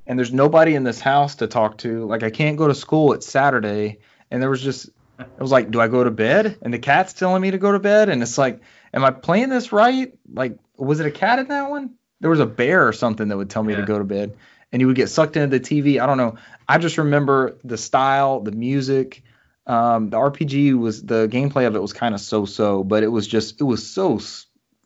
and 0.06 0.18
there's 0.18 0.32
nobody 0.32 0.74
in 0.74 0.84
this 0.84 1.00
house 1.00 1.36
to 1.36 1.46
talk 1.46 1.78
to. 1.78 2.06
Like 2.06 2.22
I 2.22 2.30
can't 2.30 2.56
go 2.56 2.68
to 2.68 2.74
school. 2.74 3.12
It's 3.12 3.28
Saturday 3.28 3.98
and 4.30 4.42
there 4.42 4.50
was 4.50 4.62
just 4.62 4.88
it 5.18 5.40
was 5.40 5.52
like, 5.52 5.70
do 5.70 5.80
I 5.80 5.88
go 5.88 6.02
to 6.02 6.10
bed? 6.10 6.58
And 6.62 6.72
the 6.72 6.78
cat's 6.78 7.12
telling 7.12 7.42
me 7.42 7.50
to 7.50 7.58
go 7.58 7.72
to 7.72 7.78
bed 7.78 8.08
and 8.08 8.22
it's 8.22 8.38
like, 8.38 8.60
am 8.94 9.04
I 9.04 9.10
playing 9.10 9.50
this 9.50 9.72
right? 9.72 10.14
Like 10.32 10.58
was 10.76 11.00
it 11.00 11.06
a 11.06 11.10
cat 11.10 11.38
in 11.38 11.48
that 11.48 11.70
one? 11.70 11.94
There 12.20 12.30
was 12.30 12.40
a 12.40 12.46
bear 12.46 12.86
or 12.86 12.92
something 12.92 13.28
that 13.28 13.36
would 13.36 13.50
tell 13.50 13.62
me 13.62 13.74
to 13.74 13.82
go 13.82 13.98
to 13.98 14.04
bed 14.04 14.36
and 14.72 14.80
you 14.80 14.86
would 14.86 14.96
get 14.96 15.08
sucked 15.08 15.36
into 15.36 15.58
the 15.58 15.64
TV. 15.64 16.00
I 16.00 16.06
don't 16.06 16.18
know. 16.18 16.36
I 16.70 16.78
just 16.78 16.98
remember 16.98 17.58
the 17.64 17.76
style, 17.76 18.38
the 18.40 18.52
music, 18.52 19.24
um, 19.66 20.10
the 20.10 20.18
RPG 20.18 20.78
was 20.78 21.02
the 21.02 21.26
gameplay 21.26 21.66
of 21.66 21.74
it 21.74 21.82
was 21.82 21.92
kind 21.92 22.14
of 22.14 22.20
so-so, 22.20 22.84
but 22.84 23.02
it 23.02 23.08
was 23.08 23.26
just 23.26 23.60
it 23.60 23.64
was 23.64 23.84
so 23.84 24.20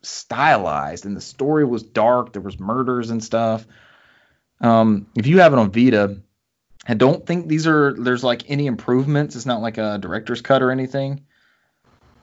stylized 0.01 1.05
and 1.05 1.15
the 1.15 1.21
story 1.21 1.63
was 1.63 1.83
dark. 1.83 2.33
There 2.33 2.41
was 2.41 2.59
murders 2.59 3.11
and 3.11 3.23
stuff. 3.23 3.67
Um, 4.61 5.05
if 5.15 5.27
you 5.27 5.41
have 5.41 5.53
it 5.53 5.59
on 5.59 5.71
Vita, 5.71 6.17
I 6.87 6.95
don't 6.95 7.23
think 7.23 7.47
these 7.47 7.67
are 7.67 7.93
there's 7.93 8.23
like 8.23 8.49
any 8.49 8.65
improvements. 8.65 9.35
It's 9.35 9.45
not 9.45 9.61
like 9.61 9.77
a 9.77 9.99
director's 9.99 10.41
cut 10.41 10.63
or 10.63 10.71
anything. 10.71 11.25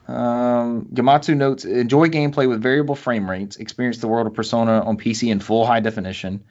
Um, 0.09 0.89
Gematsu 0.93 1.37
notes 1.37 1.63
enjoy 1.63 2.09
gameplay 2.09 2.49
with 2.49 2.61
variable 2.61 2.95
frame 2.95 3.29
rates. 3.29 3.55
Experience 3.55 3.99
the 3.99 4.09
world 4.09 4.27
of 4.27 4.33
Persona 4.33 4.83
on 4.83 4.97
PC 4.97 5.31
in 5.31 5.39
full 5.39 5.65
high 5.65 5.79
definition. 5.79 6.43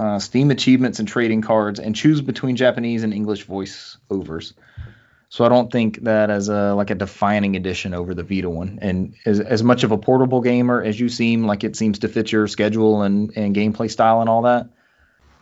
Uh, 0.00 0.18
Steam 0.18 0.50
achievements 0.50 0.98
and 0.98 1.06
trading 1.06 1.42
cards, 1.42 1.78
and 1.78 1.94
choose 1.94 2.22
between 2.22 2.56
Japanese 2.56 3.02
and 3.04 3.12
English 3.12 3.44
voice 3.44 3.98
overs. 4.08 4.54
So 5.28 5.44
I 5.44 5.48
don't 5.50 5.70
think 5.70 6.04
that 6.04 6.30
as 6.30 6.48
a 6.48 6.74
like 6.74 6.90
a 6.90 6.94
defining 6.94 7.54
addition 7.54 7.92
over 7.92 8.14
the 8.14 8.22
Vita 8.22 8.48
one. 8.48 8.78
And 8.80 9.14
as, 9.26 9.40
as 9.40 9.62
much 9.62 9.84
of 9.84 9.92
a 9.92 9.98
portable 9.98 10.40
gamer 10.40 10.82
as 10.82 10.98
you 10.98 11.08
seem, 11.10 11.46
like 11.46 11.64
it 11.64 11.76
seems 11.76 11.98
to 11.98 12.08
fit 12.08 12.32
your 12.32 12.46
schedule 12.48 13.02
and, 13.02 13.30
and 13.36 13.54
gameplay 13.54 13.90
style 13.90 14.20
and 14.22 14.30
all 14.30 14.42
that, 14.42 14.70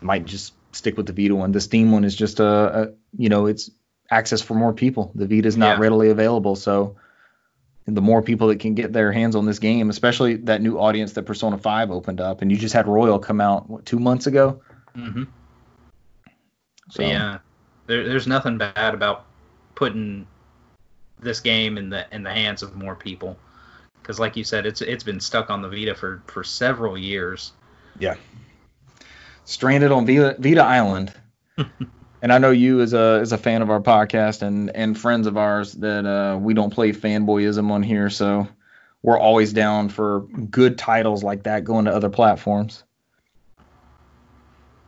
might 0.01 0.25
just 0.27 0.53
stick 0.73 0.97
with 0.97 1.07
the 1.07 1.13
Vita 1.13 1.37
one. 1.37 1.53
The 1.53 1.61
Steam 1.61 1.93
one 1.93 2.05
is 2.05 2.17
just 2.17 2.41
a, 2.41 2.47
a 2.83 2.89
you 3.17 3.29
know 3.29 3.47
it's 3.47 3.71
access 4.11 4.43
for 4.43 4.55
more 4.55 4.73
people. 4.73 5.13
The 5.15 5.27
Vita 5.29 5.47
is 5.47 5.57
not 5.57 5.77
Yeah. 5.77 5.83
readily 5.85 6.11
available, 6.11 6.57
so 6.57 6.97
the 7.97 8.03
more 8.03 8.23
people 8.23 8.49
that 8.49 8.61
can 8.61 8.75
get 8.75 8.93
their 8.93 9.13
hands 9.13 9.35
on 9.35 9.47
this 9.47 9.59
game, 9.59 9.91
especially 9.91 10.37
that 10.37 10.61
new 10.61 10.79
audience 10.79 11.13
that 11.15 11.25
Persona 11.25 11.59
5 11.59 11.91
opened 11.91 12.21
up, 12.21 12.43
and 12.43 12.51
you 12.51 12.57
just 12.57 12.75
had 12.75 12.87
Royal 12.87 13.19
come 13.19 13.41
out 13.41 13.69
what, 13.69 13.87
two 13.87 13.99
months 13.99 14.27
ago. 14.27 14.61
Mm-hmm. 14.97 15.25
So 16.91 17.03
yeah, 17.03 17.39
there, 17.87 18.09
there's 18.09 18.27
nothing 18.27 18.59
bad 18.59 18.95
about 18.95 19.27
putting 19.75 20.27
this 21.21 21.41
game 21.41 21.79
in 21.79 21.91
the 21.91 22.07
in 22.13 22.23
the 22.23 22.33
hands 22.33 22.63
of 22.63 22.75
more 22.75 22.95
people, 22.95 23.37
because 24.01 24.19
like 24.19 24.37
you 24.37 24.45
said, 24.45 24.67
it's 24.67 24.81
it's 24.81 25.05
been 25.05 25.21
stuck 25.21 25.51
on 25.51 25.63
the 25.63 25.69
Vita 25.69 25.95
for 25.95 26.23
for 26.27 26.43
several 26.43 26.97
years. 26.97 27.53
Yeah 27.99 28.15
stranded 29.49 29.91
on 29.91 30.07
Vita, 30.07 30.37
Vita 30.39 30.63
Island. 30.63 31.13
and 32.23 32.33
I 32.33 32.39
know 32.39 32.51
you 32.51 32.81
as 32.81 32.95
a 32.95 33.19
as 33.21 33.33
a 33.33 33.39
fan 33.39 33.63
of 33.63 33.71
our 33.71 33.81
podcast 33.81 34.43
and 34.43 34.75
and 34.75 34.99
friends 34.99 35.27
of 35.27 35.37
ours 35.37 35.73
that 35.75 36.07
uh, 36.07 36.39
we 36.39 36.55
don't 36.55 36.73
play 36.73 36.93
fanboyism 36.93 37.71
on 37.71 37.83
here, 37.83 38.11
so 38.11 38.49
we're 39.03 39.19
always 39.19 39.53
down 39.53 39.89
for 39.89 40.21
good 40.21 40.79
titles 40.79 41.23
like 41.23 41.45
that 41.45 41.65
going 41.65 41.85
to 41.85 41.95
other 41.95 42.11
platforms. 42.11 42.83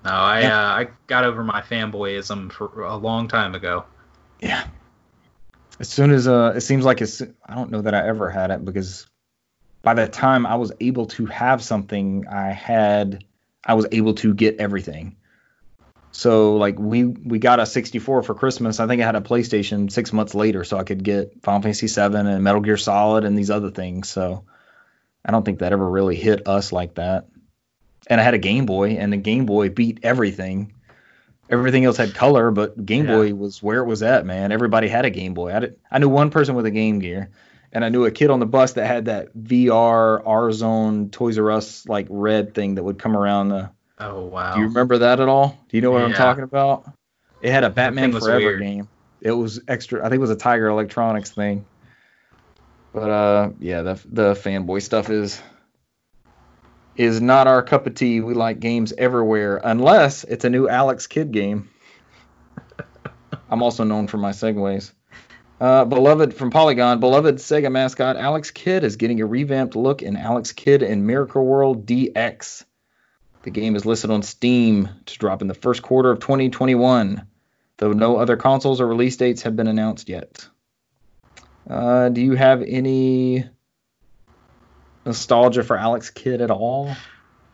No, 0.04 0.10
I 0.10 0.40
Yeah. 0.40 0.58
uh, 0.58 0.68
I 0.72 0.88
got 1.06 1.24
over 1.24 1.44
my 1.44 1.60
fanboyism 1.62 2.52
for 2.52 2.82
a 2.82 2.96
long 2.96 3.28
time 3.28 3.54
ago. 3.54 3.84
Yeah. 4.40 4.64
As 5.78 5.88
soon 5.88 6.10
as 6.10 6.26
uh, 6.26 6.54
it 6.56 6.60
seems 6.62 6.84
like 6.84 7.00
it's, 7.00 7.22
I 7.46 7.54
don't 7.54 7.70
know 7.70 7.82
that 7.82 7.94
I 7.94 8.06
ever 8.06 8.30
had 8.30 8.50
it 8.50 8.64
because 8.64 9.06
by 9.82 9.94
the 9.94 10.08
time 10.08 10.44
I 10.46 10.56
was 10.56 10.72
able 10.80 11.06
to 11.06 11.26
have 11.26 11.62
something, 11.62 12.26
I 12.26 12.50
had, 12.50 13.24
I 13.64 13.74
was 13.74 13.86
able 13.92 14.14
to 14.14 14.34
get 14.34 14.56
everything. 14.58 15.16
So 16.12 16.56
like 16.56 16.78
we 16.78 17.04
we 17.04 17.38
got 17.38 17.61
a 17.61 17.66
64 17.66 18.22
for 18.22 18.34
Christmas. 18.34 18.80
I 18.80 18.86
think 18.86 19.00
I 19.00 19.06
had 19.06 19.16
a 19.16 19.20
PlayStation 19.20 19.90
six 19.90 20.12
months 20.12 20.34
later, 20.34 20.64
so 20.64 20.76
I 20.76 20.84
could 20.84 21.04
get 21.04 21.42
Final 21.42 21.62
Fantasy 21.62 21.88
7 21.88 22.26
and 22.26 22.42
Metal 22.42 22.61
Gear 22.61 22.76
Solid 22.76 23.24
and 23.24 23.38
these 23.38 23.50
other 23.50 23.70
things. 23.70 24.08
So 24.08 24.44
I 25.24 25.30
don't 25.30 25.44
think 25.44 25.61
that 25.61 25.72
ever 25.72 25.88
really 25.88 26.16
hit 26.16 26.48
us 26.48 26.72
like 26.72 26.94
that. 26.94 27.26
And 28.06 28.20
I 28.20 28.24
had 28.24 28.34
a 28.34 28.38
Game 28.38 28.66
Boy, 28.66 28.92
and 28.92 29.12
the 29.12 29.18
Game 29.18 29.46
Boy 29.46 29.68
beat 29.68 30.00
everything. 30.02 30.74
Everything 31.48 31.84
else 31.84 31.96
had 31.96 32.14
color, 32.14 32.50
but 32.50 32.84
Game 32.84 33.06
Yeah. 33.06 33.16
Boy 33.16 33.34
was 33.34 33.62
where 33.62 33.80
it 33.80 33.86
was 33.86 34.02
at, 34.02 34.24
man. 34.24 34.52
Everybody 34.52 34.88
had 34.88 35.04
a 35.04 35.11
Game 35.11 35.34
Boy. 35.34 35.54
I, 35.54 35.61
did, 35.61 35.76
I 35.90 35.98
knew 35.98 36.08
one 36.08 36.30
person 36.30 36.54
with 36.54 36.66
a 36.66 36.70
Game 36.70 36.98
Gear, 36.98 37.30
and 37.72 37.84
I 37.84 37.88
knew 37.88 38.04
a 38.04 38.11
kid 38.11 38.30
on 38.30 38.40
the 38.40 38.46
bus 38.46 38.72
that 38.72 38.86
had 38.86 39.04
that 39.04 39.36
VR 39.36 40.22
R 40.24 40.52
Zone 40.52 41.11
Toys 41.11 41.38
R 41.38 41.50
Us 41.50 41.86
like 41.86 42.06
red 42.08 42.54
thing 42.54 42.76
that 42.76 42.82
would 42.82 42.98
come 42.98 43.16
around 43.16 43.50
the. 43.50 43.70
Oh 44.01 44.24
wow. 44.24 44.55
Do 44.55 44.61
you 44.61 44.68
remember 44.68 44.98
that 44.98 45.20
at 45.20 45.28
all? 45.28 45.59
Do 45.68 45.76
you 45.76 45.82
know 45.82 45.90
what 45.90 46.03
I'm 46.03 46.14
talking 46.14 46.44
about? 46.44 46.90
It 47.42 47.53
had 47.53 47.64
a 47.64 47.70
Batman 47.70 48.12
Forever 48.12 48.38
weird. 48.38 48.61
game. 48.61 48.88
It 49.20 49.32
was 49.32 49.61
extra. 49.68 50.01
I 50.01 50.05
think 50.05 50.14
it 50.14 50.20
was 50.20 50.30
a 50.30 50.36
Tiger 50.36 50.68
Electronics 50.68 51.30
thing. 51.30 51.66
But 52.92 53.11
uh, 53.11 53.51
yeah, 53.61 53.82
the 53.82 54.01
the 54.11 54.32
fanboy 54.32 54.82
stuff 54.82 55.11
is 55.11 55.40
is 56.96 57.20
not 57.20 57.46
our 57.46 57.62
cup 57.62 57.86
of 57.86 57.94
tea. 57.94 58.20
We 58.20 58.34
like 58.34 58.59
games 58.59 58.92
everywhere, 58.96 59.61
unless 59.62 60.24
it's 60.24 60.44
a 60.44 60.51
new 60.51 60.68
Alex 60.68 61.07
Kidd 61.07 61.30
game. 61.30 61.68
I'm 63.51 63.62
also 63.62 63.84
known 63.84 64.07
for 64.07 64.16
my 64.16 64.30
segues. 64.30 64.92
Uh, 65.61 65.84
beloved 65.84 66.32
from 66.32 66.51
Polygon, 66.51 67.01
beloved 67.01 67.36
Sega 67.36 67.70
mascot 67.70 68.16
Alex 68.16 68.51
Kidd 68.51 68.82
is 68.82 68.96
getting 68.96 69.20
a 69.20 69.26
revamped 69.26 69.76
look 69.76 70.01
in 70.01 70.16
Alex 70.16 70.53
Kidd 70.53 70.82
in 70.82 71.05
Miracle 71.05 71.44
World 71.44 71.84
DX. 71.84 72.64
The 73.43 73.51
game 73.51 73.74
is 73.74 73.86
listed 73.86 74.11
on 74.11 74.22
Steam 74.22 74.88
to 75.07 75.18
drop 75.18 75.41
in 75.41 75.49
the 75.49 75.55
first 75.55 75.82
quarter 75.82 76.11
of 76.11 76.20
2021, 76.20 77.26
though 77.78 77.93
no 77.93 78.16
other 78.16 78.36
consoles 78.36 78.80
or 78.80 78.86
release 78.86 79.16
dates 79.16 79.43
have 79.43 79.57
been 79.57 79.66
announced 79.66 80.09
yet. 80.09 80.47
Uh, 81.68 82.11
do 82.11 82.20
you 82.20 82.34
have 82.34 82.62
any 82.62 83.45
nostalgia 85.07 85.62
for 85.62 85.78
Alex 85.78 86.11
Kidd 86.11 86.43
at 86.43 86.51
all? 86.51 86.95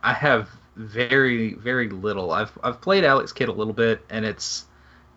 I 0.02 0.12
have 0.12 0.48
very 0.74 1.54
very 1.54 1.88
little. 1.88 2.32
I've 2.32 2.56
I've 2.62 2.80
played 2.80 3.04
Alex 3.04 3.32
Kidd 3.32 3.48
a 3.48 3.52
little 3.52 3.72
bit, 3.72 4.04
and 4.10 4.24
it's 4.24 4.64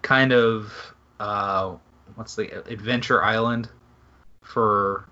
kind 0.02 0.32
of 0.32 0.74
uh, 1.20 1.76
what's 2.16 2.36
the 2.36 2.64
Adventure 2.72 3.24
Island 3.24 3.70
for 4.42 5.06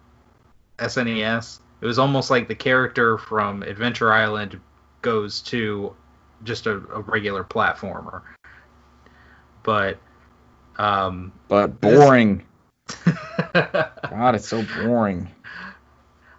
SNES. 0.78 1.60
It 1.82 1.86
was 1.86 2.00
almost 2.00 2.30
like 2.30 2.48
the 2.48 2.56
character 2.56 3.18
from 3.18 3.62
Adventure 3.64 4.12
Island 4.12 4.60
goes 5.08 5.40
to 5.40 5.96
just 6.44 6.68
a, 6.68 6.74
a 6.74 7.00
regular 7.00 7.42
platformer. 7.42 8.24
But 9.64 10.00
Um, 10.78 11.32
but 11.48 11.80
boring. 11.80 12.44
God, 13.06 14.36
it's 14.36 14.50
so 14.50 14.64
boring. 14.76 15.30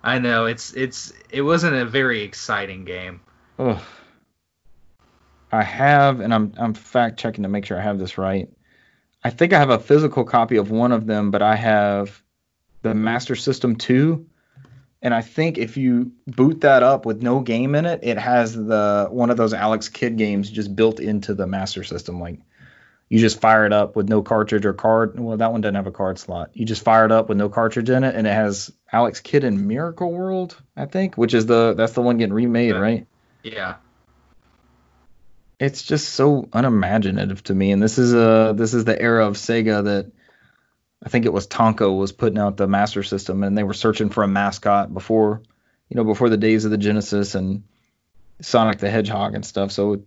I 0.05 0.19
know 0.19 0.45
it's 0.45 0.75
it's 0.75 1.15
it 1.31 1.41
wasn't 1.41 1.77
a 1.77 1.87
very 1.87 2.21
exciting 2.21 2.85
game. 2.85 3.21
Ugh. 3.59 3.81
I 5.51 5.63
have, 5.63 6.21
and 6.21 6.35
I'm 6.35 6.53
I'm 6.59 6.75
fact 6.75 7.19
checking 7.19 7.45
to 7.45 7.49
make 7.49 7.65
sure 7.65 7.79
I 7.79 7.83
have 7.83 7.99
this 7.99 8.19
right. 8.19 8.51
I 9.25 9.31
think 9.31 9.55
I 9.55 9.59
have 9.59 9.71
a 9.71 9.79
physical 9.79 10.25
copy 10.25 10.59
of 10.59 10.71
one 10.71 10.93
of 10.93 11.07
them, 11.07 11.31
but 11.31 11.41
I 11.41 11.57
have 11.57 12.23
the 12.83 12.95
Master 12.95 13.35
System 13.35 13.77
2. 13.77 14.27
And 15.01 15.15
I 15.15 15.23
think 15.23 15.59
if 15.59 15.77
you 15.77 16.13
boot 16.27 16.63
that 16.63 16.83
up 16.83 17.07
with 17.07 17.23
no 17.23 17.41
game 17.41 17.75
in 17.75 17.87
it, 17.87 18.01
it 18.03 18.19
has 18.19 18.55
the 18.55 19.07
one 19.11 19.31
of 19.31 19.37
those 19.37 19.55
Alex 19.55 19.89
Kidd 19.89 20.17
games 20.17 20.51
just 20.51 20.75
built 20.75 20.99
into 20.99 21.35
the 21.35 21.47
Master 21.47 21.85
System. 21.85 22.21
Like 22.21 22.41
you 23.09 23.19
just 23.21 23.41
fire 23.41 23.65
it 23.65 23.73
up 23.73 23.95
with 23.95 24.09
no 24.09 24.23
cartridge 24.23 24.67
or 24.67 24.75
card. 24.75 25.19
Well, 25.19 25.37
that 25.37 25.53
one 25.53 25.61
doesn't 25.61 25.77
have 25.77 25.87
a 25.87 25.93
card 25.93 26.19
slot. 26.19 26.51
You 26.53 26.67
just 26.67 26.83
fire 26.83 27.05
it 27.05 27.13
up 27.13 27.29
with 27.29 27.39
no 27.39 27.49
cartridge 27.49 27.89
in 27.91 28.03
it, 28.03 28.15
and 28.15 28.27
it 28.27 28.33
has 28.33 28.73
Alex 28.93 29.21
Kidd 29.21 29.45
in 29.45 29.69
Miracle 29.69 30.13
World, 30.13 30.61
I 30.77 30.87
think, 30.87 31.17
which 31.17 31.33
is 31.33 31.47
the 31.47 31.75
that's 31.75 31.93
the 31.93 32.03
one 32.03 32.19
getting 32.19 32.35
remade, 32.35 32.75
right? 32.75 33.07
Yeah. 33.43 33.77
It's 35.61 35.83
just 35.83 36.11
so 36.11 36.49
unimaginative 36.53 37.43
to 37.45 37.55
me, 37.55 37.71
and 37.71 37.83
this 37.83 37.99
is 37.99 38.15
a 38.15 38.53
this 38.57 38.75
is 38.75 38.85
the 38.85 39.01
era 39.01 39.27
of 39.27 39.35
Sega 39.35 39.85
that 39.85 40.11
I 41.03 41.09
think 41.09 41.27
it 41.27 41.33
was 41.33 41.47
Tonka 41.47 41.97
was 41.97 42.13
putting 42.13 42.39
out 42.39 42.57
the 42.57 42.67
Master 42.67 43.03
System, 43.03 43.45
and 43.45 43.57
they 43.57 43.63
were 43.63 43.75
searching 43.75 44.11
for 44.11 44.25
a 44.25 44.29
mascot 44.29 44.93
before, 44.93 45.43
you 45.89 45.97
know, 45.97 46.05
before 46.05 46.29
the 46.29 46.37
days 46.37 46.65
of 46.65 46.71
the 46.71 46.79
Genesis 46.79 47.35
and 47.35 47.63
Sonic 48.41 48.79
the 48.79 48.91
Hedgehog 48.91 49.35
and 49.35 49.45
stuff. 49.47 49.71
So 49.71 50.03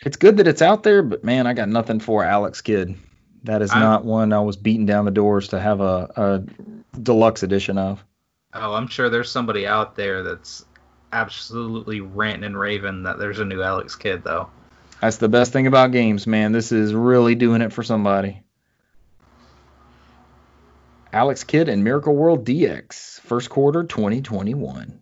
it's 0.00 0.16
good 0.16 0.38
that 0.38 0.48
it's 0.48 0.62
out 0.62 0.82
there, 0.82 1.02
but 1.02 1.24
man, 1.24 1.46
I 1.46 1.52
got 1.52 1.68
nothing 1.68 2.00
for 2.00 2.24
Alex 2.24 2.62
Kidd. 2.62 2.96
That 3.44 3.62
is 3.62 3.70
I'm- 3.70 3.80
not 3.80 4.04
one 4.04 4.32
I 4.32 4.40
was 4.40 4.56
beating 4.56 4.86
down 4.86 5.04
the 5.04 5.10
doors 5.10 5.48
to 5.48 5.60
have 5.60 5.80
a, 5.80 6.10
a 6.94 6.98
deluxe 6.98 7.42
edition 7.42 7.78
of. 7.78 8.02
Oh, 8.54 8.72
I'm 8.74 8.88
sure 8.88 9.10
there's 9.10 9.30
somebody 9.30 9.66
out 9.66 9.96
there 9.96 10.22
that's 10.22 10.64
absolutely 11.12 12.00
ranting 12.00 12.44
and 12.44 12.58
raving 12.58 13.04
that 13.04 13.18
there's 13.18 13.38
a 13.38 13.44
new 13.44 13.62
Alex 13.62 13.94
Kidd 13.94 14.24
though. 14.24 14.48
That's 15.00 15.18
the 15.18 15.28
best 15.28 15.52
thing 15.52 15.66
about 15.66 15.92
games, 15.92 16.26
man. 16.26 16.52
This 16.52 16.72
is 16.72 16.94
really 16.94 17.34
doing 17.34 17.60
it 17.60 17.72
for 17.72 17.82
somebody. 17.82 18.42
Alex 21.12 21.44
Kidd 21.44 21.68
and 21.68 21.84
Miracle 21.84 22.14
World 22.14 22.44
DX, 22.44 23.20
first 23.20 23.50
quarter 23.50 23.84
2021. 23.84 25.00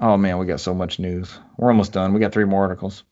Oh 0.00 0.16
man, 0.16 0.38
we 0.38 0.46
got 0.46 0.60
so 0.60 0.74
much 0.74 0.98
news. 0.98 1.38
We're 1.56 1.70
almost 1.70 1.92
done. 1.92 2.12
We 2.12 2.20
got 2.20 2.32
three 2.32 2.44
more 2.44 2.62
articles. 2.62 3.04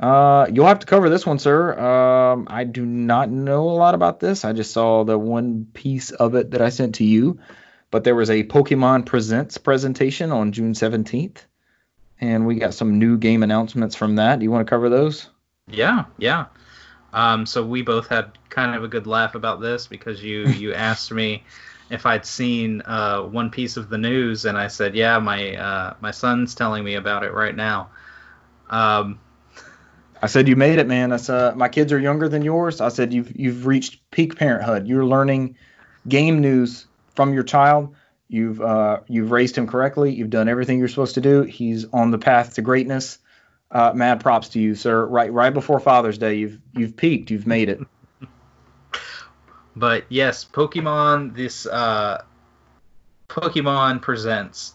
Uh, 0.00 0.46
you'll 0.52 0.66
have 0.66 0.80
to 0.80 0.86
cover 0.86 1.08
this 1.08 1.24
one, 1.24 1.38
sir. 1.38 1.78
Um, 1.78 2.46
I 2.50 2.64
do 2.64 2.84
not 2.84 3.30
know 3.30 3.70
a 3.70 3.72
lot 3.72 3.94
about 3.94 4.18
this. 4.18 4.44
I 4.44 4.52
just 4.52 4.72
saw 4.72 5.04
the 5.04 5.18
one 5.18 5.66
piece 5.72 6.10
of 6.10 6.34
it 6.34 6.50
that 6.52 6.62
I 6.62 6.70
sent 6.70 6.96
to 6.96 7.04
you. 7.04 7.38
But 7.92 8.04
there 8.04 8.14
was 8.14 8.30
a 8.30 8.42
Pokemon 8.42 9.04
Presents 9.04 9.58
presentation 9.58 10.32
on 10.32 10.52
June 10.52 10.72
17th, 10.72 11.44
and 12.20 12.46
we 12.46 12.54
got 12.54 12.72
some 12.72 12.98
new 12.98 13.18
game 13.18 13.42
announcements 13.42 13.94
from 13.94 14.16
that. 14.16 14.38
Do 14.38 14.44
you 14.44 14.50
want 14.50 14.66
to 14.66 14.70
cover 14.70 14.88
those? 14.88 15.28
Yeah, 15.68 16.06
yeah. 16.16 16.46
Um, 17.12 17.46
so 17.46 17.64
we 17.64 17.82
both 17.82 18.08
had 18.08 18.38
kind 18.48 18.74
of 18.74 18.84
a 18.84 18.88
good 18.88 19.06
laugh 19.06 19.34
about 19.34 19.60
this 19.60 19.86
because 19.86 20.22
you 20.22 20.46
you 20.48 20.74
asked 20.74 21.12
me 21.12 21.44
if 21.90 22.06
I'd 22.06 22.24
seen 22.24 22.82
uh, 22.86 23.22
one 23.22 23.50
piece 23.50 23.76
of 23.76 23.90
the 23.90 23.98
news, 23.98 24.46
and 24.46 24.56
I 24.56 24.68
said, 24.68 24.94
yeah, 24.94 25.18
my 25.18 25.56
uh, 25.56 25.94
my 26.00 26.10
son's 26.10 26.54
telling 26.54 26.84
me 26.84 26.94
about 26.94 27.22
it 27.22 27.32
right 27.32 27.54
now. 27.54 27.90
Um, 28.70 29.20
I 30.22 30.28
said 30.28 30.48
you 30.48 30.56
made 30.56 30.78
it, 30.78 30.86
man. 30.86 31.12
I 31.12 31.16
said 31.16 31.56
my 31.56 31.68
kids 31.68 31.92
are 31.92 31.98
younger 31.98 32.28
than 32.28 32.42
yours. 32.42 32.80
I 32.80 32.88
said 32.88 33.12
you've 33.12 33.38
you've 33.38 33.66
reached 33.66 33.98
peak 34.10 34.36
parenthood. 34.36 34.86
You're 34.86 35.04
learning 35.04 35.56
game 36.08 36.40
news 36.40 36.86
from 37.14 37.34
your 37.34 37.42
child. 37.42 37.94
You've 38.28 38.60
uh, 38.60 39.00
you've 39.08 39.30
raised 39.30 39.58
him 39.58 39.66
correctly. 39.66 40.14
You've 40.14 40.30
done 40.30 40.48
everything 40.48 40.78
you're 40.78 40.88
supposed 40.88 41.14
to 41.16 41.20
do. 41.20 41.42
He's 41.42 41.84
on 41.92 42.10
the 42.10 42.18
path 42.18 42.54
to 42.54 42.62
greatness. 42.62 43.18
Uh, 43.72 43.90
mad 43.94 44.20
props 44.20 44.50
to 44.50 44.60
you, 44.60 44.74
sir. 44.74 45.04
Right 45.06 45.32
right 45.32 45.52
before 45.52 45.80
Father's 45.80 46.18
Day, 46.18 46.34
you've 46.34 46.58
you've 46.74 46.96
peaked. 46.96 47.30
You've 47.30 47.46
made 47.46 47.68
it. 47.68 47.80
But 49.74 50.04
yes, 50.10 50.44
Pokemon 50.44 51.34
this 51.34 51.64
uh, 51.64 52.24
Pokemon 53.28 54.02
Presents 54.02 54.74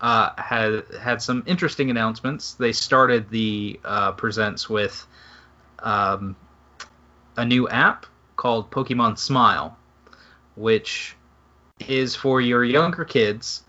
uh, 0.00 0.30
had 0.40 0.84
had 1.00 1.20
some 1.20 1.42
interesting 1.46 1.90
announcements. 1.90 2.54
They 2.54 2.72
started 2.72 3.28
the 3.28 3.80
uh, 3.84 4.12
Presents 4.12 4.70
with 4.70 5.04
um, 5.80 6.36
a 7.36 7.44
new 7.44 7.68
app 7.68 8.06
called 8.36 8.70
Pokemon 8.70 9.18
Smile, 9.18 9.76
which 10.54 11.16
is 11.88 12.14
for 12.14 12.40
your 12.40 12.64
younger 12.64 13.04
kids 13.04 13.64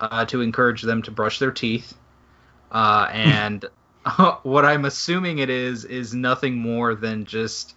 uh, 0.00 0.24
to 0.26 0.40
encourage 0.40 0.82
them 0.82 1.02
to 1.02 1.10
brush 1.10 1.40
their 1.40 1.50
teeth. 1.50 1.94
Uh, 2.70 3.08
and 3.12 3.64
what 4.42 4.64
I'm 4.64 4.84
assuming 4.84 5.38
it 5.38 5.50
is 5.50 5.84
is 5.84 6.14
nothing 6.14 6.56
more 6.58 6.94
than 6.94 7.24
just 7.24 7.74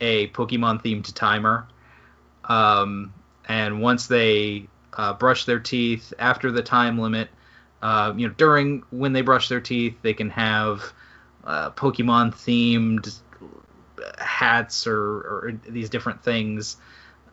a 0.00 0.28
Pokemon 0.28 0.82
themed 0.82 1.12
timer. 1.14 1.66
Um, 2.44 3.14
and 3.46 3.80
once 3.80 4.06
they 4.06 4.68
uh, 4.92 5.14
brush 5.14 5.46
their 5.46 5.60
teeth 5.60 6.12
after 6.18 6.52
the 6.52 6.62
time 6.62 6.98
limit, 6.98 7.30
uh, 7.80 8.12
you 8.16 8.28
know, 8.28 8.34
during 8.36 8.82
when 8.90 9.12
they 9.12 9.22
brush 9.22 9.48
their 9.48 9.60
teeth, 9.60 9.96
they 10.02 10.14
can 10.14 10.30
have 10.30 10.92
uh, 11.44 11.70
Pokemon 11.70 12.34
themed 12.34 13.18
hats 14.18 14.86
or, 14.86 14.96
or 14.96 15.60
these 15.66 15.88
different 15.88 16.22
things. 16.22 16.76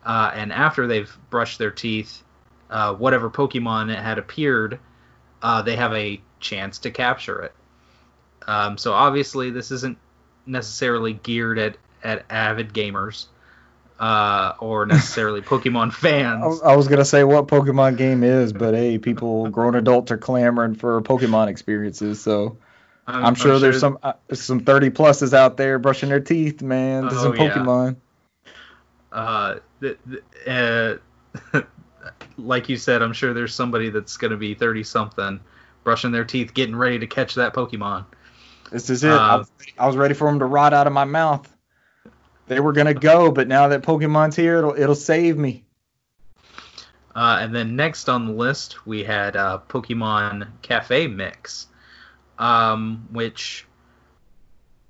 Uh, 0.04 0.30
and 0.34 0.52
after 0.52 0.86
they've 0.86 1.16
brushed 1.28 1.58
their 1.58 1.70
teeth, 1.70 2.22
uh, 2.70 2.94
whatever 2.94 3.28
Pokemon 3.28 3.94
had 3.94 4.18
appeared, 4.18 4.78
they 5.64 5.76
have 5.76 5.92
a 5.92 6.20
chance 6.40 6.78
to 6.78 6.90
capture 6.90 7.40
it. 7.42 7.52
Um, 8.46 8.78
so 8.78 8.92
obviously, 8.92 9.50
this 9.50 9.70
isn't 9.70 9.98
necessarily 10.46 11.14
geared 11.14 11.58
at, 11.58 11.76
at 12.02 12.24
avid 12.30 12.72
gamers 12.72 13.26
uh, 14.02 14.54
or 14.58 14.84
necessarily 14.84 15.40
Pokemon 15.42 15.92
fans. 15.92 16.60
I 16.62 16.76
was 16.76 16.88
gonna 16.88 17.04
say 17.04 17.24
what 17.24 17.46
Pokemon 17.46 17.96
game 17.96 18.24
is, 18.24 18.52
but 18.52 18.74
hey, 18.74 18.98
people, 18.98 19.48
grown 19.48 19.76
adults 19.76 20.10
are 20.10 20.18
clamoring 20.18 20.74
for 20.74 21.00
Pokemon 21.02 21.48
experiences. 21.48 22.20
So 22.20 22.58
I'm, 23.06 23.34
sure, 23.34 23.58
there's 23.58 23.80
some 23.80 23.98
uh, 24.02 24.14
some 24.32 24.60
30 24.60 24.90
pluses 24.90 25.32
out 25.32 25.56
there 25.56 25.78
brushing 25.78 26.08
their 26.08 26.20
teeth, 26.20 26.62
man. 26.62 27.08
Oh, 27.10 27.10
some 27.10 27.36
yeah. 27.36 27.54
Pokemon. 27.54 27.96
uh, 29.12 29.56
th- 29.80 29.98
th- 30.08 30.98
uh, 31.54 31.60
like 32.38 32.68
you 32.68 32.76
said, 32.76 33.02
I'm 33.02 33.12
sure 33.12 33.34
there's 33.34 33.54
somebody 33.54 33.90
that's 33.90 34.16
going 34.16 34.30
to 34.30 34.36
be 34.36 34.54
30 34.54 34.82
something, 34.84 35.40
brushing 35.84 36.10
their 36.10 36.24
teeth, 36.24 36.54
getting 36.54 36.74
ready 36.76 36.98
to 37.00 37.06
catch 37.06 37.34
that 37.36 37.54
Pokemon. 37.54 38.04
This 38.72 38.88
is 38.90 39.04
it. 39.04 39.10
I, 39.10 39.34
Uh, 39.34 39.38
was, 39.38 39.50
I 39.78 39.86
was 39.86 39.96
ready 39.96 40.14
for 40.14 40.26
them 40.28 40.38
to 40.38 40.46
rot 40.46 40.72
out 40.72 40.86
of 40.86 40.92
my 40.92 41.04
mouth. 41.04 41.48
They 42.46 42.58
were 42.58 42.72
gonna 42.72 42.94
go, 42.94 43.30
but 43.30 43.46
now 43.46 43.68
that 43.68 43.82
Pokemon's 43.82 44.34
here, 44.34 44.58
it'll 44.58 44.74
it'll 44.76 44.94
save 44.94 45.38
me. 45.38 45.64
Uh, 47.14 47.38
and 47.40 47.54
then 47.54 47.76
next 47.76 48.08
on 48.08 48.26
the 48.26 48.32
list, 48.32 48.86
we 48.86 49.04
had 49.04 49.36
uh, 49.36 49.60
Pokemon 49.68 50.48
Cafe 50.62 51.06
Mix, 51.06 51.66
um, 52.38 53.06
which 53.12 53.66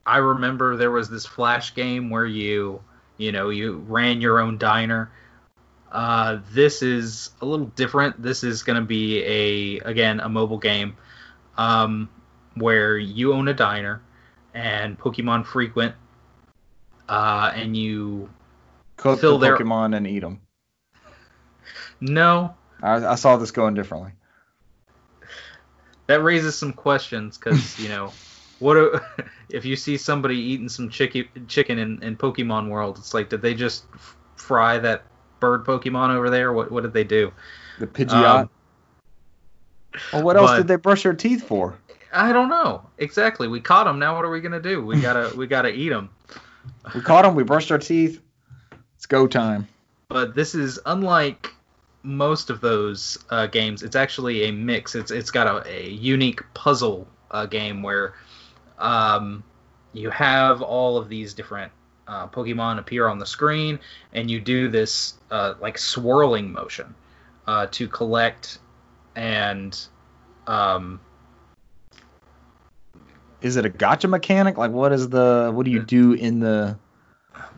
I 0.07 0.19
remember 0.19 0.77
there 0.77 0.91
was 0.93 1.11
this 1.11 1.27
flash 1.27 1.75
game 1.75 2.11
where 2.11 2.25
you, 2.25 2.81
you 3.17 3.33
know, 3.33 3.51
you 3.51 3.85
ran 3.89 4.21
your 4.21 4.39
own 4.39 4.57
diner. 4.59 5.11
Uh, 5.91 6.39
this 6.53 6.83
is 6.83 7.31
a 7.41 7.45
little 7.45 7.67
different. 7.67 8.23
This 8.23 8.45
is 8.45 8.63
going 8.63 8.81
to 8.81 8.87
be 8.87 9.23
a 9.25 9.79
again 9.81 10.21
a 10.21 10.29
mobile 10.29 10.59
game, 10.59 10.97
um, 11.59 12.09
where 12.55 12.97
you 12.99 13.33
own 13.33 13.49
a 13.49 13.55
diner, 13.55 14.03
and 14.55 14.99
Pokemon 14.99 15.47
frequent, 15.47 15.95
uh, 17.09 17.53
and 17.55 17.77
you 17.77 18.29
Cook 18.97 19.20
Fill 19.20 19.39
the 19.39 19.47
their- 19.47 19.57
Pokemon 19.59 19.97
and 19.97 20.07
eat 20.07 20.20
them. 20.20 20.41
No, 22.01 22.55
I, 22.83 22.95
I 23.07 23.15
saw 23.15 23.37
this 23.37 23.51
going 23.53 23.74
differently. 23.74 24.12
that 26.07 26.23
raises 26.23 26.59
some 26.59 26.73
questions 26.73 27.39
because 27.39 27.79
you 27.79 27.89
know 27.89 28.12
what 28.59 28.74
do- 28.74 29.01
if 29.51 29.65
you 29.65 29.77
see 29.77 29.97
somebody 29.97 30.37
eating 30.37 30.69
some 30.69 30.89
chicken 30.89 31.27
chicken 31.49 31.79
in, 31.79 32.03
in 32.03 32.16
Pokemon 32.16 32.69
World? 32.69 32.99
It's 32.99 33.15
like 33.15 33.29
did 33.29 33.41
they 33.43 33.55
just 33.55 33.85
f- 33.95 34.16
fry 34.37 34.79
that 34.79 35.05
bird 35.41 35.65
Pokemon 35.65 36.11
over 36.15 36.29
there? 36.29 36.53
What 36.53 36.70
what 36.73 36.83
did 36.83 36.93
they 36.93 37.05
do? 37.05 37.33
The 37.79 37.87
Pidgeot. 37.87 38.41
Um, 38.43 38.51
well, 40.12 40.23
what 40.23 40.37
else 40.37 40.51
but- 40.51 40.57
did 40.59 40.69
they 40.69 40.77
brush 40.77 41.05
their 41.05 41.15
teeth 41.15 41.45
for? 41.47 41.79
I 42.13 42.33
don't 42.33 42.49
know 42.49 42.87
exactly. 42.99 43.49
We 43.49 43.61
caught 43.61 43.85
them. 43.85 43.99
Now 43.99 44.15
what 44.17 44.25
are 44.25 44.31
we 44.31 44.41
gonna 44.41 44.61
do? 44.61 44.85
We 44.85 45.01
gotta 45.01 45.35
we 45.37 45.47
gotta 45.47 45.71
eat 45.71 45.89
them. 45.89 46.11
We 46.95 47.01
caught 47.01 47.23
them. 47.23 47.35
We 47.35 47.43
brushed 47.43 47.71
our 47.71 47.79
teeth. 47.79 48.21
It's 48.97 49.07
go 49.07 49.27
time. 49.27 49.69
But 50.09 50.35
this 50.35 50.55
is 50.55 50.79
unlike 50.85 51.51
most 52.03 52.51
of 52.51 52.61
those 52.61 53.19
uh, 53.31 53.47
games. 53.47 53.83
It's 53.83 53.97
actually 53.97 54.45
a 54.45 54.53
mix. 54.53 54.95
It's 54.95 55.11
it's 55.11 55.31
got 55.31 55.47
a, 55.47 55.71
a 55.71 55.89
unique 55.89 56.43
puzzle 56.55 57.09
uh, 57.31 57.47
game 57.47 57.83
where 57.83 58.15
um, 58.79 59.43
you 59.93 60.11
have 60.11 60.63
all 60.63 60.97
of 60.97 61.09
these 61.09 61.35
different 61.35 61.73
uh, 62.07 62.27
Pokemon 62.29 62.79
appear 62.79 63.09
on 63.09 63.19
the 63.19 63.27
screen, 63.27 63.79
and 64.13 64.31
you 64.31 64.41
do 64.41 64.69
this 64.69 65.15
uh, 65.31 65.55
like 65.61 65.79
swirling 65.79 66.53
motion 66.53 66.95
uh, 67.47 67.67
to 67.71 67.89
collect 67.89 68.59
and 69.15 69.79
um, 70.47 71.01
Is 73.43 73.56
it 73.56 73.66
a 73.66 73.70
gacha 73.70 74.09
mechanic? 74.09 74.56
Like, 74.56 74.70
what 74.70 74.93
is 74.93 75.09
the 75.09 75.51
what 75.52 75.64
do 75.64 75.70
you 75.70 75.82
do 75.82 76.12
in 76.12 76.40
the? 76.40 76.78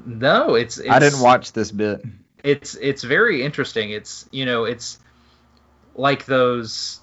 no, 0.07 0.55
it's, 0.55 0.79
it's 0.79 0.89
I 0.89 0.99
didn't 0.99 1.21
watch 1.21 1.53
this 1.53 1.71
bit. 1.71 2.03
it's 2.43 2.75
it's 2.77 3.03
very 3.03 3.43
interesting. 3.43 3.91
It's 3.91 4.29
you 4.31 4.47
know 4.47 4.65
it's 4.65 4.99
like 5.95 6.27
those 6.27 7.01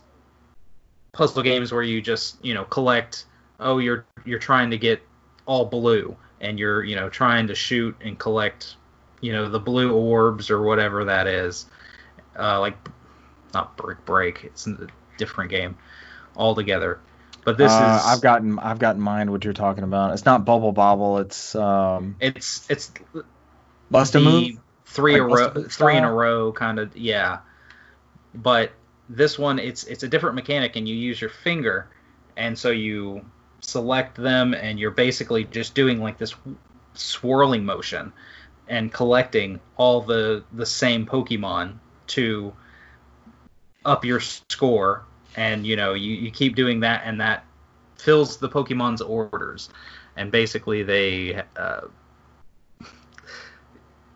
puzzle 1.14 1.44
games 1.44 1.72
where 1.72 1.84
you 1.84 2.02
just 2.02 2.44
you 2.44 2.54
know 2.54 2.64
collect. 2.66 3.26
Oh, 3.60 3.78
you're 3.78 4.06
you're 4.26 4.40
trying 4.40 4.72
to 4.72 4.78
get 4.78 5.02
all 5.46 5.66
blue, 5.66 6.16
and 6.40 6.60
you're 6.60 6.84
you 6.84 6.96
know 6.96 7.10
trying 7.10 7.48
to 7.48 7.56
shoot 7.56 7.96
and 8.02 8.18
collect 8.18 8.76
you 9.22 9.32
know 9.32 9.50
the 9.50 9.60
blue 9.60 9.94
orbs 9.94 10.50
or 10.50 10.62
whatever 10.62 11.06
that 11.06 11.28
is. 11.28 11.66
Uh, 12.38 12.60
like 12.60 12.76
not 13.54 13.76
Brick 13.78 14.04
Break. 14.06 14.44
It's 14.44 14.68
a 14.68 14.88
different 15.18 15.52
game 15.52 15.78
altogether. 16.36 17.00
But 17.44 17.58
this 17.58 17.72
Uh, 17.72 17.76
is 17.76 18.06
I've 18.06 18.22
gotten 18.22 18.60
I've 18.60 18.80
got 18.80 18.96
in 18.96 19.02
mind 19.02 19.32
what 19.32 19.44
you're 19.44 19.54
talking 19.54 19.84
about. 19.84 20.14
It's 20.14 20.26
not 20.26 20.46
Bubble 20.46 20.72
Bobble. 20.72 21.18
It's 21.20 21.56
um, 21.56 22.16
it's 22.20 22.70
it's 22.70 22.92
Bust 23.90 24.16
a 24.16 24.20
Move. 24.20 24.60
three 24.86 25.18
a 25.18 25.24
Like 25.24 25.38
row, 25.40 25.46
a 25.48 25.54
Move 25.56 25.72
three 25.72 25.98
in 25.98 26.04
a 26.04 26.14
row 26.14 26.52
kind 26.52 26.80
of 26.80 26.96
yeah. 26.96 27.40
But 28.34 28.72
this 29.10 29.38
one, 29.40 29.60
it's 29.60 29.84
it's 29.86 30.04
a 30.04 30.08
different 30.08 30.36
mechanic, 30.36 30.76
and 30.76 30.88
you 30.88 30.96
use 30.96 31.20
your 31.20 31.30
finger, 31.30 31.88
and 32.38 32.58
so 32.58 32.70
you 32.70 33.26
select 33.62 34.16
them, 34.18 34.54
and 34.54 34.80
you're 34.80 34.92
basically 34.92 35.44
just 35.44 35.76
doing 35.76 36.00
like 36.00 36.18
this 36.18 36.36
swirling 36.94 37.66
motion, 37.66 38.14
and 38.68 38.92
collecting 38.94 39.60
all 39.78 40.02
the 40.02 40.44
the 40.54 40.66
same 40.66 41.06
Pokemon 41.06 41.80
to 42.08 42.54
up 43.84 44.06
your 44.06 44.20
score, 44.20 45.04
and 45.36 45.66
you 45.66 45.76
know 45.76 45.94
you, 45.94 46.12
you 46.14 46.32
keep 46.32 46.56
doing 46.56 46.80
that, 46.82 47.04
and 47.06 47.20
that 47.22 47.46
fills 47.98 48.38
the 48.38 48.50
Pokemon's 48.50 49.02
orders, 49.02 49.70
and 50.16 50.32
basically 50.32 50.84
they. 50.84 51.44
Uh, 51.56 51.82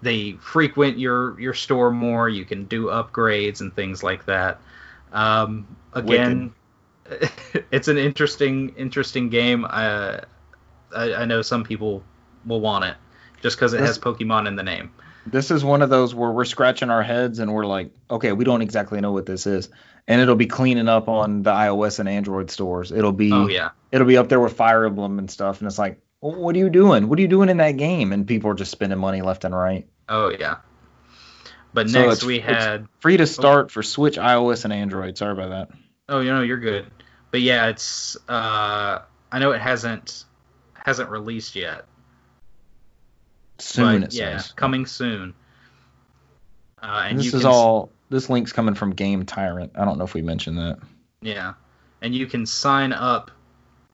they 0.01 0.33
frequent 0.33 0.99
your 0.99 1.39
your 1.39 1.53
store 1.53 1.89
more. 1.91 2.29
You 2.29 2.45
can 2.45 2.65
do 2.65 2.85
upgrades 2.87 3.61
and 3.61 3.73
things 3.75 4.03
like 4.03 4.25
that. 4.25 4.61
Um, 5.11 5.65
again, 5.93 6.53
it's 7.71 7.87
an 7.87 7.97
interesting 7.97 8.73
interesting 8.77 9.29
game. 9.29 9.65
Uh, 9.67 10.17
I, 10.95 11.13
I 11.13 11.25
know 11.25 11.41
some 11.41 11.63
people 11.63 12.03
will 12.45 12.61
want 12.61 12.85
it 12.85 12.95
just 13.41 13.57
because 13.57 13.73
it 13.73 13.77
This- 13.79 13.87
has 13.87 13.99
Pokemon 13.99 14.47
in 14.47 14.55
the 14.55 14.63
name. 14.63 14.91
This 15.25 15.51
is 15.51 15.63
one 15.63 15.81
of 15.81 15.89
those 15.89 16.13
where 16.13 16.31
we're 16.31 16.45
scratching 16.45 16.89
our 16.89 17.01
heads 17.01 17.39
and 17.39 17.53
we're 17.53 17.65
like, 17.65 17.91
okay, 18.09 18.31
we 18.31 18.45
don't 18.45 18.61
exactly 18.61 19.01
know 19.01 19.11
what 19.11 19.25
this 19.25 19.47
is, 19.47 19.69
and 20.07 20.21
it'll 20.21 20.35
be 20.35 20.45
cleaning 20.45 20.87
up 20.87 21.07
on 21.07 21.41
the 21.43 21.51
iOS 21.51 21.99
and 21.99 22.07
Android 22.07 22.51
stores. 22.51 22.91
It'll 22.91 23.11
be 23.11 23.31
Oh 23.31 23.47
yeah, 23.47 23.69
it'll 23.91 24.07
be 24.07 24.17
up 24.17 24.29
there 24.29 24.39
with 24.39 24.53
Fire 24.53 24.85
Emblem 24.85 25.19
and 25.19 25.29
stuff, 25.29 25.59
and 25.59 25.67
it's 25.67 25.79
like, 25.79 25.99
well, 26.21 26.35
what 26.35 26.55
are 26.55 26.59
you 26.59 26.69
doing? 26.69 27.09
What 27.09 27.17
are 27.19 27.21
you 27.21 27.27
doing 27.27 27.49
in 27.49 27.57
that 27.57 27.77
game? 27.77 28.11
And 28.11 28.27
people 28.27 28.49
are 28.51 28.55
just 28.55 28.71
spending 28.71 28.99
money 28.99 29.21
left 29.21 29.45
and 29.45 29.55
right. 29.55 29.87
oh 30.09 30.29
yeah. 30.29 30.57
But 31.73 31.89
So 31.89 32.07
next 32.07 32.23
we 32.23 32.39
had 32.39 32.87
Free 32.99 33.17
to 33.17 33.27
start 33.27 33.69
for 33.69 33.83
Switch, 33.83 34.15
iOS, 34.15 34.63
and 34.63 34.71
Android. 34.71 35.17
Sorry 35.17 35.33
about 35.33 35.49
that. 35.49 35.77
oh 36.07 36.21
you 36.21 36.31
know 36.31 36.41
you're 36.41 36.59
good. 36.59 36.85
But 37.31 37.41
yeah, 37.41 37.67
it's 37.67 38.15
uh, 38.29 39.01
I 39.31 39.39
know 39.39 39.51
it 39.51 39.59
hasn't 39.59 40.23
hasn't 40.73 41.09
released 41.09 41.55
yet. 41.55 41.85
Soon 43.59 44.01
but 44.01 44.09
it 44.09 44.13
yeah, 44.13 44.37
says. 44.37 44.51
coming 44.53 44.85
soon. 44.85 45.33
Uh, 46.81 47.03
and 47.05 47.11
And 47.11 47.19
this 47.19 47.33
is 47.33 47.45
all. 47.45 47.89
This 48.09 48.29
link's 48.29 48.51
coming 48.51 48.75
from 48.75 48.91
Game 48.91 49.25
Tyrant. 49.25 49.71
I 49.75 49.85
don't 49.85 49.97
know 49.97 50.03
if 50.03 50.13
we 50.13 50.21
mentioned 50.21 50.57
that. 50.59 50.77
Yeah, 51.21 51.53
and 52.01 52.13
you 52.13 52.27
can 52.27 52.45
sign 52.45 52.93
up 52.93 53.31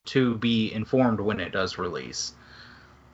to 0.06 0.36
be 0.36 0.72
informed 0.72 1.20
when 1.20 1.40
it 1.40 1.52
does 1.52 1.78
release. 1.78 2.32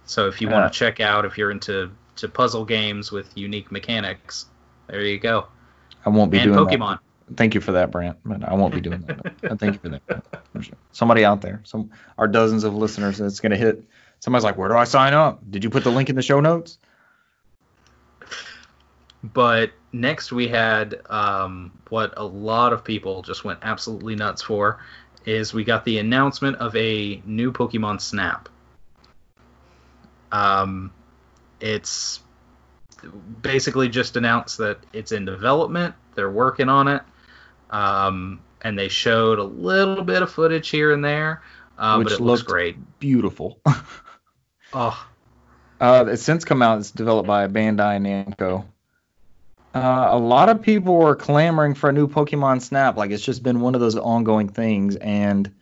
So 0.06 0.26
if 0.26 0.40
you 0.40 0.48
Yeah. 0.48 0.54
want 0.60 0.72
to 0.72 0.76
check 0.78 1.00
out, 1.00 1.24
if 1.24 1.36
you're 1.38 1.50
into 1.50 1.90
to 2.16 2.28
puzzle 2.28 2.64
games 2.64 3.12
with 3.12 3.30
unique 3.36 3.70
mechanics, 3.70 4.46
there 4.88 5.02
you 5.02 5.18
go. 5.18 5.46
I 6.04 6.08
won't 6.08 6.30
be 6.32 6.38
and 6.38 6.52
doing 6.52 6.66
Pokemon. 6.66 6.98
that. 7.28 7.36
Thank 7.36 7.54
you 7.54 7.60
for 7.60 7.72
that, 7.72 7.90
Brant. 7.92 8.16
But 8.24 8.42
I 8.42 8.54
won't 8.54 8.74
be 8.74 8.80
doing 8.80 9.02
that. 9.02 9.50
Uh, 9.50 9.54
thank 9.56 9.74
you 9.74 9.78
for 9.78 9.90
that. 9.90 10.24
Somebody 10.92 11.24
out 11.24 11.42
there, 11.42 11.60
some 11.64 11.90
our 12.16 12.26
dozens 12.26 12.64
of 12.64 12.74
listeners, 12.74 13.20
it's 13.20 13.38
gonna 13.38 13.56
hit. 13.56 13.84
Somebody's 14.20 14.44
like, 14.44 14.56
"Where 14.56 14.68
do 14.68 14.76
I 14.76 14.84
sign 14.84 15.14
up? 15.14 15.40
Did 15.50 15.64
you 15.64 15.70
put 15.70 15.84
the 15.84 15.90
link 15.90 16.08
in 16.10 16.16
the 16.16 16.22
show 16.22 16.40
notes?" 16.40 16.78
But 19.22 19.72
next 19.92 20.32
we 20.32 20.48
had 20.48 21.00
um, 21.10 21.72
what 21.88 22.14
a 22.16 22.24
lot 22.24 22.72
of 22.72 22.84
people 22.84 23.22
just 23.22 23.44
went 23.44 23.60
absolutely 23.62 24.14
nuts 24.14 24.42
for 24.42 24.80
is 25.26 25.52
we 25.52 25.64
got 25.64 25.84
the 25.84 25.98
announcement 25.98 26.56
of 26.56 26.74
a 26.76 27.22
new 27.26 27.52
Pokemon 27.52 28.00
Snap. 28.00 28.48
Um, 30.30 30.92
it's 31.60 32.20
basically 33.42 33.88
just 33.88 34.16
announced 34.16 34.58
that 34.58 34.78
it's 34.92 35.12
in 35.12 35.24
development. 35.24 35.94
They're 36.14 36.30
working 36.30 36.68
on 36.68 36.88
it, 36.88 37.02
um, 37.70 38.40
and 38.62 38.78
they 38.78 38.88
showed 38.88 39.38
a 39.38 39.44
little 39.44 40.02
bit 40.02 40.22
of 40.22 40.30
footage 40.30 40.68
here 40.68 40.92
and 40.92 41.04
there, 41.04 41.42
uh, 41.76 41.96
Which 41.96 42.08
but 42.08 42.14
it 42.14 42.20
looks 42.20 42.42
great. 42.42 42.76
Beautiful. 42.98 43.60
Oh, 44.72 45.06
Uh, 45.80 46.06
it's 46.08 46.22
since 46.22 46.44
come 46.44 46.60
out. 46.60 46.78
It's 46.78 46.90
developed 46.90 47.26
by 47.26 47.46
Bandai 47.46 48.00
Namco. 48.00 48.64
Uh, 49.74 50.08
a 50.10 50.18
lot 50.18 50.48
of 50.48 50.62
people 50.62 50.96
were 50.96 51.14
clamoring 51.14 51.74
for 51.74 51.90
a 51.90 51.92
new 51.92 52.08
Pokemon 52.08 52.62
Snap. 52.62 52.96
Like 52.96 53.10
it's 53.10 53.24
just 53.24 53.42
been 53.42 53.60
one 53.60 53.74
of 53.74 53.80
those 53.80 53.96
ongoing 53.96 54.48
things. 54.48 54.96
And 54.96 55.54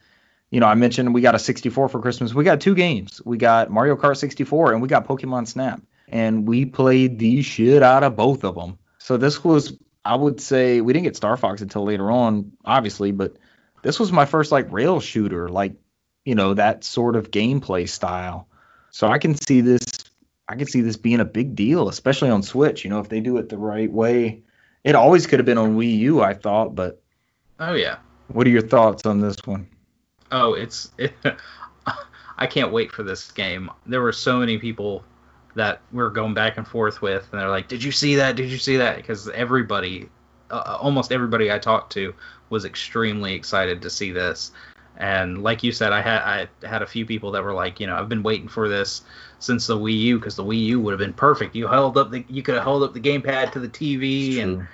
you 0.51 0.61
know, 0.61 0.67
I 0.67 0.75
mentioned 0.75 1.13
we 1.13 1.21
got 1.21 1.35
a 1.35 1.39
64 1.39 1.89
for 1.89 2.01
Christmas. 2.01 2.33
We 2.33 2.45
got 2.45 2.61
two 2.61 2.75
games. 2.75 3.21
We 3.25 3.37
got 3.37 3.71
Mario 3.71 3.97
Kart 3.97 4.17
64 4.17 4.73
and 4.73 4.81
we 4.81 4.89
got 4.89 5.07
Pokemon 5.07 5.49
Snap. 5.49 5.83
And 6.09 6.47
we 6.47 6.65
played 6.65 7.19
the 7.19 7.43
shit 7.43 7.83
out 7.83 8.05
of 8.05 8.17
both 8.17 8.45
of 8.45 8.55
them. 8.55 8.79
So 8.99 9.17
this 9.17 9.43
was, 9.43 9.77
I 10.05 10.15
would 10.15 10.41
say, 10.41 10.81
we 10.81 10.93
didn't 10.93 11.05
get 11.05 11.17
Star 11.17 11.37
Fox 11.37 11.63
until 11.63 11.85
later 11.85 12.11
on, 12.11 12.53
obviously, 12.65 13.11
but 13.11 13.37
this 13.83 14.01
was 14.01 14.13
my 14.13 14.25
first 14.25 14.51
like 14.53 14.73
rail 14.73 15.01
shooter, 15.01 15.49
like 15.49 15.75
you 16.25 16.35
know 16.35 16.55
that 16.55 16.85
sort 16.85 17.17
of 17.17 17.31
gameplay 17.31 17.89
style. 17.89 18.49
So 18.97 19.09
I 19.09 19.19
can 19.19 19.35
see 19.35 19.61
this 19.61 19.85
I 20.49 20.57
can 20.57 20.67
see 20.67 20.81
this 20.81 20.97
being 20.97 21.21
a 21.21 21.25
big 21.27 21.55
deal, 21.55 21.91
especially 21.91 22.31
on 22.31 22.43
Switch. 22.43 22.83
You 22.83 22.89
know, 22.89 22.99
if 22.99 23.11
they 23.11 23.21
do 23.21 23.37
it 23.37 23.51
the 23.51 23.59
right 23.59 23.93
way. 23.93 24.41
It 24.85 24.95
always 24.95 25.27
could 25.27 25.39
have 25.39 25.45
been 25.45 25.59
on 25.59 25.77
Wii 25.77 25.99
U, 25.99 26.23
I 26.23 26.33
thought, 26.33 26.75
but 26.75 27.03
oh 27.61 27.75
yeah. 27.75 27.99
what 28.29 28.47
are 28.47 28.51
your 28.51 28.63
thoughts 28.63 29.05
on 29.05 29.21
this 29.21 29.37
one? 29.45 29.67
Oh, 30.33 30.55
it's 30.55 30.93
it, 30.97 31.13
I 32.39 32.47
can't 32.47 32.73
wait 32.73 32.91
for 32.91 33.03
this 33.03 33.31
game. 33.33 33.71
There 33.85 34.01
were 34.01 34.13
so 34.13 34.39
many 34.39 34.57
people 34.57 35.05
that 35.57 35.83
we 35.93 36.03
are 36.03 36.09
going 36.09 36.33
back 36.33 36.57
and 36.57 36.67
forth 36.67 37.03
with, 37.03 37.29
and 37.31 37.39
they're 37.39 37.51
like, 37.51 37.69
"Did 37.69 37.85
you 37.85 37.93
see 37.93 38.15
that? 38.15 38.35
Did 38.35 38.51
you 38.51 38.57
see 38.57 38.79
that?" 38.79 38.97
Because 38.97 39.29
everybody, 39.29 40.09
uh, 40.51 40.79
almost 40.81 41.13
everybody 41.13 41.53
I 41.53 41.59
talked 41.59 41.93
to, 41.93 42.15
was 42.49 42.65
extremely 42.65 43.35
excited 43.35 43.83
to 43.83 43.91
see 43.91 44.11
this. 44.11 44.53
And 44.99 45.43
like 45.43 45.63
you 45.63 45.73
said, 45.73 45.93
I 45.93 46.01
had 46.01 46.49
I 46.63 46.67
had 46.67 46.83
a 46.83 46.87
few 46.87 47.05
people 47.05 47.33
that 47.33 47.45
were 47.45 47.53
like, 47.53 47.81
you 47.81 47.87
know, 47.87 47.97
I've 47.97 48.09
been 48.09 48.23
waiting 48.23 48.49
for 48.49 48.69
this 48.69 49.03
since 49.39 49.67
the 49.67 49.77
Wii 49.77 49.99
U 50.01 50.19
because 50.19 50.37
the 50.37 50.45
Wii 50.45 50.65
U 50.67 50.81
would 50.81 50.93
have 50.93 50.99
been 50.99 51.13
perfect. 51.13 51.55
You 51.55 51.67
held 51.67 51.99
up 51.99 52.11
the 52.11 52.25
you 52.29 52.43
could 52.43 52.55
have 52.55 52.65
held 52.65 52.83
up 52.83 52.95
the 52.95 53.01
gamepad 53.01 53.53
to 53.53 53.61
the 53.61 53.69
TV, 53.69 54.43
and 54.43 54.67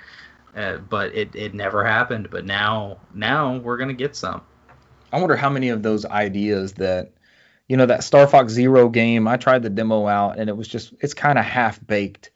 uh, 0.55 0.77
but 0.77 1.13
it 1.13 1.35
it 1.35 1.53
never 1.53 1.85
happened. 1.85 2.29
But 2.31 2.45
now 2.45 2.97
now 3.13 3.57
we're 3.57 3.77
gonna 3.77 3.93
get 3.93 4.15
some. 4.15 4.41
I 5.11 5.19
wonder 5.19 5.35
how 5.35 5.49
many 5.49 5.69
of 5.69 5.83
those 5.83 6.05
ideas 6.05 6.73
that 6.73 7.11
you 7.67 7.75
know 7.75 7.85
that 7.85 8.03
Star 8.03 8.25
Fox 8.25 8.53
Zero 8.53 8.87
game, 8.87 9.27
I 9.27 9.35
tried 9.37 9.63
the 9.63 9.69
demo 9.69 10.07
out 10.07 10.39
and 10.39 10.49
it 10.49 10.55
was 10.55 10.67
just 10.67 10.93
it's 11.01 11.13
kind 11.13 11.37
of 11.37 11.43
half 11.43 11.85
baked. 11.85 12.31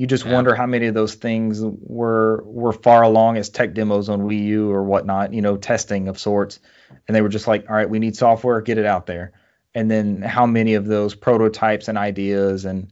You 0.00 0.06
just 0.06 0.24
Yeah. 0.24 0.32
wonder 0.32 0.54
how 0.54 0.64
many 0.64 0.86
of 0.86 0.94
those 0.94 1.14
things 1.14 1.62
were 1.62 2.42
were 2.46 2.72
far 2.72 3.02
along 3.02 3.36
as 3.36 3.50
tech 3.50 3.74
demos 3.74 4.08
on 4.08 4.22
Wii 4.22 4.44
U 4.44 4.70
or 4.70 4.82
whatnot, 4.82 5.34
you 5.34 5.42
know, 5.42 5.58
testing 5.58 6.08
of 6.08 6.18
sorts. 6.18 6.58
And 7.06 7.14
they 7.14 7.20
were 7.20 7.28
just 7.28 7.46
like, 7.46 7.68
all 7.68 7.76
right, 7.76 7.90
we 7.90 7.98
need 7.98 8.16
software, 8.16 8.62
get 8.62 8.78
it 8.78 8.86
out 8.86 9.04
there. 9.04 9.32
And 9.74 9.90
then 9.90 10.22
how 10.22 10.46
many 10.46 10.72
of 10.72 10.86
those 10.86 11.14
prototypes 11.14 11.88
and 11.88 11.98
ideas 11.98 12.64
and 12.64 12.88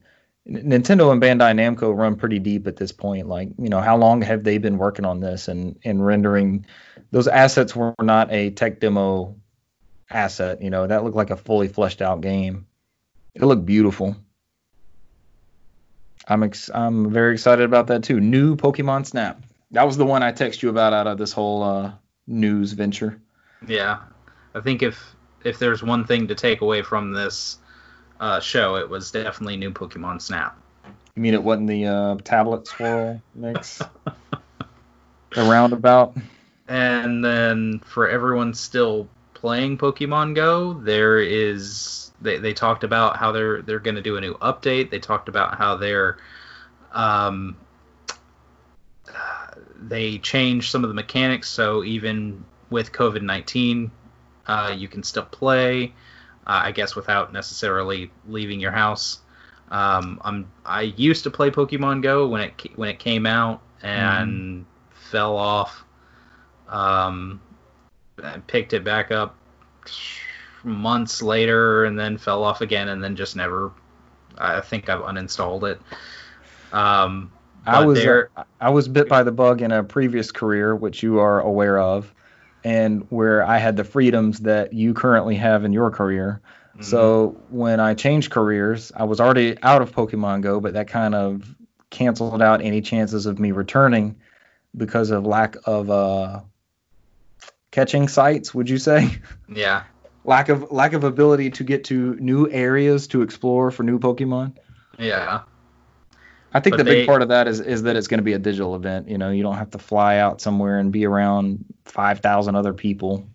Nintendo 0.47 1.11
and 1.11 1.23
Bandai 1.23 1.55
Namco 1.55 1.97
run 1.97 2.17
pretty 2.17 2.41
deep 2.41 2.67
at 2.67 2.77
this 2.77 2.93
point. 2.93 3.27
Like, 3.27 3.49
you 3.59 3.71
know, 3.71 3.81
how 3.81 3.97
long 3.97 4.21
have 4.21 4.45
they 4.45 4.59
been 4.59 4.77
working 4.77 5.07
on 5.07 5.21
this 5.21 5.49
and, 5.49 5.79
and 5.87 6.05
rendering 6.05 6.67
those 7.11 7.27
assets 7.27 7.75
were 7.75 7.95
not 8.03 8.31
a 8.31 8.51
tech 8.51 8.81
demo 8.81 9.35
asset. 10.11 10.61
You 10.61 10.69
know, 10.69 10.87
that 10.87 11.05
looked 11.05 11.17
like 11.17 11.31
a 11.31 11.37
fully 11.37 11.69
fleshed 11.69 12.03
out 12.03 12.21
game. 12.21 12.67
It 13.35 13.43
looked 13.43 13.65
beautiful. 13.65 14.15
I'm 16.29 16.43
ex- 16.43 16.71
I'm 16.73 17.11
very 17.11 17.33
excited 17.33 17.65
about 17.65 17.87
that 17.89 18.05
too. 18.05 18.21
New 18.21 18.57
Pokemon 18.57 19.07
Snap. 19.07 19.43
That 19.71 19.85
was 19.85 19.97
the 19.97 20.05
one 20.05 20.23
I 20.23 20.33
text 20.33 20.63
you 20.63 20.69
about 20.69 20.93
out 20.93 21.07
of 21.07 21.19
this 21.19 21.33
whole 21.33 21.63
uh, 21.63 21.93
news 22.27 22.73
venture. 22.73 23.21
Yeah, 23.67 24.01
I 24.55 24.61
think 24.61 24.83
if 24.83 25.15
if 25.45 25.59
there's 25.59 25.83
one 25.83 26.05
thing 26.05 26.29
to 26.29 26.35
take 26.35 26.61
away 26.61 26.83
from 26.83 27.13
this 27.13 27.59
uh, 28.21 28.41
show, 28.41 28.77
it 28.77 28.89
was 28.89 29.11
definitely 29.11 29.57
new 29.57 29.71
Pokemon 29.71 30.21
Snap. 30.21 30.57
You 31.15 31.23
mean 31.23 31.35
it 31.35 31.43
wasn't 31.43 31.69
the 31.69 31.87
uh, 31.87 32.17
tablet 32.25 32.67
swirl 32.67 33.21
mix? 33.35 33.83
the 35.35 35.43
roundabout? 35.43 36.17
And 36.69 37.25
then 37.25 37.81
for 37.81 38.09
everyone 38.09 38.55
still 38.55 39.09
playing 39.35 39.79
Pokemon 39.79 40.35
Go, 40.35 40.75
there 40.75 41.19
is 41.19 42.08
they, 42.21 42.39
they 42.39 42.53
talked 42.53 42.85
about 42.85 43.17
how 43.17 43.33
they're 43.33 43.63
they're 43.63 43.79
going 43.79 43.97
to 43.97 44.03
do 44.03 44.17
a 44.17 44.21
new 44.21 44.35
update. 44.35 44.91
They 44.91 44.99
talked 44.99 45.29
about 45.29 45.57
how 45.57 45.77
they're 45.77 46.19
um, 46.93 47.57
they 49.81 50.19
changed 50.19 50.71
some 50.71 50.85
of 50.85 50.89
the 50.89 50.95
mechanics, 50.95 51.49
so 51.49 51.85
even 51.85 52.45
with 52.71 52.93
COVID 52.93 53.23
nineteen, 53.23 53.91
uh, 54.47 54.75
you 54.77 54.89
can 54.89 55.03
still 55.03 55.25
play. 55.25 55.93
Uh, 56.47 56.63
I 56.65 56.73
guess 56.73 56.97
without 56.97 57.33
necessarily 57.33 58.11
leaving 58.27 58.59
your 58.59 58.73
house. 58.73 59.21
Um, 59.71 60.21
I'm 60.25 60.51
I 60.65 60.83
used 60.83 61.25
to 61.25 61.31
play 61.31 61.51
Pokemon 61.51 62.03
Go 62.03 62.27
when 62.27 62.41
it 62.41 62.71
when 62.77 62.89
it 62.89 62.99
came 62.99 63.27
out 63.27 63.61
and 63.83 64.63
mm. 64.63 64.65
fell 65.11 65.37
off. 65.37 65.85
Um, 66.69 67.41
I 68.23 68.39
picked 68.39 68.73
it 68.73 68.83
back 68.83 69.11
up 69.11 69.37
months 70.69 71.23
later 71.23 71.85
and 71.85 71.99
then 71.99 72.19
fell 72.19 72.45
off 72.45 72.61
again 72.61 72.89
and 72.89 73.03
then 73.03 73.17
just 73.17 73.37
never. 73.37 73.73
I 74.37 74.61
think 74.61 74.89
I've 74.89 75.01
uninstalled 75.01 75.69
it. 75.69 75.81
Um, 76.73 77.33
I 77.67 77.85
was 77.85 77.99
uh, 78.05 78.27
I 78.61 78.71
was 78.71 78.89
bit 78.89 79.09
by 79.09 79.23
the 79.23 79.33
bug 79.33 79.63
in 79.63 79.73
a 79.73 79.83
previous 79.83 80.31
career, 80.31 80.75
which 80.75 81.03
you 81.03 81.19
are 81.19 81.41
aware 81.41 81.79
of, 81.79 82.13
and 82.65 83.07
where 83.11 83.45
I 83.45 83.59
had 83.59 83.77
the 83.77 83.85
freedoms 83.85 84.41
that 84.41 84.73
you 84.73 84.95
currently 84.95 85.37
have 85.37 85.65
in 85.65 85.73
your 85.73 85.91
career. 85.91 86.41
Mm-hmm. 86.73 86.83
So 86.83 87.37
when 87.51 87.81
I 87.81 87.95
changed 87.95 88.31
careers, 88.31 88.93
I 88.95 89.05
was 89.05 89.21
already 89.21 89.61
out 89.63 89.83
of 89.83 89.93
Pokemon 89.93 90.43
Go, 90.43 90.61
but 90.61 90.75
that 90.75 90.89
kind 90.89 91.15
of 91.15 91.55
canceled 91.91 92.43
out 92.43 92.63
any 92.63 92.81
chances 92.81 93.27
of 93.27 93.39
me 93.39 93.53
returning 93.53 94.17
because 94.77 95.11
of 95.11 95.27
lack 95.27 95.57
of 95.65 95.91
uh, 95.91 96.41
catching 97.71 98.09
sites. 98.09 98.55
Would 98.55 98.71
you 98.71 98.79
say? 98.79 99.11
Yeah. 99.49 99.85
Lack 100.29 100.51
of 100.51 100.71
lack 100.71 100.93
of 100.93 101.05
ability 101.05 101.51
to 101.51 101.65
get 101.65 101.85
to 101.85 102.15
new 102.17 102.49
areas 102.51 103.09
to 103.09 103.23
explore 103.23 103.71
for 103.71 103.83
new 103.83 103.99
Pokemon. 103.99 104.53
Yeah. 104.99 105.41
I 106.53 106.61
think 106.61 106.75
but 106.75 106.79
the 106.79 106.85
they, 106.85 106.95
big 107.01 107.07
part 107.07 107.23
of 107.23 107.29
that 107.29 107.49
is 107.49 107.61
is 107.61 107.83
that 107.83 107.97
it's 107.97 108.09
going 108.09 108.19
to 108.19 108.25
be 108.25 108.35
a 108.35 108.39
digital 108.39 108.77
event. 108.77 109.09
You 109.09 109.19
know, 109.19 109.31
you 109.31 109.43
don't 109.43 109.57
have 109.57 109.71
to 109.71 109.79
fly 109.79 110.19
out 110.19 110.41
somewhere 110.41 110.79
and 110.79 110.93
be 110.93 111.07
around 111.07 111.65
five 111.85 112.21
thousand 112.21 112.55
other 112.57 112.75
people. 112.75 113.27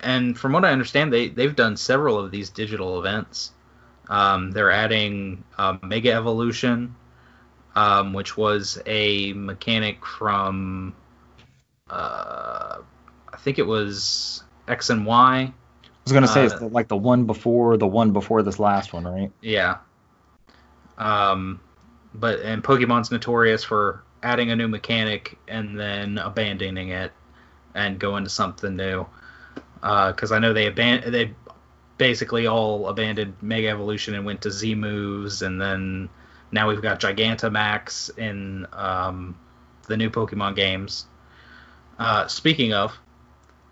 And 0.00 0.38
from 0.38 0.52
what 0.52 0.64
I 0.64 0.72
understand, 0.72 1.12
they 1.12 1.28
they've 1.28 1.56
done 1.56 1.76
several 1.76 2.18
of 2.18 2.30
these 2.30 2.50
digital 2.50 2.98
events. 2.98 3.52
Um, 4.08 4.50
they're 4.50 4.70
adding 4.70 5.44
uh, 5.56 5.78
Mega 5.82 6.12
Evolution, 6.12 6.94
um, 7.74 8.12
which 8.12 8.36
was 8.36 8.82
a 8.84 9.32
mechanic 9.32 10.04
from, 10.04 10.94
uh, 11.88 12.78
I 13.32 13.36
think 13.38 13.58
it 13.58 13.66
was 13.66 14.42
X 14.68 14.90
and 14.90 15.06
Y. 15.06 15.52
I 16.02 16.04
was 16.04 16.12
gonna 16.12 16.26
say 16.26 16.42
uh, 16.42 16.46
it's 16.46 16.58
the, 16.58 16.66
like 16.66 16.88
the 16.88 16.96
one 16.96 17.26
before 17.26 17.76
the 17.76 17.86
one 17.86 18.12
before 18.12 18.42
this 18.42 18.58
last 18.58 18.92
one, 18.92 19.04
right? 19.04 19.30
Yeah. 19.40 19.78
Um, 20.98 21.60
but 22.12 22.40
and 22.40 22.62
Pokemon's 22.62 23.12
notorious 23.12 23.62
for 23.62 24.02
adding 24.22 24.50
a 24.50 24.56
new 24.56 24.66
mechanic 24.66 25.38
and 25.46 25.78
then 25.78 26.18
abandoning 26.18 26.88
it 26.88 27.12
and 27.74 27.98
going 27.98 28.24
to 28.24 28.30
something 28.30 28.74
new. 28.74 29.06
Because 29.76 30.32
uh, 30.32 30.36
I 30.36 30.38
know 30.40 30.52
they 30.52 30.70
aban- 30.70 31.10
they 31.10 31.34
basically 31.98 32.48
all 32.48 32.88
abandoned 32.88 33.36
Mega 33.40 33.68
Evolution 33.68 34.14
and 34.14 34.24
went 34.24 34.42
to 34.42 34.50
Z 34.50 34.74
moves, 34.74 35.42
and 35.42 35.60
then 35.60 36.08
now 36.50 36.68
we've 36.68 36.82
got 36.82 37.00
Gigantamax 37.00 38.16
in 38.18 38.66
um, 38.72 39.38
the 39.86 39.96
new 39.96 40.10
Pokemon 40.10 40.56
games. 40.56 41.06
Uh, 41.98 42.26
speaking 42.26 42.72
of, 42.72 42.92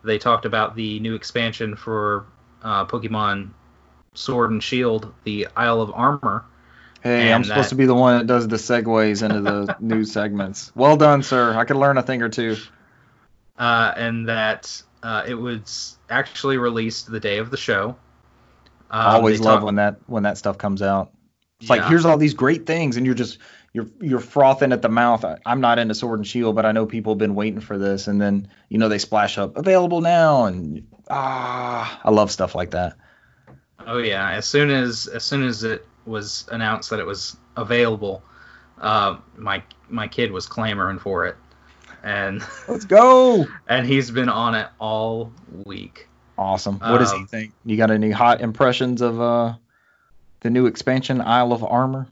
they 0.02 0.18
talked 0.18 0.44
about 0.44 0.74
the 0.76 1.00
new 1.00 1.14
expansion 1.14 1.76
for 1.76 2.26
uh, 2.62 2.84
Pokemon 2.86 3.50
Sword 4.14 4.50
and 4.50 4.62
Shield, 4.62 5.12
the 5.24 5.48
Isle 5.56 5.80
of 5.80 5.92
Armor, 5.94 6.44
Hey, 7.02 7.32
I'm 7.32 7.44
supposed 7.44 7.66
that, 7.66 7.70
to 7.70 7.74
be 7.76 7.86
the 7.86 7.94
one 7.94 8.18
that 8.18 8.26
does 8.26 8.46
the 8.46 8.56
segues 8.56 9.22
into 9.22 9.40
the 9.40 9.76
new 9.80 10.04
segments. 10.04 10.70
Well 10.74 10.96
done, 10.96 11.22
sir. 11.22 11.56
I 11.56 11.64
could 11.64 11.76
learn 11.76 11.96
a 11.96 12.02
thing 12.02 12.20
or 12.20 12.28
two. 12.28 12.56
Uh, 13.58 13.92
and 13.96 14.28
that 14.28 14.82
uh, 15.02 15.24
it 15.26 15.34
was 15.34 15.96
actually 16.10 16.58
released 16.58 17.10
the 17.10 17.20
day 17.20 17.38
of 17.38 17.50
the 17.50 17.56
show. 17.56 17.96
Um, 18.90 19.00
I 19.00 19.14
always 19.14 19.40
love 19.40 19.60
talk- 19.60 19.66
when 19.66 19.76
that 19.76 19.96
when 20.06 20.24
that 20.24 20.36
stuff 20.36 20.58
comes 20.58 20.82
out. 20.82 21.10
It's 21.60 21.70
yeah. 21.70 21.76
like 21.76 21.88
here's 21.88 22.04
all 22.04 22.18
these 22.18 22.34
great 22.34 22.66
things, 22.66 22.96
and 22.96 23.06
you're 23.06 23.14
just 23.14 23.38
you're 23.72 23.86
you're 24.00 24.20
frothing 24.20 24.72
at 24.72 24.82
the 24.82 24.88
mouth. 24.88 25.24
I'm 25.46 25.60
not 25.60 25.78
into 25.78 25.94
Sword 25.94 26.18
and 26.18 26.26
Shield, 26.26 26.56
but 26.56 26.66
I 26.66 26.72
know 26.72 26.86
people 26.86 27.12
have 27.12 27.18
been 27.18 27.34
waiting 27.34 27.60
for 27.60 27.78
this, 27.78 28.08
and 28.08 28.20
then 28.20 28.48
you 28.68 28.78
know 28.78 28.88
they 28.88 28.98
splash 28.98 29.38
up 29.38 29.56
available 29.56 30.00
now, 30.00 30.46
and 30.46 30.86
ah, 31.08 32.00
I 32.02 32.10
love 32.10 32.30
stuff 32.30 32.54
like 32.54 32.72
that. 32.72 32.96
Oh 33.86 33.98
yeah, 33.98 34.30
as 34.30 34.46
soon 34.46 34.70
as 34.70 35.06
as 35.06 35.24
soon 35.24 35.44
as 35.44 35.62
it 35.62 35.86
was 36.04 36.48
announced 36.50 36.90
that 36.90 36.98
it 36.98 37.06
was 37.06 37.36
available, 37.56 38.22
uh, 38.80 39.18
my 39.36 39.62
my 39.88 40.08
kid 40.08 40.32
was 40.32 40.46
clamoring 40.46 40.98
for 40.98 41.26
it, 41.26 41.36
and 42.02 42.42
let's 42.68 42.84
go. 42.84 43.46
and 43.68 43.86
he's 43.86 44.10
been 44.10 44.28
on 44.28 44.56
it 44.56 44.68
all 44.80 45.32
week. 45.64 46.08
Awesome. 46.36 46.78
What 46.78 46.98
does 46.98 47.12
he 47.12 47.18
um, 47.18 47.26
think? 47.26 47.52
You 47.64 47.76
got 47.76 47.90
any 47.90 48.10
hot 48.10 48.40
impressions 48.40 49.00
of 49.00 49.20
uh 49.20 49.54
the 50.40 50.50
new 50.50 50.66
expansion, 50.66 51.20
Isle 51.20 51.52
of 51.52 51.62
Armor? 51.62 52.08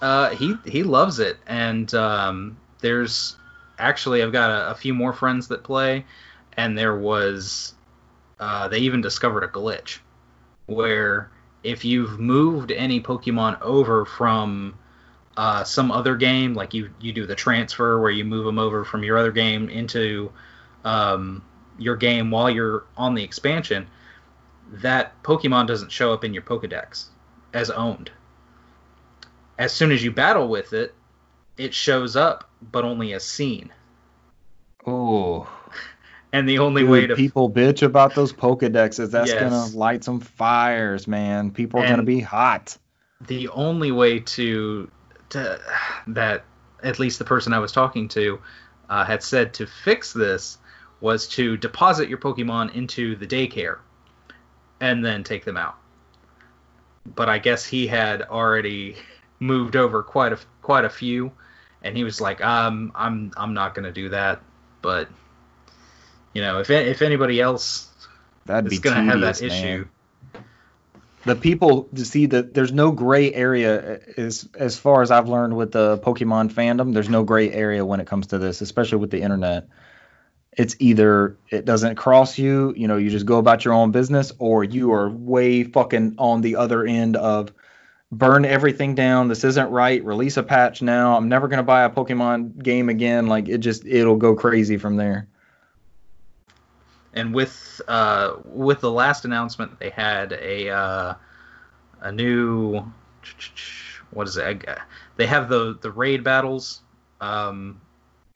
Uh, 0.00 0.30
he 0.30 0.54
he 0.64 0.82
loves 0.82 1.18
it, 1.18 1.38
and 1.46 1.92
um, 1.94 2.56
there's 2.80 3.36
actually 3.78 4.22
I've 4.22 4.32
got 4.32 4.50
a, 4.50 4.70
a 4.70 4.74
few 4.74 4.94
more 4.94 5.12
friends 5.12 5.48
that 5.48 5.64
play, 5.64 6.04
and 6.56 6.78
there 6.78 6.96
was 6.96 7.74
uh, 8.38 8.68
they 8.68 8.78
even 8.78 9.00
discovered 9.00 9.42
a 9.44 9.48
glitch 9.48 9.98
where 10.66 11.30
if 11.64 11.84
you've 11.84 12.20
moved 12.20 12.70
any 12.70 13.00
Pokemon 13.00 13.60
over 13.60 14.04
from 14.04 14.78
uh, 15.36 15.64
some 15.64 15.90
other 15.90 16.16
game, 16.16 16.54
like 16.54 16.74
you 16.74 16.90
you 17.00 17.12
do 17.12 17.26
the 17.26 17.34
transfer 17.34 18.00
where 18.00 18.10
you 18.10 18.24
move 18.24 18.44
them 18.44 18.58
over 18.58 18.84
from 18.84 19.02
your 19.02 19.18
other 19.18 19.32
game 19.32 19.68
into 19.68 20.30
um, 20.84 21.42
your 21.78 21.96
game 21.96 22.30
while 22.30 22.50
you're 22.50 22.84
on 22.96 23.14
the 23.14 23.22
expansion, 23.22 23.88
that 24.70 25.20
Pokemon 25.22 25.66
doesn't 25.66 25.90
show 25.90 26.12
up 26.12 26.24
in 26.24 26.34
your 26.34 26.42
Pokedex 26.42 27.06
as 27.52 27.70
owned. 27.70 28.10
As 29.58 29.72
soon 29.72 29.90
as 29.92 30.02
you 30.02 30.12
battle 30.12 30.48
with 30.48 30.72
it, 30.72 30.94
it 31.56 31.74
shows 31.74 32.16
up, 32.16 32.48
but 32.62 32.84
only 32.84 33.12
as 33.12 33.24
seen. 33.24 33.72
Oh. 34.86 35.48
And 36.30 36.46
the 36.46 36.58
only 36.58 36.82
Dude, 36.82 36.90
way 36.90 37.06
to 37.06 37.16
people 37.16 37.50
bitch 37.50 37.82
about 37.82 38.14
those 38.14 38.34
Pokedexes, 38.34 39.10
that's 39.10 39.30
yes. 39.30 39.40
gonna 39.40 39.74
light 39.74 40.04
some 40.04 40.20
fires, 40.20 41.08
man. 41.08 41.50
People 41.50 41.80
are 41.80 41.84
and 41.84 41.92
gonna 41.92 42.02
be 42.02 42.20
hot. 42.20 42.76
The 43.26 43.48
only 43.48 43.92
way 43.92 44.20
to 44.20 44.90
to 45.30 45.58
that 46.08 46.44
at 46.82 46.98
least 46.98 47.18
the 47.18 47.24
person 47.24 47.54
I 47.54 47.58
was 47.60 47.72
talking 47.72 48.08
to 48.08 48.40
uh, 48.90 49.06
had 49.06 49.22
said 49.22 49.54
to 49.54 49.66
fix 49.66 50.12
this 50.12 50.58
was 51.00 51.28
to 51.28 51.56
deposit 51.56 52.10
your 52.10 52.18
Pokemon 52.18 52.74
into 52.74 53.16
the 53.16 53.26
daycare 53.26 53.78
and 54.80 55.04
then 55.04 55.24
take 55.24 55.44
them 55.46 55.56
out. 55.56 55.76
But 57.06 57.28
I 57.28 57.38
guess 57.38 57.64
he 57.64 57.86
had 57.86 58.22
already 58.22 58.96
moved 59.40 59.76
over 59.76 60.02
quite 60.02 60.32
a 60.32 60.38
quite 60.62 60.84
a 60.84 60.90
few, 60.90 61.32
and 61.82 61.96
he 61.96 62.04
was 62.04 62.20
like, 62.20 62.44
um, 62.44 62.92
I'm 62.94 63.32
I'm 63.36 63.54
not 63.54 63.74
gonna 63.74 63.92
do 63.92 64.08
that, 64.10 64.40
but 64.82 65.08
you 66.32 66.42
know, 66.42 66.60
if 66.60 66.70
if 66.70 67.02
anybody 67.02 67.40
else 67.40 67.88
That'd 68.48 68.72
is 68.72 68.78
going 68.80 68.96
to 68.96 69.02
have 69.02 69.20
that 69.20 69.42
issue. 69.42 69.86
The 71.24 71.36
people 71.36 71.84
to 71.94 72.04
see 72.04 72.26
that 72.26 72.54
there's 72.54 72.72
no 72.72 72.92
gray 72.92 73.32
area 73.34 74.00
as 74.16 74.48
as 74.54 74.78
far 74.78 75.02
as 75.02 75.10
I've 75.10 75.28
learned 75.28 75.56
with 75.56 75.72
the 75.72 75.98
Pokemon 75.98 76.52
fandom. 76.52 76.94
There's 76.94 77.10
no 77.10 77.24
gray 77.24 77.52
area 77.52 77.84
when 77.84 78.00
it 78.00 78.06
comes 78.06 78.28
to 78.28 78.38
this, 78.38 78.62
especially 78.62 78.98
with 78.98 79.10
the 79.10 79.20
internet. 79.20 79.68
It's 80.52 80.76
either 80.78 81.36
it 81.50 81.64
doesn't 81.64 81.96
cross 81.96 82.38
you, 82.38 82.72
you 82.76 82.88
know, 82.88 82.96
you 82.96 83.10
just 83.10 83.26
go 83.26 83.38
about 83.38 83.64
your 83.64 83.74
own 83.74 83.90
business, 83.90 84.32
or 84.38 84.64
you 84.64 84.92
are 84.92 85.10
way 85.10 85.64
fucking 85.64 86.14
on 86.18 86.40
the 86.40 86.56
other 86.56 86.84
end 86.86 87.16
of 87.16 87.52
burn 88.10 88.44
everything 88.44 88.94
down. 88.94 89.28
This 89.28 89.44
isn't 89.44 89.70
right. 89.70 90.02
Release 90.04 90.36
a 90.36 90.42
patch 90.42 90.82
now. 90.82 91.16
I'm 91.16 91.28
never 91.28 91.48
gonna 91.48 91.62
buy 91.62 91.84
a 91.84 91.90
Pokemon 91.90 92.62
game 92.62 92.88
again. 92.88 93.26
Like 93.26 93.48
it 93.48 93.58
just 93.58 93.86
it'll 93.86 94.16
go 94.16 94.34
crazy 94.34 94.78
from 94.78 94.96
there 94.96 95.28
and 97.18 97.34
with 97.34 97.80
uh, 97.88 98.36
with 98.44 98.80
the 98.80 98.90
last 98.90 99.24
announcement, 99.24 99.78
they 99.78 99.90
had 99.90 100.32
a 100.32 100.70
uh, 100.70 101.14
a 102.00 102.12
new 102.12 102.84
what 104.10 104.28
is 104.28 104.36
it? 104.36 104.64
They 105.16 105.26
have 105.26 105.48
the 105.48 105.78
the 105.80 105.90
raid 105.90 106.22
battles, 106.22 106.82
um, 107.20 107.80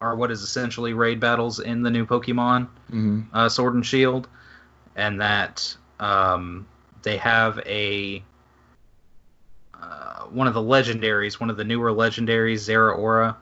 are 0.01 0.17
what 0.17 0.31
is 0.31 0.43
essentially 0.43 0.95
raid 0.95 1.21
battles 1.21 1.61
in 1.61 1.83
the 1.83 1.91
new 1.91 2.07
Pokemon 2.07 2.69
mm-hmm. 2.91 3.21
uh, 3.33 3.49
Sword 3.49 3.75
and 3.75 3.87
Shield, 3.87 4.29
and 4.97 5.21
that 5.21 5.77
um, 6.01 6.67
they 7.03 7.19
have 7.19 7.61
a 7.61 8.23
one 10.33 10.47
of 10.47 10.55
the 10.55 10.61
legendaries, 10.61 11.39
one 11.39 11.51
of 11.51 11.57
the 11.57 11.65
newer 11.65 11.91
legendaries, 11.91 12.69
Zeraora. 12.69 13.37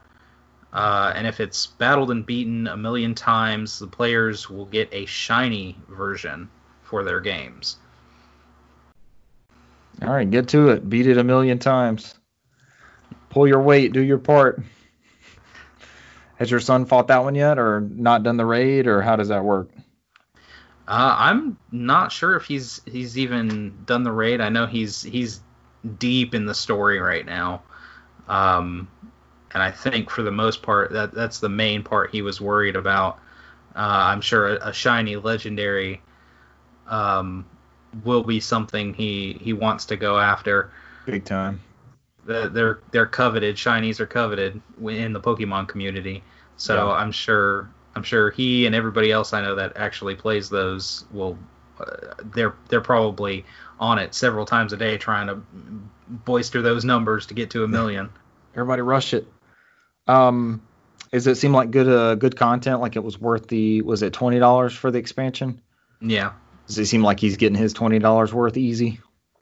Uh, 0.73 1.12
and 1.15 1.27
if 1.27 1.41
it's 1.41 1.67
battled 1.67 2.11
and 2.11 2.25
beaten 2.25 2.69
a 2.69 2.77
million 2.77 3.15
times, 3.15 3.79
the 3.79 3.87
players 3.87 4.49
will 4.49 4.67
get 4.67 4.89
a 4.93 5.05
shiny 5.07 5.77
version 5.89 6.49
for 6.83 7.03
their 7.03 7.21
games. 7.21 7.77
All 10.03 10.12
right, 10.12 10.29
get 10.29 10.49
to 10.49 10.69
it. 10.71 10.89
Beat 10.89 11.07
it 11.07 11.19
a 11.19 11.25
million 11.25 11.59
times. 11.59 12.15
Pull 13.31 13.47
your 13.47 13.61
weight. 13.61 13.93
Do 13.93 14.01
your 14.01 14.19
part. 14.19 14.62
Has 16.37 16.51
your 16.51 16.61
son 16.61 16.87
fought 16.87 17.09
that 17.09 17.23
one 17.23 17.35
yet, 17.35 17.59
or 17.59 17.81
not 17.81 18.23
done 18.23 18.37
the 18.37 18.47
raid, 18.47 18.87
or 18.87 19.03
how 19.03 19.17
does 19.17 19.29
that 19.29 19.45
work? 19.45 19.71
Uh, 20.89 21.15
I'm 21.19 21.59
not 21.71 22.12
sure 22.12 22.35
if 22.35 22.45
he's 22.45 22.81
he's 22.87 23.19
even 23.19 23.85
done 23.85 24.05
the 24.05 24.11
raid. 24.11 24.41
I 24.41 24.49
know 24.49 24.67
he's 24.67 25.03
he's 25.03 25.41
deep 25.98 26.35
in 26.35 26.47
the 26.47 26.55
story 26.55 26.98
right 27.01 27.24
now, 27.24 27.62
um, 28.28 28.89
and 29.52 29.62
I 29.62 29.70
think 29.70 30.11
for 30.11 30.23
the 30.23 30.31
most 30.31 30.62
part 30.62 30.93
that 30.93 31.12
that's 31.12 31.40
the 31.40 31.48
main 31.48 31.82
part 31.82 32.11
he 32.11 32.23
was 32.23 32.40
worried 32.40 32.77
about. 32.77 33.19
Uh, 33.74 34.11
I'm 34.11 34.20
sure 34.20 34.57
a, 34.57 34.69
a 34.69 34.73
shiny 34.73 35.16
legendary 35.16 36.01
um, 36.89 37.47
will 38.05 38.23
be 38.23 38.40
something 38.40 38.94
he 38.94 39.39
he 39.40 39.52
wants 39.52 39.86
to 39.86 39.97
go 39.97 40.19
after. 40.19 40.73
Big 41.07 41.24
time. 41.24 41.61
they're 42.24 42.81
they're 42.90 43.07
coveted. 43.07 43.57
Shinies 43.57 44.01
are 44.01 44.07
coveted 44.07 44.61
in 44.81 45.12
the 45.12 45.20
Pokemon 45.20 45.69
community. 45.69 46.23
So 46.57 46.89
yeah. 46.89 46.94
I'm 46.94 47.12
sure 47.12 47.70
I'm 47.94 48.02
sure 48.02 48.31
he 48.31 48.66
and 48.66 48.74
everybody 48.74 49.11
else 49.11 49.32
I 49.32 49.43
know 49.43 49.55
that 49.55 49.77
actually 49.77 50.15
plays 50.15 50.48
those 50.51 51.05
will 51.11 51.39
they're 52.35 52.55
they're 52.69 52.81
probably 52.81 53.44
on 53.78 53.98
it 53.98 54.15
several 54.15 54.47
times 54.47 54.73
a 54.73 54.77
day 54.77 54.98
trying 54.98 55.27
to 55.27 55.43
boister 56.09 56.62
those 56.62 56.85
numbers 56.85 57.27
to 57.27 57.35
get 57.35 57.51
to 57.51 57.65
a 57.65 57.69
million. 57.69 58.11
Everybody 58.55 58.82
rush 58.82 59.15
it. 59.15 59.27
Um, 60.07 60.62
does 61.12 61.27
it 61.27 61.36
seem 61.36 61.52
like 61.52 61.70
good 61.70 61.89
uh, 61.89 62.15
good 62.15 62.36
content? 62.36 62.81
Like 62.81 62.97
it 62.97 63.05
was 63.05 63.20
worth 63.20 63.48
the 63.48 63.82
was 63.82 64.02
it 64.02 64.12
twenty 64.12 64.39
dollars 64.39 64.74
for 64.74 64.90
the 64.90 64.98
expansion? 64.98 65.61
Yeah. 66.01 66.32
Does 66.66 66.78
it 66.78 66.86
seem 66.86 67.02
like 67.02 67.20
he's 67.20 67.36
getting 67.36 67.59
his 67.59 67.73
twenty 67.73 67.98
dollars 67.98 68.32
worth 68.32 68.57
easy? 68.57 69.01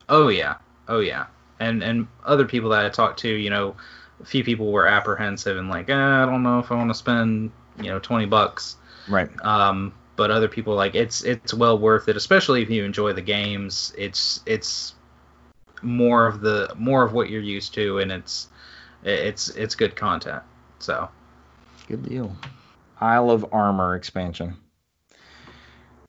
Oh 0.09 0.29
yeah, 0.29 0.57
oh 0.89 1.01
yeah. 1.01 1.27
And 1.61 1.83
and 1.83 2.09
other 2.25 2.47
people 2.47 2.71
that 2.71 2.87
I 2.87 2.89
talked 2.89 3.21
to, 3.21 3.29
you 3.29 3.51
know, 3.51 3.77
a 4.21 4.25
few 4.25 4.45
people 4.45 4.73
were 4.73 4.87
apprehensive 4.87 5.57
and 5.57 5.69
like, 5.69 5.91
eh, 5.91 5.95
I 5.95 6.25
don't 6.25 6.43
know 6.43 6.59
if 6.59 6.71
I 6.73 6.77
want 6.77 6.91
to 6.91 6.95
spend 6.95 7.51
you 7.79 7.89
know 7.89 7.99
twenty 7.99 8.27
bucks. 8.27 8.77
Right. 9.09 9.29
Um, 9.45 9.95
but 10.19 10.33
other 10.33 10.49
people 10.49 10.75
like 10.75 10.97
it's 10.97 11.23
it's 11.23 11.55
well 11.55 11.79
worth 11.79 12.09
it, 12.09 12.17
especially 12.17 12.61
if 12.61 12.69
you 12.69 12.85
enjoy 12.85 13.15
the 13.15 13.23
games. 13.23 13.95
It's 13.97 14.43
it's 14.45 14.95
more 15.81 16.27
of 16.27 16.41
the 16.41 16.75
more 16.77 17.05
of 17.05 17.13
what 17.13 17.31
you're 17.31 17.41
used 17.41 17.73
to, 17.75 18.01
and 18.01 18.11
it's 18.11 18.49
it's 19.05 19.49
it's 19.51 19.75
good 19.77 19.97
content. 19.97 20.43
So. 20.81 21.09
Good 21.87 22.07
deal. 22.07 22.37
Isle 23.01 23.31
of 23.31 23.47
Armor 23.53 23.95
expansion. 23.95 24.57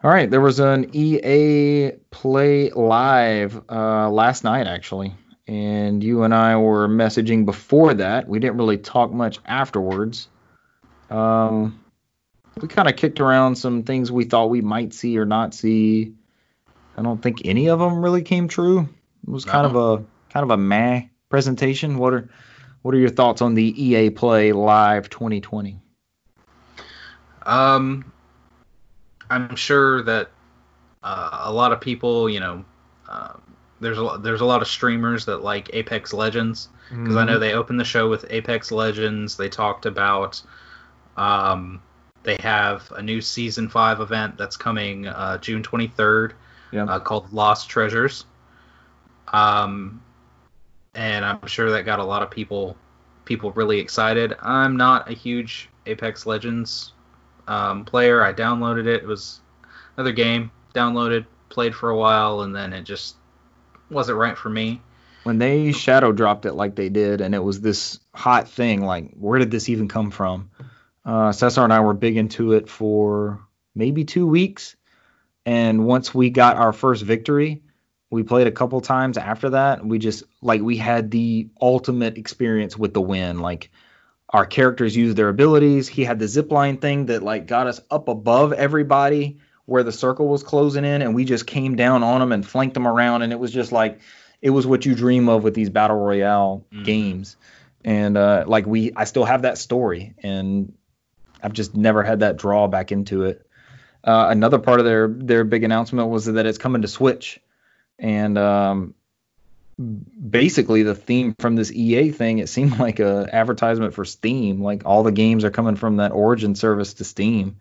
All 0.03 0.09
right, 0.09 0.29
there 0.29 0.41
was 0.41 0.59
an 0.59 0.89
EA 0.93 1.91
Play 2.09 2.71
Live 2.71 3.61
uh, 3.69 4.09
last 4.09 4.43
night, 4.43 4.65
actually, 4.65 5.13
and 5.47 6.03
you 6.03 6.23
and 6.23 6.33
I 6.33 6.57
were 6.57 6.87
messaging 6.87 7.45
before 7.45 7.93
that. 7.93 8.27
We 8.27 8.39
didn't 8.39 8.57
really 8.57 8.77
talk 8.77 9.11
much 9.11 9.39
afterwards. 9.45 10.29
Um, 11.09 11.79
we 12.61 12.67
kind 12.67 12.87
of 12.87 12.95
kicked 12.95 13.19
around 13.19 13.55
some 13.55 13.83
things 13.83 14.11
we 14.11 14.25
thought 14.25 14.49
we 14.49 14.61
might 14.61 14.93
see 14.93 15.17
or 15.17 15.25
not 15.25 15.53
see. 15.53 16.13
I 16.97 17.01
don't 17.01 17.21
think 17.21 17.41
any 17.45 17.69
of 17.69 17.79
them 17.79 18.03
really 18.03 18.21
came 18.21 18.47
true. 18.47 18.81
It 18.81 19.29
was 19.29 19.45
kind 19.45 19.65
of 19.65 19.75
a 19.75 20.03
kind 20.31 20.43
of 20.43 20.51
a 20.51 20.57
meh 20.57 21.03
presentation. 21.29 21.97
What 21.97 22.13
are 22.13 22.29
what 22.81 22.93
are 22.95 22.97
your 22.97 23.09
thoughts 23.09 23.41
on 23.41 23.55
the 23.55 23.83
EA 23.83 24.09
Play 24.09 24.51
Live 24.51 25.09
2020? 25.09 25.79
Um, 27.43 28.11
I'm 29.29 29.55
sure 29.55 30.03
that 30.03 30.29
uh, 31.03 31.41
a 31.43 31.53
lot 31.53 31.71
of 31.71 31.81
people, 31.81 32.29
you 32.29 32.39
know, 32.39 32.65
uh, 33.07 33.33
there's 33.79 33.97
a 33.97 34.19
there's 34.21 34.41
a 34.41 34.45
lot 34.45 34.61
of 34.61 34.67
streamers 34.67 35.25
that 35.25 35.37
like 35.43 35.69
Apex 35.73 36.13
Legends 36.13 36.69
because 36.89 37.09
mm-hmm. 37.09 37.17
I 37.17 37.23
know 37.23 37.33
mm-hmm. 37.33 37.41
they 37.41 37.53
opened 37.53 37.79
the 37.79 37.85
show 37.85 38.09
with 38.09 38.25
Apex 38.29 38.71
Legends. 38.71 39.37
They 39.37 39.49
talked 39.49 39.85
about 39.85 40.41
um, 41.17 41.81
they 42.23 42.37
have 42.41 42.91
a 42.95 43.01
new 43.01 43.21
season 43.21 43.69
five 43.69 44.01
event 44.01 44.37
that's 44.37 44.57
coming 44.57 45.07
uh, 45.07 45.37
June 45.37 45.63
23rd 45.63 46.33
yeah. 46.71 46.83
uh, 46.85 46.99
called 46.99 47.31
Lost 47.31 47.69
Treasures. 47.69 48.25
Um, 49.29 50.01
and 50.95 51.23
I'm 51.23 51.45
sure 51.47 51.71
that 51.71 51.85
got 51.85 51.99
a 51.99 52.03
lot 52.03 52.23
of 52.23 52.31
people 52.31 52.75
people 53.25 53.51
really 53.51 53.79
excited. 53.79 54.35
I'm 54.41 54.75
not 54.75 55.09
a 55.09 55.13
huge 55.13 55.69
Apex 55.85 56.25
Legends 56.25 56.93
um, 57.47 57.85
player. 57.85 58.23
I 58.23 58.33
downloaded 58.33 58.87
it. 58.87 59.03
It 59.03 59.05
was 59.05 59.41
another 59.95 60.11
game. 60.11 60.51
Downloaded, 60.73 61.25
played 61.49 61.75
for 61.75 61.89
a 61.89 61.97
while, 61.97 62.41
and 62.41 62.55
then 62.55 62.73
it 62.73 62.83
just 62.83 63.15
wasn't 63.89 64.17
right 64.17 64.37
for 64.37 64.49
me. 64.49 64.81
When 65.23 65.37
they 65.37 65.71
shadow 65.73 66.11
dropped 66.11 66.45
it 66.45 66.53
like 66.53 66.75
they 66.75 66.89
did, 66.89 67.21
and 67.21 67.35
it 67.35 67.43
was 67.43 67.61
this 67.61 67.99
hot 68.15 68.49
thing, 68.49 68.81
like 68.81 69.11
where 69.13 69.39
did 69.39 69.51
this 69.51 69.69
even 69.69 69.87
come 69.87 70.11
from? 70.11 70.48
Uh, 71.09 71.31
Cesar 71.31 71.63
and 71.63 71.73
I 71.73 71.79
were 71.79 71.95
big 71.95 72.17
into 72.17 72.53
it 72.53 72.69
for 72.69 73.39
maybe 73.73 74.05
two 74.05 74.27
weeks, 74.27 74.75
and 75.43 75.87
once 75.87 76.13
we 76.13 76.29
got 76.29 76.57
our 76.57 76.71
first 76.71 77.03
victory, 77.03 77.63
we 78.11 78.21
played 78.21 78.45
a 78.45 78.51
couple 78.51 78.79
times 78.79 79.17
after 79.17 79.49
that. 79.49 79.83
We 79.83 79.97
just 79.97 80.23
like 80.43 80.61
we 80.61 80.77
had 80.77 81.09
the 81.09 81.47
ultimate 81.59 82.19
experience 82.19 82.77
with 82.77 82.93
the 82.93 83.01
win. 83.01 83.39
Like 83.39 83.71
our 84.29 84.45
characters 84.45 84.95
used 84.95 85.17
their 85.17 85.29
abilities. 85.29 85.87
He 85.87 86.03
had 86.03 86.19
the 86.19 86.27
zip 86.27 86.51
line 86.51 86.77
thing 86.77 87.07
that 87.07 87.23
like 87.23 87.47
got 87.47 87.65
us 87.65 87.81
up 87.89 88.07
above 88.07 88.53
everybody 88.53 89.39
where 89.65 89.81
the 89.81 89.91
circle 89.91 90.27
was 90.27 90.43
closing 90.43 90.85
in, 90.85 91.01
and 91.01 91.15
we 91.15 91.25
just 91.25 91.47
came 91.47 91.75
down 91.75 92.03
on 92.03 92.19
them 92.19 92.31
and 92.31 92.47
flanked 92.47 92.75
them 92.75 92.87
around, 92.87 93.23
and 93.23 93.33
it 93.33 93.39
was 93.39 93.51
just 93.51 93.71
like 93.71 93.99
it 94.43 94.51
was 94.51 94.67
what 94.67 94.85
you 94.85 94.93
dream 94.93 95.27
of 95.27 95.43
with 95.43 95.55
these 95.55 95.71
battle 95.71 95.97
royale 95.97 96.67
mm-hmm. 96.71 96.83
games. 96.83 97.35
And 97.83 98.15
uh, 98.15 98.43
like 98.45 98.67
we, 98.67 98.91
I 98.95 99.05
still 99.05 99.25
have 99.25 99.41
that 99.41 99.57
story, 99.57 100.13
and 100.21 100.73
I've 101.41 101.53
just 101.53 101.75
never 101.75 102.03
had 102.03 102.19
that 102.21 102.37
draw 102.37 102.67
back 102.67 102.91
into 102.91 103.23
it. 103.23 103.45
Uh, 104.03 104.27
another 104.29 104.59
part 104.59 104.79
of 104.79 104.85
their 104.85 105.07
their 105.07 105.43
big 105.43 105.63
announcement 105.63 106.09
was 106.09 106.25
that 106.25 106.45
it's 106.45 106.57
coming 106.57 106.81
to 106.81 106.87
Switch, 106.87 107.39
and 107.97 108.37
um, 108.37 108.93
basically 110.29 110.83
the 110.83 110.95
theme 110.95 111.35
from 111.39 111.55
this 111.55 111.71
EA 111.71 112.11
thing, 112.11 112.39
it 112.39 112.49
seemed 112.49 112.79
like 112.79 112.99
a 112.99 113.29
advertisement 113.31 113.93
for 113.93 114.05
Steam. 114.05 114.61
Like 114.61 114.83
all 114.85 115.03
the 115.03 115.11
games 115.11 115.43
are 115.43 115.51
coming 115.51 115.75
from 115.75 115.97
that 115.97 116.11
Origin 116.11 116.55
service 116.55 116.95
to 116.95 117.03
Steam, 117.03 117.57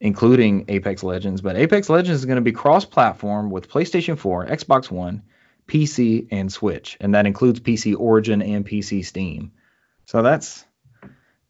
including 0.00 0.64
Apex 0.68 1.02
Legends. 1.02 1.40
But 1.40 1.56
Apex 1.56 1.88
Legends 1.88 2.20
is 2.20 2.26
going 2.26 2.36
to 2.36 2.42
be 2.42 2.52
cross-platform 2.52 3.50
with 3.50 3.70
PlayStation 3.70 4.18
4, 4.18 4.46
Xbox 4.46 4.90
One, 4.90 5.22
PC, 5.66 6.28
and 6.30 6.52
Switch, 6.52 6.96
and 7.00 7.14
that 7.14 7.26
includes 7.26 7.60
PC 7.60 7.96
Origin 7.98 8.42
and 8.42 8.66
PC 8.66 9.04
Steam. 9.04 9.52
So 10.06 10.22
that's 10.22 10.64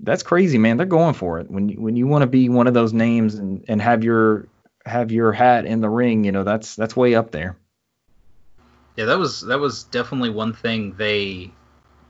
that's 0.03 0.23
crazy, 0.23 0.59
man. 0.59 0.77
They're 0.77 0.87
going 0.87 1.15
for 1.15 1.41
it. 1.41 1.51
When 1.51 1.69
you, 1.69 1.81
when 1.81 1.97
you 1.97 2.07
want 2.07 2.23
to 2.23 2.27
be 2.27 2.49
one 2.49 2.67
of 2.67 2.75
those 2.75 2.93
names 2.93 3.35
and, 3.35 3.65
and 3.69 3.81
have 3.81 4.05
your 4.05 4.49
have 4.87 5.13
your 5.13 5.33
hat 5.33 5.67
in 5.67 5.81
the 5.81 5.91
ring, 5.91 6.25
you 6.25 6.33
know 6.33 6.45
that's 6.45 6.77
that's 6.77 6.97
way 6.97 7.15
up 7.15 7.31
there. 7.31 7.57
Yeah, 8.97 9.07
that 9.07 9.19
was 9.19 9.43
that 9.43 9.61
was 9.61 9.85
definitely 9.85 10.31
one 10.31 10.53
thing 10.53 10.95
they 10.97 11.51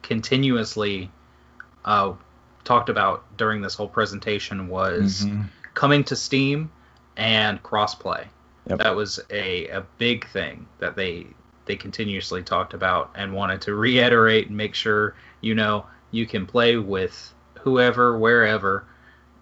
continuously 0.02 1.10
uh, 1.84 2.14
talked 2.64 2.88
about 2.88 3.36
during 3.36 3.60
this 3.60 3.74
whole 3.74 3.88
presentation 3.88 4.68
was 4.68 5.24
mm-hmm. 5.24 5.42
coming 5.74 6.04
to 6.04 6.16
Steam 6.16 6.70
and 7.16 7.62
crossplay. 7.62 8.26
Yep. 8.68 8.78
That 8.78 8.96
was 8.96 9.20
a, 9.30 9.68
a 9.68 9.80
big 9.98 10.28
thing 10.28 10.66
that 10.78 10.96
they 10.96 11.26
they 11.66 11.76
continuously 11.76 12.42
talked 12.42 12.74
about 12.74 13.10
and 13.14 13.32
wanted 13.32 13.62
to 13.62 13.74
reiterate 13.86 14.48
and 14.48 14.56
make 14.56 14.74
sure 14.74 15.14
you 15.40 15.54
know 15.54 15.86
you 16.10 16.26
can 16.26 16.46
play 16.46 16.76
with 16.76 17.34
whoever 17.62 18.19
wherever 18.19 18.87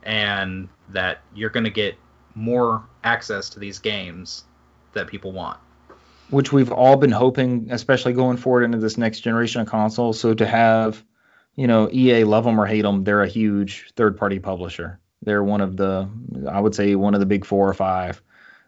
and 0.02 0.68
that 0.90 1.20
you're 1.34 1.50
going 1.50 1.64
to 1.64 1.70
get 1.70 1.96
more 2.34 2.84
access 3.04 3.48
to 3.50 3.58
these 3.58 3.78
games 3.78 4.44
that 4.92 5.06
people 5.06 5.32
want 5.32 5.58
which 6.30 6.52
we've 6.52 6.72
all 6.72 6.96
been 6.96 7.10
hoping, 7.10 7.68
especially 7.70 8.12
going 8.12 8.36
forward 8.36 8.64
into 8.64 8.78
this 8.78 8.98
next 8.98 9.20
generation 9.20 9.60
of 9.60 9.66
consoles. 9.66 10.20
So 10.20 10.34
to 10.34 10.46
have, 10.46 11.02
you 11.56 11.66
know, 11.66 11.88
EA 11.90 12.24
love 12.24 12.44
them 12.44 12.60
or 12.60 12.66
hate 12.66 12.82
them, 12.82 13.04
they're 13.04 13.22
a 13.22 13.28
huge 13.28 13.90
third-party 13.96 14.38
publisher. 14.40 15.00
They're 15.22 15.42
one 15.42 15.60
of 15.60 15.76
the, 15.76 16.08
I 16.48 16.60
would 16.60 16.74
say, 16.74 16.94
one 16.94 17.14
of 17.14 17.20
the 17.20 17.26
big 17.26 17.44
four 17.44 17.68
or 17.68 17.74
five. 17.74 18.22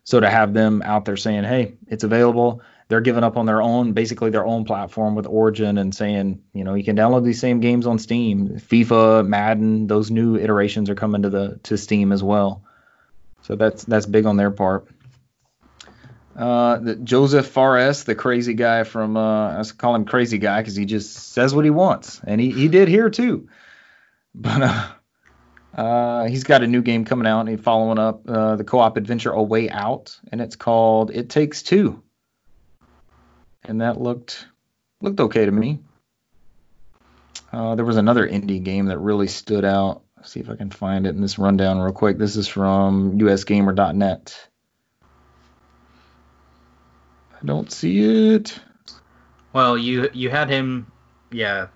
So 0.05 0.21
to 0.21 0.31
have 0.31 0.55
them 0.55 0.83
out 0.83 1.05
there 1.05 1.17
saying, 1.17 1.45
"Hey, 1.45 1.75
it's 1.87 2.03
available," 2.03 2.63
they're 2.91 3.01
giving 3.01 3.23
up 3.23 3.37
on 3.37 3.47
their 3.47 3.63
own, 3.63 3.93
basically 3.93 4.31
their 4.31 4.45
own 4.45 4.65
platform 4.65 5.15
with 5.15 5.25
Origin, 5.25 5.79
and 5.79 5.95
saying, 5.95 6.43
you 6.53 6.65
know, 6.65 6.75
you 6.75 6.83
can 6.83 6.97
download 6.97 7.25
these 7.25 7.39
same 7.39 7.61
games 7.61 7.87
on 7.87 8.01
Steam. 8.01 8.59
FIFA, 8.59 9.25
Madden, 9.27 9.87
those 9.87 10.11
new 10.11 10.37
iterations 10.37 10.91
are 10.91 10.97
coming 10.97 11.23
to 11.23 11.31
the 11.31 11.61
to 11.63 11.79
Steam 11.79 12.11
as 12.11 12.21
well. 12.21 12.65
So 13.43 13.55
that's 13.55 13.85
that's 13.85 14.07
big 14.07 14.27
on 14.27 14.37
their 14.37 14.51
part. 14.51 14.89
Uh, 16.37 16.79
the, 16.79 16.97
Josef 16.97 17.47
Fares, 17.47 18.03
the 18.03 18.17
crazy 18.17 18.55
guy 18.55 18.83
from 18.83 19.17
uh, 19.17 19.61
I 19.61 19.63
call 19.79 19.95
him 19.95 20.05
crazy 20.05 20.39
guy 20.39 20.61
because 20.61 20.75
he 20.75 20.85
just 20.85 21.33
says 21.33 21.55
what 21.55 21.65
he 21.65 21.71
wants, 21.71 22.21
and 22.27 22.41
he, 22.41 22.51
he 22.51 22.67
did 22.67 22.89
here 22.89 23.09
too. 23.09 23.49
But 24.33 24.63
uh, 24.63 24.89
uh, 25.75 26.25
he's 26.27 26.45
got 26.45 26.63
a 26.63 26.69
new 26.69 26.83
game 26.83 27.05
coming 27.05 27.27
out, 27.27 27.41
and 27.41 27.49
he's 27.49 27.61
following 27.61 27.99
up 27.99 28.29
uh, 28.29 28.55
the 28.55 28.63
co-op 28.63 28.97
adventure 28.97 29.33
A 29.33 29.43
Way 29.43 29.69
Out, 29.69 30.17
and 30.31 30.41
it's 30.41 30.55
called 30.55 31.11
It 31.11 31.31
Takes 31.31 31.65
Two. 31.65 32.01
And 33.65 33.81
that 33.81 34.01
looked 34.01 34.47
looked 35.01 35.21
okay 35.21 35.45
to 35.45 35.53
me. 35.53 35.81
Uh, 37.53 37.75
there 37.75 37.85
was 37.85 37.97
another 37.97 38.29
indie 38.29 38.63
game 38.63 38.87
that 38.87 38.99
really 38.99 39.27
stood 39.27 39.65
out. 39.65 40.03
Let's 40.17 40.33
see 40.33 40.41
if 40.41 40.51
I 40.51 40.57
can 40.57 40.71
find 40.71 41.07
it 41.07 41.11
in 41.15 41.21
this 41.21 41.39
rundown 41.39 41.79
real 41.81 41.93
quick. 41.93 42.19
This 42.19 42.37
is 42.37 42.47
from 42.47 43.19
usgamer.net. 43.19 44.49
I 47.43 47.45
don't 47.47 47.73
see 47.73 48.35
it. 48.35 48.61
Well, 49.53 49.77
you 49.77 50.11
you 50.13 50.31
had 50.31 50.49
him, 50.49 50.87
yeah, 51.33 51.69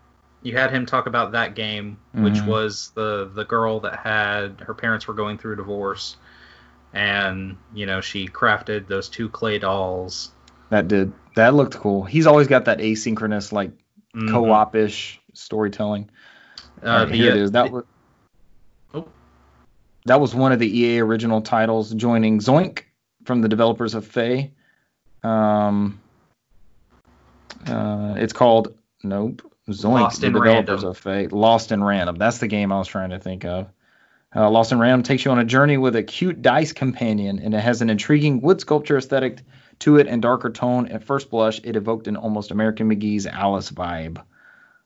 you 0.43 0.57
had 0.57 0.71
him 0.71 0.87
talk 0.87 1.07
about 1.07 1.33
that 1.33 1.55
game, 1.55 1.97
which 2.13 2.35
Mhm. 2.35 2.47
was 2.47 2.93
the 2.95 3.31
the 3.35 3.45
girl 3.45 3.81
that 3.81 3.97
had 3.97 4.61
her 4.61 4.75
parents 4.75 5.09
were 5.09 5.15
going 5.15 5.39
through 5.39 5.55
a 5.55 5.57
divorce, 5.57 6.17
and 6.93 7.57
you 7.75 7.87
know 7.87 8.01
she 8.01 8.29
crafted 8.29 8.87
those 8.87 9.09
two 9.09 9.29
clay 9.29 9.59
dolls. 9.59 10.31
That 10.75 10.89
did. 10.89 11.13
That 11.37 11.55
looked 11.55 11.77
cool. 11.79 12.03
He's 12.03 12.27
always 12.27 12.49
got 12.49 12.65
that 12.65 12.79
asynchronous, 12.79 13.53
like 13.53 13.71
Mhm. 14.13 14.29
co-op 14.29 14.75
ish 14.75 15.21
storytelling. 15.33 16.11
Uh, 16.83 16.89
Alright, 16.89 17.09
the, 17.11 17.15
here 17.15 17.31
it 17.31 17.39
uh, 17.39 17.43
is. 17.45 17.51
That 17.53 17.71
was 17.71 17.85
Oh. 18.93 19.07
that 20.07 20.21
was 20.21 20.35
one 20.35 20.51
of 20.51 20.59
the 20.59 20.81
EA 20.81 20.99
original 20.99 21.43
titles, 21.43 21.95
joining 21.95 22.41
Zoink 22.41 22.81
from 23.25 23.41
the 23.41 23.49
developers 23.49 23.95
of 23.95 24.05
Fe. 24.05 24.51
Um, 25.23 26.01
uh, 27.69 28.15
it's 28.17 28.33
called 28.33 28.75
Nope. 29.05 29.43
Zoink, 29.69 30.01
Lost 30.01 30.21
the 30.23 30.27
developers 30.27 30.69
Random. 30.83 30.85
of 30.91 30.99
Fe. 30.99 31.29
Lost 31.29 31.71
in 31.71 31.85
Random. 31.85 32.17
That's 32.17 32.39
the 32.39 32.49
game 32.49 32.73
I 32.73 32.79
was 32.79 32.89
trying 32.89 33.11
to 33.11 33.21
think 33.21 33.45
of. 33.45 33.69
Uh, 34.35 34.51
Lost 34.51 34.73
in 34.73 34.81
Random 34.81 35.05
takes 35.05 35.25
you 35.25 35.31
on 35.31 35.39
a 35.39 35.45
journey 35.45 35.79
with 35.79 35.95
a 35.95 36.03
cute 36.03 36.43
dice 36.43 36.73
companion, 36.73 37.39
and 37.39 37.55
it 37.55 37.61
has 37.61 37.81
an 37.81 37.91
intriguing 37.91 38.41
wood 38.41 38.61
sculpture 38.61 38.99
aesthetic 38.99 39.39
to 39.81 39.97
it 39.97 40.07
and 40.07 40.23
darker 40.23 40.51
tone. 40.51 40.89
At 40.89 41.05
first 41.05 41.31
blush, 41.31 41.61
it 41.65 41.77
evoked 41.77 42.09
an 42.09 42.17
almost 42.17 42.51
American 42.51 42.89
McGee's 42.89 43.27
Alice 43.27 43.71
vibe, 43.71 44.23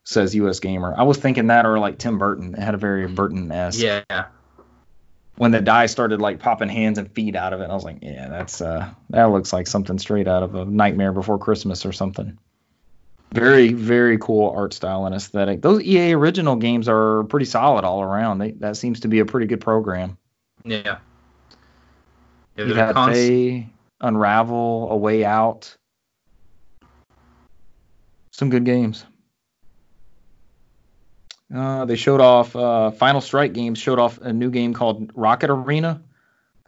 says 0.05 0.35
US 0.35 0.61
Gamer. 0.61 0.95
I 0.97 1.03
was 1.03 1.19
thinking 1.19 1.49
that 1.49 1.67
or 1.67 1.79
like 1.79 1.99
Tim 1.99 2.19
Burton. 2.19 2.55
It 2.55 2.61
had 2.61 2.75
a 2.75 2.79
very 2.79 3.07
Burton 3.07 3.51
esque. 3.53 3.81
yeah, 3.81 4.03
When 5.37 5.51
the 5.51 5.61
die 5.61 5.87
started 5.87 6.21
like 6.21 6.41
popping 6.41 6.69
hands 6.69 6.99
and 6.99 7.11
feet 7.13 7.37
out 7.37 7.53
of 7.53 7.61
it, 7.61 7.71
I 7.71 7.75
was 7.75 7.85
like, 7.85 7.99
yeah, 8.03 8.29
that's 8.29 8.61
uh, 8.61 8.89
that 9.11 9.25
looks 9.27 9.53
like 9.53 9.67
something 9.67 9.99
straight 9.99 10.29
out 10.29 10.43
of 10.43 10.55
a 10.55 10.65
Nightmare 10.65 11.13
Before 11.13 11.39
Christmas 11.39 11.85
or 11.87 11.93
something. 11.93 12.39
Very, 13.31 13.75
very 13.75 14.17
cool 14.17 14.51
art 14.57 14.73
style 14.73 15.05
and 15.05 15.15
aesthetic. 15.15 15.61
Those 15.61 15.83
EA 15.83 16.15
original 16.15 16.57
games 16.57 16.89
are 16.89 17.25
pretty 17.25 17.45
solid 17.45 17.85
all 17.85 18.01
around. 18.01 18.39
They, 18.39 18.53
that 18.53 18.79
seems 18.79 19.01
to 19.01 19.09
be 19.09 19.19
a 19.19 19.27
pretty 19.27 19.47
good 19.47 19.61
program. 19.61 20.17
yeah. 20.65 20.81
yeah 20.85 20.99
they're 22.57 22.75
had 22.75 22.95
const- 22.95 23.19
Fe, 23.19 23.69
Unravel, 24.01 24.89
A 24.91 24.97
Way 24.97 25.25
Out. 25.25 25.77
Some 28.31 28.51
good 28.51 28.65
games. 28.65 29.05
Uh, 31.55 31.87
they 31.87 31.97
showed 31.97 32.21
off 32.21 32.55
uh, 32.55 32.91
Final 32.91 33.21
Strike 33.21 33.55
Games 33.55 33.79
showed 33.79 33.99
off 33.99 34.19
a 34.19 34.33
new 34.33 34.51
game 34.51 34.75
called 34.75 35.11
Rocket 35.15 35.51
Arena, 35.51 36.03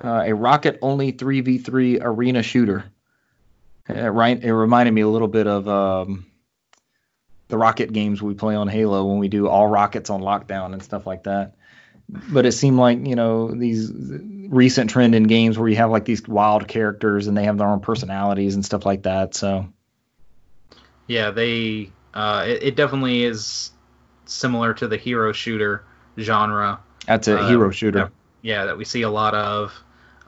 uh, 0.02 0.22
a 0.26 0.34
rocket 0.34 0.78
only 0.80 1.12
3v3 1.12 1.98
arena 2.00 2.42
shooter. 2.42 2.84
It, 3.88 4.08
right, 4.08 4.42
it 4.42 4.54
reminded 4.54 4.92
me 4.92 5.02
a 5.02 5.08
little 5.08 5.28
bit 5.28 5.46
of 5.46 5.68
um, 5.68 6.26
the 7.48 7.58
rocket 7.58 7.92
games 7.92 8.22
we 8.22 8.34
play 8.34 8.54
on 8.54 8.68
Halo 8.68 9.04
when 9.04 9.18
we 9.18 9.28
do 9.28 9.48
all 9.48 9.66
rockets 9.66 10.08
on 10.08 10.22
lockdown 10.22 10.72
and 10.72 10.82
stuff 10.82 11.06
like 11.06 11.24
that. 11.24 11.56
But 12.08 12.46
it 12.46 12.52
seemed 12.52 12.78
like 12.78 13.06
you 13.06 13.14
know 13.14 13.52
these 13.52 13.92
recent 14.50 14.90
trend 14.90 15.14
in 15.14 15.22
games 15.22 15.56
where 15.58 15.68
you 15.68 15.76
have 15.76 15.90
like 15.90 16.04
these 16.04 16.26
wild 16.28 16.68
characters 16.68 17.26
and 17.28 17.36
they 17.36 17.44
have 17.44 17.56
their 17.56 17.68
own 17.68 17.80
personalities 17.80 18.54
and 18.56 18.64
stuff 18.64 18.84
like 18.84 19.04
that. 19.04 19.34
So 19.34 19.66
Yeah, 21.06 21.30
they. 21.30 21.90
Uh, 22.12 22.44
it, 22.46 22.62
it 22.62 22.76
definitely 22.76 23.22
is 23.24 23.70
similar 24.26 24.74
to 24.74 24.88
the 24.88 24.96
hero 24.96 25.32
shooter 25.32 25.84
genre. 26.18 26.80
that's 27.06 27.28
a 27.28 27.38
Uh, 27.38 27.48
hero 27.48 27.70
shooter. 27.70 27.98
yep. 28.00 28.12
Yeah, 28.42 28.64
that 28.66 28.76
we 28.78 28.84
see 28.84 29.02
a 29.02 29.10
lot 29.10 29.34
of. 29.34 29.72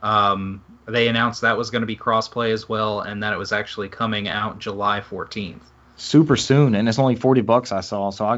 Um, 0.01 0.63
they 0.85 1.07
announced 1.07 1.41
that 1.41 1.57
was 1.57 1.69
going 1.69 1.81
to 1.81 1.85
be 1.87 1.95
crossplay 1.95 2.51
as 2.51 2.67
well, 2.67 3.01
and 3.01 3.23
that 3.23 3.33
it 3.33 3.37
was 3.37 3.51
actually 3.51 3.89
coming 3.89 4.27
out 4.27 4.59
July 4.59 5.01
14th. 5.01 5.61
super 5.95 6.35
soon, 6.35 6.75
and 6.75 6.87
it's 6.89 6.99
only 6.99 7.15
40 7.15 7.41
bucks 7.41 7.71
I 7.71 7.81
saw. 7.81 8.09
So 8.09 8.25
I, 8.25 8.35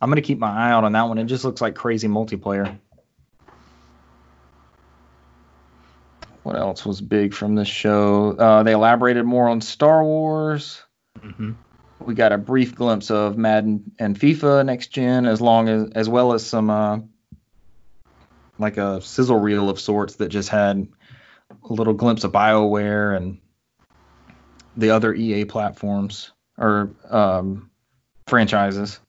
I'm 0.00 0.10
gonna 0.10 0.20
keep 0.22 0.38
my 0.38 0.50
eye 0.50 0.70
out 0.72 0.84
on 0.84 0.92
that 0.92 1.02
one. 1.04 1.18
It 1.18 1.24
just 1.26 1.44
looks 1.44 1.60
like 1.60 1.74
crazy 1.74 2.08
multiplayer. 2.08 2.78
What 6.46 6.54
else 6.54 6.86
was 6.86 7.00
big 7.00 7.34
from 7.34 7.56
this 7.56 7.66
show? 7.66 8.30
Uh, 8.30 8.62
they 8.62 8.70
elaborated 8.70 9.24
more 9.24 9.48
on 9.48 9.60
Star 9.60 10.04
Wars. 10.04 10.80
hmm 11.20 11.54
We 11.98 12.14
got 12.14 12.30
a 12.30 12.38
brief 12.38 12.72
glimpse 12.72 13.10
of 13.10 13.36
Madden 13.36 13.90
and 13.98 14.16
FIFA 14.16 14.64
next 14.64 14.92
gen, 14.92 15.26
as 15.26 15.40
long 15.40 15.68
as 15.68 15.90
as 15.96 16.08
well 16.08 16.34
as 16.34 16.46
some 16.46 16.70
uh, 16.70 17.00
like 18.60 18.76
a 18.76 19.00
sizzle 19.00 19.40
reel 19.40 19.68
of 19.68 19.80
sorts 19.80 20.14
that 20.16 20.28
just 20.28 20.48
had 20.48 20.86
a 21.68 21.72
little 21.72 21.94
glimpse 21.94 22.22
of 22.22 22.30
BioWare 22.30 23.16
and 23.16 23.40
the 24.76 24.90
other 24.90 25.12
EA 25.12 25.46
platforms 25.46 26.30
or 26.56 26.92
um, 27.10 27.72
franchises. 28.28 29.00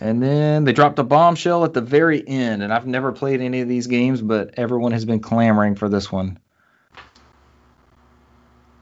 And 0.00 0.22
then 0.22 0.64
they 0.64 0.72
dropped 0.72 0.98
a 0.98 1.04
bombshell 1.04 1.64
at 1.64 1.72
the 1.72 1.80
very 1.80 2.26
end, 2.26 2.62
and 2.62 2.72
I've 2.72 2.86
never 2.86 3.12
played 3.12 3.40
any 3.40 3.60
of 3.62 3.68
these 3.68 3.86
games, 3.86 4.20
but 4.20 4.54
everyone 4.58 4.92
has 4.92 5.04
been 5.04 5.20
clamoring 5.20 5.74
for 5.74 5.88
this 5.88 6.12
one. 6.12 6.38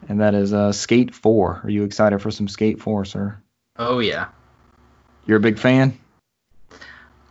And 0.09 0.19
that 0.21 0.35
is 0.35 0.53
uh, 0.53 0.71
Skate 0.71 1.15
4. 1.15 1.61
Are 1.63 1.69
you 1.69 1.83
excited 1.83 2.21
for 2.21 2.31
some 2.31 2.47
Skate 2.47 2.81
4, 2.81 3.05
sir? 3.05 3.41
Oh 3.77 3.99
yeah. 3.99 4.27
You're 5.25 5.37
a 5.37 5.41
big 5.41 5.57
fan? 5.57 5.97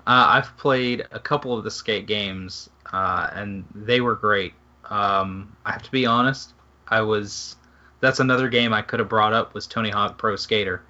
Uh, 0.07 0.27
I've 0.29 0.57
played 0.59 1.07
a 1.13 1.19
couple 1.19 1.57
of 1.57 1.65
the 1.65 1.71
skate 1.71 2.07
games, 2.07 2.69
uh, 2.93 3.31
and 3.33 3.65
they 3.75 4.01
were 4.01 4.17
great. 4.17 4.53
Um, 4.91 5.57
I 5.65 5.73
have 5.73 5.83
to 5.83 5.91
be 5.91 6.05
honest. 6.05 6.53
I 6.89 7.01
was. 7.01 7.57
That's 8.01 8.21
another 8.21 8.49
game 8.49 8.75
I 8.75 8.83
could 8.83 8.99
have 8.99 9.09
brought 9.09 9.33
up 9.33 9.55
was 9.55 9.67
Tony 9.67 9.89
Hawk 9.89 10.19
Pro 10.19 10.37
Skater. 10.37 10.83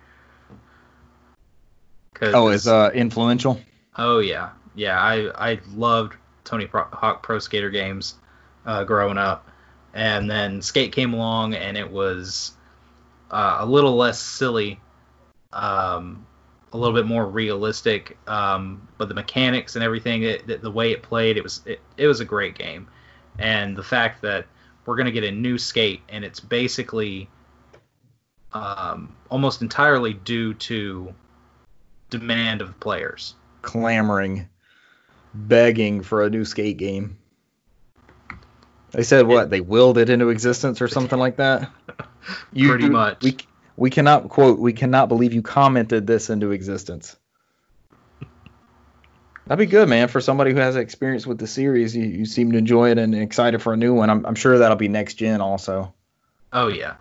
Oh, 2.22 2.48
it's 2.48 2.66
uh, 2.66 2.90
influential. 2.94 3.60
Oh 3.96 4.18
yeah, 4.18 4.50
yeah. 4.74 5.00
I 5.00 5.52
I 5.52 5.60
loved 5.74 6.14
Tony 6.44 6.66
Pro- 6.66 6.88
Hawk 6.92 7.22
Pro 7.22 7.38
Skater 7.38 7.70
games 7.70 8.14
uh, 8.66 8.84
growing 8.84 9.18
up, 9.18 9.48
and 9.92 10.30
then 10.30 10.62
Skate 10.62 10.92
came 10.92 11.14
along 11.14 11.54
and 11.54 11.76
it 11.76 11.90
was 11.90 12.52
uh, 13.30 13.58
a 13.60 13.66
little 13.66 13.96
less 13.96 14.20
silly, 14.20 14.80
um, 15.52 16.26
a 16.72 16.78
little 16.78 16.94
bit 16.94 17.06
more 17.06 17.26
realistic. 17.26 18.16
Um, 18.26 18.86
but 18.98 19.08
the 19.08 19.14
mechanics 19.14 19.76
and 19.76 19.84
everything, 19.84 20.22
it, 20.22 20.46
the, 20.46 20.58
the 20.58 20.70
way 20.70 20.92
it 20.92 21.02
played, 21.02 21.36
it 21.36 21.42
was 21.42 21.62
it, 21.66 21.80
it 21.96 22.06
was 22.06 22.20
a 22.20 22.24
great 22.24 22.56
game, 22.56 22.88
and 23.38 23.76
the 23.76 23.82
fact 23.82 24.22
that 24.22 24.46
we're 24.86 24.96
gonna 24.96 25.12
get 25.12 25.24
a 25.24 25.30
new 25.30 25.58
Skate 25.58 26.02
and 26.08 26.24
it's 26.24 26.40
basically 26.40 27.28
um, 28.52 29.16
almost 29.30 29.62
entirely 29.62 30.12
due 30.12 30.54
to 30.54 31.12
demand 32.18 32.62
of 32.62 32.78
players. 32.78 33.34
Clamoring, 33.62 34.48
begging 35.34 36.02
for 36.02 36.22
a 36.22 36.30
new 36.30 36.44
Skate 36.44 36.76
game. 36.76 37.18
They 38.92 39.02
said 39.02 39.26
what? 39.26 39.50
They 39.50 39.60
willed 39.60 39.98
it 39.98 40.08
into 40.08 40.28
existence 40.28 40.80
or 40.80 40.86
something 40.86 41.18
like 41.18 41.36
that? 41.38 41.68
Pretty 42.56 42.88
much. 42.88 43.22
We, 43.22 43.36
we 43.76 43.90
cannot, 43.90 44.28
quote, 44.28 44.60
we 44.60 44.72
cannot 44.72 45.08
believe 45.08 45.34
you 45.34 45.42
commented 45.42 46.06
this 46.06 46.30
into 46.30 46.52
existence. 46.52 47.16
That'd 49.46 49.58
be 49.58 49.70
good, 49.70 49.88
man. 49.88 50.06
For 50.06 50.20
somebody 50.20 50.52
who 50.52 50.58
has 50.58 50.76
experience 50.76 51.26
with 51.26 51.38
the 51.38 51.48
series, 51.48 51.96
you, 51.96 52.04
you 52.04 52.24
seem 52.24 52.52
to 52.52 52.58
enjoy 52.58 52.92
it 52.92 52.98
and 52.98 53.14
excited 53.14 53.60
for 53.60 53.72
a 53.72 53.76
new 53.76 53.92
one. 53.92 54.08
I'm, 54.08 54.24
I'm 54.24 54.36
sure 54.36 54.58
that'll 54.58 54.76
be 54.76 54.88
next 54.88 55.14
gen 55.14 55.40
also. 55.40 55.92
Oh 56.52 56.68
yeah. 56.68 56.94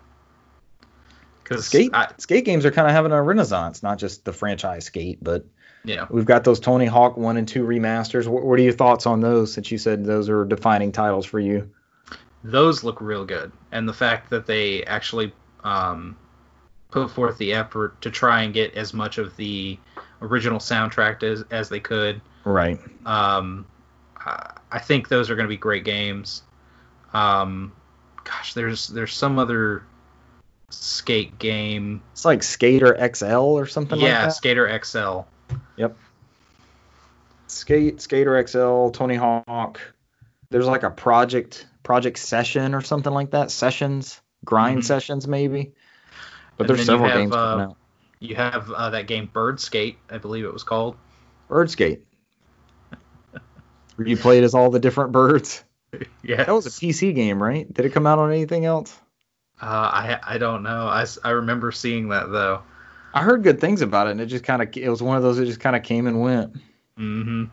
Because 1.44 1.66
Skate 1.66 1.90
I, 1.94 2.08
skate 2.18 2.44
games 2.46 2.64
are 2.64 2.70
kind 2.70 2.88
of 2.88 2.94
having 2.94 3.12
a 3.12 3.22
renaissance, 3.22 3.82
not 3.82 3.98
just 3.98 4.24
the 4.24 4.32
franchise 4.32 4.86
skate, 4.86 5.22
but 5.22 5.44
yeah, 5.84 6.06
we've 6.10 6.24
got 6.24 6.42
those 6.42 6.58
Tony 6.58 6.86
Hawk 6.86 7.18
one 7.18 7.36
and 7.36 7.46
two 7.46 7.64
remasters. 7.64 8.26
What, 8.26 8.44
what 8.44 8.58
are 8.58 8.62
your 8.62 8.72
thoughts 8.72 9.06
on 9.06 9.20
those? 9.20 9.52
Since 9.52 9.70
you 9.70 9.76
said 9.76 10.04
those 10.04 10.30
are 10.30 10.46
defining 10.46 10.90
titles 10.90 11.26
for 11.26 11.38
you. 11.38 11.70
those 12.42 12.82
look 12.82 13.00
real 13.00 13.24
good, 13.26 13.52
and 13.72 13.86
the 13.88 13.92
fact 13.92 14.30
that 14.30 14.46
they 14.46 14.82
actually 14.84 15.32
um, 15.64 16.16
put 16.90 17.10
forth 17.10 17.36
the 17.38 17.52
effort 17.52 18.00
to 18.00 18.10
try 18.10 18.42
and 18.42 18.54
get 18.54 18.74
as 18.74 18.94
much 18.94 19.18
of 19.18 19.36
the 19.36 19.78
original 20.22 20.58
soundtrack 20.58 21.22
as 21.22 21.44
as 21.50 21.68
they 21.68 21.80
could. 21.80 22.20
Right. 22.44 22.78
Um, 23.04 23.66
I 24.16 24.58
I 24.70 24.78
think 24.78 25.08
those 25.08 25.28
are 25.30 25.36
going 25.36 25.44
to 25.46 25.48
be 25.48 25.56
great 25.58 25.84
games. 25.84 26.42
Um, 27.12 27.72
gosh, 28.24 28.54
there's 28.54 28.88
there's 28.88 29.12
some 29.12 29.38
other 29.38 29.84
skate 30.82 31.38
game. 31.38 32.02
It's 32.12 32.24
like 32.24 32.42
Skater 32.42 32.96
XL 33.14 33.26
or 33.34 33.66
something 33.66 33.98
like 33.98 34.08
that. 34.10 34.12
yeah, 34.20 34.26
that. 34.26 34.32
Skater 34.32 34.80
XL. 34.84 35.20
Yep. 35.76 35.96
Skate 37.46 38.00
Skater 38.00 38.46
XL, 38.46 38.90
Tony 38.90 39.14
Hawk. 39.16 39.80
There's 40.50 40.66
like 40.66 40.82
a 40.82 40.90
project 40.90 41.66
project 41.82 42.18
session 42.18 42.74
or 42.74 42.80
something 42.80 43.12
like 43.12 43.30
that. 43.32 43.50
Sessions, 43.50 44.20
grind 44.44 44.80
Mhm. 44.80 44.84
sessions 44.84 45.28
maybe. 45.28 45.72
But 46.56 46.68
And 46.68 46.76
there's 46.76 46.86
several 46.86 47.08
have, 47.10 47.18
games 47.18 47.34
coming 47.34 47.66
uh, 47.66 47.70
out. 47.70 47.76
You 48.20 48.36
have 48.36 48.70
uh, 48.70 48.90
that 48.90 49.06
game 49.06 49.28
Bird 49.32 49.60
Skate, 49.60 49.98
I 50.10 50.18
believe 50.18 50.44
it 50.44 50.52
was 50.52 50.62
called. 50.64 50.96
Bird 51.48 51.70
Skate. 51.70 52.04
Where 53.96 54.08
you 54.08 54.16
played 54.16 54.42
as 54.44 54.54
all 54.54 54.70
the 54.70 54.80
different 54.80 55.12
birds. 55.12 55.62
Yeah, 56.24 56.42
That 56.42 56.52
was 56.52 56.66
a 56.66 56.70
PC 56.70 57.14
game, 57.14 57.40
right? 57.40 57.72
Did 57.72 57.84
it 57.86 57.90
come 57.92 58.04
out 58.04 58.18
on 58.18 58.32
anything 58.32 58.64
else? 58.64 58.98
Uh, 59.60 59.66
I 59.66 60.18
I 60.22 60.38
don't 60.38 60.62
know. 60.62 60.86
I, 60.88 61.06
I 61.22 61.30
remember 61.30 61.72
seeing 61.72 62.08
that 62.08 62.30
though. 62.30 62.62
I 63.12 63.22
heard 63.22 63.42
good 63.44 63.60
things 63.60 63.80
about 63.80 64.08
it, 64.08 64.12
and 64.12 64.20
it 64.20 64.26
just 64.26 64.44
kind 64.44 64.60
of 64.60 64.76
it 64.76 64.88
was 64.88 65.02
one 65.02 65.16
of 65.16 65.22
those 65.22 65.36
that 65.36 65.46
just 65.46 65.60
kind 65.60 65.76
of 65.76 65.82
came 65.82 66.06
and 66.06 66.20
went. 66.20 66.56
hmm 66.96 67.44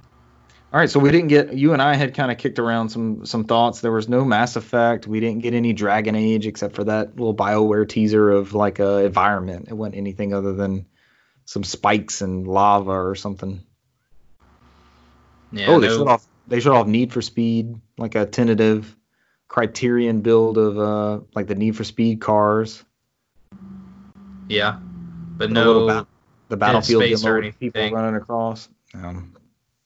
All 0.74 0.80
right, 0.80 0.90
so 0.90 1.00
we 1.00 1.12
didn't 1.12 1.28
get 1.28 1.54
you 1.54 1.74
and 1.74 1.82
I 1.82 1.96
had 1.96 2.14
kind 2.16 2.32
of 2.32 2.38
kicked 2.38 2.58
around 2.60 2.90
some 2.90 3.26
some 3.26 3.44
thoughts. 3.44 3.82
There 3.82 3.92
was 3.92 4.10
no 4.10 4.26
Mass 4.26 4.56
Effect. 4.56 5.06
We 5.06 5.20
didn't 5.20 5.44
get 5.44 5.54
any 5.54 5.74
Dragon 5.74 6.16
Age 6.16 6.48
except 6.48 6.76
for 6.76 6.86
that 6.86 7.16
little 7.16 7.36
Bioware 7.36 7.88
teaser 7.88 8.32
of 8.32 8.54
like 8.54 8.80
a 8.80 9.06
environment. 9.06 9.68
It 9.70 9.76
wasn't 9.76 9.98
anything 9.98 10.34
other 10.34 10.54
than 10.54 10.88
some 11.46 11.64
spikes 11.64 12.22
and 12.22 12.48
lava 12.48 12.92
or 12.92 13.16
something. 13.16 13.62
Yeah. 15.52 15.68
oh, 15.70 15.80
they 15.80 15.88
no- 15.88 15.98
showed 15.98 16.08
off 16.08 16.26
they 16.48 16.60
showed 16.60 16.76
off 16.76 16.88
Need 16.88 17.14
for 17.14 17.22
Speed, 17.22 17.76
like 17.98 18.16
a 18.16 18.26
tentative 18.26 18.96
Criterion 19.52 20.22
build 20.22 20.58
of 20.58 20.80
uh 20.80 21.20
like 21.36 21.48
the 21.48 21.56
Need 21.56 21.76
for 21.76 21.84
Speed 21.84 22.22
cars. 22.22 22.86
Yeah, 24.48 24.80
but 25.36 25.52
little 25.52 25.88
no. 25.88 26.04
ba- 26.04 26.08
the 26.48 26.56
battlefield 26.56 27.04
Space 27.04 27.26
or 27.26 27.42
with 27.42 27.60
people 27.60 27.92
running 27.92 28.16
across. 28.16 28.70
Um, 28.94 29.36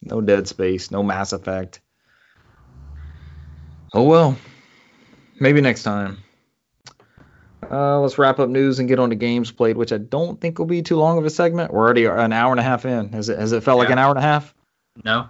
no 0.03 0.21
Dead 0.21 0.47
Space, 0.47 0.91
no 0.91 1.01
Mass 1.01 1.33
Effect. 1.33 1.79
Oh 3.91 4.03
well, 4.03 4.37
maybe 5.39 5.61
next 5.61 5.81
time. 5.81 6.19
Uh, 7.71 7.99
let's 8.01 8.19
wrap 8.19 8.37
up 8.37 8.49
news 8.49 8.77
and 8.77 8.87
get 8.87 8.99
on 8.99 9.09
to 9.09 9.15
games 9.15 9.49
played, 9.49 9.77
which 9.77 9.91
I 9.91 9.97
don't 9.97 10.39
think 10.39 10.59
will 10.59 10.67
be 10.67 10.83
too 10.83 10.97
long 10.97 11.17
of 11.17 11.25
a 11.25 11.31
segment. 11.31 11.73
We're 11.73 11.83
already 11.83 12.05
an 12.05 12.33
hour 12.33 12.51
and 12.51 12.59
a 12.59 12.63
half 12.63 12.85
in. 12.85 13.13
Has 13.13 13.29
it 13.29 13.39
has 13.39 13.51
it 13.51 13.63
felt 13.63 13.79
like 13.79 13.89
an 13.89 13.97
hour 13.97 14.11
and 14.11 14.19
a 14.19 14.21
half? 14.21 14.53
No. 15.03 15.27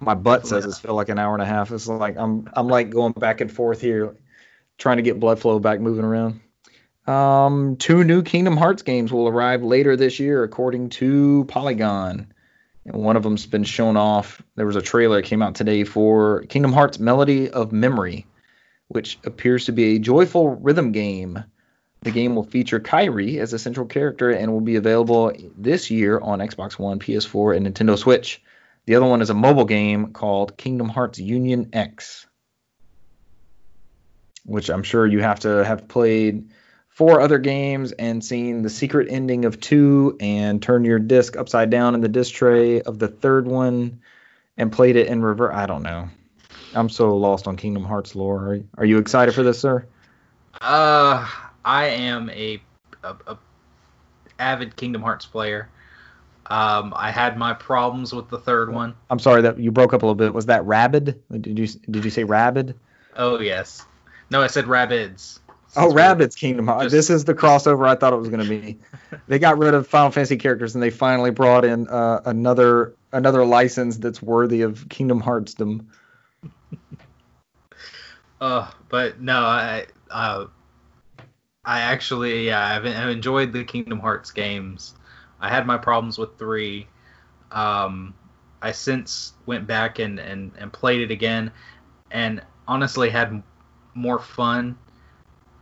My 0.00 0.14
butt 0.14 0.46
says 0.46 0.64
it's 0.64 0.78
felt 0.78 0.96
like 0.96 1.08
an 1.08 1.18
hour 1.18 1.34
and 1.34 1.42
a 1.42 1.46
half. 1.46 1.70
It's 1.70 1.86
like 1.86 2.16
I'm 2.16 2.48
I'm 2.52 2.68
like 2.68 2.90
going 2.90 3.12
back 3.12 3.40
and 3.40 3.50
forth 3.50 3.80
here, 3.80 4.16
trying 4.78 4.98
to 4.98 5.02
get 5.02 5.20
blood 5.20 5.38
flow 5.38 5.58
back 5.58 5.80
moving 5.80 6.04
around. 6.04 6.40
Um, 7.06 7.76
two 7.76 8.02
new 8.04 8.22
Kingdom 8.22 8.56
Hearts 8.56 8.82
games 8.82 9.12
will 9.12 9.28
arrive 9.28 9.62
later 9.62 9.96
this 9.96 10.18
year, 10.18 10.42
according 10.42 10.90
to 10.90 11.44
Polygon. 11.48 12.32
And 12.86 12.96
one 12.96 13.16
of 13.16 13.22
them's 13.22 13.46
been 13.46 13.64
shown 13.64 13.96
off. 13.96 14.42
There 14.56 14.66
was 14.66 14.76
a 14.76 14.82
trailer 14.82 15.16
that 15.16 15.26
came 15.26 15.42
out 15.42 15.54
today 15.54 15.84
for 15.84 16.42
Kingdom 16.42 16.72
Hearts 16.72 16.98
Melody 16.98 17.50
of 17.50 17.72
Memory, 17.72 18.26
which 18.88 19.18
appears 19.24 19.66
to 19.66 19.72
be 19.72 19.96
a 19.96 19.98
joyful 19.98 20.56
rhythm 20.56 20.92
game. 20.92 21.44
The 22.02 22.10
game 22.10 22.36
will 22.36 22.44
feature 22.44 22.80
Kairi 22.80 23.38
as 23.38 23.54
a 23.54 23.58
central 23.58 23.86
character 23.86 24.30
and 24.30 24.52
will 24.52 24.60
be 24.60 24.76
available 24.76 25.32
this 25.56 25.90
year 25.90 26.20
on 26.20 26.40
Xbox 26.40 26.78
One, 26.78 26.98
PS4, 26.98 27.56
and 27.56 27.66
Nintendo 27.66 27.96
Switch. 27.96 28.42
The 28.86 28.96
other 28.96 29.06
one 29.06 29.22
is 29.22 29.30
a 29.30 29.34
mobile 29.34 29.64
game 29.64 30.12
called 30.12 30.56
Kingdom 30.56 30.88
Hearts 30.88 31.18
Union 31.18 31.70
X, 31.72 32.26
which 34.44 34.68
I'm 34.68 34.82
sure 34.82 35.06
you 35.06 35.20
have 35.20 35.40
to 35.40 35.64
have 35.64 35.88
played 35.88 36.50
four 36.88 37.20
other 37.20 37.38
games 37.38 37.92
and 37.92 38.24
seen 38.24 38.62
the 38.62 38.70
secret 38.70 39.08
ending 39.10 39.46
of 39.46 39.58
two 39.58 40.16
and 40.20 40.62
turn 40.62 40.84
your 40.84 40.98
disc 40.98 41.36
upside 41.36 41.70
down 41.70 41.94
in 41.94 42.00
the 42.00 42.08
disc 42.08 42.34
tray 42.34 42.82
of 42.82 42.98
the 42.98 43.08
third 43.08 43.46
one 43.46 44.00
and 44.56 44.70
played 44.70 44.96
it 44.96 45.08
in 45.08 45.22
reverse. 45.22 45.54
I 45.54 45.66
don't 45.66 45.82
know. 45.82 46.08
I'm 46.74 46.88
so 46.88 47.16
lost 47.16 47.48
on 47.48 47.56
Kingdom 47.56 47.84
Hearts 47.84 48.14
lore. 48.14 48.60
Are, 48.76 48.84
you 48.84 48.98
excited 48.98 49.34
for 49.34 49.42
this, 49.42 49.58
sir? 49.58 49.86
Uh, 50.60 51.26
I 51.64 51.86
am 51.86 52.30
a, 52.30 52.60
a, 53.02 53.16
a 53.26 53.38
avid 54.38 54.76
Kingdom 54.76 55.02
Hearts 55.02 55.26
player. 55.26 55.68
Um, 56.46 56.92
I 56.96 57.10
had 57.10 57.38
my 57.38 57.54
problems 57.54 58.12
with 58.12 58.28
the 58.28 58.38
third 58.38 58.72
one. 58.72 58.94
I'm 59.10 59.18
sorry 59.18 59.40
that 59.42 59.58
you 59.58 59.70
broke 59.70 59.94
up 59.94 60.02
a 60.02 60.06
little 60.06 60.14
bit. 60.14 60.34
Was 60.34 60.46
that 60.46 60.64
Rabid? 60.66 61.20
Did 61.30 61.58
you 61.58 61.66
did 61.66 62.04
you 62.04 62.10
say 62.10 62.24
Rabid? 62.24 62.74
Oh 63.16 63.40
yes. 63.40 63.86
No, 64.30 64.42
I 64.42 64.46
said 64.48 64.64
Rabbids. 64.66 65.38
Oh, 65.76 65.90
Rabbids 65.90 66.36
Kingdom 66.36 66.66
Hearts. 66.66 66.84
just- 66.84 66.92
This 66.92 67.10
is 67.10 67.24
the 67.24 67.34
crossover 67.34 67.88
I 67.88 67.94
thought 67.96 68.12
it 68.12 68.16
was 68.16 68.28
going 68.28 68.42
to 68.44 68.48
be. 68.48 68.78
they 69.28 69.38
got 69.38 69.58
rid 69.58 69.74
of 69.74 69.86
Final 69.88 70.10
Fantasy 70.10 70.36
characters 70.36 70.74
and 70.74 70.82
they 70.82 70.90
finally 70.90 71.30
brought 71.30 71.64
in 71.64 71.88
uh, 71.88 72.20
another 72.26 72.94
another 73.12 73.44
license 73.44 73.96
that's 73.96 74.20
worthy 74.22 74.62
of 74.62 74.88
Kingdom 74.88 75.22
Heartsdom. 75.22 75.86
Uh, 78.40 78.70
but 78.90 79.20
no, 79.20 79.38
I 79.40 79.86
uh, 80.10 80.46
I 81.64 81.80
actually 81.80 82.46
yeah, 82.46 82.76
I've, 82.76 82.84
I've 82.84 83.08
enjoyed 83.08 83.52
the 83.52 83.64
Kingdom 83.64 84.00
Hearts 84.00 84.30
games. 84.32 84.94
I 85.44 85.50
had 85.50 85.66
my 85.66 85.78
problems 85.78 86.18
with 86.18 86.38
three. 86.38 86.88
Um, 87.52 88.14
I 88.62 88.72
since 88.72 89.34
went 89.46 89.66
back 89.66 89.98
and, 90.00 90.18
and, 90.20 90.52
and 90.58 90.72
played 90.72 91.02
it 91.02 91.10
again, 91.12 91.52
and 92.10 92.42
honestly 92.68 93.10
had 93.10 93.28
m- 93.28 93.44
more 93.94 94.18
fun 94.20 94.78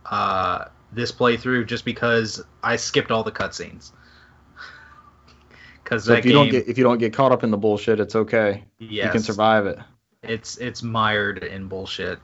uh, 0.05 0.65
this 0.91 1.11
playthrough 1.11 1.67
just 1.67 1.85
because 1.85 2.43
I 2.63 2.77
skipped 2.77 3.11
all 3.11 3.23
the 3.23 3.31
cutscenes. 3.31 3.91
Because 5.83 6.05
So 6.05 6.13
if 6.13 6.25
you 6.25 6.31
game, 6.31 6.33
don't 6.33 6.49
get 6.49 6.67
if 6.67 6.77
you 6.77 6.83
don't 6.83 6.97
get 6.97 7.13
caught 7.13 7.31
up 7.31 7.43
in 7.43 7.51
the 7.51 7.57
bullshit, 7.57 7.99
it's 7.99 8.15
okay. 8.15 8.65
yes, 8.79 8.99
You 8.99 9.09
can 9.09 9.23
survive 9.23 9.65
it. 9.65 9.79
it's 10.23 10.57
it's 10.57 10.83
mired 10.83 11.43
in 11.43 11.67
bullshit. 11.67 12.19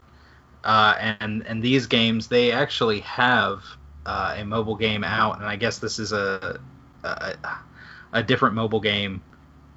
Uh, 0.64 1.16
and 1.22 1.46
and 1.48 1.64
these 1.64 1.88
games 1.88 2.28
they 2.28 2.52
actually 2.52 3.02
have 3.02 3.64
uh, 4.06 4.36
a 4.38 4.46
mobile 4.46 4.76
game 4.78 5.04
out, 5.04 5.38
and 5.38 5.46
I 5.46 5.56
guess 5.58 5.80
this 5.80 6.00
is 6.00 6.14
a 6.14 6.60
a, 7.04 7.36
a 8.14 8.24
different 8.24 8.56
mobile 8.56 8.80
game 8.80 9.22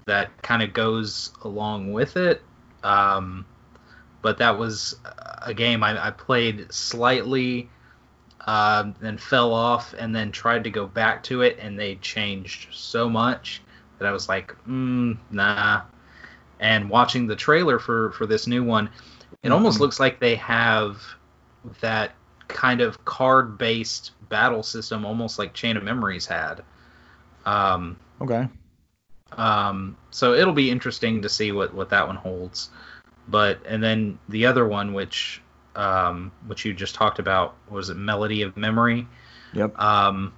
that 0.07 0.31
kind 0.43 0.63
of 0.63 0.73
goes 0.73 1.33
along 1.43 1.93
with 1.93 2.17
it. 2.17 2.43
Um, 2.83 3.47
but 4.23 4.39
that 4.39 4.59
was 4.59 4.97
a 5.43 5.55
game 5.55 5.83
I, 5.83 6.09
I 6.09 6.11
played 6.11 6.73
slightly, 6.73 7.69
um, 8.47 8.95
then 9.01 9.19
fell 9.19 9.53
off, 9.53 9.95
and 9.99 10.15
then 10.15 10.33
tried 10.33 10.65
to 10.65 10.71
go 10.71 10.87
back 10.87 11.23
to 11.25 11.43
it, 11.43 11.59
and 11.61 11.79
they 11.79 11.97
changed 11.97 12.69
so 12.73 13.09
much 13.09 13.63
that 13.99 14.09
I 14.09 14.13
was 14.13 14.29
like, 14.29 14.55
mm, 14.69 15.17
nah. 15.31 15.83
And 16.61 16.89
watching 16.91 17.27
the 17.27 17.37
trailer 17.37 17.79
for 17.79 18.13
for 18.13 18.27
this 18.27 18.47
new 18.47 18.65
one, 18.65 18.91
it 19.43 19.53
almost 19.53 19.79
Mhm. 19.79 19.81
looks 19.81 20.01
like 20.01 20.21
they 20.21 20.37
have 20.37 21.03
that 21.81 22.15
kind 22.49 22.81
of 22.81 23.05
card 23.05 23.59
based 23.59 24.13
battle 24.29 24.63
system, 24.63 25.05
almost 25.05 25.39
like 25.39 25.55
Chain 25.55 25.77
of 25.77 25.83
Memories 25.85 26.27
had. 26.27 26.63
Um, 27.45 27.97
Okay. 28.21 28.49
um, 29.33 29.97
so 30.11 30.35
it'll 30.35 30.53
be 30.53 30.71
interesting 30.71 31.23
to 31.23 31.29
see 31.29 31.53
what, 31.53 31.75
what 31.75 31.91
that 31.91 32.07
one 32.07 32.17
holds. 32.17 32.71
But 33.29 33.61
and 33.67 33.83
then 33.83 34.19
the 34.29 34.47
other 34.47 34.67
one, 34.67 34.93
which 34.95 35.41
um, 35.77 36.33
which 36.47 36.65
you 36.65 36.75
just 36.75 36.95
talked 36.95 37.19
about, 37.19 37.55
was 37.71 37.89
it 37.89 37.97
Melody 37.97 38.43
of 38.43 38.57
Memory? 38.57 39.07
Yep. 39.55 39.79
Um, 39.79 40.33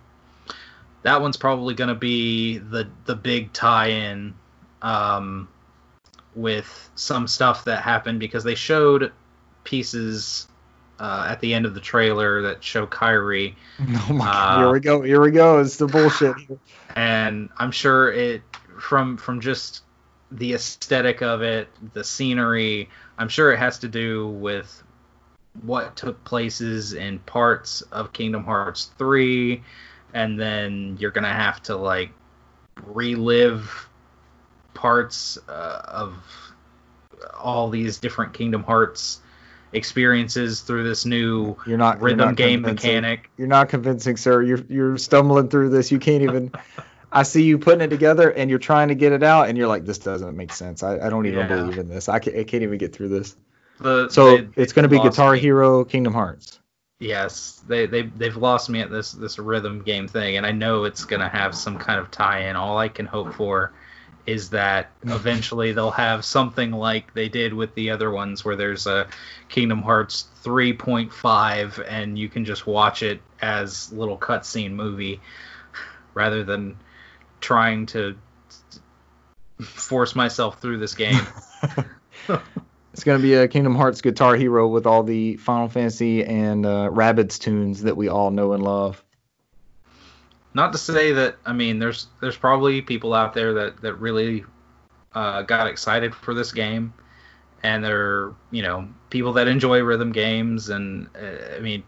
that 1.02 1.20
one's 1.20 1.36
probably 1.36 1.74
going 1.74 1.88
to 1.88 1.94
be 1.94 2.58
the 2.58 2.88
the 3.06 3.14
big 3.14 3.52
tie-in 3.52 4.34
um, 4.82 5.48
with 6.34 6.90
some 6.94 7.26
stuff 7.26 7.64
that 7.64 7.82
happened 7.82 8.20
because 8.20 8.44
they 8.44 8.54
showed 8.54 9.12
pieces 9.64 10.46
uh, 11.00 11.26
at 11.28 11.40
the 11.40 11.52
end 11.54 11.66
of 11.66 11.74
the 11.74 11.80
trailer 11.80 12.42
that 12.42 12.62
show 12.62 12.86
Kairi 12.86 13.54
Oh 13.80 14.12
my 14.12 14.28
Uh, 14.28 14.32
god. 14.32 14.58
Here 14.58 14.72
we 14.72 14.80
go. 14.80 15.02
Here 15.02 15.20
we 15.20 15.30
go. 15.30 15.58
It's 15.60 15.76
the 15.76 15.86
bullshit. 15.86 16.36
and 16.96 17.48
I'm 17.58 17.70
sure 17.72 18.12
it 18.12 18.42
from 18.78 19.16
from 19.16 19.40
just 19.40 19.82
the 20.30 20.54
aesthetic 20.54 21.22
of 21.22 21.42
it, 21.42 21.68
the 21.92 22.02
scenery. 22.04 22.88
I'm 23.18 23.28
sure 23.28 23.52
it 23.52 23.58
has 23.58 23.78
to 23.80 23.88
do 23.88 24.28
with 24.28 24.82
what 25.62 25.94
took 25.96 26.22
places 26.24 26.92
in 26.94 27.20
parts 27.20 27.82
of 27.92 28.12
Kingdom 28.12 28.42
Hearts 28.42 28.90
3, 28.98 29.62
and 30.12 30.38
then 30.40 30.96
you're 30.98 31.12
gonna 31.12 31.32
have 31.32 31.62
to 31.64 31.76
like 31.76 32.10
relive 32.84 33.88
parts 34.74 35.38
uh, 35.48 35.82
of 35.86 36.14
all 37.38 37.70
these 37.70 37.98
different 37.98 38.32
Kingdom 38.34 38.64
Hearts 38.64 39.20
experiences 39.74 40.60
through 40.62 40.84
this 40.84 41.04
new 41.04 41.56
You're 41.66 41.78
not 41.78 41.96
you're 41.98 42.04
rhythm 42.06 42.18
not 42.18 42.36
game 42.36 42.62
mechanic. 42.62 43.30
You're 43.36 43.48
not 43.48 43.68
convincing, 43.68 44.16
sir. 44.16 44.42
You're 44.42 44.60
you're 44.68 44.96
stumbling 44.96 45.48
through 45.48 45.70
this. 45.70 45.90
You 45.92 45.98
can't 45.98 46.22
even. 46.22 46.52
I 47.12 47.22
see 47.22 47.44
you 47.44 47.58
putting 47.58 47.80
it 47.82 47.88
together 47.90 48.30
and 48.30 48.50
you're 48.50 48.58
trying 48.58 48.88
to 48.88 48.96
get 48.96 49.12
it 49.12 49.22
out, 49.22 49.48
and 49.48 49.56
you're 49.56 49.68
like, 49.68 49.84
this 49.84 49.98
doesn't 49.98 50.36
make 50.36 50.52
sense. 50.52 50.82
I, 50.82 50.98
I 50.98 51.10
don't 51.10 51.26
even 51.26 51.38
Yeah. 51.40 51.46
believe 51.46 51.78
in 51.78 51.86
this. 51.88 52.08
I 52.08 52.18
can't, 52.18 52.36
I 52.36 52.42
can't 52.42 52.64
even 52.64 52.76
get 52.76 52.92
through 52.92 53.10
this. 53.10 53.36
The, 53.78 54.08
So 54.08 54.38
they- 54.38 54.48
it's 54.56 54.72
going 54.72 54.82
to 54.82 54.88
be 54.88 54.98
Guitar 54.98 55.32
me. 55.34 55.38
Hero 55.38 55.84
Kingdom 55.84 56.12
Hearts. 56.12 56.58
Yes, 57.00 57.62
they 57.68 57.86
they 57.86 58.02
they've 58.02 58.36
lost 58.36 58.70
me 58.70 58.80
at 58.80 58.90
this 58.90 59.12
this 59.12 59.38
rhythm 59.38 59.82
game 59.82 60.08
thing, 60.08 60.36
and 60.36 60.46
I 60.46 60.52
know 60.52 60.84
it's 60.84 61.04
gonna 61.04 61.28
have 61.28 61.54
some 61.54 61.76
kind 61.76 61.98
of 62.00 62.10
tie-in. 62.10 62.56
All 62.56 62.78
I 62.78 62.88
can 62.88 63.04
hope 63.04 63.34
for 63.34 63.72
is 64.26 64.50
that 64.50 64.90
eventually 65.02 65.72
they'll 65.72 65.90
have 65.90 66.24
something 66.24 66.70
like 66.70 67.12
they 67.14 67.28
did 67.28 67.52
with 67.52 67.74
the 67.74 67.90
other 67.90 68.10
ones, 68.10 68.44
where 68.44 68.56
there's 68.56 68.86
a 68.86 69.06
Kingdom 69.48 69.82
Hearts 69.82 70.26
3.5, 70.44 71.84
and 71.88 72.18
you 72.18 72.28
can 72.28 72.44
just 72.44 72.66
watch 72.66 73.02
it 73.02 73.20
as 73.40 73.92
little 73.92 74.18
cutscene 74.18 74.72
movie, 74.72 75.20
rather 76.14 76.44
than 76.44 76.76
trying 77.40 77.86
to 77.86 78.16
force 79.60 80.14
myself 80.14 80.60
through 80.60 80.78
this 80.78 80.94
game. 80.94 81.20
It's 82.94 83.02
going 83.02 83.18
to 83.18 83.22
be 83.22 83.34
a 83.34 83.48
Kingdom 83.48 83.74
Hearts 83.74 84.00
Guitar 84.02 84.36
Hero 84.36 84.68
with 84.68 84.86
all 84.86 85.02
the 85.02 85.36
Final 85.38 85.68
Fantasy 85.68 86.24
and 86.24 86.64
uh, 86.64 86.90
Rabbids 86.92 87.40
tunes 87.40 87.82
that 87.82 87.96
we 87.96 88.06
all 88.06 88.30
know 88.30 88.52
and 88.52 88.62
love. 88.62 89.02
Not 90.54 90.72
to 90.72 90.78
say 90.78 91.12
that 91.12 91.36
I 91.44 91.52
mean 91.52 91.78
there's 91.78 92.06
there's 92.20 92.36
probably 92.36 92.80
people 92.82 93.14
out 93.14 93.34
there 93.34 93.52
that 93.54 93.80
that 93.82 93.94
really 93.94 94.44
uh, 95.14 95.42
got 95.42 95.66
excited 95.66 96.14
for 96.14 96.34
this 96.34 96.52
game, 96.52 96.92
and 97.62 97.84
they're 97.84 98.32
you 98.50 98.62
know 98.62 98.88
people 99.10 99.32
that 99.34 99.48
enjoy 99.48 99.80
rhythm 99.82 100.12
games, 100.12 100.68
and 100.70 101.08
uh, 101.16 101.56
I 101.56 101.60
mean 101.60 101.82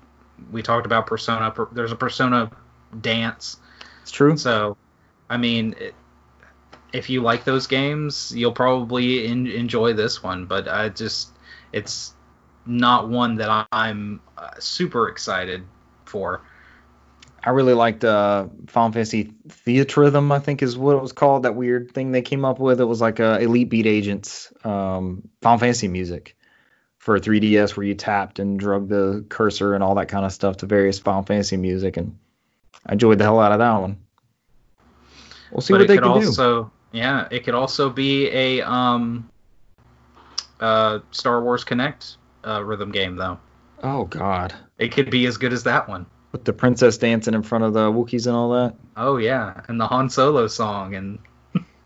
we 0.52 0.62
talked 0.62 0.86
about 0.86 1.06
Persona. 1.06 1.54
There's 1.72 1.92
a 1.92 1.96
Persona 1.96 2.50
dance, 3.00 3.58
It's 4.02 4.10
true. 4.10 4.36
so 4.36 4.76
I 5.30 5.36
mean. 5.36 5.74
It, 5.78 5.94
if 6.92 7.10
you 7.10 7.20
like 7.20 7.44
those 7.44 7.66
games, 7.66 8.32
you'll 8.34 8.52
probably 8.52 9.26
en- 9.26 9.46
enjoy 9.48 9.92
this 9.92 10.22
one, 10.22 10.46
but 10.46 10.68
I 10.68 10.88
just 10.88 11.30
it's 11.72 12.14
not 12.64 13.08
one 13.08 13.36
that 13.36 13.66
I'm 13.72 14.20
uh, 14.38 14.50
super 14.58 15.08
excited 15.08 15.64
for. 16.04 16.42
I 17.46 17.50
really 17.50 17.74
liked 17.74 18.04
uh, 18.04 18.48
Final 18.66 18.90
Fantasy 18.90 19.32
Theatrhythm, 19.48 20.32
I 20.32 20.40
think 20.40 20.62
is 20.64 20.76
what 20.76 20.96
it 20.96 21.00
was 21.00 21.12
called. 21.12 21.44
That 21.44 21.54
weird 21.54 21.92
thing 21.92 22.10
they 22.10 22.22
came 22.22 22.44
up 22.44 22.58
with. 22.58 22.80
It 22.80 22.86
was 22.86 23.00
like 23.00 23.20
uh, 23.20 23.38
Elite 23.40 23.70
Beat 23.70 23.86
Agents 23.86 24.52
um, 24.64 25.28
Final 25.42 25.58
Fantasy 25.58 25.86
music 25.86 26.36
for 26.98 27.20
3DS, 27.20 27.76
where 27.76 27.86
you 27.86 27.94
tapped 27.94 28.40
and 28.40 28.58
drug 28.58 28.88
the 28.88 29.24
cursor 29.28 29.74
and 29.74 29.84
all 29.84 29.94
that 29.94 30.08
kind 30.08 30.26
of 30.26 30.32
stuff 30.32 30.56
to 30.58 30.66
various 30.66 30.98
Final 30.98 31.22
Fantasy 31.22 31.56
music, 31.56 31.96
and 31.96 32.18
I 32.84 32.94
enjoyed 32.94 33.18
the 33.18 33.24
hell 33.24 33.38
out 33.38 33.52
of 33.52 33.60
that 33.60 33.80
one. 33.80 33.98
We'll 35.52 35.60
see 35.60 35.72
but 35.72 35.82
what 35.82 35.88
they 35.88 35.94
could 35.94 36.02
can 36.02 36.20
do. 36.20 36.26
also 36.26 36.72
yeah 36.90 37.28
it 37.30 37.44
could 37.44 37.54
also 37.54 37.88
be 37.88 38.28
a 38.30 38.62
um 38.62 39.30
uh 40.58 40.98
star 41.12 41.40
wars 41.40 41.64
Kinect 41.64 42.16
uh 42.44 42.64
rhythm 42.64 42.90
game 42.90 43.14
though 43.14 43.38
Oh 43.82 44.04
God, 44.04 44.54
it 44.78 44.92
could 44.92 45.10
be 45.10 45.26
as 45.26 45.36
good 45.36 45.52
as 45.52 45.64
that 45.64 45.88
one. 45.88 46.06
With 46.36 46.44
the 46.44 46.52
princess 46.52 46.98
dancing 46.98 47.32
in 47.32 47.42
front 47.42 47.64
of 47.64 47.72
the 47.72 47.90
Wookiees 47.90 48.26
and 48.26 48.36
all 48.36 48.50
that. 48.50 48.74
Oh 48.94 49.16
yeah 49.16 49.62
and 49.68 49.80
the 49.80 49.86
han 49.86 50.10
solo 50.10 50.46
song 50.48 50.94
and 50.94 51.18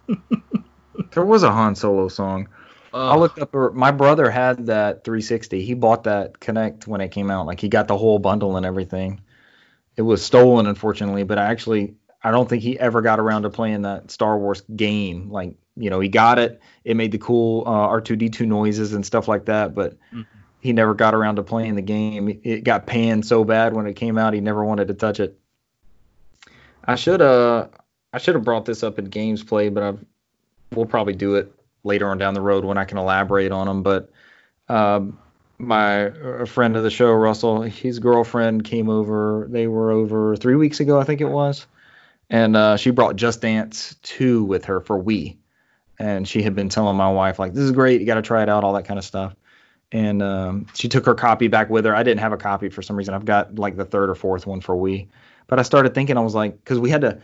There 1.12 1.24
was 1.24 1.42
a 1.42 1.52
Han 1.52 1.74
Solo 1.74 2.08
song. 2.08 2.48
I 2.92 3.14
oh, 3.14 3.18
looked 3.18 3.38
up. 3.38 3.54
My 3.74 3.92
brother 3.92 4.30
had 4.30 4.66
that 4.66 5.04
360. 5.04 5.64
He 5.64 5.74
bought 5.74 6.04
that 6.04 6.40
Kinect 6.40 6.86
when 6.86 7.00
it 7.00 7.10
came 7.10 7.30
out. 7.30 7.46
Like 7.46 7.60
he 7.60 7.68
got 7.68 7.86
the 7.86 7.96
whole 7.96 8.18
bundle 8.18 8.56
and 8.56 8.66
everything. 8.66 9.20
It 9.96 10.02
was 10.02 10.24
stolen, 10.24 10.66
unfortunately, 10.66 11.22
but 11.22 11.38
I 11.38 11.46
actually 11.46 11.94
I 12.22 12.30
don't 12.32 12.48
think 12.48 12.62
he 12.62 12.78
ever 12.78 13.02
got 13.02 13.20
around 13.20 13.42
to 13.42 13.50
playing 13.50 13.82
that 13.82 14.10
Star 14.10 14.38
Wars 14.38 14.62
game. 14.74 15.30
Like 15.30 15.54
you 15.76 15.90
know, 15.90 16.00
he 16.00 16.08
got 16.08 16.38
it. 16.38 16.60
It 16.84 16.96
made 16.96 17.12
the 17.12 17.18
cool 17.18 17.62
uh, 17.66 17.88
R2D2 17.88 18.46
noises 18.46 18.92
and 18.92 19.06
stuff 19.06 19.28
like 19.28 19.44
that, 19.46 19.74
but 19.74 19.96
Mhm. 20.12 20.26
He 20.60 20.72
never 20.72 20.94
got 20.94 21.14
around 21.14 21.36
to 21.36 21.42
playing 21.42 21.74
the 21.74 21.82
game. 21.82 22.40
It 22.44 22.64
got 22.64 22.86
panned 22.86 23.26
so 23.26 23.44
bad 23.44 23.74
when 23.74 23.86
it 23.86 23.94
came 23.94 24.18
out, 24.18 24.34
he 24.34 24.40
never 24.40 24.64
wanted 24.64 24.88
to 24.88 24.94
touch 24.94 25.20
it. 25.20 25.38
I 26.84 26.96
should 26.96 27.22
uh 27.22 27.68
I 28.12 28.18
should 28.18 28.34
have 28.34 28.44
brought 28.44 28.64
this 28.64 28.82
up 28.82 28.98
in 28.98 29.06
games 29.06 29.42
play, 29.42 29.68
but 29.68 29.82
I've 29.82 30.04
we'll 30.72 30.86
probably 30.86 31.14
do 31.14 31.36
it 31.36 31.52
later 31.84 32.08
on 32.08 32.18
down 32.18 32.34
the 32.34 32.40
road 32.40 32.64
when 32.64 32.78
I 32.78 32.84
can 32.84 32.98
elaborate 32.98 33.52
on 33.52 33.66
them. 33.66 33.82
But 33.82 34.10
um, 34.68 35.18
my 35.58 35.92
a 35.94 36.46
friend 36.46 36.76
of 36.76 36.82
the 36.82 36.90
show, 36.90 37.12
Russell, 37.12 37.62
his 37.62 37.98
girlfriend 37.98 38.64
came 38.64 38.88
over. 38.88 39.46
They 39.50 39.66
were 39.66 39.90
over 39.90 40.36
three 40.36 40.56
weeks 40.56 40.80
ago, 40.80 41.00
I 41.00 41.04
think 41.04 41.20
it 41.20 41.28
was, 41.28 41.66
and 42.28 42.56
uh, 42.56 42.76
she 42.76 42.90
brought 42.90 43.16
Just 43.16 43.40
Dance 43.40 43.96
2 44.02 44.44
with 44.44 44.66
her 44.66 44.80
for 44.80 45.02
Wii. 45.02 45.36
And 45.98 46.26
she 46.26 46.42
had 46.42 46.54
been 46.54 46.70
telling 46.70 46.96
my 46.96 47.10
wife 47.10 47.38
like, 47.38 47.52
"This 47.52 47.64
is 47.64 47.72
great. 47.72 48.00
You 48.00 48.06
got 48.06 48.14
to 48.14 48.22
try 48.22 48.42
it 48.42 48.48
out, 48.48 48.64
all 48.64 48.72
that 48.72 48.86
kind 48.86 48.98
of 48.98 49.04
stuff." 49.04 49.34
And 49.92 50.22
um, 50.22 50.66
she 50.74 50.88
took 50.88 51.06
her 51.06 51.14
copy 51.14 51.48
back 51.48 51.68
with 51.68 51.84
her. 51.84 51.94
I 51.94 52.02
didn't 52.02 52.20
have 52.20 52.32
a 52.32 52.36
copy 52.36 52.68
for 52.68 52.80
some 52.80 52.96
reason. 52.96 53.14
I've 53.14 53.24
got 53.24 53.56
like 53.58 53.76
the 53.76 53.84
third 53.84 54.08
or 54.08 54.14
fourth 54.14 54.46
one 54.46 54.60
for 54.60 54.76
Wii. 54.76 55.08
But 55.48 55.58
I 55.58 55.62
started 55.62 55.94
thinking, 55.94 56.16
I 56.16 56.20
was 56.20 56.34
like, 56.34 56.56
because 56.62 56.78
we 56.78 56.90
had 56.90 57.00
to 57.00 57.20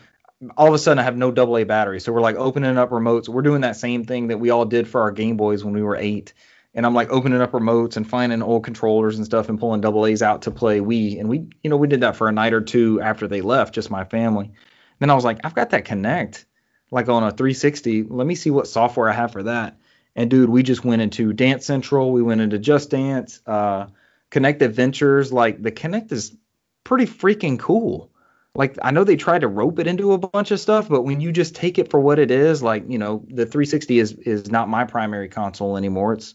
all 0.56 0.68
of 0.68 0.74
a 0.74 0.78
sudden 0.78 0.98
I 0.98 1.02
have 1.02 1.16
no 1.16 1.30
AA 1.30 1.64
battery. 1.64 2.01
So 2.01 2.12
we're 2.12 2.20
like 2.20 2.36
opening 2.36 2.76
up 2.76 2.90
remotes. 2.90 3.28
We're 3.28 3.43
doing 3.43 3.62
that 3.62 3.76
same 3.76 4.05
thing 4.05 4.28
that 4.28 4.38
we 4.38 4.51
all 4.51 4.64
did 4.64 4.86
for 4.88 5.01
our 5.01 5.10
Game 5.10 5.36
Boys 5.36 5.64
when 5.64 5.74
we 5.74 5.82
were 5.82 5.97
eight. 5.97 6.34
And 6.74 6.84
I'm 6.84 6.94
like 6.94 7.09
opening 7.10 7.40
up 7.40 7.52
remotes 7.52 7.97
and 7.97 8.09
finding 8.09 8.43
old 8.43 8.62
controllers 8.64 9.16
and 9.16 9.24
stuff 9.24 9.48
and 9.48 9.59
pulling 9.59 9.84
AA's 9.84 10.22
out 10.22 10.43
to 10.43 10.51
play 10.51 10.80
Wii. 10.80 11.18
And 11.18 11.28
we, 11.28 11.47
you 11.62 11.70
know, 11.70 11.78
we 11.78 11.88
did 11.88 12.02
that 12.02 12.16
for 12.16 12.28
a 12.28 12.32
night 12.32 12.52
or 12.52 12.60
two 12.60 13.01
after 13.01 13.26
they 13.26 13.40
left, 13.40 13.74
just 13.74 13.90
my 13.90 14.05
family. 14.05 14.52
Then 14.98 15.09
I 15.09 15.14
was 15.14 15.24
like, 15.24 15.40
I've 15.43 15.55
got 15.55 15.70
that 15.70 15.86
Kinect, 15.86 16.44
like 16.90 17.09
on 17.09 17.22
a 17.22 17.30
360. 17.30 18.02
Let 18.05 18.26
me 18.26 18.34
see 18.34 18.51
what 18.51 18.68
software 18.68 19.09
I 19.09 19.14
have 19.14 19.32
for 19.32 19.44
that. 19.44 19.78
And 20.16 20.28
dude, 20.28 20.48
we 20.48 20.64
just 20.64 20.84
went 20.84 21.02
into 21.02 21.32
Dance 21.32 21.64
Central. 21.64 22.10
We 22.10 22.22
went 22.22 22.40
into 22.40 22.59
Just 22.59 22.90
Dance, 22.90 23.40
uh, 23.47 23.86
Kinect 24.30 24.62
Adventures. 24.62 25.32
Like 25.32 25.62
the 25.62 25.70
Kinect 25.70 26.10
is 26.10 26.34
pretty 26.82 27.06
freaking 27.06 27.59
cool 27.59 28.10
like 28.56 28.78
I 28.82 28.90
know 28.90 29.05
they 29.05 29.16
tried 29.16 29.43
to 29.43 29.48
rope 29.48 29.78
it 29.78 29.86
into 29.86 30.12
a 30.12 30.18
bunch 30.18 30.51
of 30.51 30.59
stuff, 30.59 30.88
but 30.88 31.02
when 31.02 31.20
you 31.20 31.30
just 31.30 31.55
take 31.55 31.78
it 31.78 31.90
for 31.90 32.01
what 32.01 32.18
it 32.18 32.30
is, 32.30 32.62
like 32.62 32.84
you 32.88 32.98
know, 32.98 33.22
the 33.28 33.44
360 33.44 33.98
is 33.98 34.12
is 34.12 34.51
not 34.51 34.68
my 34.68 34.84
primary 34.84 35.28
console 35.28 35.76
anymore. 35.76 36.14
It's 36.14 36.34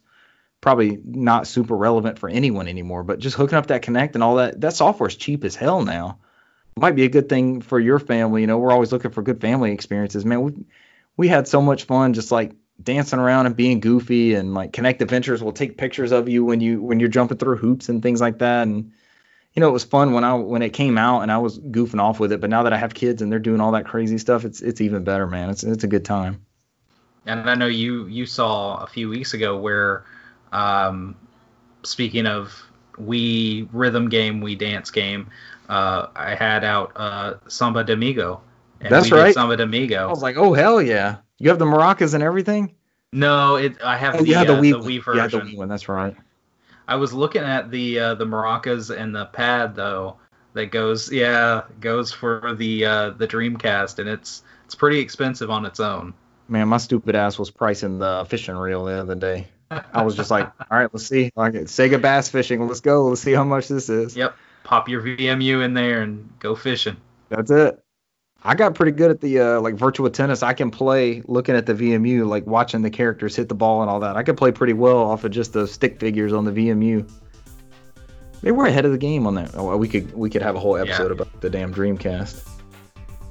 probably 0.61 0.99
not 1.03 1.47
super 1.47 1.75
relevant 1.75 2.19
for 2.19 2.29
anyone 2.29 2.67
anymore. 2.67 3.03
But 3.03 3.19
just 3.19 3.35
hooking 3.35 3.57
up 3.57 3.67
that 3.67 3.81
Kinect 3.81 4.13
and 4.13 4.23
all 4.23 4.35
that 4.35 4.61
that 4.61 4.73
software 4.73 5.09
is 5.09 5.15
cheap 5.15 5.43
as 5.43 5.55
hell 5.55 5.83
now. 5.83 6.19
Might 6.77 6.95
be 6.95 7.05
a 7.05 7.09
good 7.09 7.27
thing 7.27 7.61
for 7.61 7.79
your 7.79 7.99
family. 7.99 8.41
You 8.41 8.47
know, 8.47 8.59
we're 8.59 8.71
always 8.71 8.91
looking 8.91 9.11
for 9.11 9.23
good 9.23 9.41
family 9.41 9.71
experiences. 9.71 10.23
Man, 10.23 10.41
we 10.41 10.53
we 11.17 11.27
had 11.27 11.47
so 11.47 11.61
much 11.61 11.85
fun 11.85 12.13
just 12.13 12.31
like 12.31 12.53
dancing 12.83 13.19
around 13.19 13.45
and 13.45 13.55
being 13.55 13.79
goofy 13.79 14.33
and 14.33 14.53
like 14.53 14.71
Kinect 14.73 15.01
Adventures 15.01 15.43
will 15.43 15.53
take 15.53 15.77
pictures 15.77 16.11
of 16.11 16.29
you 16.29 16.43
when 16.45 16.61
you 16.61 16.81
when 16.81 16.99
you're 16.99 17.09
jumping 17.09 17.37
through 17.37 17.57
hoops 17.57 17.89
and 17.89 18.01
things 18.01 18.21
like 18.21 18.39
that 18.39 18.67
and 18.67 18.91
you 19.53 19.59
know, 19.59 19.67
it 19.67 19.73
was 19.73 19.83
fun 19.83 20.13
when 20.13 20.23
I 20.23 20.33
when 20.35 20.61
it 20.61 20.69
came 20.71 20.97
out 20.97 21.21
and 21.21 21.31
I 21.31 21.37
was 21.37 21.59
goofing 21.59 21.99
off 21.99 22.19
with 22.19 22.31
it. 22.31 22.39
But 22.39 22.49
now 22.49 22.63
that 22.63 22.73
I 22.73 22.77
have 22.77 22.93
kids 22.93 23.21
and 23.21 23.31
they're 23.31 23.39
doing 23.39 23.59
all 23.59 23.73
that 23.73 23.85
crazy 23.85 24.17
stuff, 24.17 24.45
it's 24.45 24.61
it's 24.61 24.79
even 24.79 25.03
better, 25.03 25.27
man. 25.27 25.49
It's 25.49 25.63
it's 25.63 25.83
a 25.83 25.87
good 25.87 26.05
time. 26.05 26.45
and 27.25 27.49
i 27.49 27.55
know 27.55 27.67
you 27.67 28.07
you 28.07 28.25
saw 28.25 28.83
a 28.83 28.87
few 28.87 29.09
weeks 29.09 29.33
ago 29.33 29.57
where 29.59 30.03
um 30.51 31.15
speaking 31.83 32.25
of 32.25 32.63
we 32.97 33.67
rhythm 33.71 34.09
game 34.09 34.41
we 34.41 34.55
dance 34.55 34.89
game 34.91 35.29
uh 35.69 36.07
i 36.15 36.35
had 36.35 36.63
out 36.63 36.91
uh 36.95 37.35
Samba 37.47 37.83
de 37.83 37.93
Amigo 37.93 38.41
and 38.79 38.91
That's 38.91 39.05
we 39.05 39.11
did 39.11 39.17
right. 39.17 39.33
samba 39.33 39.57
de 39.57 39.95
I 39.95 40.05
was 40.07 40.21
like, 40.23 40.37
oh 40.37 40.53
hell 40.53 40.81
yeah! 40.81 41.17
You 41.41 41.49
have 41.49 41.59
the 41.59 41.65
maracas 41.65 42.13
and 42.13 42.23
everything. 42.23 42.75
no 43.11 43.55
it 43.55 43.81
i 43.83 43.97
have 43.97 44.15
Oh, 44.15 44.19
the, 44.19 44.27
you 44.27 44.35
had 44.35 44.47
the 44.47 44.57
uh, 44.57 44.61
Wii, 44.61 44.71
the. 44.71 44.99
Wii 44.99 45.15
You 45.15 45.19
had 45.21 45.31
the 45.31 45.39
Wii 45.39 45.57
one. 45.57 45.69
That's 45.69 45.89
right. 45.89 46.15
I 46.87 46.95
was 46.95 47.13
looking 47.13 47.41
at 47.41 47.71
the 47.71 47.99
uh, 47.99 48.15
the 48.15 48.25
maracas 48.25 48.95
and 48.95 49.15
the 49.15 49.25
pad 49.25 49.75
though 49.75 50.17
that 50.53 50.67
goes 50.67 51.11
yeah 51.11 51.63
goes 51.79 52.11
for 52.11 52.53
the 52.55 52.85
uh, 52.85 53.09
the 53.11 53.27
Dreamcast 53.27 53.99
and 53.99 54.07
it's 54.07 54.43
it's 54.65 54.75
pretty 54.75 54.99
expensive 54.99 55.49
on 55.49 55.65
its 55.65 55.79
own. 55.79 56.13
Man, 56.47 56.67
my 56.67 56.77
stupid 56.77 57.15
ass 57.15 57.39
was 57.39 57.49
pricing 57.49 57.99
the 57.99 58.25
fishing 58.27 58.55
reel 58.55 58.85
the 58.85 58.99
other 58.99 59.15
day. 59.15 59.47
I 59.69 60.03
was 60.03 60.15
just 60.15 60.29
like, 60.31 60.47
all 60.71 60.77
right, 60.77 60.89
let's 60.93 61.07
see. 61.07 61.31
Like 61.35 61.53
Sega 61.53 62.01
Bass 62.01 62.27
Fishing. 62.29 62.67
Let's 62.67 62.81
go. 62.81 63.07
Let's 63.07 63.21
see 63.21 63.31
how 63.31 63.45
much 63.45 63.69
this 63.69 63.89
is. 63.89 64.17
Yep, 64.17 64.35
pop 64.63 64.89
your 64.89 65.01
VMU 65.01 65.63
in 65.63 65.73
there 65.73 66.01
and 66.01 66.29
go 66.39 66.55
fishing. 66.55 66.97
That's 67.29 67.51
it. 67.51 67.81
I 68.43 68.55
got 68.55 68.73
pretty 68.73 68.91
good 68.93 69.11
at 69.11 69.21
the 69.21 69.39
uh, 69.39 69.61
like 69.61 69.75
virtual 69.75 70.09
tennis. 70.09 70.41
I 70.41 70.53
can 70.53 70.71
play 70.71 71.21
looking 71.27 71.55
at 71.55 71.65
the 71.67 71.73
VMU, 71.73 72.27
like 72.27 72.45
watching 72.47 72.81
the 72.81 72.89
characters 72.89 73.35
hit 73.35 73.49
the 73.49 73.55
ball 73.55 73.81
and 73.81 73.89
all 73.89 73.99
that. 73.99 74.17
I 74.17 74.23
could 74.23 74.35
play 74.37 74.51
pretty 74.51 74.73
well 74.73 74.97
off 74.97 75.23
of 75.23 75.31
just 75.31 75.53
the 75.53 75.67
stick 75.67 75.99
figures 75.99 76.33
on 76.33 76.45
the 76.45 76.51
VMU. 76.51 77.07
They 78.41 78.51
were 78.51 78.65
ahead 78.65 78.85
of 78.85 78.91
the 78.91 78.97
game 78.97 79.27
on 79.27 79.35
that. 79.35 79.51
Oh, 79.53 79.77
we 79.77 79.87
could 79.87 80.11
we 80.15 80.29
could 80.29 80.41
have 80.41 80.55
a 80.55 80.59
whole 80.59 80.75
episode 80.77 81.07
Yeah. 81.07 81.11
about 81.13 81.41
the 81.41 81.49
damn 81.49 81.71
Dreamcast. 81.73 82.47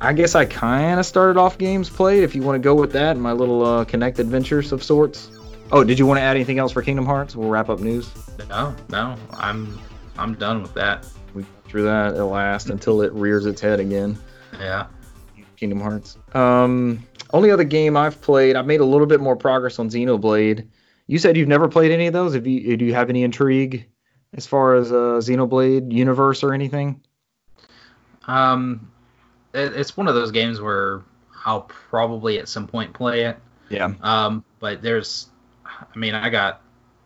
I 0.01 0.12
guess 0.12 0.35
I 0.35 0.45
kind 0.47 0.99
of 1.01 1.05
started 1.05 1.39
off 1.39 1.59
games 1.59 1.91
played. 1.91 2.23
If 2.23 2.35
you 2.35 2.43
want 2.43 2.55
to 2.55 2.61
go 2.65 2.74
with 2.74 2.93
that, 2.93 3.16
my 3.19 3.32
little 3.32 3.65
uh, 3.66 3.85
Kinect 3.85 4.19
adventures 4.20 4.70
of 4.73 4.82
sorts. 4.82 5.31
Oh, 5.73 5.85
did 5.85 5.99
you 5.99 6.07
want 6.07 6.19
to 6.19 6.23
add 6.23 6.37
anything 6.37 6.59
else 6.59 6.73
for 6.73 6.82
Kingdom 6.82 7.05
Hearts? 7.05 7.35
We'll 7.37 7.49
wrap 7.51 7.69
up 7.69 7.81
news. 7.81 8.11
No, 8.49 8.74
no, 8.89 9.16
I'm 9.32 9.78
I'm 10.16 10.35
done 10.35 10.62
with 10.62 10.73
that. 10.74 11.05
We 11.35 11.45
through 11.66 11.82
that 11.82 12.15
at 12.15 12.23
last 12.24 12.70
until 12.70 13.03
it 13.03 13.12
rears 13.12 13.45
its 13.47 13.61
head 13.61 13.81
again. 13.81 14.16
Yeah. 14.59 14.87
Kingdom 15.61 15.81
Hearts. 15.81 16.16
Um, 16.35 17.07
only 17.32 17.51
other 17.51 17.65
game 17.65 17.97
I've 17.97 18.20
played, 18.23 18.57
I've 18.57 18.66
made 18.66 18.81
a 18.81 18.85
little 18.85 19.07
bit 19.07 19.20
more 19.20 19.37
progress 19.37 19.78
on 19.78 19.91
Xenoblade. 19.91 20.66
You 21.07 21.19
said 21.19 21.37
you've 21.37 21.49
never 21.49 21.69
played 21.69 21.93
any 21.93 22.07
of 22.07 22.12
those. 22.15 22.35
Have 22.35 22.47
you? 22.47 22.77
Do 22.77 22.85
you 22.85 22.95
have 22.95 23.11
any 23.11 23.23
intrigue 23.23 23.87
as 24.32 24.47
far 24.47 24.74
as 24.74 24.91
uh, 24.91 25.20
Xenoblade 25.20 25.93
universe 25.93 26.43
or 26.43 26.55
anything? 26.55 27.01
Um, 28.27 28.91
it, 29.53 29.74
it's 29.77 29.97
one 29.97 30.09
of 30.09 30.15
those 30.15 30.31
games 30.31 30.61
where 30.61 31.03
I'll 31.45 31.62
probably 31.62 32.39
at 32.39 32.49
some 32.49 32.66
point 32.66 32.93
play 32.93 33.24
it. 33.24 33.37
Yeah. 33.69 33.93
Um, 34.03 34.45
but 34.61 34.82
there's, 34.82 35.28
I 35.65 35.99
mean, 35.99 36.15
I 36.15 36.31
got 36.31 36.62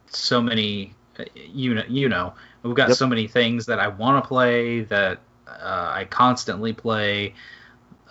so 0.08 0.40
many, 0.40 0.94
you 1.34 1.74
know, 1.74 1.84
you 1.88 2.08
know, 2.08 2.34
we've 2.62 2.74
got 2.74 2.88
Yep. 2.88 2.98
so 2.98 3.06
many 3.06 3.26
things 3.26 3.66
that 3.66 3.78
I 3.80 3.88
want 3.88 4.22
to 4.22 4.28
play 4.28 4.82
that 4.82 5.20
uh, 5.46 5.92
I 5.94 6.06
constantly 6.10 6.72
play, 6.72 7.34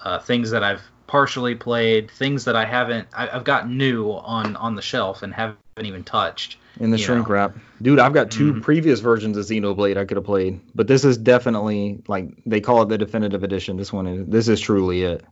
uh, 0.04 0.20
things 0.20 0.52
that 0.52 0.64
I've 0.64 0.82
partially 1.08 1.56
played, 1.56 2.10
things 2.12 2.46
that 2.46 2.56
I 2.56 2.66
haven't, 2.66 3.08
I, 3.16 3.30
I've 3.30 3.44
got 3.44 3.70
new 3.70 4.12
on 4.12 4.56
on 4.56 4.76
the 4.76 4.82
shelf 4.82 5.24
and 5.24 5.34
haven't 5.34 5.58
even 5.84 6.04
touched. 6.04 6.58
in 6.80 6.90
the 6.90 6.98
shrink 6.98 7.28
know. 7.28 7.34
wrap. 7.36 7.56
Dude, 7.84 8.00
I've 8.00 8.14
got 8.14 8.32
2 8.32 8.54
Mhm. 8.56 8.62
previous 8.64 9.00
versions 9.00 9.38
of 9.38 9.46
Xenoblade 9.46 9.96
I 9.96 10.06
could 10.06 10.18
have 10.18 10.26
played, 10.26 10.60
but 10.74 10.88
this 10.88 11.04
is 11.06 11.18
definitely 11.18 12.02
like 12.08 12.30
they 12.48 12.62
call 12.62 12.82
it 12.82 12.90
the 12.90 12.98
definitive 12.98 13.44
edition. 13.44 13.78
This 13.78 13.94
one 13.94 14.08
is 14.08 14.28
this 14.28 14.48
is 14.48 14.60
truly 14.60 15.04
it. 15.04 15.24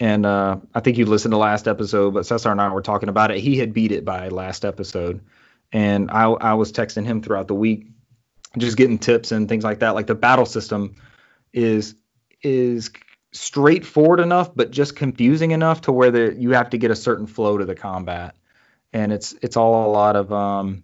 And 0.00 0.26
uh, 0.26 0.58
I 0.74 0.80
think 0.80 0.96
you 0.98 1.06
listened 1.06 1.32
to 1.32 1.38
last 1.38 1.66
episode, 1.66 2.12
but 2.14 2.24
Cesar 2.26 2.50
and 2.50 2.60
I 2.60 2.68
were 2.72 2.82
talking 2.82 3.08
about 3.08 3.30
it. 3.30 3.38
He 3.38 3.56
had 3.58 3.72
beat 3.72 3.90
it 3.92 4.04
by 4.04 4.28
last 4.28 4.64
episode, 4.64 5.20
and 5.72 6.10
I 6.10 6.24
I 6.24 6.54
was 6.54 6.70
texting 6.70 7.04
him 7.04 7.22
throughout 7.22 7.48
the 7.48 7.54
week, 7.54 7.86
just 8.58 8.76
getting 8.76 8.98
tips 8.98 9.32
and 9.32 9.48
things 9.48 9.64
like 9.64 9.78
that. 9.80 9.94
Like 9.94 10.06
the 10.06 10.14
battle 10.14 10.46
system 10.46 10.94
is 11.52 11.94
is 12.42 12.90
straightforward 13.32 14.20
enough, 14.20 14.54
but 14.54 14.70
just 14.70 14.96
confusing 14.96 15.50
enough 15.50 15.82
to 15.82 15.92
where 15.92 16.10
the, 16.10 16.34
you 16.36 16.52
have 16.52 16.70
to 16.70 16.78
get 16.78 16.90
a 16.90 16.96
certain 16.96 17.26
flow 17.26 17.58
to 17.58 17.64
the 17.64 17.74
combat. 17.74 18.34
And 18.92 19.12
it's 19.12 19.34
it's 19.42 19.56
all 19.56 19.90
a 19.90 19.92
lot 19.92 20.16
of 20.16 20.32
um 20.32 20.82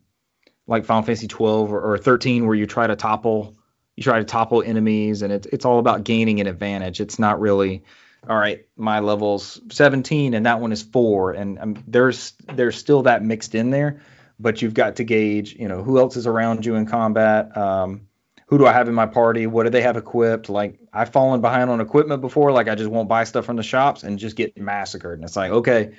like 0.67 0.85
Final 0.85 1.03
Fantasy 1.03 1.27
12 1.27 1.73
or, 1.73 1.95
or 1.95 1.99
13 1.99 2.47
where 2.47 2.55
you 2.55 2.67
try 2.67 2.87
to 2.87 2.97
topple 2.97 3.57
you 3.97 4.03
try 4.03 4.19
to 4.19 4.25
topple 4.25 4.63
enemies 4.63 5.23
and 5.23 5.33
it's 5.33 5.47
it's 5.47 5.65
all 5.65 5.79
about 5.79 6.05
gaining 6.05 6.41
an 6.41 6.47
advantage. 6.47 7.01
It's 7.01 7.19
not 7.19 7.41
really 7.41 7.83
all 8.29 8.37
right, 8.37 8.67
my 8.77 9.01
level's 9.01 9.61
17 9.71 10.35
and 10.35 10.47
that 10.47 10.61
one 10.61 10.73
is 10.73 10.83
4 10.83 11.33
and 11.33 11.59
um, 11.59 11.85
there's 11.87 12.35
there's 12.55 12.77
still 12.77 13.05
that 13.05 13.23
mixed 13.23 13.55
in 13.55 13.71
there, 13.71 14.03
but 14.39 14.61
you've 14.61 14.75
got 14.75 14.97
to 14.97 15.05
gauge, 15.05 15.55
you 15.55 15.69
know, 15.69 15.83
who 15.83 15.99
else 15.99 16.17
is 16.17 16.27
around 16.27 16.67
you 16.67 16.75
in 16.75 16.85
combat, 16.85 17.57
um 17.57 18.03
who 18.47 18.59
do 18.59 18.67
I 18.67 18.73
have 18.73 18.89
in 18.89 18.95
my 18.95 19.07
party? 19.07 19.47
What 19.47 19.65
do 19.65 19.71
they 19.71 19.83
have 19.83 19.97
equipped? 19.97 20.49
Like 20.49 20.79
I've 20.93 21.11
fallen 21.11 21.41
behind 21.41 21.71
on 21.71 21.81
equipment 21.81 22.21
before, 22.21 22.53
like 22.53 22.69
I 22.69 22.75
just 22.75 22.91
won't 22.91 23.09
buy 23.09 23.25
stuff 23.25 23.47
from 23.47 23.57
the 23.57 23.63
shops 23.63 24.03
and 24.03 24.19
just 24.19 24.37
get 24.37 24.57
massacred. 24.57 25.19
And 25.19 25.25
it's 25.25 25.37
like, 25.37 25.51
okay, 25.51 25.93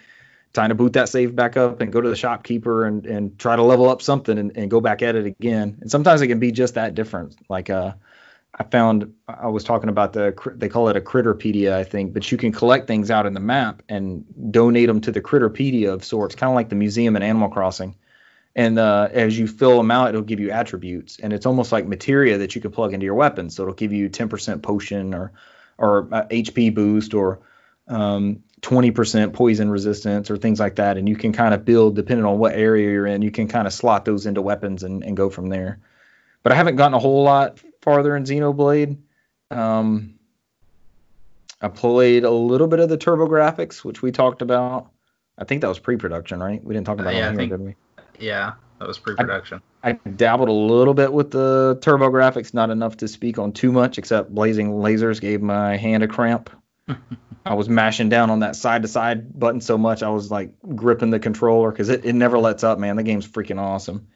time 0.53 0.69
to 0.69 0.75
boot 0.75 0.93
that 0.93 1.09
save 1.09 1.35
back 1.35 1.57
up 1.57 1.81
and 1.81 1.91
go 1.91 2.01
to 2.01 2.09
the 2.09 2.15
shopkeeper 2.15 2.85
and, 2.85 3.05
and 3.05 3.37
try 3.37 3.55
to 3.55 3.63
level 3.63 3.89
up 3.89 4.01
something 4.01 4.37
and, 4.37 4.55
and 4.55 4.71
go 4.71 4.79
back 4.79 5.01
at 5.01 5.15
it 5.15 5.25
again. 5.25 5.77
And 5.81 5.89
sometimes 5.89 6.21
it 6.21 6.27
can 6.27 6.39
be 6.39 6.51
just 6.51 6.75
that 6.75 6.95
different. 6.95 7.35
Like 7.49 7.69
uh, 7.69 7.93
I 8.57 8.63
found 8.63 9.13
I 9.27 9.47
was 9.47 9.63
talking 9.63 9.89
about 9.89 10.13
the 10.13 10.33
they 10.55 10.69
call 10.69 10.87
it 10.89 10.95
a 10.95 11.01
Critterpedia, 11.01 11.73
I 11.73 11.83
think, 11.83 12.13
but 12.13 12.31
you 12.31 12.37
can 12.37 12.51
collect 12.51 12.87
things 12.87 13.11
out 13.11 13.25
in 13.25 13.33
the 13.33 13.39
map 13.39 13.81
and 13.89 14.23
donate 14.51 14.87
them 14.87 15.01
to 15.01 15.11
the 15.11 15.21
Critterpedia 15.21 15.91
of 15.91 16.05
sorts, 16.05 16.35
kind 16.35 16.51
of 16.51 16.55
like 16.55 16.69
the 16.69 16.75
museum 16.75 17.15
in 17.15 17.23
Animal 17.23 17.49
Crossing. 17.49 17.95
And 18.55 18.79
uh, 18.79 19.09
as 19.11 19.37
you 19.37 19.47
fill 19.47 19.75
them 19.77 19.91
out, 19.91 20.09
it'll 20.09 20.21
give 20.21 20.39
you 20.39 20.51
attributes, 20.51 21.19
and 21.19 21.33
it's 21.33 21.45
almost 21.45 21.73
like 21.73 21.85
materia 21.85 22.37
that 22.37 22.55
you 22.55 22.61
can 22.61 22.71
plug 22.71 22.93
into 22.93 23.03
your 23.05 23.15
weapons. 23.15 23.55
So 23.55 23.63
it'll 23.63 23.73
give 23.75 23.91
you 23.91 24.09
10% 24.09 24.61
potion 24.61 25.13
or 25.13 25.33
or 25.77 26.07
uh, 26.13 26.25
HP 26.27 26.73
boost 26.73 27.13
or 27.13 27.39
um, 27.89 28.43
20% 28.61 29.33
poison 29.33 29.69
resistance 29.69 30.31
or 30.31 30.37
things 30.37 30.59
like 30.59 30.75
that. 30.75 30.97
And 30.97 31.07
you 31.07 31.15
can 31.15 31.33
kind 31.33 31.53
of 31.53 31.65
build, 31.65 31.95
depending 31.95 32.25
on 32.25 32.39
what 32.39 32.53
area 32.53 32.89
you're 32.91 33.05
in, 33.05 33.21
you 33.21 33.31
can 33.31 33.47
kind 33.47 33.67
of 33.67 33.73
slot 33.73 34.05
those 34.05 34.25
into 34.25 34.41
weapons 34.41 34.83
and, 34.83 35.03
and 35.03 35.17
go 35.17 35.29
from 35.29 35.49
there. 35.49 35.79
But 36.43 36.53
I 36.53 36.55
haven't 36.55 36.77
gotten 36.77 36.93
a 36.93 36.99
whole 36.99 37.23
lot 37.23 37.59
farther 37.81 38.15
in 38.15 38.23
Xenoblade. 38.23 38.97
Um, 39.51 40.15
I 41.61 41.67
played 41.67 42.23
a 42.23 42.31
little 42.31 42.67
bit 42.67 42.79
of 42.79 42.89
the 42.89 42.97
TurboGrafx, 42.97 43.83
which 43.83 44.01
we 44.01 44.11
talked 44.11 44.41
about. 44.41 44.91
I 45.37 45.43
think 45.43 45.61
that 45.61 45.67
was 45.67 45.79
pre-production, 45.79 46.41
right? 46.41 46.63
We 46.63 46.73
didn't 46.73 46.87
talk 46.87 46.99
about 46.99 47.13
Uh, 47.13 47.17
yeah, 47.17 47.25
it 47.25 47.29
on 47.29 47.33
here, 47.33 47.39
think- 47.39 47.51
did 47.51 47.61
we? 47.61 47.75
Yeah, 48.19 48.53
that 48.79 48.87
was 48.87 48.97
pre-production. 48.97 49.61
I 49.83 49.93
dabbled 49.93 50.49
a 50.49 50.51
little 50.51 50.93
bit 50.93 51.13
with 51.13 51.31
the 51.31 51.77
TurboGrafx, 51.81 52.53
not 52.53 52.71
enough 52.71 52.97
to 52.97 53.07
speak 53.07 53.37
on 53.37 53.51
too 53.51 53.71
much, 53.71 53.97
except 53.97 54.33
Blazing 54.33 54.79
Lazers 54.81 55.19
gave 55.19 55.41
my 55.41 55.77
hand 55.77 56.03
a 56.03 56.07
cramp. 56.07 56.49
I 57.45 57.53
was 57.53 57.69
mashing 57.69 58.09
down 58.09 58.31
on 58.31 58.39
that 58.39 58.55
side 58.55 58.81
to 58.81 58.87
side 58.87 59.37
button 59.37 59.61
so 59.61 59.77
much 59.77 60.01
I 60.01 60.09
was 60.09 60.31
like 60.31 60.51
gripping 60.75 61.11
the 61.11 61.19
controller 61.19 61.69
because 61.71 61.89
it, 61.89 62.03
it 62.03 62.13
never 62.13 62.39
lets 62.39 62.63
up, 62.63 62.79
man. 62.79 62.95
The 62.95 63.03
game's 63.03 63.27
freaking 63.27 63.59
awesome. 63.59 64.07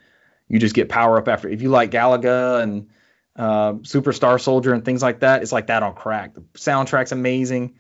You 0.48 0.58
just 0.58 0.74
get 0.74 0.90
power 0.90 1.18
up 1.20 1.28
after. 1.28 1.48
If 1.48 1.62
you 1.62 1.70
like 1.70 1.92
Galaga 1.92 2.64
and 2.64 2.90
uh, 3.36 3.74
Superstar 3.74 4.42
Soldier 4.42 4.74
and 4.74 4.84
things 4.84 5.04
like 5.04 5.20
that, 5.20 5.44
it's 5.44 5.52
like 5.52 5.68
that 5.68 5.84
on 5.84 5.94
crack. 5.94 6.34
The 6.34 6.42
soundtrack's 6.56 7.12
amazing. 7.12 7.76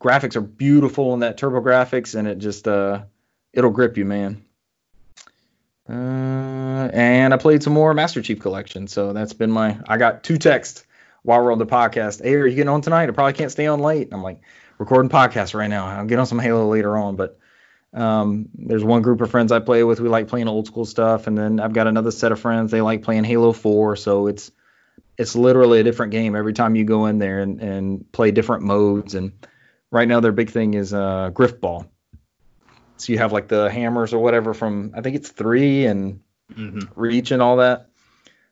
Graphics 0.00 0.36
are 0.36 0.40
beautiful 0.40 1.12
in 1.12 1.20
that 1.20 1.38
TurboGrafx, 1.38 2.14
and 2.14 2.26
it 2.26 2.38
just 2.38 2.66
uh, 2.66 3.02
it'll 3.52 3.70
grip 3.70 3.98
you, 3.98 4.06
man. 4.06 4.43
Uh, 5.88 6.88
and 6.92 7.34
I 7.34 7.36
played 7.36 7.62
some 7.62 7.74
more 7.74 7.92
Master 7.92 8.22
Chief 8.22 8.40
Collection, 8.40 8.86
so 8.86 9.12
that's 9.12 9.32
been 9.32 9.50
my. 9.50 9.78
I 9.86 9.98
got 9.98 10.24
two 10.24 10.38
texts 10.38 10.86
while 11.22 11.42
we're 11.42 11.52
on 11.52 11.58
the 11.58 11.66
podcast. 11.66 12.22
Hey, 12.22 12.34
are 12.34 12.46
you 12.46 12.56
getting 12.56 12.70
on 12.70 12.80
tonight? 12.80 13.08
I 13.08 13.12
probably 13.12 13.34
can't 13.34 13.50
stay 13.50 13.66
on 13.66 13.80
late. 13.80 14.08
I'm 14.12 14.22
like 14.22 14.40
recording 14.78 15.10
podcast 15.10 15.54
right 15.54 15.68
now. 15.68 15.86
I'll 15.86 16.06
get 16.06 16.18
on 16.18 16.26
some 16.26 16.38
Halo 16.38 16.68
later 16.68 16.96
on, 16.96 17.16
but 17.16 17.38
um, 17.92 18.48
there's 18.54 18.82
one 18.82 19.02
group 19.02 19.20
of 19.20 19.30
friends 19.30 19.52
I 19.52 19.60
play 19.60 19.84
with. 19.84 20.00
We 20.00 20.08
like 20.08 20.26
playing 20.28 20.48
old 20.48 20.66
school 20.66 20.84
stuff, 20.84 21.26
and 21.26 21.36
then 21.36 21.60
I've 21.60 21.72
got 21.72 21.86
another 21.86 22.10
set 22.10 22.32
of 22.32 22.40
friends. 22.40 22.70
They 22.70 22.80
like 22.80 23.02
playing 23.02 23.24
Halo 23.24 23.52
4, 23.52 23.96
so 23.96 24.26
it's 24.26 24.50
it's 25.16 25.36
literally 25.36 25.80
a 25.80 25.84
different 25.84 26.12
game 26.12 26.34
every 26.34 26.52
time 26.52 26.74
you 26.74 26.84
go 26.84 27.06
in 27.06 27.18
there 27.18 27.40
and, 27.40 27.60
and 27.60 28.12
play 28.12 28.32
different 28.32 28.64
modes. 28.64 29.14
And 29.14 29.32
right 29.92 30.08
now 30.08 30.18
their 30.20 30.32
big 30.32 30.50
thing 30.50 30.74
is 30.74 30.92
uh, 30.92 31.30
Grifball. 31.32 31.86
So 32.96 33.12
you 33.12 33.18
have 33.18 33.32
like 33.32 33.48
the 33.48 33.70
hammers 33.70 34.12
or 34.12 34.18
whatever 34.22 34.54
from 34.54 34.92
I 34.96 35.00
think 35.00 35.16
it's 35.16 35.30
three 35.30 35.86
and 35.86 36.20
hmm 36.54 36.80
reach 36.94 37.30
and 37.30 37.42
all 37.42 37.56
that, 37.58 37.88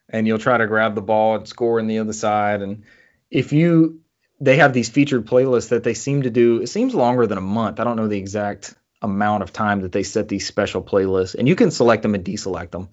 and 0.08 0.26
you'll 0.26 0.38
try 0.38 0.58
to 0.58 0.66
grab 0.66 0.94
the 0.94 1.02
ball 1.02 1.36
and 1.36 1.48
score 1.48 1.78
in 1.78 1.86
the 1.86 1.98
other 1.98 2.12
side. 2.12 2.62
And 2.62 2.84
if 3.30 3.52
you, 3.52 4.00
they 4.40 4.56
have 4.56 4.72
these 4.72 4.88
featured 4.88 5.26
playlists 5.26 5.70
that 5.70 5.84
they 5.84 5.94
seem 5.94 6.22
to 6.22 6.30
do. 6.30 6.60
It 6.60 6.68
seems 6.68 6.94
longer 6.94 7.26
than 7.26 7.38
a 7.38 7.42
month. 7.42 7.80
I 7.80 7.84
don't 7.84 7.96
know 7.96 8.08
the 8.08 8.18
exact 8.18 8.74
amount 9.00 9.42
of 9.42 9.52
time 9.52 9.80
that 9.82 9.92
they 9.92 10.02
set 10.02 10.28
these 10.28 10.46
special 10.46 10.82
playlists, 10.82 11.34
and 11.34 11.48
you 11.48 11.54
can 11.56 11.70
select 11.70 12.02
them 12.02 12.14
and 12.14 12.24
deselect 12.24 12.70
them 12.70 12.88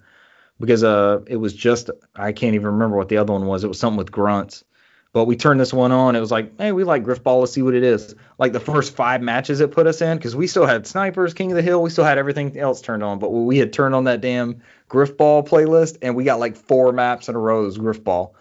because 0.58 0.84
uh, 0.84 1.20
it 1.26 1.36
was 1.36 1.52
just 1.54 1.90
I 2.14 2.32
can't 2.32 2.54
even 2.54 2.66
remember 2.66 2.96
what 2.96 3.08
the 3.08 3.16
other 3.18 3.32
one 3.32 3.46
was. 3.46 3.64
It 3.64 3.68
was 3.68 3.78
something 3.78 3.98
with 3.98 4.12
grunts. 4.12 4.64
But 5.12 5.24
we 5.24 5.34
turned 5.34 5.58
this 5.58 5.72
one 5.72 5.90
on. 5.90 6.14
It 6.14 6.20
was 6.20 6.30
like, 6.30 6.56
hey, 6.56 6.70
we 6.70 6.84
like 6.84 7.02
Grifball. 7.02 7.40
Let's 7.40 7.52
see 7.52 7.62
what 7.62 7.74
it 7.74 7.82
is. 7.82 8.14
Like 8.38 8.52
the 8.52 8.60
first 8.60 8.94
five 8.94 9.20
matches 9.20 9.60
it 9.60 9.72
put 9.72 9.88
us 9.88 10.00
in, 10.00 10.16
because 10.16 10.36
we 10.36 10.46
still 10.46 10.66
had 10.66 10.86
snipers, 10.86 11.34
King 11.34 11.50
of 11.50 11.56
the 11.56 11.62
Hill. 11.62 11.82
We 11.82 11.90
still 11.90 12.04
had 12.04 12.16
everything 12.16 12.56
else 12.56 12.80
turned 12.80 13.02
on. 13.02 13.18
But 13.18 13.30
we 13.30 13.58
had 13.58 13.72
turned 13.72 13.96
on 13.96 14.04
that 14.04 14.20
damn 14.20 14.62
Grifball 14.88 15.48
playlist, 15.48 15.98
and 16.00 16.14
we 16.14 16.22
got 16.22 16.38
like 16.38 16.56
four 16.56 16.92
maps 16.92 17.28
in 17.28 17.34
a 17.34 17.38
row 17.40 17.66
as 17.66 17.76
Grifball. 17.76 18.34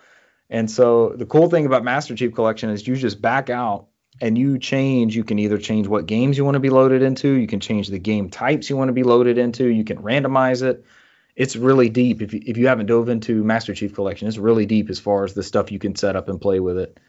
And 0.51 0.69
so 0.69 1.09
the 1.09 1.25
cool 1.25 1.49
thing 1.49 1.65
about 1.65 1.83
Master 1.83 2.15
Chief 2.15 2.33
Collection 2.33 2.69
is 2.69 2.87
you 2.87 2.95
just 2.95 3.19
back 3.19 3.49
out 3.49 3.87
and 4.21 4.37
you 4.37 4.59
change. 4.59 5.15
You 5.15 5.23
can 5.23 5.39
either 5.39 5.57
change 5.57 5.87
what 5.87 6.05
games 6.05 6.37
you 6.37 6.45
want 6.45 6.55
to 6.55 6.59
be 6.59 6.69
loaded 6.69 7.01
into. 7.01 7.29
You 7.29 7.47
can 7.47 7.59
change 7.59 7.87
the 7.87 7.99
game 7.99 8.29
types 8.29 8.69
you 8.69 8.77
want 8.77 8.89
to 8.89 8.93
be 8.93 9.03
loaded 9.03 9.39
into. 9.39 9.65
You 9.65 9.83
can 9.83 9.97
randomize 9.97 10.61
it. 10.61 10.85
It's 11.40 11.56
really 11.56 11.88
deep. 11.88 12.22
If 12.22 12.34
you, 12.34 12.41
if 12.45 12.57
you 12.57 12.68
haven't 12.68 12.88
dove 12.88 13.07
into 13.07 13.45
Master 13.45 13.74
Chief 13.74 13.95
Collection, 13.95 14.28
it's 14.28 14.38
really 14.38 14.66
deep 14.66 14.90
as 14.90 14.99
far 14.99 15.24
as 15.24 15.34
the 15.34 15.41
stuff 15.41 15.72
you 15.72 15.80
can 15.80 15.95
set 15.95 16.18
up 16.18 16.28
and 16.28 16.40
play 16.40 16.60
with 16.60 16.78
it. 16.78 16.99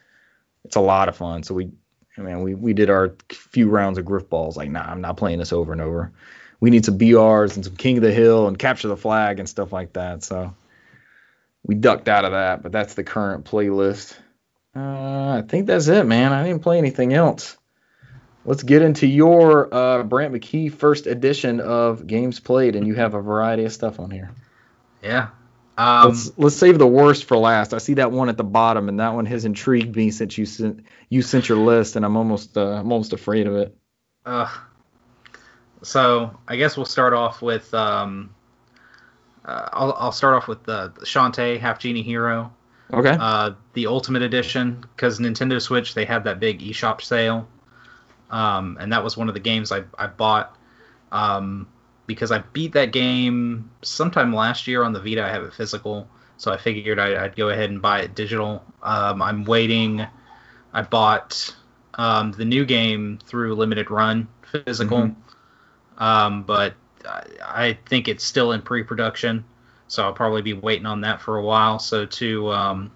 It's 0.64 0.76
a 0.76 0.80
lot 0.80 1.08
of 1.08 1.16
fun. 1.16 1.42
So 1.42 1.52
we, 1.52 1.72
I 2.16 2.20
mean, 2.20 2.42
we, 2.42 2.54
we 2.54 2.72
did 2.72 2.90
our 2.90 3.16
few 3.28 3.68
rounds 3.68 3.98
of 3.98 4.04
Grifballs. 4.04 4.54
Like, 4.54 4.70
nah, 4.70 4.84
I'm 4.84 5.00
not 5.00 5.16
playing 5.16 5.40
this 5.40 5.52
over 5.52 5.72
and 5.72 5.80
over. 5.80 6.12
We 6.60 6.70
need 6.70 6.84
some 6.84 6.96
BRs 6.96 7.56
and 7.56 7.64
some 7.64 7.74
King 7.74 7.96
of 7.96 8.04
the 8.04 8.12
Hill 8.12 8.46
and 8.46 8.56
capture 8.56 8.86
the 8.86 8.96
flag 8.96 9.40
and 9.40 9.48
stuff 9.48 9.72
like 9.72 9.94
that. 9.94 10.22
So 10.22 10.54
we 11.64 11.74
ducked 11.74 12.08
out 12.08 12.24
of 12.24 12.30
that, 12.30 12.62
but 12.62 12.70
that's 12.70 12.94
the 12.94 13.02
current 13.02 13.46
playlist. 13.46 14.16
Uh, 14.76 15.38
I 15.38 15.42
think 15.48 15.66
that's 15.66 15.88
it, 15.88 16.06
man. 16.06 16.32
I 16.32 16.44
didn't 16.44 16.62
play 16.62 16.78
anything 16.78 17.12
else. 17.14 17.56
Let's 18.44 18.62
get 18.62 18.82
into 18.82 19.06
your 19.06 19.72
uh, 19.72 20.02
Brant 20.02 20.32
McKee 20.32 20.72
first 20.72 21.06
edition 21.06 21.60
of 21.60 22.06
games 22.06 22.40
played, 22.40 22.74
and 22.74 22.86
you 22.86 22.94
have 22.94 23.14
a 23.14 23.20
variety 23.20 23.64
of 23.64 23.72
stuff 23.72 24.00
on 24.00 24.10
here. 24.10 24.30
Yeah. 25.02 25.28
Um, 25.76 26.08
let's 26.08 26.32
let's 26.36 26.56
save 26.56 26.78
the 26.78 26.86
worst 26.86 27.24
for 27.24 27.36
last. 27.36 27.72
I 27.74 27.78
see 27.78 27.94
that 27.94 28.12
one 28.12 28.28
at 28.28 28.36
the 28.36 28.44
bottom, 28.44 28.88
and 28.88 29.00
that 29.00 29.14
one 29.14 29.26
has 29.26 29.44
intrigued 29.44 29.96
me 29.96 30.10
since 30.10 30.36
you 30.36 30.46
sent 30.46 30.84
you 31.08 31.22
sent 31.22 31.48
your 31.48 31.58
list, 31.58 31.96
and 31.96 32.04
I'm 32.04 32.16
almost 32.16 32.56
uh, 32.56 32.66
I'm 32.72 32.92
almost 32.92 33.12
afraid 33.12 33.46
of 33.46 33.56
it. 33.56 33.76
Uh, 34.26 34.50
so 35.82 36.38
I 36.46 36.56
guess 36.56 36.76
we'll 36.76 36.86
start 36.86 37.14
off 37.14 37.40
with 37.40 37.72
um, 37.72 38.34
uh, 39.44 39.68
I'll 39.72 39.96
I'll 39.98 40.12
start 40.12 40.34
off 40.34 40.48
with 40.48 40.64
the, 40.64 40.92
the 40.98 41.06
Shantae 41.06 41.58
Half 41.58 41.78
Genie 41.78 42.02
Hero, 42.02 42.52
Okay. 42.92 43.16
uh, 43.18 43.52
the 43.72 43.86
Ultimate 43.86 44.22
Edition, 44.22 44.84
because 44.94 45.18
Nintendo 45.18 45.60
Switch 45.62 45.94
they 45.94 46.04
had 46.04 46.24
that 46.24 46.40
big 46.40 46.60
eShop 46.60 47.00
sale, 47.00 47.48
um, 48.30 48.78
and 48.80 48.92
that 48.92 49.04
was 49.04 49.16
one 49.16 49.28
of 49.28 49.34
the 49.34 49.40
games 49.40 49.72
I 49.72 49.84
I 49.98 50.06
bought. 50.06 50.56
Um, 51.12 51.68
because 52.06 52.32
I 52.32 52.38
beat 52.38 52.72
that 52.72 52.90
game 52.92 53.70
sometime 53.82 54.34
last 54.34 54.66
year 54.66 54.82
on 54.82 54.92
the 54.92 55.00
Vita. 55.00 55.24
I 55.24 55.28
have 55.28 55.44
it 55.44 55.54
physical, 55.54 56.08
so 56.38 56.52
I 56.52 56.56
figured 56.56 56.98
I'd, 56.98 57.14
I'd 57.14 57.36
go 57.36 57.50
ahead 57.50 57.70
and 57.70 57.80
buy 57.80 58.00
it 58.00 58.16
digital. 58.16 58.64
Um, 58.82 59.22
I'm 59.22 59.44
waiting. 59.44 60.04
I 60.72 60.82
bought 60.82 61.54
um, 61.94 62.32
the 62.32 62.44
new 62.44 62.64
game 62.64 63.18
through 63.26 63.54
limited 63.54 63.90
run 63.90 64.28
physical, 64.42 64.98
Mhm. 64.98 65.14
um, 65.98 66.42
but 66.44 66.74
I, 67.06 67.22
I 67.42 67.78
think 67.88 68.08
it's 68.08 68.24
still 68.24 68.52
in 68.52 68.62
pre-production, 68.62 69.44
so 69.88 70.02
I'll 70.04 70.12
probably 70.12 70.42
be 70.42 70.52
waiting 70.54 70.86
on 70.86 71.02
that 71.02 71.20
for 71.20 71.36
a 71.36 71.42
while. 71.42 71.78
So 71.78 72.06
to 72.06 72.50
um, 72.52 72.90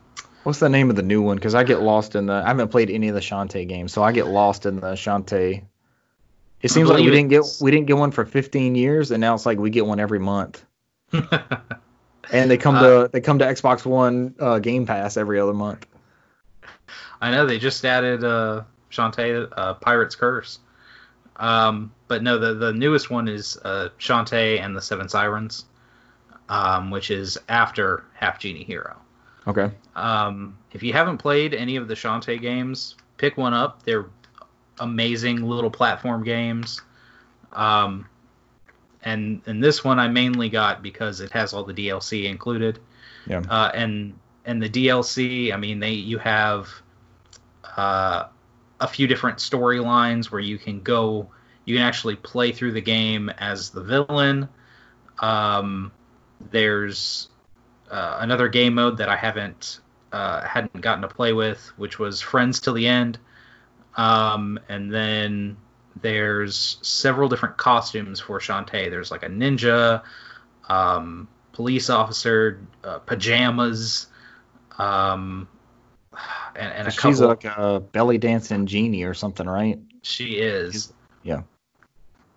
What's 0.44 0.58
the 0.60 0.68
name 0.68 0.90
of 0.90 0.96
the 0.96 1.02
new 1.02 1.20
one? 1.22 1.36
Because 1.36 1.54
I 1.54 1.64
get 1.64 1.80
lost 1.80 2.14
in 2.14 2.26
the. 2.26 2.34
I 2.34 2.48
haven't 2.48 2.68
played 2.68 2.90
any 2.90 3.08
of 3.08 3.14
the 3.14 3.20
Shantae 3.20 3.66
games, 3.66 3.92
so 3.92 4.02
I 4.02 4.12
get 4.12 4.26
lost 4.28 4.66
in 4.66 4.76
the 4.76 4.92
Shantae. 4.92 5.64
It 6.62 6.70
seems 6.70 6.88
like 6.88 6.98
we 7.04 7.10
didn't 7.10 7.28
get 7.28 7.44
we 7.60 7.70
didn't 7.70 7.86
get 7.86 7.96
one 7.96 8.10
for 8.10 8.24
15 8.24 8.74
years, 8.74 9.10
and 9.10 9.20
now 9.20 9.34
it's 9.34 9.44
like 9.44 9.58
we 9.58 9.70
get 9.70 9.84
one 9.86 10.00
every 10.00 10.20
month. 10.20 10.64
And 12.32 12.50
they 12.50 12.56
come 12.56 12.76
Uh, 12.76 12.80
to 13.04 13.10
they 13.12 13.20
come 13.20 13.38
to 13.40 13.44
Xbox 13.44 13.84
One 13.84 14.34
uh, 14.40 14.58
Game 14.58 14.86
Pass 14.86 15.16
every 15.18 15.38
other 15.38 15.52
month. 15.52 15.86
I 17.20 17.30
know 17.30 17.44
they 17.46 17.58
just 17.58 17.84
added 17.84 18.24
uh, 18.24 18.62
Shantae 18.90 19.46
uh, 19.56 19.74
Pirate's 19.74 20.16
Curse. 20.16 20.58
Um, 21.36 21.92
but 22.08 22.22
no, 22.22 22.38
the 22.38 22.54
the 22.54 22.72
newest 22.72 23.10
one 23.10 23.28
is 23.28 23.58
uh, 23.64 23.90
Shantae 23.98 24.58
and 24.60 24.74
the 24.74 24.80
Seven 24.80 25.08
Sirens, 25.08 25.66
um, 26.48 26.90
which 26.90 27.10
is 27.10 27.38
after 27.48 28.04
Half 28.14 28.38
Genie 28.38 28.64
Hero. 28.64 28.96
Okay. 29.46 29.70
Um, 29.94 30.56
if 30.72 30.82
you 30.82 30.92
haven't 30.92 31.18
played 31.18 31.54
any 31.54 31.76
of 31.76 31.88
the 31.88 31.94
Shantae 31.94 32.40
games, 32.40 32.96
pick 33.16 33.36
one 33.36 33.54
up. 33.54 33.82
They're 33.82 34.06
amazing 34.78 35.42
little 35.42 35.70
platform 35.70 36.24
games. 36.24 36.80
Um, 37.52 38.06
and 39.02 39.42
and 39.46 39.62
this 39.62 39.84
one 39.84 39.98
I 39.98 40.08
mainly 40.08 40.48
got 40.48 40.82
because 40.82 41.20
it 41.20 41.30
has 41.32 41.52
all 41.52 41.64
the 41.64 41.74
DLC 41.74 42.24
included. 42.24 42.80
Yeah. 43.26 43.42
Uh, 43.48 43.70
and 43.74 44.18
and 44.44 44.62
the 44.62 44.68
DLC, 44.68 45.52
I 45.52 45.56
mean, 45.56 45.78
they 45.78 45.92
you 45.92 46.18
have 46.18 46.68
uh, 47.76 48.24
a 48.80 48.88
few 48.88 49.06
different 49.06 49.38
storylines 49.38 50.30
where 50.30 50.40
you 50.40 50.58
can 50.58 50.80
go, 50.80 51.30
you 51.64 51.76
can 51.76 51.84
actually 51.84 52.16
play 52.16 52.52
through 52.52 52.72
the 52.72 52.80
game 52.80 53.28
as 53.28 53.70
the 53.70 53.82
villain. 53.82 54.48
Um, 55.18 55.92
there's 56.50 57.28
uh, 57.94 58.18
another 58.20 58.48
game 58.48 58.74
mode 58.74 58.96
that 58.96 59.08
I 59.08 59.14
haven't 59.14 59.78
uh, 60.10 60.44
hadn't 60.44 60.80
gotten 60.80 61.02
to 61.02 61.08
play 61.08 61.32
with, 61.32 61.64
which 61.76 61.96
was 61.96 62.20
Friends 62.20 62.58
Till 62.58 62.74
the 62.74 62.88
End. 62.88 63.18
Um, 63.96 64.58
and 64.68 64.92
then 64.92 65.56
there's 66.02 66.78
several 66.82 67.28
different 67.28 67.56
costumes 67.56 68.18
for 68.18 68.40
Shantae. 68.40 68.90
There's 68.90 69.12
like 69.12 69.22
a 69.22 69.28
ninja, 69.28 70.02
um, 70.68 71.28
police 71.52 71.88
officer, 71.88 72.60
uh, 72.82 72.98
pajamas, 72.98 74.08
um, 74.76 75.46
and, 76.56 76.72
and 76.72 76.88
a 76.88 76.90
couple. 76.90 77.12
She's 77.12 77.20
like 77.20 77.44
a 77.44 77.78
belly 77.78 78.18
dancing 78.18 78.66
genie 78.66 79.04
or 79.04 79.14
something, 79.14 79.46
right? 79.46 79.78
She 80.02 80.38
is. 80.38 80.92
Yeah. 81.22 81.42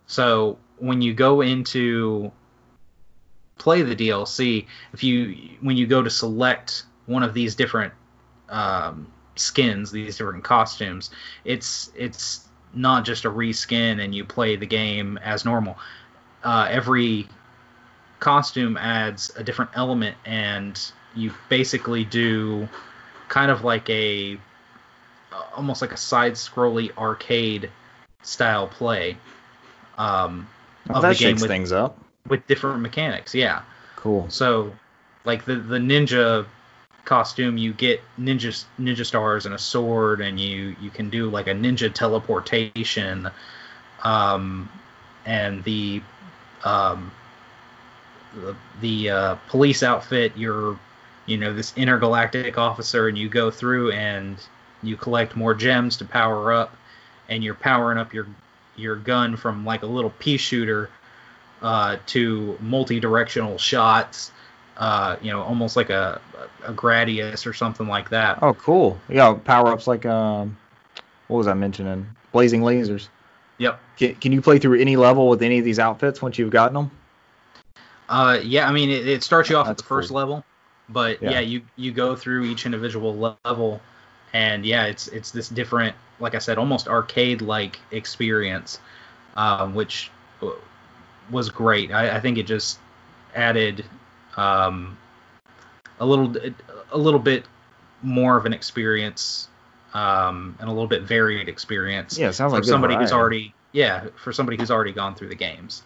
So 0.06 0.60
when 0.78 1.02
you 1.02 1.16
go 1.16 1.42
into 1.42 2.32
play 3.58 3.82
the 3.82 3.96
DLC, 3.96 4.66
if 4.94 5.04
you 5.04 5.36
when 5.62 5.78
you 5.78 5.88
go 5.88 6.02
to 6.02 6.10
select 6.10 6.84
one 7.06 7.24
of 7.24 7.34
these 7.34 7.56
different 7.56 7.94
um, 8.50 9.12
skins, 9.36 9.92
these 9.92 10.18
different 10.18 10.44
costumes, 10.44 11.10
it's 11.46 11.92
it's 11.96 12.48
not 12.74 13.06
just 13.06 13.26
a 13.26 13.30
reskin 13.30 14.04
and 14.04 14.14
you 14.14 14.24
play 14.26 14.56
the 14.56 14.66
game 14.66 15.18
as 15.24 15.46
normal. 15.46 15.78
Uh, 16.44 16.68
every 16.70 17.28
costume 18.20 18.78
adds 18.78 19.32
a 19.36 19.44
different 19.44 19.72
element, 19.76 20.18
and 20.26 20.80
you 21.16 21.32
basically 21.50 22.04
do 22.04 22.68
kind 23.30 23.52
of 23.52 23.64
like 23.64 23.90
a 23.90 24.38
almost 25.56 25.82
like 25.82 25.92
a 25.92 25.98
side-scrolly 25.98 26.96
arcade 26.98 27.70
style 28.22 28.68
play 28.68 29.18
um, 29.98 30.48
Oh, 30.90 30.96
of 30.96 31.02
that 31.02 31.10
the 31.10 31.16
game 31.16 31.30
shakes 31.32 31.42
with, 31.42 31.52
things 31.52 31.72
up. 31.72 32.00
With 32.28 32.46
different 32.48 32.82
mechanics. 32.82 33.34
Yeah. 33.34 33.62
Cool. 33.96 34.30
So, 34.30 34.74
like 35.26 35.46
the 35.46 35.56
the 35.56 35.78
ninja 35.78 36.46
costume, 37.06 37.58
you 37.58 37.74
get 37.74 38.02
ninja 38.20 38.66
ninja 38.80 39.06
stars 39.06 39.46
and 39.46 39.56
a 39.56 39.60
sword, 39.60 40.22
and 40.22 40.40
you 40.40 40.76
you 40.82 40.90
can 40.90 41.10
do 41.10 41.30
like 41.30 41.48
a 41.48 41.54
ninja 41.54 41.94
teleportation. 41.94 43.30
Um, 44.04 44.70
and 45.26 45.64
the 45.64 46.02
um, 46.64 47.12
the, 48.36 48.56
the 48.82 49.10
uh, 49.10 49.36
police 49.50 49.84
outfit, 49.84 50.34
you're 50.36 50.78
you 51.26 51.38
know 51.38 51.54
this 51.54 51.74
intergalactic 51.76 52.58
officer, 52.58 53.08
and 53.08 53.18
you 53.18 53.30
go 53.30 53.50
through 53.50 53.92
and 53.92 54.38
you 54.84 54.96
collect 54.96 55.36
more 55.36 55.54
gems 55.54 55.98
to 55.98 56.06
power 56.06 56.54
up, 56.54 56.76
and 57.30 57.44
you're 57.44 57.56
powering 57.56 57.98
up 57.98 58.14
your 58.14 58.28
your 58.76 58.96
gun 58.96 59.36
from 59.36 59.66
like 59.66 59.82
a 59.82 59.88
little 59.88 60.12
pea 60.12 60.38
shooter 60.38 60.90
uh, 61.62 61.98
to 62.08 62.58
multi-directional 62.62 63.58
shots. 63.58 64.32
Uh, 64.78 65.16
you 65.24 65.32
know, 65.32 65.42
almost 65.42 65.76
like 65.76 65.90
a 65.90 66.22
a 66.64 66.72
Gradius 66.72 67.48
or 67.48 67.54
something 67.54 67.88
like 67.88 68.10
that. 68.12 68.40
Oh, 68.44 68.54
cool. 68.54 69.00
Yeah, 69.10 69.34
power 69.34 69.70
ups 69.70 69.88
like 69.88 70.06
um, 70.06 70.56
what 71.28 71.38
was 71.38 71.48
I 71.48 71.56
mentioning? 71.56 72.06
Blazing 72.32 72.62
Lazers. 72.62 73.10
Yep. 73.58 73.80
Can, 73.98 74.16
can 74.16 74.32
you 74.34 74.42
play 74.42 74.60
through 74.60 74.80
any 74.80 74.96
level 74.96 75.30
with 75.30 75.42
any 75.42 75.58
of 75.58 75.66
these 75.66 75.80
outfits 75.80 76.22
once 76.22 76.38
you've 76.38 76.52
gotten 76.52 76.76
them? 76.76 76.92
Uh, 78.08 78.38
yeah, 78.44 78.68
I 78.70 78.72
mean, 78.72 78.92
it, 78.92 79.08
it 79.08 79.24
starts 79.24 79.50
you 79.50 79.58
off 79.58 79.68
at 79.68 79.78
the 79.78 79.84
first 79.84 80.10
cool. 80.10 80.18
level, 80.18 80.46
but 80.90 81.22
Yeah. 81.24 81.32
yeah. 81.32 81.40
you 81.40 81.62
you 81.76 81.92
go 81.92 82.16
through 82.16 82.46
each 82.46 82.68
individual 82.68 83.36
level, 83.44 83.82
and 84.34 84.64
yeah, 84.64 84.86
it's 84.86 85.08
it's 85.08 85.32
this 85.32 85.50
different, 85.50 85.96
like 86.20 86.36
I 86.36 86.40
said, 86.40 86.60
almost 86.60 86.88
arcade-like 86.88 87.80
experience, 87.92 88.80
um, 89.36 89.74
which 89.74 90.12
was 91.30 91.50
great. 91.50 91.92
I, 91.92 92.18
I 92.18 92.20
think 92.20 92.38
it 92.38 92.44
just 92.44 92.80
added 93.36 93.86
um, 94.36 94.98
a 96.00 96.06
little 96.06 96.36
a 96.92 96.98
little 96.98 97.20
bit 97.20 97.46
more 98.02 98.38
of 98.38 98.46
an 98.46 98.54
experience 98.54 99.48
um, 99.94 100.56
and 100.60 100.70
a 100.70 100.72
little 100.72 100.88
bit 100.88 101.04
varied 101.04 101.50
experience 101.50 102.18
Yeah, 102.18 102.32
sounds 102.32 102.54
like 102.54 102.64
for 102.64 102.68
somebody 102.68 102.96
who's 102.96 103.12
already 103.12 103.54
yeah 103.72 104.08
for 104.16 104.32
somebody 104.32 104.58
who's 104.58 104.72
already 104.72 104.94
gone 104.94 105.16
through 105.16 105.30
the 105.30 105.36
games. 105.36 105.84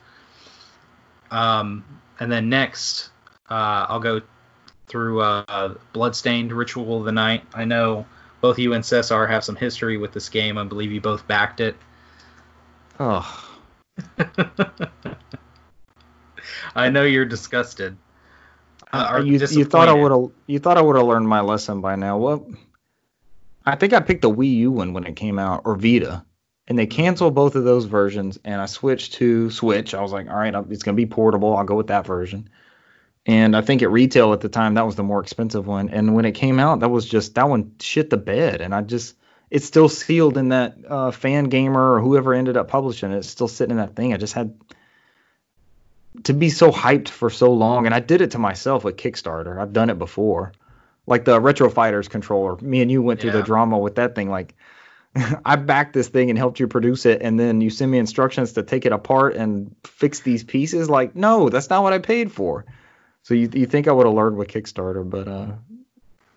Um 1.30 1.86
and 2.20 2.32
then 2.32 2.50
next 2.50 3.10
uh 3.50 3.86
i'll 3.90 4.00
go 4.00 4.22
through 4.88 5.22
uh 5.22 5.76
bloodstained 5.94 6.52
ritual 6.52 7.00
of 7.00 7.06
the 7.06 7.12
night. 7.12 7.44
I 7.54 7.66
know 7.66 8.06
both 8.42 8.60
you 8.60 8.74
and 8.74 8.86
cesar 8.86 9.28
have 9.28 9.44
some 9.44 9.56
history 9.56 9.98
with 9.98 10.12
this 10.12 10.30
game. 10.30 10.58
I 10.58 10.64
believe 10.66 10.92
you 10.92 11.00
both 11.00 11.28
backed 11.28 11.62
it. 11.62 11.76
Oh, 13.00 13.51
i 16.76 16.90
know 16.90 17.04
you're 17.04 17.26
disgusted 17.26 17.98
uh, 18.94 19.22
you, 19.24 19.38
you 19.38 19.66
thought 19.66 19.88
I 19.88 19.94
would 19.94 20.12
have 20.12 20.32
you 20.48 20.60
thought 20.60 20.78
I 20.78 20.82
would 20.82 20.96
have 20.98 21.06
learned 21.06 21.28
my 21.28 21.42
lesson 21.42 21.82
by 21.82 21.96
now. 21.96 22.18
What? 22.18 22.44
I 23.66 23.76
think 23.76 23.94
I 23.94 24.00
picked 24.00 24.24
the 24.24 24.30
Wii 24.30 24.56
U 24.58 24.72
one 24.72 24.94
when 24.94 25.06
it 25.06 25.16
came 25.16 25.40
out 25.40 25.62
or 25.66 25.76
Vita, 25.76 26.26
and 26.68 26.78
they 26.78 26.88
canceled 26.88 27.36
both 27.36 27.56
of 27.56 27.64
those 27.64 27.86
versions, 27.86 28.38
and 28.44 28.60
I 28.60 28.66
switched 28.66 29.14
to 29.14 29.50
Switch. 29.50 29.94
I 29.94 30.02
was 30.02 30.12
like, 30.12 30.28
all 30.28 30.36
right, 30.36 30.54
it's 30.70 30.84
gonna 30.84 30.96
be 30.96 31.06
portable. 31.06 31.56
I'll 31.56 31.64
go 31.64 31.76
with 31.76 31.88
that 31.88 32.06
version. 32.06 32.50
And 33.26 33.56
I 33.56 33.62
think 33.62 33.82
at 33.82 33.92
retail 33.92 34.34
at 34.34 34.42
the 34.42 34.50
time 34.50 34.74
that 34.74 34.86
was 34.86 34.96
the 34.96 35.04
more 35.04 35.22
expensive 35.22 35.68
one. 35.68 35.90
And 35.90 36.16
when 36.16 36.26
it 36.26 36.32
came 36.32 36.60
out, 36.60 36.80
that 36.80 36.90
was 36.90 37.06
just 37.06 37.36
that 37.36 37.48
one 37.48 37.74
shit 37.80 38.10
the 38.10 38.18
bed. 38.18 38.62
And 38.62 38.74
I 38.74 38.82
just 38.82 39.16
it's 39.52 39.66
still 39.66 39.90
sealed 39.90 40.38
in 40.38 40.50
that 40.50 40.78
uh, 40.88 41.12
Fangamer 41.12 41.98
or 41.98 42.00
whoever 42.00 42.34
ended 42.34 42.56
up 42.56 42.70
publishing 42.70 43.12
it. 43.12 43.18
It's 43.18 43.28
still 43.28 43.50
sitting 43.50 43.72
in 43.72 43.78
that 43.78 43.98
thing. 43.98 44.14
I 44.14 44.18
just 44.18 44.34
had 44.34 44.58
to 46.24 46.34
be 46.34 46.50
so 46.50 46.72
hyped 46.72 47.10
for 47.10 47.30
so 47.30 47.52
long, 47.52 47.86
and 47.86 47.94
I 47.94 48.00
did 48.00 48.22
it 48.22 48.32
to 48.32 48.40
myself 48.40 48.86
with 48.86 48.96
Kickstarter. 48.96 49.60
I've 49.60 49.74
done 49.74 49.90
it 49.90 50.00
before, 50.00 50.54
like 51.06 51.26
the 51.26 51.40
Retro 51.40 51.70
Fighters 51.70 52.08
controller. 52.08 52.56
Me 52.62 52.82
and 52.82 52.90
you 52.90 53.02
went 53.02 53.20
through 53.20 53.32
the 53.32 53.44
drama 53.44 53.78
with 53.78 53.96
that 53.96 54.16
thing. 54.16 54.30
Like, 54.30 54.56
I 55.46 55.58
backed 55.58 55.94
this 55.94 56.08
thing 56.08 56.30
and 56.30 56.40
helped 56.40 56.62
you 56.62 56.70
produce 56.70 57.06
it, 57.06 57.22
and 57.22 57.38
then 57.38 57.60
you 57.60 57.70
send 57.70 57.92
me 57.92 57.98
instructions 57.98 58.54
to 58.54 58.64
take 58.64 58.86
it 58.86 58.94
apart 58.94 59.36
and 59.36 59.76
fix 59.84 60.22
these 60.22 60.46
pieces. 60.46 60.90
Like, 60.90 61.14
no, 61.14 61.50
that's 61.50 61.70
not 61.70 61.84
what 61.84 61.92
I 61.92 62.00
paid 62.00 62.32
for. 62.32 62.66
So 63.24 63.34
you 63.34 63.50
you 63.52 63.66
think 63.66 63.90
I 63.90 63.92
would 63.92 64.06
have 64.06 64.16
learned 64.16 64.38
with 64.38 64.48
Kickstarter, 64.48 65.08
but 65.08 65.28
uh, 65.28 65.32
uh, 65.32 65.56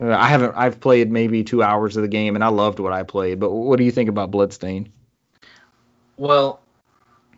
I 0.00 0.28
haven't. 0.28 0.54
I've 0.56 0.80
played 0.80 1.10
maybe 1.10 1.44
two 1.44 1.62
hours 1.62 1.96
of 1.96 2.02
the 2.02 2.08
game, 2.08 2.34
and 2.34 2.42
I 2.44 2.48
loved 2.48 2.78
what 2.80 2.92
I 2.92 3.02
played. 3.02 3.38
But 3.38 3.50
what 3.50 3.78
do 3.78 3.84
you 3.84 3.92
think 3.92 4.08
about 4.08 4.30
Bloodstain? 4.30 4.92
Well, 6.16 6.60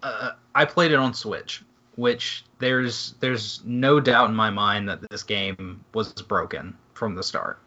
uh, 0.03 0.33
I 0.55 0.65
played 0.65 0.93
it 0.93 0.97
on 0.97 1.13
Switch, 1.15 1.63
which 1.97 2.45
there's 2.59 3.15
there's 3.21 3.61
no 3.65 4.01
doubt 4.01 4.31
in 4.31 4.37
my 4.37 4.51
mind 4.51 4.89
that 4.89 5.09
this 5.11 5.23
game 5.23 5.85
was 5.93 6.13
broken 6.13 6.77
from 6.95 7.15
the 7.15 7.23
start. 7.23 7.61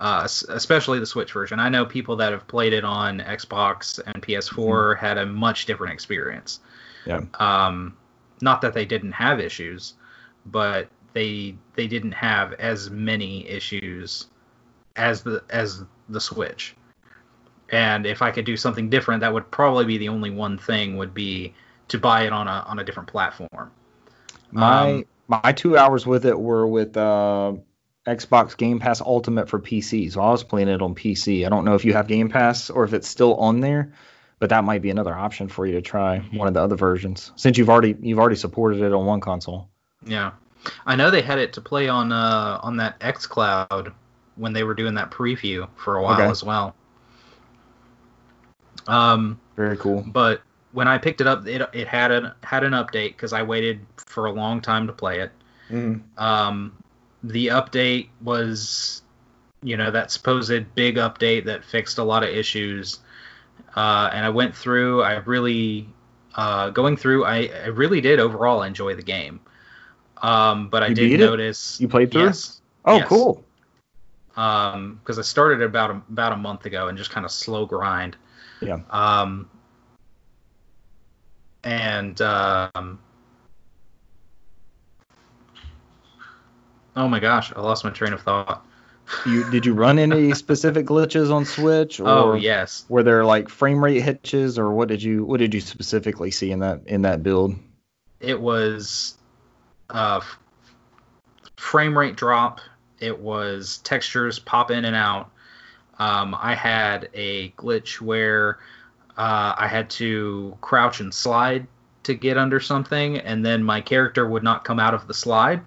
Uh, 0.00 0.26
especially 0.48 0.98
the 0.98 1.06
Switch 1.06 1.32
version. 1.32 1.60
I 1.60 1.68
know 1.68 1.86
people 1.86 2.16
that 2.16 2.32
have 2.32 2.48
played 2.48 2.72
it 2.72 2.84
on 2.84 3.20
Xbox 3.20 4.00
and 4.04 4.20
PS4 4.20 4.98
had 4.98 5.16
a 5.16 5.24
much 5.24 5.66
different 5.66 5.92
experience. 5.92 6.58
Yeah. 7.06 7.20
Um, 7.38 7.96
not 8.40 8.62
that 8.62 8.74
they 8.74 8.84
didn't 8.84 9.12
have 9.12 9.38
issues, 9.38 9.94
but 10.44 10.88
they 11.12 11.56
they 11.74 11.86
didn't 11.86 12.12
have 12.12 12.52
as 12.54 12.90
many 12.90 13.48
issues 13.48 14.26
as 14.96 15.22
the 15.22 15.42
as 15.50 15.84
the 16.08 16.20
Switch. 16.20 16.74
And 17.70 18.04
if 18.04 18.20
I 18.20 18.30
could 18.30 18.44
do 18.44 18.56
something 18.56 18.90
different, 18.90 19.20
that 19.20 19.32
would 19.32 19.50
probably 19.50 19.86
be 19.86 19.96
the 19.96 20.10
only 20.10 20.30
one 20.30 20.58
thing 20.58 20.98
would 20.98 21.14
be 21.14 21.54
to 21.88 21.98
buy 21.98 22.26
it 22.26 22.32
on 22.32 22.48
a 22.48 22.64
on 22.66 22.78
a 22.78 22.84
different 22.84 23.08
platform. 23.08 23.70
My 24.50 24.92
Um, 24.92 25.04
my 25.28 25.52
two 25.52 25.78
hours 25.78 26.06
with 26.06 26.26
it 26.26 26.38
were 26.38 26.66
with 26.66 26.96
uh, 26.96 27.54
Xbox 28.06 28.56
Game 28.56 28.78
Pass 28.78 29.00
Ultimate 29.00 29.48
for 29.48 29.58
PC, 29.58 30.12
so 30.12 30.20
I 30.20 30.30
was 30.30 30.44
playing 30.44 30.68
it 30.68 30.82
on 30.82 30.94
PC. 30.94 31.46
I 31.46 31.48
don't 31.48 31.64
know 31.64 31.74
if 31.74 31.84
you 31.84 31.94
have 31.94 32.08
Game 32.08 32.28
Pass 32.28 32.68
or 32.68 32.84
if 32.84 32.92
it's 32.92 33.08
still 33.08 33.36
on 33.36 33.60
there, 33.60 33.92
but 34.38 34.50
that 34.50 34.64
might 34.64 34.82
be 34.82 34.90
another 34.90 35.14
option 35.14 35.48
for 35.48 35.66
you 35.66 35.74
to 35.74 35.82
try 35.82 36.18
one 36.18 36.48
of 36.48 36.54
the 36.54 36.60
other 36.60 36.76
versions 36.76 37.32
since 37.36 37.56
you've 37.56 37.70
already 37.70 37.96
you've 38.00 38.18
already 38.18 38.36
supported 38.36 38.82
it 38.82 38.92
on 38.92 39.06
one 39.06 39.20
console. 39.20 39.68
Yeah, 40.04 40.32
I 40.86 40.96
know 40.96 41.10
they 41.10 41.22
had 41.22 41.38
it 41.38 41.52
to 41.54 41.60
play 41.60 41.88
on 41.88 42.12
uh 42.12 42.58
on 42.62 42.76
that 42.78 42.98
xCloud 43.00 43.92
when 44.36 44.52
they 44.52 44.64
were 44.64 44.74
doing 44.74 44.94
that 44.94 45.10
preview 45.10 45.68
for 45.76 45.96
a 45.96 46.02
while 46.02 46.20
Okay. 46.20 46.30
as 46.30 46.42
well. 46.44 46.74
Um, 48.86 49.38
Very 49.56 49.76
cool. 49.76 50.02
but 50.06 50.42
when 50.72 50.88
I 50.88 50.98
picked 50.98 51.20
it 51.20 51.26
up, 51.26 51.46
it 51.46 51.62
it 51.72 51.86
had 51.86 52.10
an 52.10 52.32
had 52.42 52.64
an 52.64 52.72
update 52.72 53.10
because 53.10 53.32
I 53.32 53.42
waited 53.42 53.80
for 53.96 54.26
a 54.26 54.32
long 54.32 54.60
time 54.60 54.86
to 54.86 54.92
play 54.92 55.20
it. 55.20 55.32
Um, 56.18 56.76
the 57.22 57.46
update 57.48 58.08
was, 58.22 59.02
you 59.62 59.76
know, 59.76 59.90
that 59.90 60.10
supposed 60.10 60.74
big 60.74 60.96
update 60.96 61.46
that 61.46 61.64
fixed 61.64 61.98
a 61.98 62.02
lot 62.04 62.22
of 62.22 62.28
issues. 62.28 62.98
Uh, 63.74 64.10
and 64.12 64.26
I 64.26 64.28
went 64.28 64.54
through. 64.54 65.02
I 65.02 65.14
really, 65.18 65.88
uh, 66.34 66.68
going 66.70 66.96
through. 66.96 67.24
I, 67.24 67.50
I 67.64 67.66
really 67.68 68.00
did 68.02 68.20
overall 68.20 68.62
enjoy 68.62 68.94
the 68.96 69.02
game. 69.02 69.40
Um, 70.22 70.68
but 70.68 70.82
I 70.82 70.88
did 70.88 70.96
beat 70.96 71.14
it? 71.14 71.26
notice. 71.26 71.80
You 71.80 71.88
played 71.88 72.10
through? 72.12 72.22
Yes. 72.22 72.60
Oh, 72.84 72.98
Yes. 72.98 73.08
cool. 73.08 73.44
Um, 74.36 74.98
because 75.02 75.18
I 75.18 75.22
started 75.22 75.62
about 75.62 75.90
a, 75.90 76.02
about 76.10 76.32
a 76.32 76.36
month 76.36 76.64
ago 76.64 76.88
and 76.88 76.96
just 76.96 77.10
kind 77.10 77.26
of 77.26 77.32
slow 77.32 77.66
grind. 77.66 78.16
Yeah. 78.60 78.78
Um, 78.90 79.50
and 81.64 82.20
um, 82.22 82.98
oh 86.96 87.08
my 87.08 87.20
gosh, 87.20 87.52
I 87.54 87.60
lost 87.60 87.84
my 87.84 87.90
train 87.90 88.12
of 88.12 88.22
thought. 88.22 88.64
You 89.26 89.44
did 89.50 89.66
you 89.66 89.74
run 89.74 89.98
any 89.98 90.34
specific 90.34 90.86
glitches 90.86 91.32
on 91.32 91.44
Switch 91.44 92.00
or 92.00 92.08
Oh 92.08 92.34
yes, 92.34 92.84
were 92.88 93.02
there 93.02 93.24
like 93.24 93.48
frame 93.48 93.82
rate 93.82 94.00
hitches 94.00 94.58
or 94.58 94.72
what 94.72 94.88
did 94.88 95.02
you 95.02 95.24
what 95.24 95.38
did 95.38 95.52
you 95.54 95.60
specifically 95.60 96.30
see 96.30 96.50
in 96.50 96.60
that 96.60 96.82
in 96.86 97.02
that 97.02 97.22
build? 97.22 97.54
it 98.20 98.40
was 98.40 99.16
uh, 99.90 100.20
frame 101.56 101.96
rate 101.98 102.16
drop. 102.16 102.60
It 103.00 103.18
was 103.18 103.78
textures 103.78 104.38
pop 104.38 104.70
in 104.70 104.84
and 104.84 104.96
out. 104.96 105.30
Um, 105.98 106.36
I 106.38 106.54
had 106.54 107.08
a 107.14 107.50
glitch 107.52 108.00
where 108.00 108.58
uh, 109.16 109.54
I 109.58 109.68
had 109.68 109.90
to 109.90 110.56
crouch 110.60 111.00
and 111.00 111.12
slide 111.12 111.66
to 112.04 112.14
get 112.14 112.36
under 112.38 112.60
something, 112.60 113.18
and 113.18 113.44
then 113.44 113.62
my 113.62 113.80
character 113.80 114.26
would 114.26 114.42
not 114.42 114.64
come 114.64 114.80
out 114.80 114.94
of 114.94 115.06
the 115.06 115.14
slide, 115.14 115.62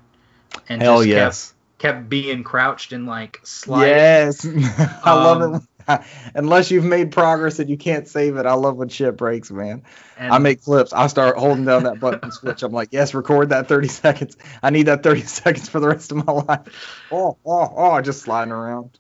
and 0.67 0.81
Hell 0.81 1.03
just 1.03 1.07
yes. 1.07 1.47
kept 1.47 1.55
kept 1.77 2.09
being 2.09 2.43
crouched 2.43 2.91
and 2.93 3.05
like 3.05 3.39
sliding. 3.43 3.95
Yes. 3.95 4.45
I 5.03 5.13
love 5.13 5.41
Um, 5.41 5.55
it. 5.55 5.61
Unless 6.36 6.72
you've 6.72 6.86
made 6.86 7.12
progress 7.12 7.60
and 7.60 7.70
you 7.70 7.78
can't 7.78 8.07
save 8.07 8.38
it, 8.38 8.45
I 8.45 8.53
love 8.53 8.78
when 8.78 8.90
shit 8.90 9.18
breaks, 9.18 9.52
man. 9.52 9.84
And 10.18 10.34
I 10.34 10.38
make 10.40 10.64
clips. 10.64 10.94
I 10.94 11.07
start 11.07 11.38
holding 11.38 11.66
down 11.66 11.84
that 11.84 11.99
button 11.99 12.32
switch. 12.32 12.64
I'm 12.64 12.72
like, 12.72 12.90
yes, 12.91 13.14
record 13.14 13.49
that 13.49 13.68
30 13.68 13.88
seconds. 13.88 14.38
I 14.64 14.70
need 14.70 14.84
that 14.84 15.03
30 15.03 15.22
seconds 15.24 15.70
for 15.70 15.80
the 15.80 15.88
rest 15.88 16.12
of 16.12 16.26
my 16.26 16.34
life. 16.34 17.07
Oh, 17.12 17.38
oh, 17.45 17.74
oh, 17.76 18.02
just 18.02 18.22
sliding 18.22 18.52
around. 18.52 18.98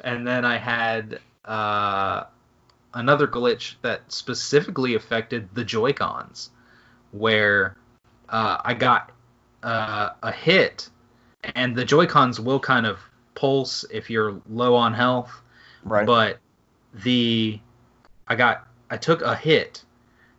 and 0.00 0.26
then 0.26 0.44
I 0.44 0.58
had 0.58 1.20
uh, 1.44 2.24
another 2.94 3.26
glitch 3.26 3.76
that 3.82 4.12
specifically 4.12 4.94
affected 4.94 5.48
the 5.54 5.64
Joy 5.64 5.92
Cons, 5.92 6.50
where 7.12 7.76
uh, 8.28 8.58
I 8.64 8.74
got 8.74 9.12
uh, 9.62 10.10
a 10.22 10.32
hit, 10.32 10.90
and 11.42 11.74
the 11.74 11.84
Joy 11.84 12.06
Cons 12.06 12.38
will 12.38 12.60
kind 12.60 12.86
of 12.86 12.98
pulse 13.34 13.84
if 13.90 14.10
you're 14.10 14.40
low 14.48 14.74
on 14.74 14.94
health, 14.94 15.30
Right. 15.84 16.06
but 16.06 16.38
the 16.92 17.60
I 18.26 18.34
got 18.34 18.66
I 18.90 18.96
took 18.96 19.22
a 19.22 19.34
hit, 19.34 19.84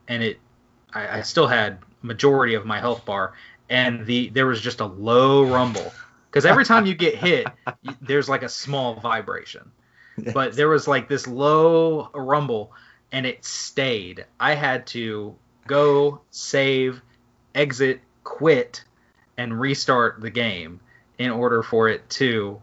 and 0.07 0.23
it 0.23 0.39
I, 0.93 1.19
I 1.19 1.21
still 1.21 1.47
had 1.47 1.79
majority 2.01 2.53
of 2.53 2.65
my 2.65 2.79
health 2.79 3.05
bar, 3.05 3.33
and 3.69 4.05
the 4.05 4.29
there 4.29 4.47
was 4.47 4.61
just 4.61 4.79
a 4.79 4.85
low 4.85 5.43
rumble 5.43 5.91
because 6.29 6.45
every 6.45 6.65
time 6.65 6.85
you 6.85 6.95
get 6.95 7.15
hit, 7.15 7.47
there's 8.01 8.29
like 8.29 8.43
a 8.43 8.49
small 8.49 8.95
vibration 8.95 9.71
but 10.33 10.55
there 10.55 10.69
was 10.69 10.87
like 10.87 11.07
this 11.07 11.27
low 11.27 12.09
rumble 12.13 12.71
and 13.11 13.25
it 13.25 13.43
stayed. 13.43 14.25
I 14.39 14.55
had 14.55 14.85
to 14.87 15.35
go 15.67 16.21
save, 16.31 17.01
exit, 17.55 18.01
quit, 18.23 18.83
and 19.37 19.59
restart 19.59 20.21
the 20.21 20.29
game 20.29 20.79
in 21.17 21.31
order 21.31 21.63
for 21.63 21.89
it 21.89 22.07
to 22.11 22.61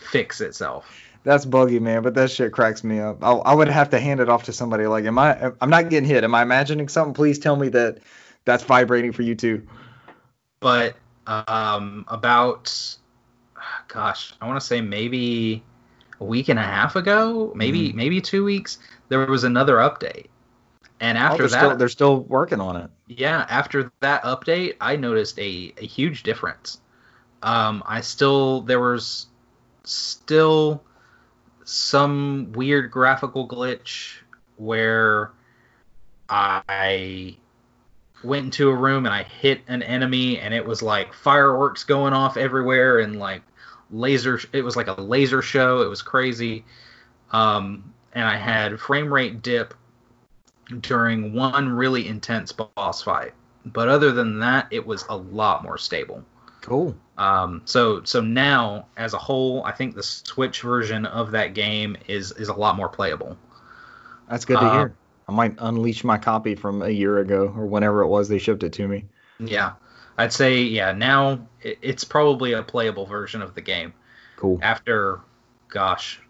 fix 0.00 0.40
itself. 0.40 1.01
That's 1.24 1.44
buggy, 1.44 1.78
man, 1.78 2.02
but 2.02 2.14
that 2.14 2.30
shit 2.30 2.52
cracks 2.52 2.82
me 2.82 2.98
up. 2.98 3.22
I, 3.22 3.30
I 3.32 3.54
would 3.54 3.68
have 3.68 3.90
to 3.90 4.00
hand 4.00 4.20
it 4.20 4.28
off 4.28 4.44
to 4.44 4.52
somebody. 4.52 4.86
Like, 4.86 5.04
am 5.04 5.18
I? 5.18 5.52
I'm 5.60 5.70
not 5.70 5.88
getting 5.88 6.08
hit. 6.08 6.24
Am 6.24 6.34
I 6.34 6.42
imagining 6.42 6.88
something? 6.88 7.14
Please 7.14 7.38
tell 7.38 7.54
me 7.56 7.68
that 7.70 7.98
that's 8.44 8.64
vibrating 8.64 9.12
for 9.12 9.22
you 9.22 9.34
too. 9.36 9.66
But 10.60 10.96
um, 11.26 12.04
about, 12.08 12.96
gosh, 13.88 14.34
I 14.40 14.46
want 14.46 14.60
to 14.60 14.66
say 14.66 14.80
maybe 14.80 15.62
a 16.20 16.24
week 16.24 16.48
and 16.48 16.58
a 16.58 16.62
half 16.62 16.96
ago, 16.96 17.52
maybe 17.54 17.92
maybe 17.92 18.20
two 18.20 18.44
weeks, 18.44 18.78
there 19.08 19.24
was 19.26 19.44
another 19.44 19.76
update. 19.76 20.26
And 21.00 21.18
Oh, 21.18 21.22
after 21.26 21.42
they're 21.42 21.48
that, 21.48 21.58
still 21.58 21.76
they're 21.76 21.88
still 21.88 22.20
working 22.20 22.60
on 22.60 22.76
it. 22.76 22.90
yeah, 23.08 23.46
after 23.48 23.92
that 24.00 24.22
update, 24.24 24.76
I 24.80 24.96
noticed 24.96 25.38
a, 25.38 25.74
a 25.78 25.86
huge 25.86 26.22
difference. 26.22 26.80
Um, 27.42 27.82
I 27.86 28.00
still 28.00 28.62
there 28.62 28.80
was 28.80 29.26
still 29.84 30.82
some 31.64 32.52
weird 32.52 32.90
graphical 32.90 33.46
glitch 33.46 34.16
where 34.56 35.30
I 36.28 37.36
went 38.24 38.44
into 38.44 38.70
a 38.70 38.74
room 38.74 39.06
and 39.06 39.14
I 39.14 39.24
hit 39.24 39.60
an 39.68 39.82
enemy 39.82 40.38
and 40.38 40.54
it 40.54 40.64
was 40.64 40.82
like 40.82 41.12
fireworks 41.12 41.84
going 41.84 42.12
off 42.12 42.36
everywhere 42.36 43.00
and 43.00 43.18
like 43.18 43.42
laser 43.90 44.40
it 44.52 44.62
was 44.62 44.76
like 44.76 44.86
a 44.86 45.00
laser 45.00 45.42
show. 45.42 45.82
It 45.82 45.88
was 45.88 46.02
crazy. 46.02 46.64
Um, 47.32 47.92
and 48.12 48.24
I 48.24 48.36
had 48.36 48.78
frame 48.78 49.12
rate 49.12 49.42
dip 49.42 49.74
during 50.80 51.34
one 51.34 51.68
really 51.68 52.06
intense 52.06 52.52
boss 52.52 53.02
fight. 53.02 53.34
But 53.64 53.88
other 53.88 54.12
than 54.12 54.38
that 54.40 54.68
it 54.70 54.86
was 54.86 55.04
a 55.08 55.16
lot 55.16 55.62
more 55.62 55.78
stable. 55.78 56.24
Cool. 56.60 56.96
Um, 57.18 57.62
so 57.64 58.02
so 58.04 58.20
now 58.20 58.86
as 58.96 59.12
a 59.14 59.18
whole 59.18 59.64
I 59.64 59.72
think 59.72 59.94
the 59.94 60.02
Switch 60.02 60.62
version 60.62 61.04
of 61.06 61.32
that 61.32 61.54
game 61.54 61.96
is 62.08 62.32
is 62.32 62.48
a 62.48 62.54
lot 62.54 62.76
more 62.76 62.88
playable 62.88 63.36
That's 64.28 64.44
good 64.44 64.58
to 64.58 64.64
Uh, 64.66 64.72
hear. 64.78 64.94
I 65.28 65.32
might 65.32 65.54
unleash 65.58 66.04
my 66.04 66.18
copy 66.18 66.54
from 66.54 66.82
a 66.82 66.88
year 66.88 67.18
ago 67.18 67.52
or 67.56 67.66
whenever 67.66 68.02
it 68.02 68.08
was 68.08 68.28
they 68.28 68.38
shipped 68.38 68.62
it 68.64 68.72
to 68.74 68.88
me. 68.88 69.04
Yeah, 69.38 69.72
I'd 70.18 70.32
say 70.32 70.62
yeah. 70.62 70.92
Now 70.92 71.46
it- 71.62 71.78
it's 71.82 72.04
probably 72.04 72.52
a 72.52 72.62
playable 72.62 73.06
version 73.06 73.40
of 73.42 73.54
the 73.54 73.60
game 73.60 73.92
Cool. 74.36 74.58
after, 74.62 75.20
gosh, 75.68 76.20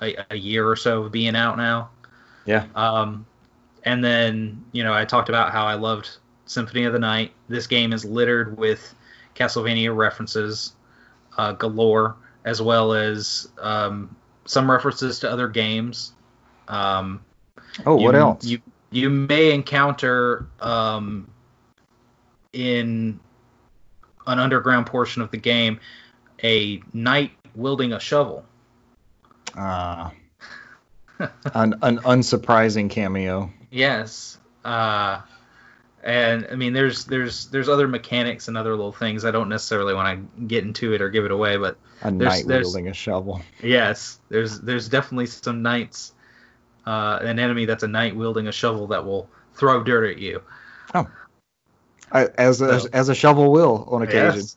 a, 0.00 0.16
a 0.30 0.36
year 0.36 0.68
or 0.68 0.76
so 0.76 1.02
of 1.04 1.12
being 1.12 1.34
out 1.34 1.56
now. 1.56 1.90
Yeah. 2.44 2.66
Um, 2.76 3.26
and 3.84 4.04
then 4.04 4.64
you 4.72 4.84
know 4.84 4.92
I 4.94 5.04
talked 5.04 5.28
about 5.28 5.50
how 5.52 5.64
I 5.66 5.74
loved 5.74 6.08
Symphony 6.46 6.84
of 6.84 6.92
the 6.92 6.98
Night. 6.98 7.32
This 7.48 7.66
game 7.66 7.92
is 7.92 8.04
littered 8.04 8.56
with 8.56 8.94
Castlevania 9.36 9.94
references 9.94 10.74
uh, 11.36 11.52
galore, 11.52 12.16
as 12.44 12.60
well 12.60 12.92
as 12.92 13.48
um, 13.60 14.16
some 14.44 14.70
references 14.70 15.20
to 15.20 15.30
other 15.30 15.48
games. 15.48 16.12
Um, 16.68 17.20
Oh, 17.84 17.96
what 17.96 18.14
else? 18.14 18.44
You 18.44 18.60
you 18.90 19.10
may 19.10 19.52
encounter 19.52 20.46
um, 20.60 21.28
in 22.52 23.20
an 24.26 24.38
underground 24.38 24.86
portion 24.86 25.22
of 25.22 25.30
the 25.30 25.36
game 25.36 25.80
a 26.42 26.80
knight 26.92 27.32
wielding 27.54 27.92
a 27.92 28.00
shovel. 28.00 28.44
Ah. 29.56 30.12
an, 31.18 31.74
an 31.82 31.98
unsurprising 31.98 32.90
cameo. 32.90 33.50
Yes. 33.70 34.38
Uh, 34.64 35.20
and 36.06 36.46
I 36.50 36.54
mean, 36.54 36.72
there's 36.72 37.04
there's 37.04 37.46
there's 37.48 37.68
other 37.68 37.88
mechanics 37.88 38.48
and 38.48 38.56
other 38.56 38.70
little 38.70 38.92
things. 38.92 39.24
I 39.24 39.30
don't 39.32 39.48
necessarily 39.48 39.92
want 39.92 40.36
to 40.38 40.44
get 40.46 40.64
into 40.64 40.92
it 40.94 41.02
or 41.02 41.10
give 41.10 41.24
it 41.24 41.30
away, 41.32 41.56
but 41.56 41.76
A 42.02 42.10
There's- 42.10 42.38
knight 42.38 42.46
there's- 42.46 42.64
wielding 42.66 42.88
a 42.88 42.94
shovel. 42.94 43.42
yes, 43.62 44.20
there's 44.28 44.60
there's 44.60 44.88
definitely 44.88 45.26
some 45.26 45.62
knights, 45.62 46.12
uh, 46.86 47.18
an 47.22 47.38
enemy 47.38 47.64
that's 47.66 47.82
a 47.82 47.88
knight 47.88 48.14
wielding 48.16 48.46
a 48.46 48.52
shovel 48.52 48.86
that 48.88 49.04
will 49.04 49.28
throw 49.54 49.82
dirt 49.82 50.10
at 50.12 50.18
you. 50.18 50.42
I, 52.12 52.26
as 52.38 52.60
a, 52.60 52.80
So- 52.80 52.88
as 52.92 53.08
a 53.08 53.14
shovel 53.14 53.50
will 53.50 53.88
on 53.90 54.02
occasion. 54.02 54.36
Yes. 54.40 54.56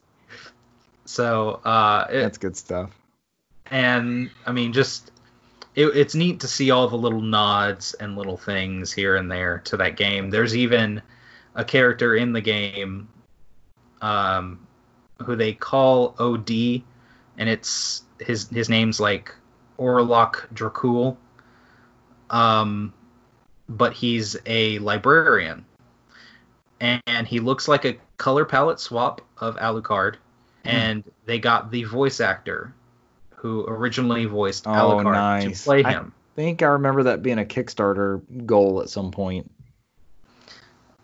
So 1.04 1.60
uh, 1.64 2.06
it, 2.08 2.20
That's 2.22 2.38
good 2.38 2.56
stuff. 2.56 2.90
and 3.70 4.30
I 4.46 4.52
mean, 4.52 4.72
just 4.72 5.10
it, 5.74 5.86
it's 5.86 6.14
neat 6.14 6.40
to 6.40 6.48
see 6.48 6.70
all 6.70 6.86
the 6.88 6.96
little 6.96 7.20
nods 7.20 7.94
and 7.94 8.16
little 8.16 8.36
things 8.36 8.92
here 8.92 9.16
and 9.16 9.28
there 9.30 9.58
to 9.64 9.76
that 9.78 9.96
game. 9.96 10.30
There's 10.30 10.56
even 10.56 11.02
a 11.54 11.64
character 11.64 12.14
in 12.16 12.32
the 12.32 12.40
game 12.40 13.08
um, 14.00 14.66
who 15.22 15.36
they 15.36 15.52
call 15.52 16.14
OD, 16.18 16.50
and 17.38 17.48
it's 17.48 18.02
his 18.18 18.48
his 18.48 18.68
name's 18.68 19.00
like 19.00 19.34
Orlok 19.78 20.46
Dracule. 20.54 21.16
Um, 22.30 22.92
but 23.68 23.92
he's 23.92 24.36
a 24.46 24.78
librarian, 24.78 25.64
and 26.80 27.26
he 27.26 27.40
looks 27.40 27.66
like 27.68 27.84
a 27.84 27.96
color 28.16 28.44
palette 28.44 28.80
swap 28.80 29.20
of 29.38 29.56
Alucard, 29.56 30.16
and 30.64 31.02
they 31.26 31.38
got 31.38 31.70
the 31.70 31.84
voice 31.84 32.20
actor 32.20 32.72
who 33.30 33.64
originally 33.66 34.26
voiced 34.26 34.66
Oh, 34.66 34.70
Alucard 34.70 35.12
nice. 35.12 35.58
to 35.58 35.64
play 35.64 35.82
him. 35.82 36.12
I 36.14 36.36
think 36.36 36.62
I 36.62 36.66
remember 36.66 37.04
that 37.04 37.22
being 37.22 37.38
a 37.38 37.44
Kickstarter 37.44 38.20
goal 38.46 38.80
at 38.82 38.88
some 38.90 39.10
point. 39.10 39.50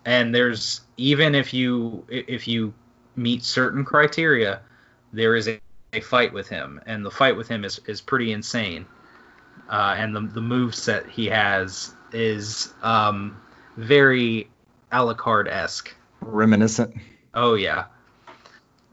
And 0.07 0.33
there's 0.35 0.81
even 0.97 1.35
if 1.35 1.53
you 1.53 2.07
if 2.09 2.49
you 2.49 2.73
meet 3.16 3.45
certain 3.45 3.85
criteria 3.85 4.61
there 5.12 5.35
is 5.37 5.49
a, 5.49 5.61
a 5.93 6.01
fight 6.01 6.33
with 6.33 6.49
him 6.49 6.81
and 6.87 7.05
the 7.05 7.11
fight 7.11 7.37
with 7.37 7.49
him 7.49 7.65
is, 7.65 7.81
is 7.87 8.01
pretty 8.01 8.33
insane 8.33 8.87
uh, 9.69 9.95
and 9.99 10.15
the, 10.15 10.20
the 10.20 10.41
move 10.41 10.74
set 10.74 11.07
he 11.09 11.27
has 11.27 11.93
is 12.12 12.73
um, 12.83 13.39
very 13.77 14.49
alucard-esque 14.93 15.95
Reminiscent. 16.20 16.95
oh 17.35 17.55
yeah 17.55 17.87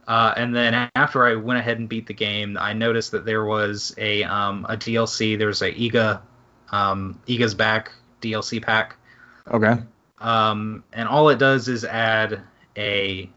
uh, 0.06 0.34
and 0.36 0.54
then 0.54 0.90
after 0.96 1.26
I 1.26 1.36
went 1.36 1.60
ahead 1.60 1.80
and 1.80 1.88
beat 1.88 2.08
the 2.08 2.14
game, 2.14 2.58
I 2.60 2.74
noticed 2.74 3.12
that 3.12 3.24
there 3.24 3.46
was 3.46 3.96
a 3.98 4.24
um, 4.24 4.66
a 4.68 4.76
DLC. 4.76 5.40
There's 5.40 5.62
a 5.62 5.72
Iga, 5.72 6.20
um, 6.74 7.22
Iga's 7.26 7.56
back 7.56 7.94
DLC 8.22 8.62
pack, 8.62 8.98
Okay. 9.50 9.82
Um, 10.24 10.84
and 10.94 11.08
all 11.08 11.30
it 11.30 11.38
does 11.38 11.68
is 11.68 11.84
add 11.84 12.42
a 12.78 13.30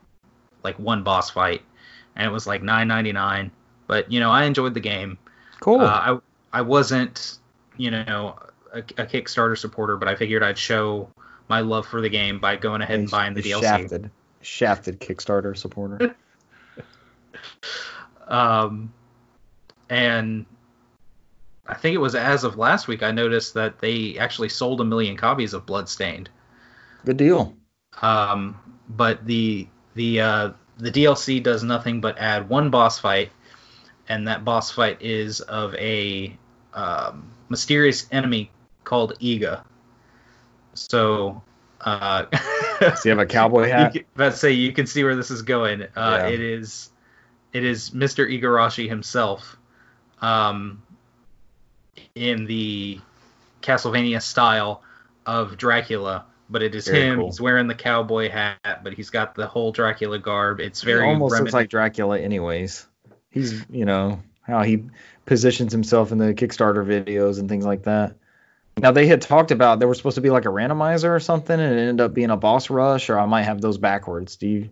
like 0.62 0.78
one 0.78 1.02
boss 1.02 1.30
fight, 1.30 1.62
and 2.14 2.26
it 2.26 2.32
was 2.32 2.46
like 2.46 2.62
9.99. 2.62 3.50
But 3.86 4.10
you 4.10 4.20
know, 4.20 4.30
I 4.30 4.44
enjoyed 4.44 4.72
the 4.72 4.80
game. 4.80 5.18
Cool. 5.60 5.80
Uh, 5.80 6.18
I 6.52 6.58
I 6.58 6.62
wasn't 6.62 7.38
you 7.76 7.90
know 7.90 8.38
a, 8.72 8.78
a 8.78 9.06
Kickstarter 9.06 9.58
supporter, 9.58 9.96
but 9.96 10.08
I 10.08 10.14
figured 10.14 10.42
I'd 10.42 10.56
show 10.56 11.10
my 11.48 11.60
love 11.60 11.86
for 11.86 12.00
the 12.00 12.08
game 12.08 12.38
by 12.38 12.56
going 12.56 12.80
ahead 12.82 13.00
and 13.00 13.10
buying 13.10 13.34
the 13.34 13.42
DLC. 13.42 13.62
Shafted. 13.62 14.10
Shafted 14.40 15.00
Kickstarter 15.00 15.56
supporter. 15.56 16.14
Um, 18.28 18.92
and 19.88 20.46
I 21.66 21.74
think 21.74 21.94
it 21.94 21.98
was 21.98 22.14
as 22.14 22.42
of 22.42 22.56
last 22.56 22.88
week 22.88 23.04
I 23.04 23.12
noticed 23.12 23.54
that 23.54 23.78
they 23.78 24.18
actually 24.18 24.48
sold 24.48 24.80
a 24.80 24.84
million 24.84 25.16
copies 25.16 25.54
of 25.54 25.64
Bloodstained. 25.64 26.28
Good 27.06 27.16
deal. 27.16 27.54
Um, 28.02 28.58
but 28.88 29.24
the 29.24 29.68
the 29.94 30.20
uh, 30.20 30.50
the 30.76 30.90
DLC 30.90 31.42
does 31.42 31.62
nothing 31.62 32.00
but 32.00 32.18
add 32.18 32.48
one 32.48 32.68
boss 32.68 32.98
fight, 32.98 33.30
and 34.08 34.26
that 34.28 34.44
boss 34.44 34.72
fight 34.72 35.00
is 35.00 35.40
of 35.40 35.74
a 35.76 36.36
um, 36.74 37.30
mysterious 37.48 38.06
enemy 38.10 38.50
called 38.84 39.18
Iga. 39.20 39.62
So, 40.74 41.42
uh, 41.80 42.26
Does 42.80 43.02
he 43.04 43.08
have 43.08 43.18
a 43.20 43.24
cowboy 43.24 43.68
hat? 43.70 43.94
you 43.94 44.04
let's 44.16 44.38
say 44.38 44.50
you 44.52 44.72
can 44.72 44.86
see 44.86 45.04
where 45.04 45.16
this 45.16 45.30
is 45.30 45.42
going. 45.42 45.82
Uh, 45.82 45.86
Yeah. 45.96 46.26
It 46.26 46.40
is, 46.40 46.90
it 47.52 47.64
is 47.64 47.90
Mr. 47.90 48.28
Igarashi 48.28 48.88
himself, 48.88 49.56
um, 50.20 50.82
in 52.14 52.44
the 52.46 53.00
Castlevania 53.62 54.20
style 54.20 54.82
of 55.24 55.56
Dracula, 55.56 56.26
but 56.48 56.62
it 56.62 56.74
is 56.74 56.86
Very 56.86 57.06
him. 57.06 57.18
cool. 57.18 57.26
He's 57.26 57.40
wearing 57.40 57.66
the 57.66 57.74
cowboy 57.74 58.30
hat, 58.30 58.80
but 58.82 58.92
he's 58.92 59.10
got 59.10 59.34
the 59.34 59.46
whole 59.46 59.72
Dracula 59.72 60.18
garb. 60.18 60.60
It's 60.60 60.82
very 60.82 61.06
almost 61.06 61.38
looks 61.38 61.52
like 61.52 61.68
Dracula, 61.68 62.18
anyways. 62.18 62.86
He's, 63.30 63.64
you 63.68 63.84
know, 63.84 64.22
how 64.42 64.62
he 64.62 64.84
positions 65.24 65.72
himself 65.72 66.12
in 66.12 66.18
the 66.18 66.34
Kickstarter 66.34 66.84
videos 66.84 67.38
and 67.38 67.48
things 67.48 67.66
like 67.66 67.82
that. 67.84 68.14
Now 68.78 68.92
they 68.92 69.06
had 69.06 69.22
talked 69.22 69.50
about 69.50 69.78
there 69.78 69.88
was 69.88 69.96
supposed 69.96 70.16
to 70.16 70.20
be 70.20 70.30
like 70.30 70.44
a 70.44 70.48
randomizer 70.48 71.08
or 71.08 71.20
something, 71.20 71.58
and 71.58 71.74
it 71.74 71.80
ended 71.80 72.00
up 72.00 72.14
being 72.14 72.30
a 72.30 72.36
boss 72.36 72.68
rush, 72.68 73.08
or 73.08 73.18
I 73.18 73.26
might 73.26 73.44
have 73.44 73.60
those 73.60 73.78
backwards. 73.78 74.36
Do 74.36 74.48
you? 74.48 74.70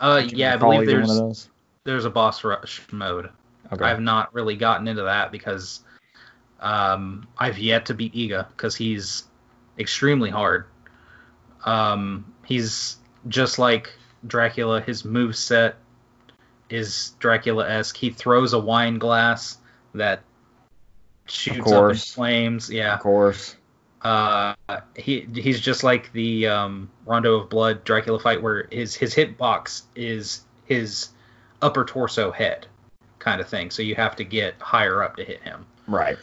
Uh, 0.00 0.20
can 0.20 0.30
you 0.30 0.36
yeah, 0.38 0.54
I 0.54 0.56
believe 0.56 0.86
there's 0.86 1.48
there's 1.84 2.04
a 2.04 2.10
boss 2.10 2.44
rush 2.44 2.80
mode. 2.92 3.30
Okay. 3.72 3.84
I've 3.84 4.00
not 4.00 4.32
really 4.34 4.56
gotten 4.56 4.86
into 4.86 5.02
that 5.02 5.32
because 5.32 5.80
um, 6.60 7.26
I've 7.36 7.58
yet 7.58 7.86
to 7.86 7.94
beat 7.94 8.14
Iga 8.14 8.48
because 8.50 8.76
he's 8.76 9.24
extremely 9.78 10.30
hard. 10.30 10.66
Um, 11.64 12.32
he's 12.44 12.96
just 13.28 13.58
like 13.58 13.92
Dracula. 14.26 14.80
His 14.80 15.04
move 15.04 15.36
set 15.36 15.76
is 16.70 17.12
Dracula-esque. 17.18 17.96
He 17.96 18.10
throws 18.10 18.52
a 18.52 18.58
wine 18.58 18.98
glass 18.98 19.58
that 19.94 20.22
shoots 21.26 21.70
up 21.70 21.90
in 21.90 21.96
flames. 21.96 22.70
Yeah. 22.70 22.94
Of 22.94 23.00
course. 23.00 23.56
Uh, 24.02 24.54
he 24.96 25.28
he's 25.32 25.60
just 25.60 25.84
like 25.84 26.12
the 26.12 26.48
um, 26.48 26.90
Rondo 27.06 27.36
of 27.36 27.48
Blood 27.48 27.84
Dracula 27.84 28.18
fight, 28.18 28.42
where 28.42 28.66
his 28.72 28.96
his 28.96 29.14
hitbox 29.14 29.82
is 29.94 30.42
his 30.64 31.10
upper 31.60 31.84
torso 31.84 32.32
head 32.32 32.66
kind 33.20 33.40
of 33.40 33.48
thing. 33.48 33.70
So 33.70 33.82
you 33.82 33.94
have 33.94 34.16
to 34.16 34.24
get 34.24 34.54
higher 34.60 35.04
up 35.04 35.16
to 35.16 35.24
hit 35.24 35.40
him. 35.42 35.64
Right. 35.86 36.18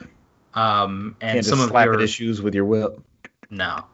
Um, 0.55 1.15
and 1.21 1.35
Can't 1.35 1.45
some 1.45 1.61
of 1.61 1.69
slap 1.69 1.85
your 1.85 2.01
issues 2.01 2.41
with 2.41 2.53
your 2.53 2.65
whip. 2.65 2.99
no, 3.49 3.85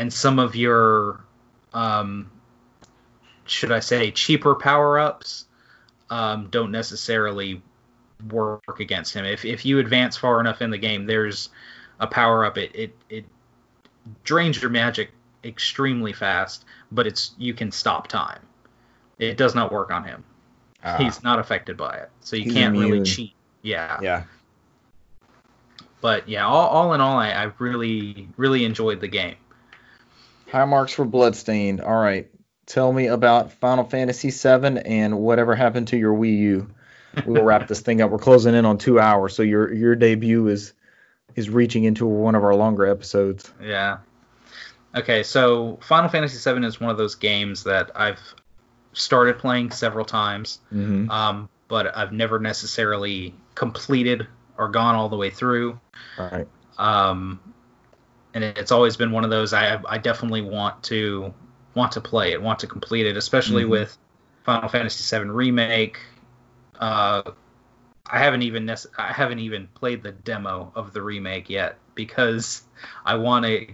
and 0.00 0.10
some 0.10 0.38
of 0.38 0.56
your 0.56 1.20
um, 1.74 2.30
should 3.44 3.70
I 3.70 3.80
say 3.80 4.10
cheaper 4.10 4.54
power 4.54 4.98
ups 4.98 5.44
um, 6.08 6.48
don't 6.50 6.72
necessarily 6.72 7.62
work 8.30 8.80
against 8.80 9.12
him. 9.12 9.26
If 9.26 9.44
if 9.44 9.66
you 9.66 9.78
advance 9.78 10.16
far 10.16 10.40
enough 10.40 10.62
in 10.62 10.70
the 10.70 10.78
game, 10.78 11.04
there's 11.04 11.50
a 12.00 12.06
power 12.06 12.46
up. 12.46 12.56
It 12.56 12.74
it 12.74 12.96
it 13.10 13.24
drains 14.24 14.60
your 14.60 14.70
magic 14.70 15.10
extremely 15.44 16.14
fast, 16.14 16.64
but 16.90 17.06
it's 17.06 17.32
you 17.36 17.52
can 17.52 17.70
stop 17.70 18.08
time. 18.08 18.40
It 19.18 19.36
does 19.36 19.54
not 19.54 19.70
work 19.70 19.90
on 19.90 20.04
him. 20.04 20.24
Ah, 20.82 20.96
He's 20.96 21.22
not 21.22 21.38
affected 21.38 21.76
by 21.76 21.96
it, 21.96 22.10
so 22.20 22.36
you 22.36 22.44
He's 22.44 22.54
can't 22.54 22.72
really 22.74 23.02
cheat. 23.02 23.34
Yeah. 23.60 23.98
yeah. 24.00 24.22
But 26.00 26.26
yeah, 26.26 26.46
all, 26.46 26.68
all 26.68 26.94
in 26.94 27.02
all, 27.02 27.18
I, 27.18 27.32
I 27.32 27.52
really 27.58 28.30
really 28.38 28.64
enjoyed 28.64 29.02
the 29.02 29.08
game. 29.08 29.36
High 30.50 30.64
marks 30.64 30.92
for 30.92 31.04
Bloodstained. 31.04 31.80
All 31.80 32.00
right. 32.00 32.28
Tell 32.66 32.92
me 32.92 33.06
about 33.08 33.52
Final 33.52 33.84
Fantasy 33.84 34.30
VII 34.30 34.78
and 34.84 35.18
whatever 35.18 35.54
happened 35.56 35.88
to 35.88 35.96
your 35.96 36.14
Wii 36.14 36.38
U. 36.38 36.70
We'll 37.26 37.42
wrap 37.42 37.66
this 37.66 37.80
thing 37.80 38.00
up. 38.00 38.10
We're 38.10 38.18
closing 38.18 38.54
in 38.54 38.64
on 38.64 38.78
two 38.78 39.00
hours, 39.00 39.34
so 39.34 39.42
your 39.42 39.72
your 39.72 39.96
debut 39.96 40.46
is 40.46 40.72
is 41.34 41.50
reaching 41.50 41.82
into 41.84 42.06
one 42.06 42.36
of 42.36 42.44
our 42.44 42.54
longer 42.54 42.86
episodes. 42.86 43.52
Yeah. 43.60 43.98
Okay, 44.94 45.22
so 45.24 45.78
Final 45.82 46.08
Fantasy 46.08 46.38
VII 46.52 46.64
is 46.66 46.80
one 46.80 46.90
of 46.90 46.96
those 46.98 47.14
games 47.16 47.64
that 47.64 47.90
I've 47.96 48.20
started 48.92 49.38
playing 49.38 49.70
several 49.72 50.04
times, 50.04 50.60
Mm-hmm. 50.72 51.10
um, 51.10 51.48
but 51.68 51.96
I've 51.96 52.12
never 52.12 52.38
necessarily 52.40 53.34
completed 53.54 54.26
or 54.58 54.68
gone 54.68 54.94
all 54.96 55.08
the 55.08 55.16
way 55.16 55.30
through. 55.30 55.78
All 56.18 56.28
right. 56.30 56.48
Um, 56.78 57.40
and 58.34 58.44
it's 58.44 58.70
always 58.72 58.96
been 58.96 59.12
one 59.12 59.24
of 59.24 59.30
those 59.30 59.52
I 59.52 59.80
I 59.88 59.98
definitely 59.98 60.42
want 60.42 60.82
to 60.84 61.34
want 61.74 61.92
to 61.92 62.00
play 62.00 62.32
it, 62.32 62.42
want 62.42 62.58
to 62.60 62.66
complete 62.66 63.06
it, 63.06 63.16
especially 63.16 63.64
Mhm. 63.64 63.70
with 63.70 63.98
Final 64.44 64.68
Fantasy 64.68 65.16
VII 65.16 65.30
remake. 65.30 65.98
Uh, 66.78 67.22
I 68.10 68.18
haven't 68.18 68.42
even 68.42 68.66
nec- 68.66 68.98
I 68.98 69.12
haven't 69.12 69.38
even 69.38 69.68
played 69.74 70.02
the 70.02 70.12
demo 70.12 70.72
of 70.74 70.92
the 70.92 71.02
remake 71.02 71.48
yet 71.48 71.76
because 71.94 72.62
I 73.04 73.16
want 73.16 73.44
to 73.46 73.66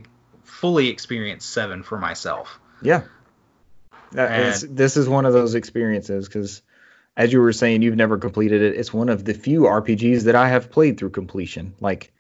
fully 0.43 0.89
experience 0.89 1.45
seven 1.45 1.83
for 1.83 1.99
myself. 1.99 2.59
Yeah. 2.83 3.03
It's- 4.13 4.65
this 4.69 4.97
is 4.97 5.09
one 5.09 5.27
of 5.27 5.33
those 5.33 5.55
experiences 5.55 6.29
because, 6.29 6.63
as 7.17 7.33
you 7.33 7.41
were 7.41 7.53
saying, 7.53 7.83
you've 7.83 7.97
never 7.97 8.19
completed 8.19 8.63
it. 8.63 8.75
It's 8.77 8.93
one 8.93 9.09
of 9.09 9.25
the 9.25 9.35
few 9.35 9.67
RPGs 9.67 10.25
that 10.25 10.35
I 10.35 10.49
have 10.49 10.71
played 10.71 10.99
through 10.99 11.11
completion. 11.11 11.75
Like, 11.81 12.13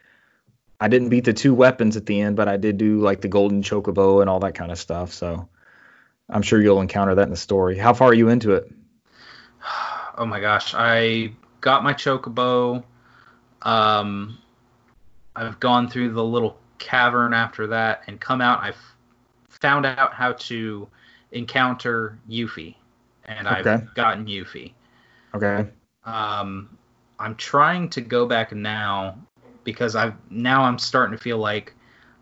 I 0.81 0.89
didn't 0.89 1.09
beat 1.09 1.24
the 1.24 1.32
two 1.32 1.55
weapons 1.55 1.97
at 1.97 2.07
the 2.07 2.20
end, 2.20 2.36
but 2.36 2.48
I 2.48 2.57
did 2.57 2.77
do 2.77 3.01
like 3.01 3.20
the 3.20 3.28
golden 3.28 3.62
chocobo 3.62 4.20
and 4.20 4.28
all 4.28 4.40
that 4.40 4.55
kind 4.55 4.70
of 4.70 4.78
stuff. 4.78 5.12
So, 5.12 5.48
I'm 6.28 6.43
sure 6.43 6.61
you'll 6.61 6.81
encounter 6.81 7.15
that 7.15 7.23
in 7.23 7.31
the 7.31 7.36
story. 7.36 7.78
How 7.78 7.94
far 7.94 8.09
are 8.09 8.15
you 8.15 8.28
into 8.28 8.53
it? 8.53 8.70
Oh 10.19 10.24
my 10.24 10.40
gosh, 10.40 10.73
I 10.74 11.32
got 11.61 11.85
my 11.85 11.93
chocobo. 11.93 12.82
Um, 13.61 14.39
I've 15.35 15.61
gone 15.61 15.90
through 15.90 16.15
the 16.15 16.24
little 16.24 16.57
cavern 16.78 17.35
after 17.35 17.66
that 17.66 18.03
and 18.07 18.19
come 18.19 18.40
out. 18.40 18.61
I've 18.62 18.78
found 19.51 19.85
out 19.85 20.15
how 20.15 20.32
to 20.32 20.89
encounter 21.32 22.19
Yuffie, 22.31 22.77
and 23.27 23.47
Okay. 23.47 23.73
I've 23.73 23.94
gotten 23.94 24.24
Yuffie. 24.24 24.73
Okay. 25.35 25.69
Um, 26.05 26.78
I'm 27.19 27.35
trying 27.35 27.90
to 27.90 28.01
go 28.01 28.24
back 28.27 28.53
now 28.53 29.19
because 29.66 29.94
I've 29.94 30.14
now 30.30 30.62
I'm 30.62 30.78
starting 30.78 31.14
to 31.14 31.22
feel 31.22 31.36
like 31.36 31.74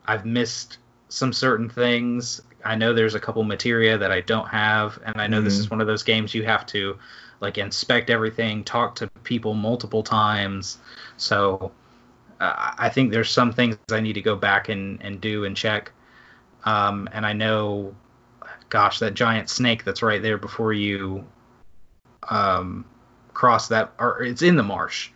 I've 0.06 0.26
missed 0.26 0.78
some 1.08 1.32
certain 1.32 1.68
things. 1.68 2.42
I 2.64 2.74
know 2.74 2.92
there's 2.92 3.14
a 3.14 3.20
couple 3.20 3.44
materia 3.44 3.96
that 3.96 4.10
I 4.10 4.22
don't 4.22 4.48
have, 4.48 4.98
and 5.06 5.20
I 5.20 5.28
know 5.28 5.40
this 5.40 5.58
Mhm. 5.58 5.60
is 5.60 5.70
one 5.70 5.80
of 5.80 5.86
those 5.86 6.02
games 6.02 6.34
you 6.34 6.42
have 6.44 6.66
to 6.66 6.98
like 7.40 7.58
inspect 7.58 8.10
everything, 8.10 8.64
talk 8.64 8.96
to 8.96 9.08
people 9.22 9.54
multiple 9.54 10.02
times. 10.02 10.78
So 11.18 11.70
uh, 12.40 12.72
I 12.78 12.88
think 12.88 13.12
there's 13.12 13.30
some 13.30 13.52
things 13.52 13.76
I 13.92 14.00
need 14.00 14.14
to 14.14 14.22
go 14.22 14.34
back 14.34 14.68
and, 14.70 15.00
and 15.02 15.20
do 15.20 15.44
and 15.44 15.56
check. 15.56 15.92
Um, 16.64 17.08
and 17.12 17.26
I 17.26 17.34
know, 17.34 17.94
gosh, 18.70 18.98
that 19.00 19.14
giant 19.14 19.50
snake 19.50 19.84
that's 19.84 20.02
right 20.02 20.22
there 20.22 20.38
before 20.38 20.72
you 20.72 21.24
um, 22.30 22.84
cross 23.34 23.68
that, 23.68 23.92
or 23.98 24.22
it's 24.22 24.42
in 24.42 24.56
the 24.56 24.62
marsh, 24.62 25.10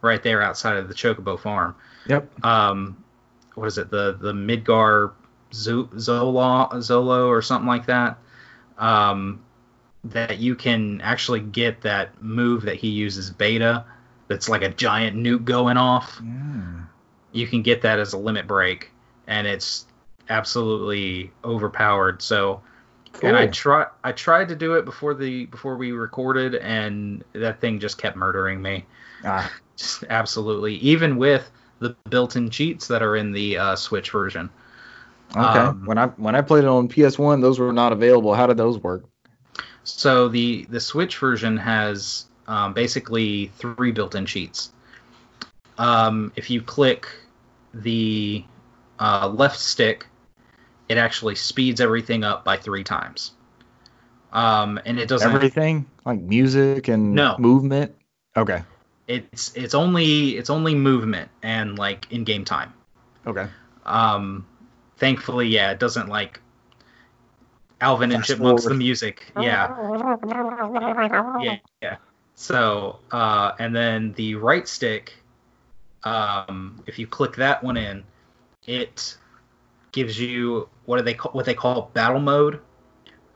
right 0.00 0.22
there 0.22 0.42
outside 0.42 0.76
of 0.76 0.88
the 0.88 0.94
Chocobo 0.94 1.38
farm. 1.38 1.74
Yep. 2.06 2.44
Um, 2.44 3.02
what 3.54 3.66
is 3.66 3.78
it? 3.78 3.90
The 3.90 4.16
the 4.20 4.32
Midgar 4.32 5.12
Zo- 5.52 5.88
Zolo 5.94 6.70
Zolo 6.74 7.26
or 7.28 7.42
something 7.42 7.68
like 7.68 7.86
that. 7.86 8.18
Um, 8.78 9.40
that 10.04 10.38
you 10.38 10.54
can 10.54 11.00
actually 11.00 11.40
get 11.40 11.80
that 11.82 12.22
move 12.22 12.62
that 12.62 12.76
he 12.76 12.88
uses 12.88 13.30
beta. 13.30 13.84
That's 14.28 14.48
like 14.48 14.62
a 14.62 14.68
giant 14.68 15.16
nuke 15.16 15.44
going 15.44 15.76
off 15.76 16.18
Mm. 16.18 16.86
you 17.32 17.46
can 17.46 17.62
get 17.62 17.82
that 17.82 17.98
as 17.98 18.12
a 18.12 18.18
limit 18.18 18.46
break, 18.46 18.90
and 19.26 19.46
it's 19.46 19.86
absolutely 20.28 21.30
overpowered. 21.44 22.22
So, 22.22 22.60
and 23.22 23.36
I 23.36 23.46
Cool. 23.46 23.52
try 23.52 23.86
I 24.04 24.12
tried 24.12 24.48
to 24.48 24.54
do 24.56 24.74
it 24.74 24.84
before 24.84 25.14
the 25.14 25.46
before 25.46 25.76
we 25.76 25.92
recorded, 25.92 26.54
and 26.54 27.24
that 27.32 27.60
thing 27.60 27.80
just 27.80 27.98
kept 27.98 28.16
murdering 28.16 28.62
me. 28.62 28.86
Ah, 29.24 29.50
Just 29.78 30.04
absolutely, 30.10 30.74
even 30.76 31.16
with 31.16 31.50
the 31.78 31.96
built-in 32.10 32.50
cheats 32.50 32.88
that 32.88 33.02
are 33.02 33.16
in 33.16 33.32
the 33.32 33.56
uh, 33.56 33.76
Switch 33.76 34.10
version. 34.10 34.50
okay. 35.36 35.58
Um, 35.60 35.86
when 35.86 35.98
I 35.98 36.06
when 36.08 36.34
I 36.34 36.42
played 36.42 36.64
it 36.64 36.68
on 36.68 36.88
PS1, 36.88 37.40
those 37.40 37.58
were 37.58 37.72
not 37.72 37.92
available. 37.92 38.34
How 38.34 38.46
did 38.46 38.56
those 38.56 38.78
work? 38.78 39.04
So 39.84 40.28
the 40.28 40.66
the 40.68 40.80
Switch 40.80 41.16
version 41.18 41.56
has 41.56 42.26
um, 42.48 42.74
basically 42.74 43.52
three 43.56 43.92
built-in 43.92 44.26
cheats. 44.26 44.72
Um, 45.78 46.32
if 46.34 46.50
you 46.50 46.60
click 46.60 47.06
the 47.72 48.44
uh, 48.98 49.28
left 49.28 49.58
stick, 49.58 50.06
it 50.88 50.98
actually 50.98 51.36
speeds 51.36 51.80
everything 51.80 52.24
up 52.24 52.44
by 52.44 52.56
three 52.56 52.82
times. 52.82 53.32
Um, 54.32 54.80
and 54.84 54.98
it 54.98 55.08
doesn't. 55.08 55.32
Everything 55.32 55.86
like 56.04 56.20
music 56.20 56.88
and 56.88 57.14
No. 57.14 57.36
movement. 57.38 57.94
Okay. 58.36 58.62
It's 59.08 59.56
it's 59.56 59.74
only 59.74 60.36
it's 60.36 60.50
only 60.50 60.74
movement 60.74 61.30
and 61.42 61.78
like 61.78 62.06
in-game 62.10 62.44
time. 62.44 62.74
Okay. 63.26 63.48
Um, 63.86 64.46
thankfully, 64.98 65.48
yeah, 65.48 65.70
it 65.72 65.80
doesn't 65.80 66.08
like 66.08 66.40
Alvin 67.80 68.12
and 68.12 68.20
Fast 68.20 68.28
Chipmunks 68.28 68.64
the 68.64 68.74
music. 68.74 69.32
Yeah. 69.40 69.74
yeah, 71.42 71.56
yeah. 71.82 71.96
So, 72.34 72.98
uh, 73.10 73.52
and 73.58 73.74
then 73.74 74.12
the 74.12 74.34
right 74.36 74.68
stick, 74.68 75.14
um, 76.04 76.82
if 76.86 76.98
you 76.98 77.06
click 77.06 77.36
that 77.36 77.64
one 77.64 77.76
in, 77.76 78.04
it 78.66 79.16
gives 79.92 80.20
you 80.20 80.68
what 80.84 80.98
do 80.98 81.02
they 81.02 81.14
call 81.14 81.32
what 81.32 81.46
they 81.46 81.54
call 81.54 81.90
battle 81.94 82.20
mode, 82.20 82.60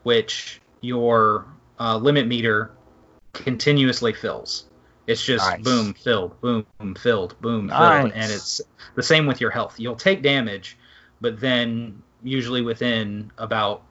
which 0.03 0.61
your 0.81 1.45
uh, 1.79 1.97
limit 1.97 2.27
meter 2.27 2.71
continuously 3.33 4.13
fills. 4.13 4.65
It's 5.07 5.23
just 5.23 5.45
Nice. 5.49 5.61
boom 5.63 5.93
filled, 5.93 6.39
boom 6.41 6.65
filled, 6.97 7.39
boom 7.41 7.67
Nice. 7.67 8.01
filled, 8.01 8.11
and 8.13 8.31
it's 8.31 8.61
the 8.95 9.03
same 9.03 9.25
with 9.25 9.41
your 9.41 9.51
health. 9.51 9.75
You'll 9.79 9.95
take 9.95 10.21
damage, 10.21 10.77
but 11.19 11.39
then 11.39 12.01
usually 12.23 12.61
within 12.61 13.29
about 13.37 13.83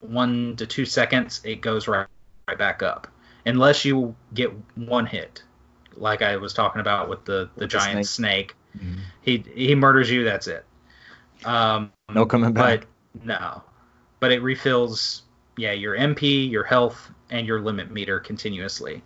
one 0.00 0.56
to 0.56 0.66
two 0.66 0.84
seconds, 0.84 1.40
it 1.44 1.60
goes 1.60 1.86
right 1.86 2.06
right 2.48 2.58
back 2.58 2.82
up, 2.82 3.06
unless 3.46 3.84
you 3.84 4.14
get 4.34 4.50
one 4.74 5.06
hit, 5.06 5.42
like 5.94 6.22
I 6.22 6.36
was 6.36 6.52
talking 6.52 6.80
about 6.80 7.08
with 7.08 7.24
the 7.24 7.32
the 7.54 7.60
With 7.60 7.70
the 7.70 7.78
giant 7.78 8.06
snake. 8.06 8.56
Mhm. 8.76 8.98
He 9.20 9.44
he 9.54 9.74
murders 9.74 10.10
you. 10.10 10.24
That's 10.24 10.46
it. 10.48 10.64
Um, 11.44 11.92
No 12.12 12.26
coming 12.26 12.52
back. 12.52 12.86
but 13.14 13.24
no, 13.24 13.62
but 14.18 14.32
it 14.32 14.42
refills 14.42 15.22
yeah 15.56 15.72
your 15.72 15.96
MP, 15.96 16.50
your 16.50 16.64
health, 16.64 17.10
and 17.30 17.46
your 17.46 17.60
limit 17.60 17.90
meter 17.92 18.18
continuously. 18.18 19.02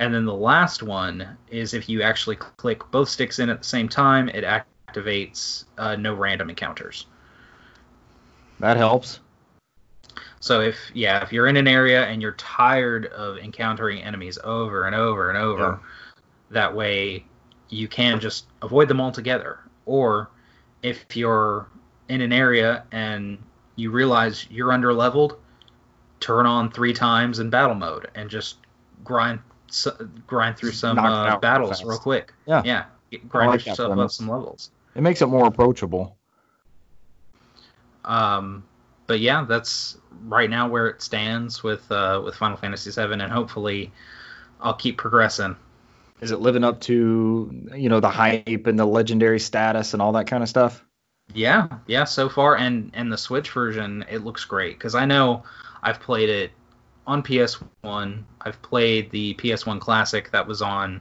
And 0.00 0.14
then 0.14 0.24
the 0.24 0.34
last 0.34 0.82
one 0.82 1.36
is 1.50 1.74
if 1.74 1.86
you 1.86 2.00
actually 2.00 2.36
click 2.36 2.90
both 2.90 3.10
sticks 3.10 3.38
in 3.38 3.50
at 3.50 3.58
the 3.58 3.68
same 3.68 3.86
time, 3.86 4.30
it 4.30 4.44
activates 4.44 5.66
uh, 5.76 5.94
no 5.94 6.14
random 6.14 6.48
encounters. 6.48 7.06
That 8.60 8.78
helps. 8.78 9.20
So 10.40 10.62
if 10.62 10.76
yeah, 10.94 11.22
if 11.22 11.34
you're 11.34 11.48
in 11.48 11.58
an 11.58 11.68
area 11.68 12.06
and 12.06 12.22
you're 12.22 12.32
tired 12.32 13.06
of 13.08 13.36
encountering 13.36 14.02
enemies 14.02 14.38
over 14.42 14.86
and 14.86 14.96
over 14.96 15.28
and 15.28 15.36
over, 15.36 15.80
that 16.50 16.74
way 16.74 17.26
you 17.68 17.86
can 17.86 18.18
just 18.20 18.46
avoid 18.62 18.88
them 18.88 19.02
altogether. 19.02 19.58
Or 19.84 20.30
if 20.82 21.14
you're 21.14 21.68
in 22.08 22.22
an 22.22 22.32
area 22.32 22.84
and 22.90 23.36
you 23.76 23.90
realize 23.90 24.46
you're 24.50 24.72
under 24.72 24.94
leveled, 24.94 25.38
turn 26.20 26.46
on 26.46 26.70
three 26.70 26.94
times 26.94 27.38
in 27.38 27.50
battle 27.50 27.74
mode 27.74 28.10
and 28.14 28.30
just 28.30 28.56
grind 29.04 29.40
grind 30.26 30.56
through 30.56 30.72
some 30.72 30.98
uh, 30.98 31.38
battles 31.38 31.70
fast. 31.70 31.84
real 31.84 31.98
quick. 31.98 32.32
Yeah. 32.46 32.62
yeah, 32.64 32.84
grind 33.28 33.50
like 33.50 33.66
yourself 33.66 33.98
up 33.98 34.10
some 34.10 34.28
levels. 34.28 34.70
It 34.94 35.02
makes 35.02 35.22
it 35.22 35.26
more 35.26 35.46
approachable. 35.46 36.16
Um, 38.04 38.64
but 39.06 39.20
yeah, 39.20 39.44
that's 39.48 39.96
right 40.24 40.48
now 40.48 40.68
where 40.68 40.88
it 40.88 41.02
stands 41.02 41.62
with 41.62 41.90
uh, 41.90 42.20
with 42.24 42.34
Final 42.34 42.56
Fantasy 42.56 42.90
VII, 42.90 43.12
and 43.12 43.22
hopefully 43.22 43.92
I'll 44.60 44.74
keep 44.74 44.98
progressing. 44.98 45.56
Is 46.20 46.32
it 46.32 46.40
living 46.40 46.64
up 46.64 46.80
to 46.82 47.68
you 47.74 47.88
know 47.88 48.00
the 48.00 48.10
hype 48.10 48.66
and 48.66 48.78
the 48.78 48.84
legendary 48.84 49.40
status 49.40 49.94
and 49.94 50.02
all 50.02 50.12
that 50.12 50.26
kind 50.26 50.42
of 50.42 50.48
stuff? 50.48 50.84
Yeah, 51.32 51.68
yeah, 51.86 52.04
so 52.04 52.28
far, 52.28 52.56
and 52.56 52.90
and 52.94 53.12
the 53.12 53.18
Switch 53.18 53.50
version, 53.50 54.04
it 54.10 54.18
looks 54.18 54.44
great 54.44 54.78
because 54.78 54.94
I 54.94 55.06
know 55.06 55.44
I've 55.82 56.00
played 56.00 56.28
it 56.28 56.50
on 57.06 57.22
PS1. 57.22 58.24
I've 58.42 58.62
played 58.62 59.10
the 59.10 59.34
PS1 59.34 59.80
Classic 59.80 60.30
that 60.30 60.46
was 60.46 60.62
on. 60.62 61.00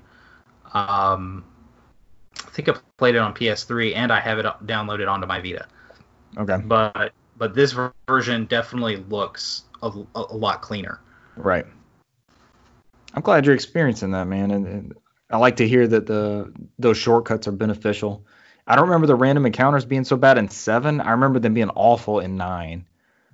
Um, 0.73 1.45
I 2.37 2.49
think 2.51 2.69
I 2.69 2.73
played 2.97 3.15
it 3.15 3.19
on 3.19 3.33
PS3, 3.33 3.95
and 3.95 4.11
I 4.11 4.19
have 4.19 4.39
it 4.39 4.45
downloaded 4.65 5.09
onto 5.09 5.27
my 5.27 5.39
Vita. 5.41 5.67
Okay. 6.37 6.57
But 6.65 7.13
but 7.37 7.55
this 7.55 7.71
ver- 7.71 7.93
version 8.07 8.45
definitely 8.45 8.97
looks 8.97 9.63
a, 9.81 9.87
a, 9.87 10.25
a 10.29 10.35
lot 10.35 10.61
cleaner. 10.61 10.99
Right. 11.35 11.65
I'm 13.13 13.21
glad 13.21 13.45
you're 13.45 13.55
experiencing 13.55 14.11
that, 14.11 14.27
man, 14.27 14.51
and, 14.51 14.67
and 14.67 14.93
I 15.31 15.37
like 15.37 15.55
to 15.57 15.67
hear 15.67 15.87
that 15.87 16.05
the 16.05 16.53
those 16.77 16.97
shortcuts 16.97 17.47
are 17.47 17.51
beneficial. 17.51 18.25
I 18.67 18.75
don't 18.75 18.85
remember 18.85 19.07
the 19.07 19.15
random 19.15 19.45
encounters 19.45 19.85
being 19.85 20.03
so 20.03 20.15
bad 20.15 20.37
in 20.37 20.49
seven. 20.49 21.01
I 21.01 21.11
remember 21.11 21.39
them 21.39 21.53
being 21.53 21.71
awful 21.71 22.19
in 22.19 22.37
nine. 22.37 22.85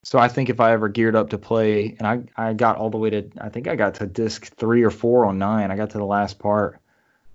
So 0.05 0.19
I 0.19 0.27
think 0.27 0.49
if 0.49 0.59
I 0.59 0.71
ever 0.73 0.87
geared 0.87 1.15
up 1.15 1.31
to 1.31 1.39
play, 1.39 1.95
and 1.97 2.07
I 2.07 2.21
I 2.37 2.53
got 2.53 2.77
all 2.77 2.91
the 2.91 2.97
way 2.99 3.09
to 3.09 3.27
I 3.41 3.49
think 3.49 3.67
I 3.67 3.75
got 3.75 3.95
to 3.95 4.05
disc 4.05 4.55
three 4.55 4.83
or 4.83 4.91
four 4.91 5.25
on 5.25 5.39
nine. 5.39 5.71
I 5.71 5.75
got 5.75 5.89
to 5.89 5.97
the 5.97 6.05
last 6.05 6.37
part, 6.37 6.79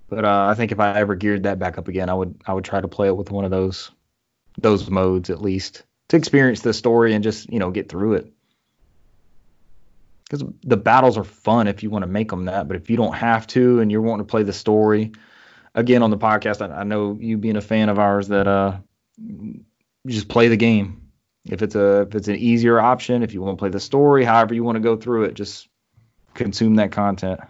but 0.08 0.24
uh, 0.24 0.46
I 0.48 0.54
think 0.54 0.70
if 0.70 0.78
I 0.78 1.00
ever 1.00 1.16
geared 1.16 1.42
that 1.42 1.58
back 1.58 1.78
up 1.78 1.88
again, 1.88 2.08
I 2.08 2.14
would 2.14 2.40
I 2.46 2.54
would 2.54 2.64
try 2.64 2.80
to 2.80 2.86
play 2.86 3.08
it 3.08 3.16
with 3.16 3.32
one 3.32 3.44
of 3.44 3.50
those 3.50 3.90
those 4.56 4.88
modes 4.88 5.30
at 5.30 5.42
least 5.42 5.82
to 6.10 6.16
experience 6.16 6.60
the 6.60 6.72
story 6.72 7.12
and 7.12 7.24
just 7.24 7.52
you 7.52 7.58
know 7.58 7.72
get 7.72 7.88
through 7.88 8.14
it 8.14 8.32
because 10.24 10.44
the 10.62 10.76
battles 10.76 11.18
are 11.18 11.24
fun 11.24 11.66
if 11.66 11.82
you 11.82 11.90
want 11.90 12.04
to 12.04 12.08
make 12.08 12.30
them 12.30 12.44
that. 12.44 12.68
But 12.68 12.76
if 12.76 12.88
you 12.88 12.96
don't 12.96 13.14
have 13.14 13.48
to 13.48 13.80
and 13.80 13.90
you're 13.90 14.00
wanting 14.00 14.24
to 14.24 14.30
play 14.30 14.44
the 14.44 14.52
story, 14.52 15.10
again 15.74 16.04
on 16.04 16.10
the 16.10 16.18
podcast, 16.18 16.62
I, 16.62 16.72
I 16.72 16.84
know 16.84 17.18
you 17.20 17.36
being 17.36 17.56
a 17.56 17.60
fan 17.60 17.88
of 17.88 17.98
ours 17.98 18.28
that 18.28 18.46
uh, 18.46 18.78
just 20.06 20.28
play 20.28 20.46
the 20.46 20.56
game. 20.56 21.09
If 21.46 21.62
it's 21.62 21.74
a 21.74 22.02
if 22.02 22.14
it's 22.14 22.28
an 22.28 22.36
easier 22.36 22.80
option, 22.80 23.22
if 23.22 23.32
you 23.32 23.40
want 23.40 23.56
to 23.56 23.60
play 23.60 23.70
the 23.70 23.80
story, 23.80 24.24
however 24.24 24.54
you 24.54 24.62
want 24.62 24.76
to 24.76 24.80
go 24.80 24.96
through 24.96 25.24
it, 25.24 25.34
just 25.34 25.68
consume 26.34 26.76
that 26.76 26.92
content. 26.92 27.40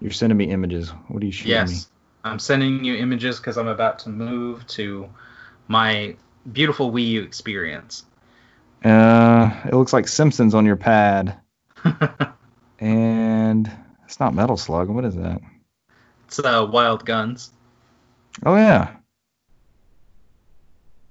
You're 0.00 0.10
sending 0.10 0.36
me 0.36 0.50
images. 0.50 0.90
What 1.08 1.22
are 1.22 1.26
you 1.26 1.32
shooting 1.32 1.52
Yes, 1.52 1.88
I'm 2.24 2.38
sending 2.38 2.82
you 2.84 2.96
images 2.96 3.38
because 3.38 3.56
I'm 3.56 3.68
about 3.68 4.00
to 4.00 4.08
move 4.08 4.66
to 4.68 5.08
my 5.68 6.16
beautiful 6.52 6.90
Wii 6.90 7.06
U 7.08 7.22
experience. 7.22 8.04
Uh, 8.84 9.50
it 9.64 9.74
looks 9.74 9.92
like 9.92 10.08
Simpsons 10.08 10.54
on 10.54 10.66
your 10.66 10.76
pad, 10.76 11.36
and 12.80 13.70
it's 14.04 14.18
not 14.18 14.34
Metal 14.34 14.56
Slug. 14.56 14.88
What 14.88 15.04
is 15.04 15.14
that? 15.14 15.40
it's 16.32 16.38
uh, 16.38 16.66
Wild 16.70 17.04
Guns. 17.04 17.52
Oh 18.46 18.56
yeah. 18.56 18.96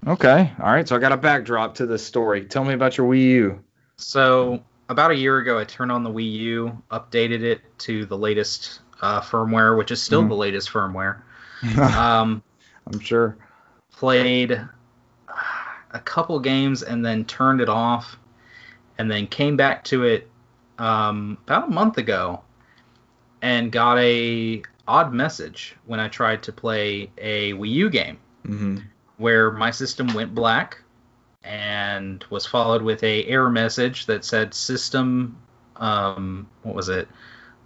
Okay. 0.08 0.52
All 0.60 0.72
right. 0.72 0.88
So 0.88 0.96
I 0.96 1.00
got 1.00 1.12
a 1.12 1.18
backdrop 1.18 1.76
to 1.76 1.86
this 1.86 2.06
story. 2.06 2.46
Tell 2.46 2.64
me 2.64 2.74
about 2.74 2.98
your 2.98 3.08
Wii 3.10 3.24
U. 3.24 3.64
So 3.98 4.64
about 4.90 5.12
a 5.12 5.16
year 5.16 5.38
ago, 5.38 5.60
I 5.60 5.64
turned 5.64 5.92
on 5.92 6.04
the 6.04 6.10
Wii 6.10 6.32
U, 6.32 6.82
updated 6.92 7.44
it 7.44 7.62
to 7.80 8.06
the 8.06 8.18
latest 8.18 8.82
uh, 9.02 9.22
firmware, 9.22 9.78
which 9.78 9.92
is 9.92 10.02
still 10.02 10.24
Mhm. 10.24 10.30
the 10.30 10.36
latest 10.36 10.72
firmware. 10.72 11.22
Um, 11.98 12.44
I'm 12.88 13.00
sure. 13.00 13.38
played 13.94 14.60
a 15.92 16.00
couple 16.00 16.40
games 16.40 16.82
and 16.82 17.06
then 17.06 17.26
turned 17.26 17.62
it 17.62 17.70
off, 17.70 18.18
and 18.98 19.10
then 19.12 19.28
came 19.28 19.56
back 19.56 19.84
to 19.86 20.04
it 20.04 20.28
um, 20.80 21.38
about 21.46 21.68
a 21.68 21.72
month 21.72 21.98
ago, 22.00 22.42
and 23.44 23.72
got 23.72 24.00
a 24.00 24.64
odd 24.88 25.14
message 25.14 25.76
when 25.86 26.00
I 26.00 26.08
tried 26.08 26.42
to 26.44 26.52
play 26.52 27.12
a 27.20 27.54
Wii 27.54 27.70
U 27.70 27.90
game 27.90 28.18
hmm 28.46 28.78
where 29.22 29.52
my 29.52 29.70
system 29.72 30.08
went 30.14 30.34
black 30.34 30.82
and 31.44 32.26
was 32.30 32.46
followed 32.46 32.82
with 32.82 33.04
a 33.04 33.26
error 33.26 33.50
message 33.50 34.06
that 34.08 34.26
said 34.26 34.54
system 34.54 35.38
um, 35.78 36.48
what 36.64 36.76
was 36.76 36.90
it 36.90 37.08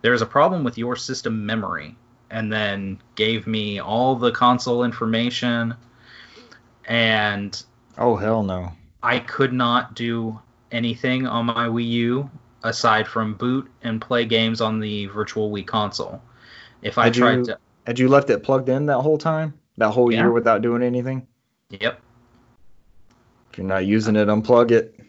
there's 0.01 0.21
a 0.21 0.25
problem 0.25 0.63
with 0.63 0.77
your 0.77 0.95
system 0.95 1.45
memory 1.45 1.95
and 2.29 2.51
then 2.51 2.99
gave 3.15 3.47
me 3.47 3.79
all 3.79 4.15
the 4.15 4.31
console 4.31 4.83
information 4.83 5.73
and 6.87 7.63
Oh 7.97 8.15
hell 8.15 8.43
no. 8.43 8.71
i 9.03 9.19
could 9.19 9.53
not 9.53 9.95
do 9.95 10.39
anything 10.71 11.25
on 11.27 11.45
my 11.45 11.67
wii 11.67 11.87
u 11.87 12.29
aside 12.63 13.07
from 13.07 13.33
boot 13.35 13.69
and 13.83 14.01
play 14.01 14.25
games 14.25 14.61
on 14.61 14.79
the 14.79 15.05
virtual 15.07 15.51
wii 15.51 15.65
console 15.65 16.21
if 16.81 16.97
i 16.97 17.05
Had 17.05 17.13
tried 17.13 17.37
you- 17.39 17.45
to 17.45 17.57
Had 17.85 17.99
you 17.99 18.07
left 18.09 18.29
it 18.29 18.43
plugged 18.43 18.67
in 18.69 18.87
that 18.87 18.99
whole 19.01 19.17
time? 19.19 19.53
That 19.77 19.91
whole 19.91 20.11
Yeah. 20.11 20.21
year 20.21 20.31
without 20.31 20.61
doing 20.63 20.81
anything? 20.81 21.27
Yep 21.69 21.99
If 23.51 23.57
you're 23.57 23.67
not 23.67 23.85
using 23.85 24.15
it, 24.15 24.27
unplug 24.27 24.71
it. 24.71 24.99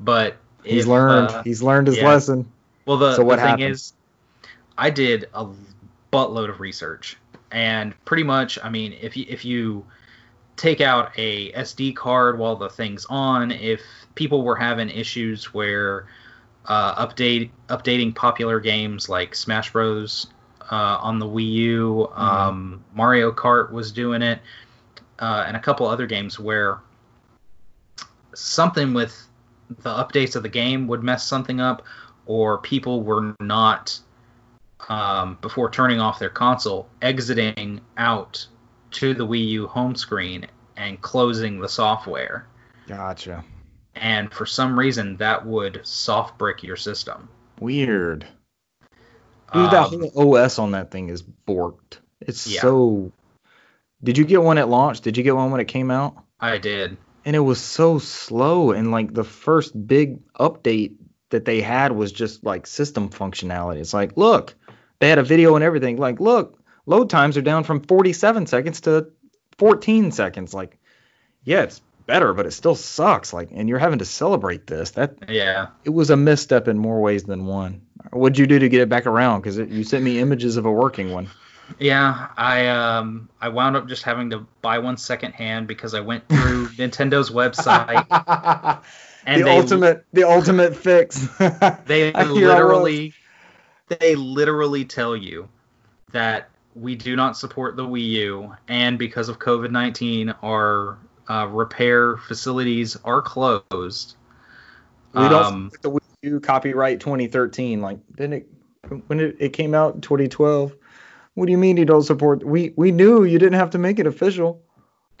but 0.00 0.36
He's 0.64 0.82
if, 0.84 0.88
learned. 0.88 1.28
uh, 1.30 1.42
He's 1.44 1.62
learned 1.62 1.86
his 1.86 1.98
yeah. 1.98 2.08
lesson. 2.08 2.50
Well, 2.86 2.96
the, 2.98 3.14
So 3.14 3.24
what 3.24 3.36
the 3.36 3.42
thing 3.42 3.50
happened? 3.50 3.70
is, 3.70 3.92
I 4.78 4.90
did 4.90 5.28
a 5.34 5.46
buttload 6.12 6.48
of 6.50 6.60
research, 6.60 7.16
and 7.50 7.94
pretty 8.04 8.22
much, 8.24 8.58
I 8.62 8.68
mean, 8.68 8.94
if 9.00 9.16
you 9.16 9.24
if 9.28 9.44
you 9.44 9.84
take 10.56 10.80
out 10.80 11.12
a 11.18 11.52
SD 11.52 11.94
card 11.96 12.38
while 12.38 12.56
the 12.56 12.68
thing's 12.68 13.06
on, 13.08 13.50
if 13.50 13.80
people 14.14 14.42
were 14.42 14.56
having 14.56 14.88
issues 14.90 15.52
where 15.54 16.06
uh, 16.66 17.06
update 17.06 17.50
updating 17.68 18.14
popular 18.14 18.58
games 18.60 19.08
like 19.08 19.34
Smash 19.34 19.72
Bros. 19.72 20.26
Uh, 20.68 20.98
on 21.00 21.20
the 21.20 21.26
Wii 21.26 21.52
U, 21.52 22.08
Mm-hmm. 22.10 22.20
um, 22.20 22.84
Mario 22.92 23.30
Kart 23.30 23.70
was 23.70 23.92
doing 23.92 24.20
it, 24.20 24.40
uh, 25.18 25.44
and 25.46 25.56
a 25.56 25.60
couple 25.60 25.86
other 25.86 26.06
games 26.06 26.38
where 26.38 26.78
something 28.34 28.94
with 28.94 29.26
the 29.68 29.90
updates 29.90 30.36
of 30.36 30.42
the 30.42 30.48
game 30.48 30.86
would 30.88 31.02
mess 31.02 31.26
something 31.26 31.60
up, 31.60 31.82
or 32.26 32.58
people 32.58 33.02
were 33.02 33.34
not 33.40 33.98
um, 34.88 35.38
before 35.40 35.70
turning 35.70 36.00
off 36.00 36.18
their 36.18 36.30
console, 36.30 36.88
exiting 37.02 37.80
out 37.96 38.46
to 38.92 39.14
the 39.14 39.26
Wii 39.26 39.48
U 39.48 39.66
home 39.66 39.96
screen 39.96 40.46
and 40.76 41.00
closing 41.00 41.60
the 41.60 41.68
software. 41.68 42.46
Gotcha. 42.86 43.44
And 43.94 44.32
for 44.32 44.46
some 44.46 44.78
reason, 44.78 45.16
that 45.16 45.44
would 45.44 45.80
soft 45.84 46.38
brick 46.38 46.62
your 46.62 46.76
system. 46.76 47.28
Weird. 47.58 48.26
Dude, 49.52 49.70
that 49.70 49.92
Um, 49.92 50.10
whole 50.14 50.36
OS 50.36 50.58
on 50.58 50.72
that 50.72 50.90
thing 50.90 51.08
is 51.08 51.22
borked. 51.22 51.98
It's 52.20 52.46
Yeah. 52.46 52.60
so. 52.60 53.12
Did 54.02 54.18
you 54.18 54.24
get 54.24 54.42
one 54.42 54.58
at 54.58 54.68
launch? 54.68 55.00
Did 55.00 55.16
you 55.16 55.22
get 55.22 55.34
one 55.36 55.50
when 55.50 55.60
it 55.60 55.68
came 55.68 55.90
out? 55.90 56.16
I 56.40 56.58
did. 56.58 56.96
And 57.24 57.34
it 57.34 57.40
was 57.40 57.60
so 57.60 57.98
slow. 57.98 58.72
And 58.72 58.90
like 58.90 59.12
the 59.12 59.24
first 59.24 59.86
big 59.86 60.20
update 60.34 60.94
that 61.30 61.44
they 61.44 61.60
had 61.60 61.92
was 61.92 62.12
just 62.12 62.44
like 62.44 62.66
system 62.66 63.08
functionality. 63.08 63.78
It's 63.80 63.94
like, 63.94 64.16
look, 64.16 64.54
they 65.00 65.08
had 65.08 65.18
a 65.18 65.22
video 65.24 65.56
and 65.56 65.64
everything. 65.64 65.96
Like, 65.96 66.20
look, 66.20 66.62
load 66.86 67.10
times 67.10 67.36
are 67.36 67.42
down 67.42 67.64
from 67.64 67.80
47 67.80 68.46
seconds 68.46 68.82
to 68.82 69.08
14 69.58 70.12
seconds. 70.12 70.54
Like, 70.54 70.78
yeah, 71.42 71.62
it's 71.62 71.80
better, 72.06 72.32
but 72.32 72.46
it 72.46 72.52
still 72.52 72.76
sucks. 72.76 73.32
Like, 73.32 73.48
and 73.52 73.68
you're 73.68 73.78
having 73.80 73.98
to 73.98 74.04
celebrate 74.04 74.66
this. 74.66 74.92
That 74.92 75.16
Yeah. 75.28 75.68
it 75.84 75.90
was 75.90 76.10
a 76.10 76.16
misstep 76.16 76.68
in 76.68 76.78
more 76.78 77.00
ways 77.00 77.24
than 77.24 77.46
one. 77.46 77.82
What'd 78.12 78.38
you 78.38 78.46
do 78.46 78.60
to 78.60 78.68
get 78.68 78.82
it 78.82 78.88
back 78.88 79.06
around? 79.06 79.40
Because 79.40 79.58
you 79.58 79.82
sent 79.82 80.04
me 80.04 80.20
images 80.20 80.56
of 80.58 80.66
a 80.66 80.70
working 80.70 81.10
one. 81.12 81.28
Yeah, 81.78 82.28
I 82.36 82.68
um 82.68 83.28
I 83.40 83.48
wound 83.48 83.76
up 83.76 83.88
just 83.88 84.02
having 84.02 84.30
to 84.30 84.46
buy 84.62 84.78
one 84.78 84.96
secondhand 84.96 85.66
because 85.66 85.94
I 85.94 86.00
went 86.00 86.28
through 86.28 86.68
Nintendo's 86.78 87.30
website 87.30 88.06
and 89.26 89.40
the 89.40 89.44
they 89.44 89.58
ultimate, 89.58 90.04
the 90.12 90.24
ultimate 90.24 90.76
fix. 90.76 91.26
they 91.86 92.06
Here 92.06 92.12
I 92.16 92.22
was. 92.24 92.32
literally 92.32 93.14
they 93.88 94.14
literally 94.14 94.84
tell 94.84 95.16
you 95.16 95.48
that 96.12 96.48
we 96.74 96.94
do 96.94 97.16
not 97.16 97.36
support 97.36 97.76
the 97.76 97.84
Wii 97.84 98.08
U 98.08 98.54
and 98.68 98.98
because 98.98 99.28
of 99.28 99.38
COVID-19 99.38 100.34
our 100.42 100.98
uh, 101.28 101.46
repair 101.50 102.16
facilities 102.16 102.96
are 103.04 103.22
closed. 103.22 104.16
We 105.14 105.28
don't 105.28 105.44
Um, 105.44 105.70
the 105.82 105.90
Wii 105.90 106.00
U 106.22 106.40
copyright 106.40 107.00
2013. 107.00 107.80
Like, 107.80 107.98
didn't 108.14 108.32
it? 108.34 108.48
When 109.08 109.18
it, 109.20 109.36
it 109.40 109.52
came 109.52 109.74
out 109.74 109.96
in 109.96 110.00
2012. 110.00 110.74
What 111.36 111.46
do 111.46 111.52
you 111.52 111.58
mean 111.58 111.76
you 111.76 111.84
don't 111.84 112.02
support? 112.02 112.42
We 112.44 112.72
we 112.76 112.90
knew 112.90 113.24
you 113.24 113.38
didn't 113.38 113.58
have 113.60 113.70
to 113.70 113.78
make 113.78 113.98
it 113.98 114.06
official. 114.06 114.60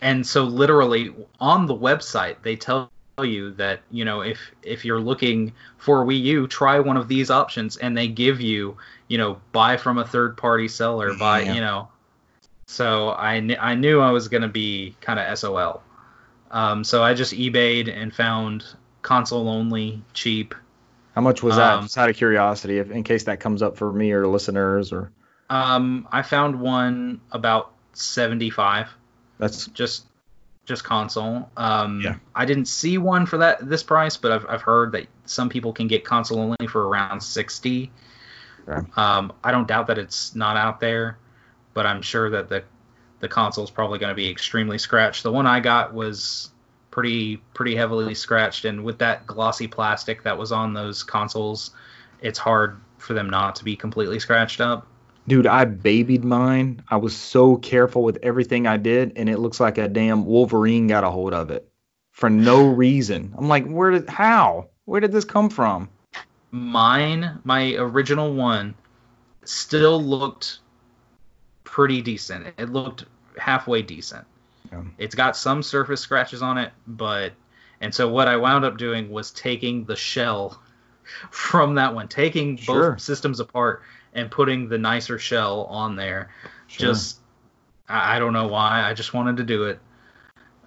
and 0.00 0.26
so 0.26 0.44
literally 0.44 1.14
on 1.40 1.64
the 1.66 1.74
website 1.74 2.36
they 2.42 2.54
tell 2.56 2.90
you 3.22 3.50
that 3.52 3.80
you 3.90 4.04
know 4.04 4.20
if 4.20 4.38
if 4.62 4.84
you're 4.84 5.00
looking 5.00 5.52
for 5.78 6.02
a 6.02 6.04
Wii 6.04 6.20
U 6.36 6.46
try 6.46 6.78
one 6.80 6.98
of 6.98 7.08
these 7.08 7.30
options 7.30 7.78
and 7.78 7.96
they 7.96 8.08
give 8.08 8.40
you 8.42 8.76
you 9.08 9.16
know 9.16 9.40
buy 9.52 9.78
from 9.78 9.96
a 9.96 10.04
third 10.04 10.36
party 10.36 10.68
seller 10.68 11.14
buy 11.16 11.40
Yeah. 11.42 11.54
you 11.54 11.60
know 11.62 11.88
so 12.66 13.14
I 13.16 13.40
kn- 13.40 13.56
I 13.58 13.74
knew 13.74 14.00
I 14.00 14.10
was 14.10 14.28
gonna 14.28 14.48
be 14.48 14.94
kind 15.00 15.18
of 15.18 15.38
SOL 15.38 15.82
um, 16.50 16.84
so 16.84 17.02
I 17.02 17.14
just 17.14 17.32
eBayed 17.32 17.88
and 17.88 18.14
found 18.14 18.64
console 19.02 19.48
only 19.48 20.02
cheap 20.12 20.54
How 21.14 21.22
much 21.22 21.42
was 21.42 21.56
that? 21.56 21.72
Um, 21.74 21.84
Just 21.84 21.96
out 21.96 22.10
of 22.10 22.16
curiosity, 22.16 22.78
if 22.78 22.90
in 22.90 23.02
case 23.02 23.24
that 23.24 23.40
comes 23.40 23.62
up 23.62 23.76
for 23.78 23.90
me 23.92 24.12
or 24.12 24.26
listeners, 24.26 24.92
or 24.92 25.10
um, 25.50 26.08
I 26.10 26.22
found 26.22 26.60
one 26.60 27.20
about 27.32 27.72
75 27.92 28.88
that's 29.38 29.66
just 29.68 30.06
just 30.64 30.82
console. 30.82 31.48
Um, 31.56 32.00
Yeah. 32.00 32.16
I 32.34 32.44
didn't 32.44 32.66
see 32.66 32.98
one 32.98 33.24
for 33.26 33.38
that 33.38 33.68
this 33.68 33.82
price, 33.82 34.16
but 34.16 34.32
I've 34.32 34.46
I've 34.48 34.62
heard 34.62 34.92
that 34.92 35.06
some 35.24 35.48
people 35.48 35.72
can 35.72 35.86
get 35.86 36.04
console 36.04 36.40
only 36.40 36.66
for 36.68 36.88
around 36.88 37.22
sixty. 37.22 37.90
Um, 38.96 39.32
I 39.44 39.52
don't 39.52 39.68
doubt 39.68 39.86
that 39.86 39.98
it's 39.98 40.34
not 40.34 40.56
out 40.56 40.80
there, 40.80 41.18
but 41.72 41.86
I'm 41.86 42.02
sure 42.02 42.30
that 42.30 42.48
the 42.48 42.64
the 43.20 43.28
console 43.28 43.64
is 43.64 43.70
probably 43.70 43.98
going 43.98 44.10
to 44.10 44.14
be 44.16 44.28
extremely 44.28 44.78
scratched. 44.78 45.22
The 45.22 45.32
one 45.32 45.46
I 45.46 45.60
got 45.60 45.94
was 45.94 46.50
pretty 46.90 47.36
pretty 47.54 47.76
heavily 47.76 48.14
scratched, 48.14 48.64
and 48.64 48.82
with 48.84 48.98
that 48.98 49.26
glossy 49.26 49.68
plastic 49.68 50.24
that 50.24 50.36
was 50.36 50.50
on 50.50 50.74
those 50.74 51.02
consoles, 51.04 51.70
it's 52.20 52.38
hard 52.38 52.80
for 52.98 53.14
them 53.14 53.30
not 53.30 53.54
to 53.56 53.64
be 53.64 53.76
completely 53.76 54.18
scratched 54.18 54.60
up. 54.60 54.86
Dude, 55.28 55.46
I 55.46 55.64
babied 55.64 56.24
mine. 56.24 56.82
I 56.88 56.96
was 56.96 57.16
so 57.16 57.56
careful 57.56 58.02
with 58.04 58.18
everything 58.22 58.66
I 58.66 58.76
did, 58.76 59.12
and 59.16 59.28
it 59.28 59.38
looks 59.38 59.58
like 59.58 59.76
a 59.78 59.88
damn 59.88 60.24
Wolverine 60.24 60.86
got 60.86 61.02
a 61.04 61.10
hold 61.10 61.34
of 61.34 61.50
it 61.50 61.68
for 62.12 62.30
no 62.30 62.68
reason. 62.68 63.34
I'm 63.36 63.48
like, 63.48 63.66
where 63.66 63.90
did, 63.90 64.08
how? 64.08 64.68
Where 64.84 65.00
did 65.00 65.12
this 65.12 65.24
come 65.24 65.50
from? 65.50 65.88
mine, 66.52 67.38
my 67.44 67.74
original 67.74 68.32
one, 68.32 68.74
still 69.44 70.02
looked 70.02 70.60
pretty 71.64 72.00
decent. 72.00 72.46
It 72.56 72.70
looked 72.70 73.04
halfway 73.36 73.82
decent. 73.82 74.24
Yeah. 74.72 74.82
It's 74.96 75.14
got 75.14 75.36
some 75.36 75.62
surface 75.62 76.00
scratches 76.00 76.40
on 76.42 76.56
it, 76.56 76.72
but 76.86 77.32
and 77.82 77.94
so 77.94 78.08
what 78.08 78.26
I 78.28 78.36
wound 78.36 78.64
up 78.64 78.78
doing 78.78 79.10
was 79.10 79.32
taking 79.32 79.84
the 79.84 79.96
shell 79.96 80.62
from 81.30 81.74
that 81.74 81.94
one, 81.94 82.08
taking 82.08 82.56
Sure. 82.56 82.92
both 82.92 83.02
systems 83.02 83.38
apart 83.40 83.82
and 84.16 84.30
putting 84.30 84.68
the 84.68 84.78
nicer 84.78 85.18
shell 85.18 85.64
on 85.64 85.94
there. 85.94 86.30
Sure. 86.66 86.88
Just 86.88 87.18
I, 87.88 88.16
I 88.16 88.18
don't 88.18 88.32
know 88.32 88.48
why. 88.48 88.82
I 88.82 88.94
just 88.94 89.14
wanted 89.14 89.36
to 89.36 89.44
do 89.44 89.64
it. 89.64 89.78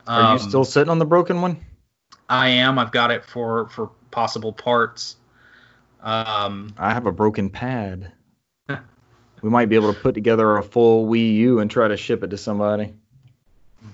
Are 0.08 0.22
you 0.22 0.28
Um, 0.28 0.40
still 0.40 0.64
sitting 0.64 0.90
on 0.90 1.00
the 1.00 1.06
broken 1.06 1.42
one? 1.42 1.58
I 2.30 2.48
am. 2.50 2.80
I've 2.80 2.92
got 2.92 3.12
it 3.12 3.26
for 3.26 3.68
for 3.70 3.92
possible 4.12 4.54
parts. 4.54 5.18
Um, 6.02 6.74
I 6.78 6.94
have 6.94 7.06
a 7.06 7.12
broken 7.12 7.50
pad. 7.50 8.14
we 8.70 9.50
might 9.50 9.68
be 9.68 9.76
able 9.76 9.94
to 9.94 10.00
put 10.00 10.14
together 10.14 10.56
a 10.58 10.64
full 10.64 11.08
Wii 11.08 11.36
U 11.38 11.60
and 11.60 11.70
try 11.70 11.88
to 11.90 11.98
ship 11.98 12.24
it 12.24 12.30
to 12.30 12.38
somebody. 12.38 12.94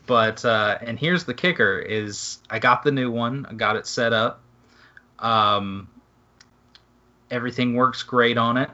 but 0.06 0.44
uh, 0.46 0.78
and 0.82 1.00
here's 1.00 1.24
the 1.24 1.34
kicker: 1.34 1.80
is 1.80 2.38
I 2.50 2.60
got 2.60 2.84
the 2.84 2.92
new 2.92 3.10
one. 3.10 3.48
I 3.50 3.54
got 3.54 3.76
it 3.78 3.88
set 3.88 4.14
up. 4.14 4.42
Um, 5.20 5.88
everything 7.32 7.74
works 7.76 8.04
great 8.04 8.38
on 8.38 8.58
it. 8.58 8.70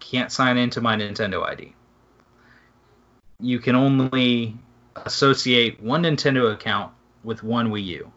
Can't 0.00 0.32
sign 0.32 0.56
into 0.56 0.80
my 0.80 0.96
Nintendo 0.96 1.44
ID. 1.44 1.74
You 3.40 3.58
can 3.58 3.76
only 3.76 4.56
associate 4.96 5.82
one 5.82 6.02
Nintendo 6.02 6.52
account 6.52 6.92
with 7.22 7.42
one 7.42 7.70
Wii 7.70 7.84
U. 7.84 8.12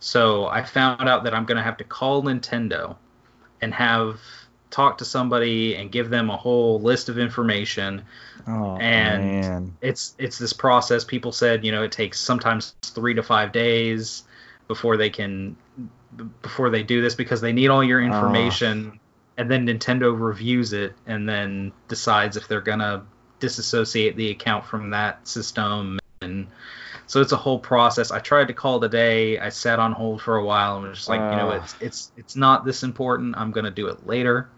So 0.00 0.46
I 0.46 0.64
found 0.64 1.08
out 1.08 1.24
that 1.24 1.34
I'm 1.34 1.44
going 1.44 1.56
to 1.58 1.62
have 1.62 1.76
to 1.78 1.84
call 1.84 2.22
Nintendo 2.22 2.96
and 3.60 3.72
have 3.72 4.20
talk 4.70 4.98
to 4.98 5.04
somebody 5.04 5.76
and 5.76 5.92
give 5.92 6.10
them 6.10 6.30
a 6.30 6.36
whole 6.36 6.80
list 6.80 7.08
of 7.08 7.18
information. 7.18 8.02
Oh 8.48 8.76
And- 8.78 9.22
man. 9.22 9.76
It's 9.80 10.14
it's 10.18 10.38
this 10.38 10.52
process. 10.52 11.04
People 11.04 11.30
said, 11.30 11.64
you 11.64 11.70
know, 11.70 11.82
it 11.82 11.92
takes 11.92 12.18
sometimes 12.18 12.74
3 12.82 13.14
to 13.14 13.22
5 13.22 13.52
days 13.52 14.24
before 14.66 14.96
they 14.96 15.10
can 15.10 15.56
before 16.42 16.70
they 16.70 16.82
do 16.82 17.00
this 17.00 17.14
because 17.14 17.40
they 17.40 17.52
need 17.52 17.68
all 17.68 17.84
your 17.84 18.00
oh. 18.00 18.04
information 18.04 18.98
and 19.36 19.50
then 19.50 19.66
Nintendo 19.66 20.18
reviews 20.18 20.72
it 20.72 20.94
and 21.06 21.28
then 21.28 21.72
decides 21.88 22.36
if 22.36 22.48
they're 22.48 22.60
going 22.60 22.78
to 22.80 23.02
disassociate 23.40 24.16
the 24.16 24.30
account 24.30 24.64
from 24.64 24.90
that 24.90 25.26
system 25.26 25.98
and 26.20 26.46
so 27.06 27.20
it's 27.20 27.32
a 27.32 27.36
whole 27.36 27.58
process. 27.58 28.10
I 28.10 28.20
tried 28.20 28.48
to 28.48 28.54
call 28.54 28.80
today. 28.80 29.38
I 29.38 29.48
sat 29.50 29.78
on 29.78 29.92
hold 29.92 30.22
for 30.22 30.36
a 30.36 30.44
while 30.44 30.78
and 30.78 30.88
was 30.88 30.98
just 30.98 31.08
like, 31.08 31.20
you 31.20 31.36
know, 31.36 31.50
it's 31.50 31.74
it's 31.80 32.12
it's 32.16 32.36
not 32.36 32.64
this 32.64 32.84
important. 32.84 33.36
I'm 33.36 33.50
gonna 33.50 33.70
do 33.70 33.88
it 33.88 34.06
later. 34.06 34.48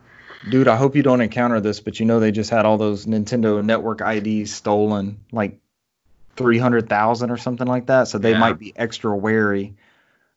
Dude, 0.48 0.68
I 0.68 0.76
hope 0.76 0.94
you 0.94 1.02
don't 1.02 1.22
encounter 1.22 1.60
this, 1.60 1.80
but 1.80 1.98
you 1.98 2.06
know 2.06 2.20
they 2.20 2.30
just 2.30 2.50
had 2.50 2.66
all 2.66 2.76
those 2.76 3.06
Nintendo 3.06 3.64
Network 3.64 4.02
IDs 4.02 4.52
stolen, 4.52 5.20
like 5.32 5.58
300,000 6.36 7.30
or 7.30 7.36
something 7.36 7.66
like 7.66 7.86
that. 7.86 8.08
So 8.08 8.18
they 8.18 8.32
Yeah. 8.32 8.38
might 8.38 8.58
be 8.58 8.72
extra 8.76 9.16
wary. 9.16 9.74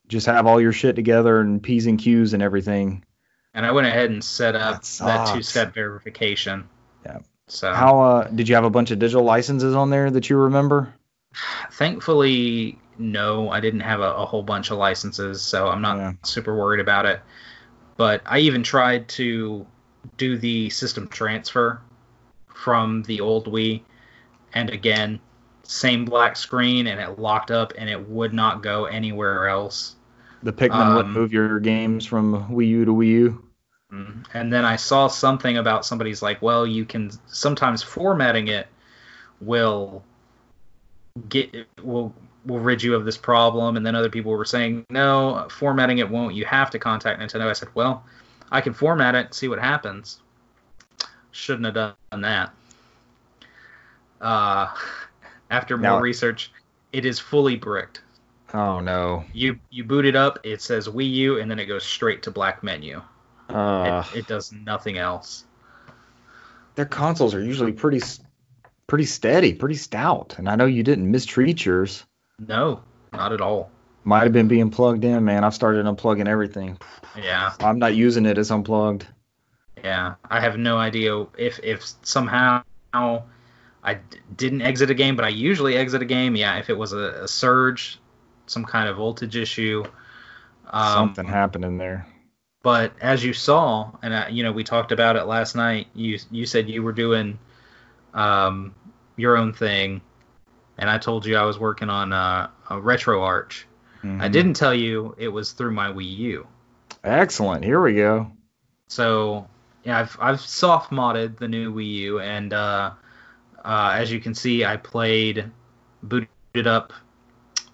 Just 0.07 0.27
have 0.27 0.47
all 0.47 0.61
your 0.61 0.71
shit 0.71 0.95
together 0.95 1.39
and 1.39 1.61
P's 1.61 1.87
and 1.87 1.99
Q's 1.99 2.33
and 2.33 2.41
everything. 2.41 3.03
And 3.57 3.65
I 3.65 3.71
went 3.71 3.87
ahead 3.87 4.11
and 4.11 4.23
set 4.23 4.55
up 4.55 4.83
That 4.83 4.99
that, 4.99 5.33
two-step 5.33 5.73
verification. 5.73 6.69
Yeah. 7.03 7.17
So 7.47 7.73
How 7.73 7.99
uh 7.99 8.27
did 8.29 8.47
you 8.47 8.55
have 8.55 8.65
a 8.65 8.69
bunch 8.69 8.91
of 8.91 8.99
digital 8.99 9.23
licenses 9.23 9.75
on 9.75 9.89
there 9.89 10.11
that 10.11 10.29
you 10.29 10.37
remember? 10.37 10.93
thankfully, 11.71 12.77
no, 12.99 13.49
I 13.49 13.59
didn't 13.59 13.79
have 13.81 13.99
a, 13.99 14.13
a 14.13 14.25
whole 14.25 14.43
bunch 14.43 14.71
of 14.71 14.77
licenses, 14.77 15.41
so 15.41 15.67
I'm 15.69 15.81
not 15.81 15.97
Yeah. 15.97 16.13
super 16.23 16.55
worried 16.55 16.81
about 16.81 17.05
it. 17.07 17.19
But 17.97 18.21
I 18.27 18.39
even 18.39 18.63
tried 18.63 19.07
to 19.09 19.65
do 20.17 20.37
the 20.37 20.69
system 20.69 21.07
transfer 21.07 21.81
from 22.53 23.03
the 23.03 23.21
old 23.21 23.47
Wii, 23.51 23.81
and 24.53 24.69
again, 24.69 25.19
same 25.63 26.05
black 26.05 26.35
screen, 26.37 26.87
and 26.87 26.99
it 27.01 27.19
locked 27.19 27.51
up, 27.51 27.73
and 27.77 27.89
it 27.89 28.07
would 28.07 28.33
not 28.33 28.61
go 28.61 28.85
anywhere 28.85 29.47
else. 29.47 29.95
The 30.43 30.53
Pikmin 30.53 30.93
wouldn't 30.95 31.07
Um, 31.07 31.13
move 31.15 31.33
your 31.33 31.59
games 31.59 32.05
from 32.05 32.47
Wii 32.51 32.67
U 32.67 32.85
to 32.85 32.93
Wii 32.93 33.07
U. 33.07 33.43
Mm. 33.91 34.25
And 34.33 34.51
then 34.51 34.65
I 34.65 34.75
saw 34.75 35.07
something 35.07 35.57
about 35.57 35.85
somebody's 35.85 36.21
like, 36.21 36.41
well, 36.41 36.67
you 36.67 36.85
can 36.85 37.11
sometimes 37.27 37.81
formatting 37.81 38.49
it 38.49 38.67
will 39.39 40.03
get 41.29 41.67
will 41.83 42.13
will 42.45 42.59
rid 42.59 42.81
you 42.81 42.95
of 42.95 43.05
this 43.05 43.17
problem. 43.17 43.77
And 43.77 43.85
then 43.85 43.95
other 43.95 44.09
people 44.09 44.31
were 44.31 44.45
saying, 44.45 44.85
no, 44.89 45.47
formatting 45.49 45.99
it 45.99 46.09
won't. 46.09 46.35
You 46.35 46.45
have 46.45 46.69
to 46.71 46.79
contact 46.79 47.19
Nintendo. 47.19 47.47
I 47.47 47.53
said, 47.53 47.69
well, 47.75 48.03
I 48.51 48.61
can 48.61 48.73
format 48.73 49.15
it, 49.15 49.33
see 49.33 49.47
what 49.47 49.59
happens. 49.59 50.19
Shouldn't 51.31 51.65
have 51.65 51.95
done 52.11 52.21
that. 52.21 52.51
Uh, 54.19 54.73
after 55.51 55.77
more 55.77 56.01
research, 56.01 56.51
it 56.91 57.05
is 57.05 57.19
fully 57.19 57.55
bricked. 57.55 58.01
Oh 58.53 58.79
no. 58.79 59.25
You 59.33 59.59
you 59.69 59.83
boot 59.83 60.05
it 60.05 60.15
up, 60.15 60.39
it 60.43 60.61
says 60.61 60.87
Wii 60.87 61.11
U, 61.11 61.39
and 61.39 61.51
then 61.51 61.59
it 61.59 61.65
goes 61.65 61.83
straight 61.83 62.23
to 62.23 62.31
black 62.31 62.63
menu. 62.63 63.01
Uh, 63.49 64.03
it, 64.13 64.19
it 64.19 64.27
does 64.27 64.51
nothing 64.51 64.97
else. 64.97 65.45
their 66.75 66.85
consoles 66.85 67.33
are 67.33 67.43
usually 67.43 67.71
pretty 67.71 68.01
pretty 68.87 69.05
steady, 69.05 69.53
pretty 69.53 69.75
stout. 69.75 70.35
And 70.37 70.47
I 70.49 70.55
know 70.55 70.65
you 70.65 70.83
didn't 70.83 71.09
mistreat 71.09 71.65
yours. 71.65 72.05
No, 72.39 72.81
not 73.13 73.33
at 73.33 73.41
all. 73.41 73.71
Might 74.03 74.23
have 74.23 74.31
been 74.33 74.47
being 74.47 74.69
plugged 74.69 75.03
in, 75.03 75.25
man. 75.25 75.43
I've 75.43 75.53
started 75.53 75.85
unplugging 75.85 76.27
everything. 76.27 76.77
Yeah, 77.21 77.51
I'm 77.59 77.79
not 77.79 77.95
using 77.95 78.25
it 78.25 78.37
as 78.37 78.51
unplugged. 78.51 79.05
yeah. 79.83 80.15
I 80.29 80.39
have 80.39 80.57
no 80.57 80.77
idea 80.77 81.25
if 81.37 81.59
if 81.63 81.83
somehow 82.03 82.63
I 82.93 83.93
d- 83.95 84.17
didn't 84.35 84.61
exit 84.61 84.89
a 84.89 84.93
game, 84.93 85.15
but 85.15 85.25
I 85.25 85.29
usually 85.29 85.75
exit 85.75 86.01
a 86.01 86.05
game. 86.05 86.35
Yeah, 86.35 86.57
if 86.57 86.69
it 86.69 86.77
was 86.77 86.93
a, 86.93 87.23
a 87.23 87.27
surge, 87.27 87.99
some 88.45 88.63
kind 88.65 88.87
of 88.89 88.97
voltage 88.97 89.35
issue. 89.35 89.83
Um, 90.69 90.93
Something 90.93 91.25
happened 91.27 91.65
in 91.65 91.77
there. 91.77 92.05
But 92.63 92.93
as 93.01 93.23
you 93.23 93.33
saw, 93.33 93.91
and 94.01 94.13
I, 94.13 94.29
you 94.29 94.43
know, 94.43 94.51
we 94.51 94.63
talked 94.63 94.91
about 94.91 95.15
it 95.15 95.25
last 95.25 95.55
night. 95.55 95.87
You 95.93 96.19
you 96.31 96.45
said 96.45 96.69
you 96.69 96.83
were 96.83 96.91
doing 96.91 97.39
um, 98.13 98.73
your 99.15 99.37
own 99.37 99.53
thing, 99.53 100.01
and 100.77 100.89
I 100.89 100.97
told 100.97 101.25
you 101.25 101.37
I 101.37 101.43
was 101.43 101.59
working 101.59 101.89
on 101.89 102.11
uh, 102.13 102.49
a 102.69 102.75
RetroArch. 102.75 103.63
I 104.03 104.07
Mhm. 104.07 104.31
didn't 104.31 104.53
tell 104.53 104.73
you 104.73 105.15
it 105.17 105.27
was 105.27 105.51
through 105.51 105.71
my 105.71 105.89
Wii 105.91 106.17
U. 106.17 106.47
Excellent. 107.03 107.63
Here 107.63 107.81
we 107.81 107.95
go. 107.95 108.31
So 108.89 109.47
yeah, 109.83 109.99
I've 109.99 110.17
I've 110.19 110.41
soft 110.41 110.91
modded 110.91 111.37
the 111.37 111.47
new 111.47 111.73
Wii 111.73 111.93
U, 111.93 112.19
and 112.19 112.53
uh, 112.53 112.91
uh, 113.63 113.91
as 113.95 114.11
you 114.11 114.19
can 114.19 114.33
see, 114.33 114.65
I 114.65 114.77
played 114.77 115.51
booted 116.03 116.67
up 116.67 116.93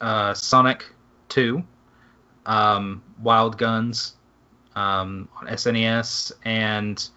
uh, 0.02 0.34
Sonic 0.34 0.86
2, 1.30 1.64
um, 2.46 3.02
Wild 3.22 3.58
Guns 3.58 4.16
um, 4.76 5.30
on 5.40 5.48
SNES, 5.48 6.32
and 6.44 7.08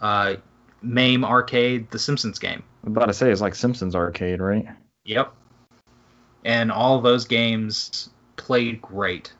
uh, 0.00 0.36
MAME 0.82 1.24
Arcade, 1.24 1.90
the 1.90 1.98
Simpsons 1.98 2.38
game. 2.38 2.62
I'm 2.84 2.92
about 2.92 3.06
to 3.06 3.14
say 3.14 3.30
it's 3.30 3.40
like 3.40 3.54
Simpsons 3.54 3.94
Arcade, 3.94 4.40
right? 4.40 4.66
Yep. 5.04 5.32
And 6.44 6.70
all 6.70 7.00
those 7.00 7.24
games 7.26 8.10
played 8.36 8.80
great. 8.80 9.32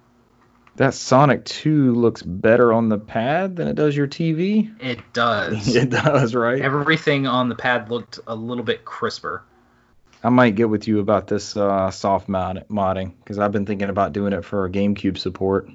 That 0.76 0.94
Sonic 0.94 1.44
2 1.44 1.94
looks 1.94 2.22
better 2.22 2.72
on 2.72 2.88
the 2.88 2.98
pad 2.98 3.56
than 3.56 3.66
it 3.66 3.74
does 3.74 3.96
your 3.96 4.06
TV. 4.06 4.72
It 4.80 5.00
does. 5.12 5.74
it 5.76 5.90
does, 5.90 6.34
right? 6.34 6.60
Everything 6.60 7.26
on 7.26 7.48
the 7.48 7.56
pad 7.56 7.90
looked 7.90 8.20
a 8.26 8.34
little 8.34 8.62
bit 8.62 8.84
crisper. 8.84 9.42
I 10.22 10.30
might 10.30 10.56
get 10.56 10.68
with 10.68 10.86
you 10.86 11.00
about 11.00 11.26
this 11.26 11.56
uh, 11.56 11.90
soft 11.90 12.28
mod- 12.28 12.64
modding 12.68 13.12
because 13.18 13.38
I've 13.38 13.52
been 13.52 13.66
thinking 13.66 13.88
about 13.88 14.12
doing 14.12 14.32
it 14.32 14.44
for 14.44 14.68
GameCube 14.68 15.18
support. 15.18 15.68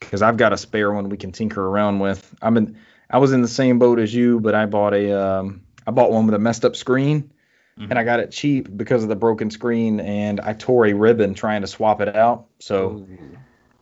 Because 0.00 0.22
I've 0.22 0.36
got 0.36 0.52
a 0.52 0.56
spare 0.56 0.92
one 0.92 1.08
we 1.08 1.16
can 1.16 1.32
tinker 1.32 1.64
around 1.64 1.98
with. 2.00 2.34
I've 2.42 2.54
been, 2.54 2.76
I 3.10 3.18
was 3.18 3.32
in 3.32 3.42
the 3.42 3.48
same 3.48 3.78
boat 3.78 3.98
as 3.98 4.14
you, 4.14 4.40
but 4.40 4.54
I 4.54 4.66
bought 4.66 4.94
a, 4.94 5.12
um, 5.12 5.62
I 5.86 5.90
bought 5.90 6.10
one 6.10 6.26
with 6.26 6.34
a 6.34 6.38
messed 6.38 6.64
up 6.64 6.76
screen, 6.76 7.32
Mhm. 7.78 7.90
and 7.90 7.98
I 7.98 8.04
got 8.04 8.20
it 8.20 8.30
cheap 8.30 8.74
because 8.76 9.02
of 9.02 9.08
the 9.08 9.16
broken 9.16 9.50
screen, 9.50 10.00
and 10.00 10.40
I 10.40 10.52
tore 10.52 10.86
a 10.86 10.92
ribbon 10.92 11.34
trying 11.34 11.60
to 11.62 11.66
swap 11.66 12.00
it 12.00 12.14
out. 12.14 12.46
So 12.58 13.06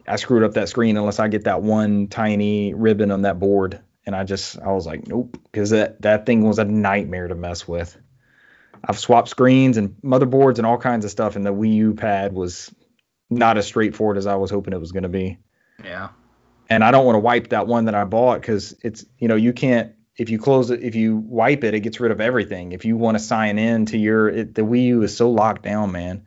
I 0.06 0.16
screwed 0.16 0.42
up 0.42 0.54
that 0.54 0.68
screen 0.68 0.96
unless 0.96 1.18
I 1.18 1.28
get 1.28 1.44
that 1.44 1.62
one 1.62 2.08
tiny 2.08 2.74
ribbon 2.74 3.10
on 3.10 3.22
that 3.22 3.38
board. 3.38 3.80
And 4.06 4.14
I 4.14 4.22
just, 4.24 4.58
I 4.60 4.70
was 4.72 4.86
like, 4.86 5.08
nope, 5.08 5.38
because 5.44 5.70
that, 5.70 6.02
that 6.02 6.26
thing 6.26 6.46
was 6.46 6.58
a 6.58 6.64
nightmare 6.64 7.26
to 7.28 7.34
mess 7.34 7.66
with. 7.66 7.96
I've 8.86 8.98
swapped 8.98 9.28
screens 9.28 9.78
and 9.78 9.96
motherboards 10.04 10.58
and 10.58 10.66
all 10.66 10.76
kinds 10.76 11.06
of 11.06 11.10
stuff, 11.10 11.36
and 11.36 11.46
the 11.46 11.54
Wii 11.54 11.74
U 11.76 11.94
pad 11.94 12.34
was 12.34 12.72
not 13.30 13.56
as 13.56 13.64
straightforward 13.66 14.18
as 14.18 14.26
I 14.26 14.34
was 14.34 14.50
hoping 14.50 14.74
it 14.74 14.80
was 14.80 14.92
going 14.92 15.04
to 15.04 15.08
be. 15.08 15.38
Yeah. 15.82 16.10
And 16.70 16.82
I 16.82 16.90
don't 16.90 17.04
want 17.04 17.16
to 17.16 17.20
wipe 17.20 17.48
that 17.48 17.66
one 17.66 17.86
that 17.86 17.94
I 17.94 18.04
bought 18.04 18.40
because 18.40 18.74
it's, 18.82 19.04
you 19.18 19.28
know, 19.28 19.36
you 19.36 19.52
can't, 19.52 19.92
if 20.16 20.30
you 20.30 20.38
close 20.38 20.70
it, 20.70 20.82
if 20.82 20.94
you 20.94 21.16
wipe 21.16 21.64
it, 21.64 21.74
it 21.74 21.80
gets 21.80 22.00
rid 22.00 22.12
of 22.12 22.20
everything. 22.20 22.72
If 22.72 22.84
you 22.84 22.96
want 22.96 23.16
to 23.16 23.22
sign 23.22 23.58
in 23.58 23.86
to 23.86 23.98
your, 23.98 24.28
it, 24.28 24.54
the 24.54 24.62
Wii 24.62 24.86
U 24.86 25.02
is 25.02 25.16
so 25.16 25.30
locked 25.30 25.62
down, 25.62 25.92
man. 25.92 26.24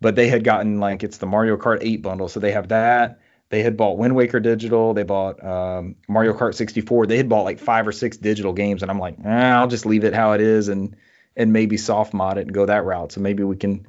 But 0.00 0.16
they 0.16 0.28
had 0.28 0.44
gotten 0.44 0.80
like, 0.80 1.02
it's 1.02 1.18
the 1.18 1.26
Mario 1.26 1.56
Kart 1.56 1.78
8 1.80 2.02
bundle. 2.02 2.28
So 2.28 2.40
they 2.40 2.52
have 2.52 2.68
that. 2.68 3.20
They 3.50 3.62
had 3.62 3.76
bought 3.76 3.98
Wind 3.98 4.16
Waker 4.16 4.40
Digital. 4.40 4.94
They 4.94 5.02
bought 5.02 5.42
um, 5.44 5.96
Mario 6.08 6.32
Kart 6.32 6.54
64. 6.54 7.06
They 7.06 7.16
had 7.16 7.28
bought 7.28 7.44
like 7.44 7.58
five 7.58 7.86
or 7.86 7.92
six 7.92 8.16
digital 8.16 8.52
games, 8.52 8.82
and 8.82 8.90
I'm 8.90 8.98
like, 8.98 9.16
eh, 9.24 9.28
I'll 9.28 9.68
just 9.68 9.86
leave 9.86 10.04
it 10.04 10.14
how 10.14 10.32
it 10.32 10.40
is 10.40 10.68
and 10.68 10.96
and 11.36 11.52
maybe 11.52 11.76
soft 11.76 12.14
mod 12.14 12.38
it 12.38 12.42
and 12.42 12.52
go 12.52 12.66
that 12.66 12.84
route. 12.84 13.12
So 13.12 13.20
maybe 13.20 13.42
we 13.42 13.56
can, 13.56 13.86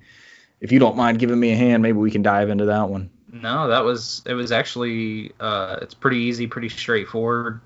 if 0.60 0.72
you 0.72 0.80
don't 0.80 0.96
mind 0.96 1.20
giving 1.20 1.40
me 1.40 1.52
a 1.52 1.56
hand, 1.56 1.84
maybe 1.84 1.98
we 1.98 2.12
can 2.12 2.22
dive 2.22 2.50
into 2.50 2.66
that 2.66 2.90
one. 2.90 3.10
No, 3.42 3.68
that 3.68 3.84
was 3.84 4.22
it 4.26 4.34
was 4.34 4.52
actually 4.54 5.32
uh, 5.40 5.78
it's 5.82 5.94
pretty 5.94 6.18
easy, 6.20 6.48
pretty 6.48 6.70
straightforward. 6.70 7.60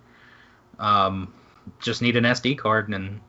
Um, 0.80 1.32
just 1.80 2.02
need 2.02 2.16
an 2.16 2.24
SD 2.24 2.58
card 2.58 2.90
and 2.90 3.20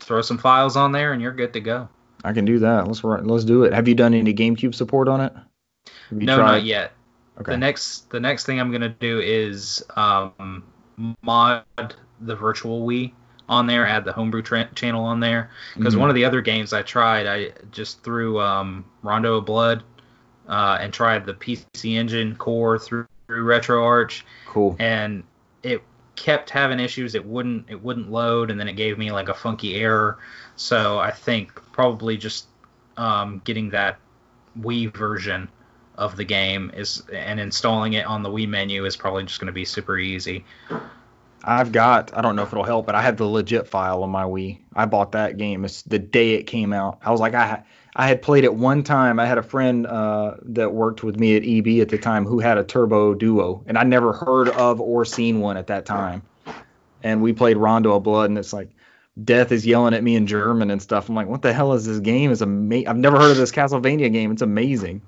throw 0.00 0.22
some 0.22 0.38
files 0.38 0.76
on 0.76 0.92
there, 0.92 1.12
and 1.12 1.20
you're 1.20 1.32
good 1.32 1.52
to 1.52 1.60
go. 1.60 1.88
I 2.24 2.32
can 2.32 2.44
do 2.44 2.58
that. 2.60 2.86
Let's 2.86 3.04
run- 3.04 3.26
let's 3.26 3.44
do 3.44 3.64
it. 3.64 3.72
Have 3.74 3.88
you 3.88 3.94
done 3.94 4.14
any 4.14 4.32
GameCube 4.32 4.74
support 4.74 5.06
on 5.08 5.20
it? 5.20 5.32
No, 6.10 6.36
tried- 6.36 6.46
not 6.52 6.64
yet. 6.64 6.92
Okay. 7.40 7.52
The 7.52 7.58
next 7.58 8.10
the 8.10 8.20
next 8.20 8.46
thing 8.46 8.58
I'm 8.58 8.72
gonna 8.72 8.88
do 8.88 9.20
is 9.20 9.84
um, 9.96 10.62
mod 11.22 11.64
the 12.20 12.36
virtual 12.36 12.86
Wii 12.86 13.12
on 13.48 13.66
there, 13.66 13.86
add 13.86 14.04
the 14.04 14.12
homebrew 14.12 14.40
tra- 14.42 14.68
channel 14.74 15.04
on 15.04 15.20
there. 15.20 15.50
Because 15.76 15.94
Mhm. 15.94 15.98
one 16.00 16.08
of 16.08 16.14
the 16.14 16.24
other 16.24 16.40
games 16.40 16.72
I 16.72 16.80
tried, 16.82 17.26
I 17.26 17.52
just 17.70 18.02
threw 18.02 18.40
um, 18.40 18.84
Rondo 19.02 19.36
of 19.36 19.44
Blood 19.44 19.82
uh, 20.52 20.76
and 20.82 20.92
tried 20.92 21.24
the 21.24 21.32
PC 21.32 21.94
Engine 21.94 22.36
core 22.36 22.78
through, 22.78 23.06
through 23.26 23.46
RetroArch, 23.46 24.22
cool. 24.46 24.76
and 24.78 25.24
it 25.62 25.82
kept 26.14 26.50
having 26.50 26.78
issues. 26.78 27.14
It 27.14 27.24
wouldn't 27.24 27.70
it 27.70 27.82
wouldn't 27.82 28.10
load, 28.10 28.50
and 28.50 28.60
then 28.60 28.68
it 28.68 28.74
gave 28.74 28.98
me 28.98 29.10
like 29.10 29.30
a 29.30 29.34
funky 29.34 29.76
error. 29.76 30.18
So 30.56 30.98
I 30.98 31.10
think 31.10 31.54
probably 31.72 32.18
just 32.18 32.48
um, 32.98 33.40
getting 33.44 33.70
that 33.70 33.96
Wii 34.60 34.94
version 34.94 35.48
of 35.96 36.16
the 36.16 36.24
game 36.24 36.70
is 36.74 37.02
and 37.10 37.40
installing 37.40 37.94
it 37.94 38.04
on 38.04 38.22
the 38.22 38.28
Wii 38.28 38.46
menu 38.46 38.84
is 38.84 38.94
probably 38.94 39.22
just 39.24 39.40
going 39.40 39.46
to 39.46 39.54
be 39.54 39.64
super 39.64 39.96
easy. 39.96 40.44
I've 41.44 41.72
got 41.72 42.14
I 42.14 42.20
don't 42.20 42.36
know 42.36 42.42
if 42.42 42.52
it'll 42.52 42.62
help, 42.62 42.84
but 42.84 42.94
I 42.94 43.00
had 43.00 43.16
the 43.16 43.24
legit 43.24 43.66
file 43.66 44.02
on 44.02 44.10
my 44.10 44.24
Wii. 44.24 44.58
I 44.76 44.84
bought 44.84 45.12
that 45.12 45.38
game. 45.38 45.64
It's 45.64 45.80
the 45.80 45.98
day 45.98 46.34
it 46.34 46.42
came 46.42 46.74
out. 46.74 46.98
I 47.02 47.10
was 47.10 47.20
like 47.20 47.32
I 47.32 47.64
I 47.94 48.08
had 48.08 48.22
played 48.22 48.44
it 48.44 48.54
one 48.54 48.82
time. 48.82 49.20
I 49.20 49.26
had 49.26 49.38
a 49.38 49.42
friend 49.42 49.86
uh, 49.86 50.36
that 50.44 50.72
worked 50.72 51.02
with 51.02 51.18
me 51.18 51.36
at 51.36 51.42
EB 51.44 51.82
at 51.82 51.90
the 51.90 51.98
time 51.98 52.24
who 52.24 52.38
had 52.38 52.56
a 52.56 52.64
Turbo 52.64 53.14
Duo, 53.14 53.62
and 53.66 53.76
I 53.76 53.84
never 53.84 54.12
heard 54.12 54.48
of 54.48 54.80
or 54.80 55.04
seen 55.04 55.40
one 55.40 55.58
at 55.58 55.66
that 55.66 55.84
time. 55.84 56.22
And 57.02 57.20
we 57.20 57.32
played 57.32 57.56
Rondo 57.56 57.94
of 57.94 58.02
Blood, 58.02 58.30
and 58.30 58.38
it's 58.38 58.52
like 58.52 58.70
Death 59.22 59.52
is 59.52 59.66
yelling 59.66 59.92
at 59.92 60.02
me 60.02 60.16
in 60.16 60.26
German 60.26 60.70
and 60.70 60.80
stuff. 60.80 61.08
I'm 61.08 61.14
like, 61.14 61.26
what 61.26 61.42
the 61.42 61.52
hell 61.52 61.74
is 61.74 61.84
this 61.84 61.98
game? 61.98 62.32
It's 62.32 62.40
amazing. 62.40 62.88
I've 62.88 62.96
never 62.96 63.18
heard 63.18 63.32
of 63.32 63.36
this 63.36 63.52
Castlevania 63.52 64.10
game. 64.10 64.32
It's 64.32 64.42
amazing. 64.42 65.02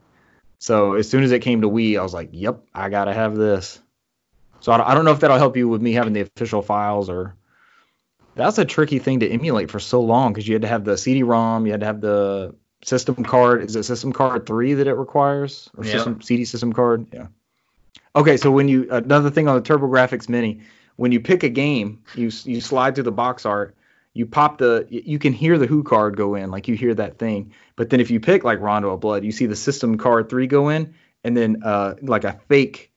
So 0.59 0.95
as 0.95 1.09
soon 1.09 1.25
as 1.25 1.33
it 1.33 1.41
came 1.41 1.63
to 1.63 1.71
Wii, 1.71 1.99
I 1.99 2.03
was 2.03 2.13
like, 2.13 2.29
yep, 2.33 2.61
I 2.75 2.91
gotta 2.91 3.15
have 3.15 3.35
this. 3.35 3.81
So 4.61 4.73
I 4.73 4.95
don't 4.95 5.05
know 5.05 5.13
if 5.13 5.21
that'll 5.21 5.39
help 5.39 5.57
you 5.57 5.69
with 5.69 5.81
me 5.81 5.93
having 5.93 6.13
the 6.13 6.23
official 6.23 6.63
files 6.63 7.09
or. 7.09 7.35
That's 8.37 8.59
a 8.59 8.65
tricky 8.65 8.99
thing 8.99 9.21
to 9.21 9.29
emulate 9.29 9.71
for 9.71 9.79
so 9.79 10.01
long 10.01 10.33
because 10.33 10.49
you 10.49 10.57
had 10.57 10.63
to 10.63 10.69
have 10.69 10.85
the 10.85 10.99
CD-ROM, 10.99 11.67
you 11.67 11.73
had 11.73 11.81
to 11.81 11.87
have 11.87 12.01
the 12.01 12.57
system 12.85 13.25
card. 13.25 13.63
Is 13.63 13.75
it 13.77 13.85
system 13.85 14.13
card 14.13 14.47
three 14.47 14.75
that 14.75 14.87
it 14.87 14.95
requires, 14.95 15.71
or 15.77 15.85
yep. 15.85 15.95
system 15.95 16.21
CD 16.23 16.45
system 16.45 16.73
card? 16.73 17.07
Yeah. 17.13 17.27
Okay, 18.15 18.37
so 18.37 18.51
when 18.51 18.69
you 18.69 18.89
another 18.91 19.31
thing 19.31 19.49
on 19.49 19.57
the 19.57 19.63
TurboGrafx 19.63 20.29
Mini, 20.29 20.61
when 20.97 21.11
you 21.11 21.21
pick 21.21 21.43
a 21.43 21.49
game, 21.49 22.03
you 22.15 22.31
you 22.45 22.61
slide 22.61 22.95
through 22.95 23.05
the 23.05 23.13
box 23.13 23.45
art, 23.45 23.75
you 24.13 24.27
pop 24.27 24.59
the 24.59 24.87
you 24.89 25.19
can 25.19 25.33
hear 25.33 25.59
the 25.59 25.67
HuCard 25.67 26.15
go 26.15 26.35
in, 26.37 26.51
like 26.51 26.69
you 26.69 26.77
hear 26.77 26.95
that 26.95 27.19
thing. 27.19 27.53
But 27.77 27.91
then 27.91 28.01
if 28.01 28.11
you 28.11 28.21
pick 28.21 28.45
like 28.45 28.61
Rondo 28.61 28.91
of 28.91 29.01
Blood, 29.01 29.25
you 29.25 29.33
see 29.33 29.47
the 29.47 29.57
system 29.57 29.99
card 29.99 30.29
three 30.29 30.47
go 30.47 30.69
in, 30.69 30.95
and 31.25 31.37
then 31.37 31.63
uh 31.65 31.95
like 32.03 32.25
a 32.25 32.39
fake 32.49 32.93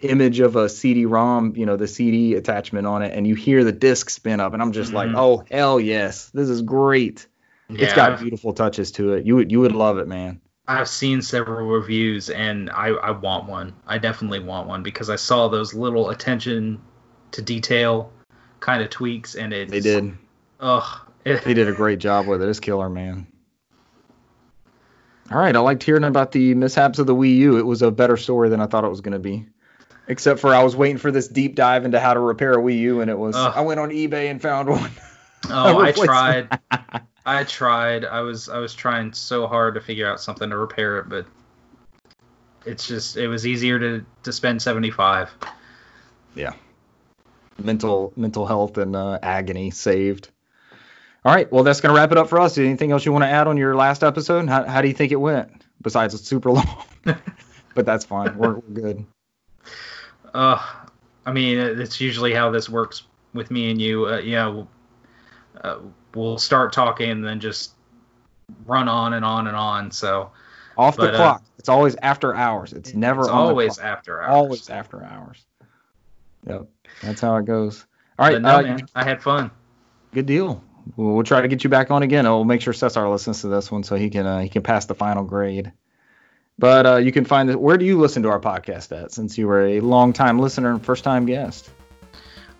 image 0.00 0.40
of 0.40 0.56
a 0.56 0.66
CD-ROM, 0.66 1.54
you 1.56 1.66
know, 1.66 1.76
the 1.76 1.86
CD 1.86 2.34
attachment 2.34 2.86
on 2.86 3.02
it, 3.02 3.12
and 3.14 3.26
you 3.26 3.34
hear 3.34 3.64
the 3.64 3.72
disc 3.72 4.08
spin 4.08 4.40
up, 4.40 4.54
and 4.54 4.62
I'm 4.62 4.72
just 4.72 4.92
mm-hmm. 4.92 5.14
like, 5.14 5.16
oh 5.16 5.44
hell 5.50 5.78
yes, 5.78 6.30
this 6.30 6.48
is 6.48 6.62
great. 6.62 7.26
Yeah, 7.70 7.84
it's 7.84 7.94
got 7.94 8.18
beautiful 8.20 8.52
touches 8.52 8.92
to 8.92 9.14
it. 9.14 9.26
You 9.26 9.36
would 9.36 9.50
you 9.50 9.60
would 9.60 9.72
love 9.72 9.98
it, 9.98 10.08
man. 10.08 10.40
I've 10.66 10.88
seen 10.88 11.22
several 11.22 11.66
reviews, 11.66 12.30
and 12.30 12.70
I 12.70 12.88
I 12.88 13.10
want 13.10 13.48
one. 13.48 13.74
I 13.86 13.98
definitely 13.98 14.40
want 14.40 14.68
one 14.68 14.82
because 14.82 15.10
I 15.10 15.16
saw 15.16 15.48
those 15.48 15.74
little 15.74 16.10
attention 16.10 16.80
to 17.32 17.42
detail 17.42 18.12
kind 18.60 18.82
of 18.82 18.90
tweaks, 18.90 19.34
and 19.34 19.52
it 19.52 19.68
they 19.68 19.80
did. 19.80 20.16
Ugh, 20.60 21.00
they 21.24 21.54
did 21.54 21.68
a 21.68 21.72
great 21.72 21.98
job 21.98 22.26
with 22.26 22.42
it. 22.42 22.48
It's 22.48 22.60
killer, 22.60 22.88
man. 22.88 23.26
All 25.30 25.38
right, 25.38 25.54
I 25.54 25.60
liked 25.60 25.84
hearing 25.84 26.04
about 26.04 26.32
the 26.32 26.54
mishaps 26.54 26.98
of 26.98 27.06
the 27.06 27.14
Wii 27.14 27.36
U. 27.36 27.56
It 27.56 27.64
was 27.66 27.82
a 27.82 27.90
better 27.90 28.16
story 28.16 28.48
than 28.48 28.60
I 28.60 28.66
thought 28.66 28.84
it 28.84 28.88
was 28.88 29.00
going 29.00 29.12
to 29.12 29.20
be 29.20 29.46
except 30.10 30.40
for 30.40 30.52
I 30.52 30.62
was 30.62 30.74
waiting 30.74 30.98
for 30.98 31.12
this 31.12 31.28
deep 31.28 31.54
dive 31.54 31.84
into 31.84 32.00
how 32.00 32.14
to 32.14 32.20
repair 32.20 32.52
a 32.52 32.56
Wii 32.56 32.78
U, 32.80 33.00
and 33.00 33.10
it 33.10 33.18
was 33.18 33.36
I 33.36 33.60
went 33.60 33.80
on 33.80 33.90
eBay 33.90 34.30
and 34.30 34.42
found 34.42 34.68
one. 34.68 34.90
Oh, 35.48 35.80
I 35.80 35.92
tried. 35.92 36.60
I 37.26 37.44
tried. 37.44 38.04
I 38.04 38.20
was 38.20 38.48
I 38.48 38.58
was 38.58 38.74
trying 38.74 39.12
so 39.12 39.46
hard 39.46 39.74
to 39.74 39.80
figure 39.80 40.06
out 40.06 40.20
something 40.20 40.50
to 40.50 40.56
repair 40.56 40.98
it, 40.98 41.08
but 41.08 41.26
it's 42.64 42.86
just 42.86 43.16
it 43.16 43.28
was 43.28 43.46
easier 43.46 43.78
to 43.78 44.04
to 44.22 44.32
spend 44.32 44.62
seventy 44.62 44.90
five. 44.90 45.30
Yeah. 46.34 46.54
Mental 47.62 48.12
mental 48.16 48.46
health 48.46 48.78
and 48.78 48.96
uh, 48.96 49.18
agony 49.22 49.70
saved. 49.70 50.30
All 51.22 51.34
right, 51.34 51.50
well 51.52 51.64
that's 51.64 51.82
gonna 51.82 51.94
wrap 51.94 52.12
it 52.12 52.18
up 52.18 52.28
for 52.28 52.40
us. 52.40 52.56
Anything 52.56 52.92
else 52.92 53.04
you 53.04 53.12
want 53.12 53.24
to 53.24 53.28
add 53.28 53.46
on 53.46 53.58
your 53.58 53.76
last 53.76 54.02
episode? 54.02 54.48
How 54.48 54.64
how 54.64 54.80
do 54.80 54.88
you 54.88 54.94
think 54.94 55.12
it 55.12 55.16
went? 55.16 55.66
Besides 55.82 56.14
it's 56.14 56.26
super 56.26 56.50
long, 56.50 56.84
but 57.74 57.86
that's 57.86 58.04
fine. 58.04 58.36
We're, 58.36 58.54
we're 58.54 58.60
good. 58.60 59.06
Uh, 60.32 60.62
I 61.26 61.32
mean, 61.32 61.58
it's 61.58 62.00
usually 62.00 62.32
how 62.32 62.50
this 62.50 62.68
works 62.68 63.02
with 63.34 63.50
me 63.50 63.70
and 63.70 63.80
you. 63.80 64.06
Uh, 64.06 64.18
yeah, 64.18 64.64
uh, 65.62 65.78
we'll 66.14 66.38
start 66.38 66.72
talking 66.72 67.10
and 67.10 67.24
then 67.24 67.40
just 67.40 67.72
run 68.66 68.88
on 68.88 69.14
and 69.14 69.24
on 69.24 69.46
and 69.46 69.56
on. 69.56 69.90
So 69.90 70.30
off 70.76 70.96
but, 70.96 71.06
the 71.06 71.12
uh, 71.12 71.16
clock. 71.16 71.40
Uh, 71.40 71.44
it's 71.58 71.68
always 71.68 71.96
after 71.96 72.34
hours. 72.34 72.72
It's 72.72 72.94
never. 72.94 73.20
It's 73.20 73.30
always 73.30 73.78
after 73.78 74.22
hours. 74.22 74.30
Always 74.30 74.70
after 74.70 75.04
hours. 75.04 75.44
Yep, 76.46 76.68
that's 77.02 77.20
how 77.20 77.36
it 77.36 77.44
goes. 77.44 77.84
All 78.18 78.26
right, 78.26 78.40
no, 78.40 78.58
uh, 78.58 78.62
man, 78.62 78.88
I 78.94 79.04
had 79.04 79.22
fun. 79.22 79.50
Good 80.12 80.26
deal. 80.26 80.62
We'll, 80.96 81.14
we'll, 81.14 81.22
try 81.22 81.42
to 81.42 81.48
get 81.48 81.62
you 81.62 81.70
back 81.70 81.90
on 81.90 82.02
again. 82.02 82.24
We'll 82.24 82.44
make 82.44 82.62
sure 82.62 82.72
Cesar 82.72 83.08
listens 83.08 83.42
to 83.42 83.48
this 83.48 83.70
one 83.70 83.82
so 83.82 83.96
he 83.96 84.10
can 84.10 84.26
uh, 84.26 84.40
he 84.40 84.48
can 84.48 84.62
pass 84.62 84.86
the 84.86 84.94
final 84.94 85.24
grade. 85.24 85.72
But 86.58 86.86
uh, 86.86 86.96
you 86.96 87.12
can 87.12 87.24
find 87.24 87.48
it. 87.50 87.60
Where 87.60 87.78
do 87.78 87.84
you 87.84 87.98
listen 87.98 88.22
to 88.24 88.30
our 88.30 88.40
podcast 88.40 88.92
at? 88.98 89.12
Since 89.12 89.38
you 89.38 89.46
were 89.46 89.66
a 89.66 89.80
long 89.80 90.12
time 90.12 90.38
listener 90.38 90.70
and 90.70 90.84
first 90.84 91.04
time 91.04 91.26
guest. 91.26 91.70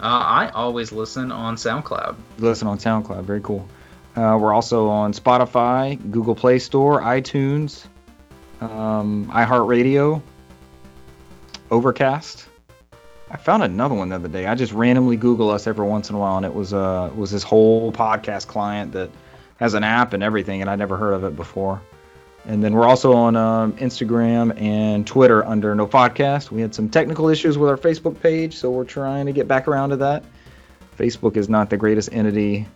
Uh, 0.00 0.06
I 0.06 0.50
always 0.54 0.92
listen 0.92 1.30
on 1.30 1.56
SoundCloud. 1.56 2.16
listen 2.38 2.66
on 2.66 2.78
SoundCloud. 2.78 3.24
Very 3.24 3.42
cool. 3.42 3.68
Uh, 4.16 4.38
we're 4.40 4.52
also 4.52 4.88
on 4.88 5.12
Spotify, 5.12 5.98
Google 6.10 6.34
Play 6.34 6.58
Store, 6.58 7.00
iTunes, 7.02 7.84
um, 8.60 9.30
iHeartRadio, 9.32 10.22
Overcast. 11.70 12.46
I 13.30 13.36
found 13.36 13.62
another 13.62 13.94
one 13.94 14.08
the 14.08 14.16
other 14.16 14.28
day. 14.28 14.46
I 14.46 14.56
just 14.56 14.72
randomly 14.72 15.16
Google 15.16 15.50
us 15.50 15.66
every 15.66 15.86
once 15.86 16.10
in 16.10 16.16
a 16.16 16.18
while, 16.18 16.36
and 16.36 16.44
it 16.44 16.54
was 16.54 16.72
uh 16.72 17.10
was 17.14 17.30
this 17.30 17.44
whole 17.44 17.92
podcast 17.92 18.48
client 18.48 18.92
that 18.92 19.10
has 19.58 19.74
an 19.74 19.84
app 19.84 20.14
and 20.14 20.22
everything, 20.22 20.62
and 20.62 20.70
I 20.70 20.74
never 20.76 20.96
heard 20.96 21.12
of 21.12 21.22
it 21.24 21.36
before. 21.36 21.80
And 22.46 22.64
then 22.64 22.72
we're 22.72 22.86
also 22.86 23.12
on 23.12 23.36
um, 23.36 23.72
Instagram 23.74 24.58
and 24.60 25.06
Twitter 25.06 25.44
under 25.44 25.74
No 25.74 25.86
Podcast. 25.86 26.50
We 26.50 26.60
had 26.60 26.74
some 26.74 26.88
technical 26.88 27.28
issues 27.28 27.58
with 27.58 27.68
our 27.68 27.76
Facebook 27.76 28.20
page, 28.20 28.56
so 28.56 28.70
we're 28.70 28.84
trying 28.84 29.26
to 29.26 29.32
get 29.32 29.46
back 29.46 29.68
around 29.68 29.90
to 29.90 29.96
that. 29.96 30.24
Facebook 30.96 31.36
is 31.36 31.48
not 31.48 31.70
the 31.70 31.76
greatest 31.76 32.12
entity 32.12 32.66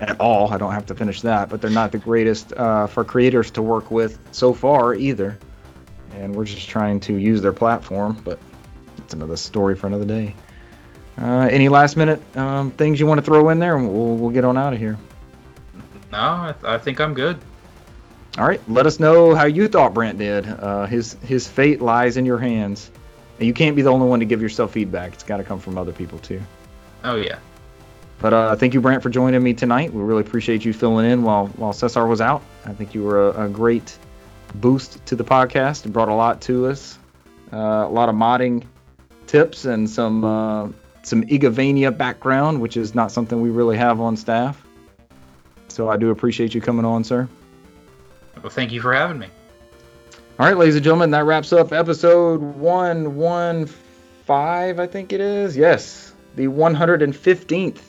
at 0.00 0.20
all. 0.20 0.52
I 0.52 0.58
don't 0.58 0.72
have 0.72 0.86
to 0.86 0.94
finish 0.94 1.22
that, 1.22 1.48
but 1.48 1.60
they're 1.60 1.70
not 1.70 1.92
the 1.92 1.98
greatest 1.98 2.52
uh, 2.52 2.86
for 2.86 3.04
creators 3.04 3.50
to 3.52 3.62
work 3.62 3.90
with 3.90 4.18
so 4.32 4.52
far 4.52 4.94
either. 4.94 5.38
And 6.14 6.34
we're 6.34 6.44
just 6.44 6.68
trying 6.68 7.00
to 7.00 7.16
use 7.16 7.40
their 7.40 7.52
platform, 7.52 8.20
but 8.24 8.38
it's 8.98 9.14
another 9.14 9.36
story 9.36 9.74
for 9.74 9.86
another 9.86 10.04
day. 10.04 10.34
Uh, 11.18 11.48
any 11.50 11.68
last 11.68 11.96
minute 11.96 12.20
um, 12.36 12.70
things 12.72 12.98
you 12.98 13.06
want 13.06 13.18
to 13.18 13.24
throw 13.24 13.48
in 13.50 13.58
there, 13.58 13.76
and 13.76 13.88
we'll, 13.88 14.16
we'll 14.16 14.30
get 14.30 14.44
on 14.44 14.58
out 14.58 14.72
of 14.72 14.78
here. 14.78 14.98
No, 16.10 16.18
I, 16.18 16.54
th- 16.58 16.64
I 16.64 16.78
think 16.78 17.00
I'm 17.00 17.14
good. 17.14 17.38
All 18.38 18.46
right, 18.46 18.60
let 18.66 18.86
us 18.86 18.98
know 18.98 19.34
how 19.34 19.44
you 19.44 19.68
thought 19.68 19.92
Brent 19.92 20.18
did. 20.18 20.46
Uh, 20.48 20.86
his 20.86 21.14
his 21.22 21.46
fate 21.46 21.82
lies 21.82 22.16
in 22.16 22.24
your 22.24 22.38
hands, 22.38 22.90
and 23.38 23.46
you 23.46 23.52
can't 23.52 23.76
be 23.76 23.82
the 23.82 23.90
only 23.90 24.06
one 24.06 24.20
to 24.20 24.24
give 24.24 24.40
yourself 24.40 24.72
feedback. 24.72 25.12
It's 25.12 25.22
got 25.22 25.36
to 25.36 25.44
come 25.44 25.60
from 25.60 25.76
other 25.76 25.92
people 25.92 26.18
too. 26.18 26.40
Oh 27.04 27.16
yeah. 27.16 27.38
But 28.20 28.32
uh, 28.32 28.56
thank 28.56 28.72
you, 28.72 28.80
Brent, 28.80 29.02
for 29.02 29.10
joining 29.10 29.42
me 29.42 29.52
tonight. 29.52 29.92
We 29.92 30.00
really 30.00 30.22
appreciate 30.22 30.64
you 30.64 30.72
filling 30.72 31.10
in 31.10 31.24
while 31.24 31.48
while 31.48 31.74
Cesar 31.74 32.06
was 32.06 32.22
out. 32.22 32.42
I 32.64 32.72
think 32.72 32.94
you 32.94 33.02
were 33.02 33.30
a, 33.30 33.46
a 33.46 33.48
great 33.48 33.98
boost 34.54 35.04
to 35.06 35.16
the 35.16 35.24
podcast. 35.24 35.84
It 35.84 35.92
brought 35.92 36.08
a 36.08 36.14
lot 36.14 36.40
to 36.42 36.68
us, 36.68 36.98
uh, 37.52 37.56
a 37.56 37.90
lot 37.90 38.08
of 38.08 38.14
modding 38.14 38.64
tips 39.26 39.66
and 39.66 39.90
some 39.90 40.24
uh, 40.24 40.68
some 41.02 41.22
Igavania 41.24 41.94
background, 41.94 42.62
which 42.62 42.78
is 42.78 42.94
not 42.94 43.12
something 43.12 43.42
we 43.42 43.50
really 43.50 43.76
have 43.76 44.00
on 44.00 44.16
staff. 44.16 44.64
So 45.68 45.90
I 45.90 45.98
do 45.98 46.10
appreciate 46.10 46.54
you 46.54 46.62
coming 46.62 46.86
on, 46.86 47.04
sir. 47.04 47.28
Well, 48.42 48.50
thank 48.50 48.72
you 48.72 48.80
for 48.80 48.92
having 48.92 49.18
me. 49.18 49.28
All 50.38 50.46
right, 50.46 50.56
ladies 50.56 50.76
and 50.76 50.84
gentlemen, 50.84 51.10
that 51.12 51.24
wraps 51.24 51.52
up 51.52 51.72
episode 51.72 52.40
115, 52.40 54.80
I 54.80 54.86
think 54.86 55.12
it 55.12 55.20
is. 55.20 55.56
Yes, 55.56 56.12
the 56.34 56.46
115th 56.46 57.80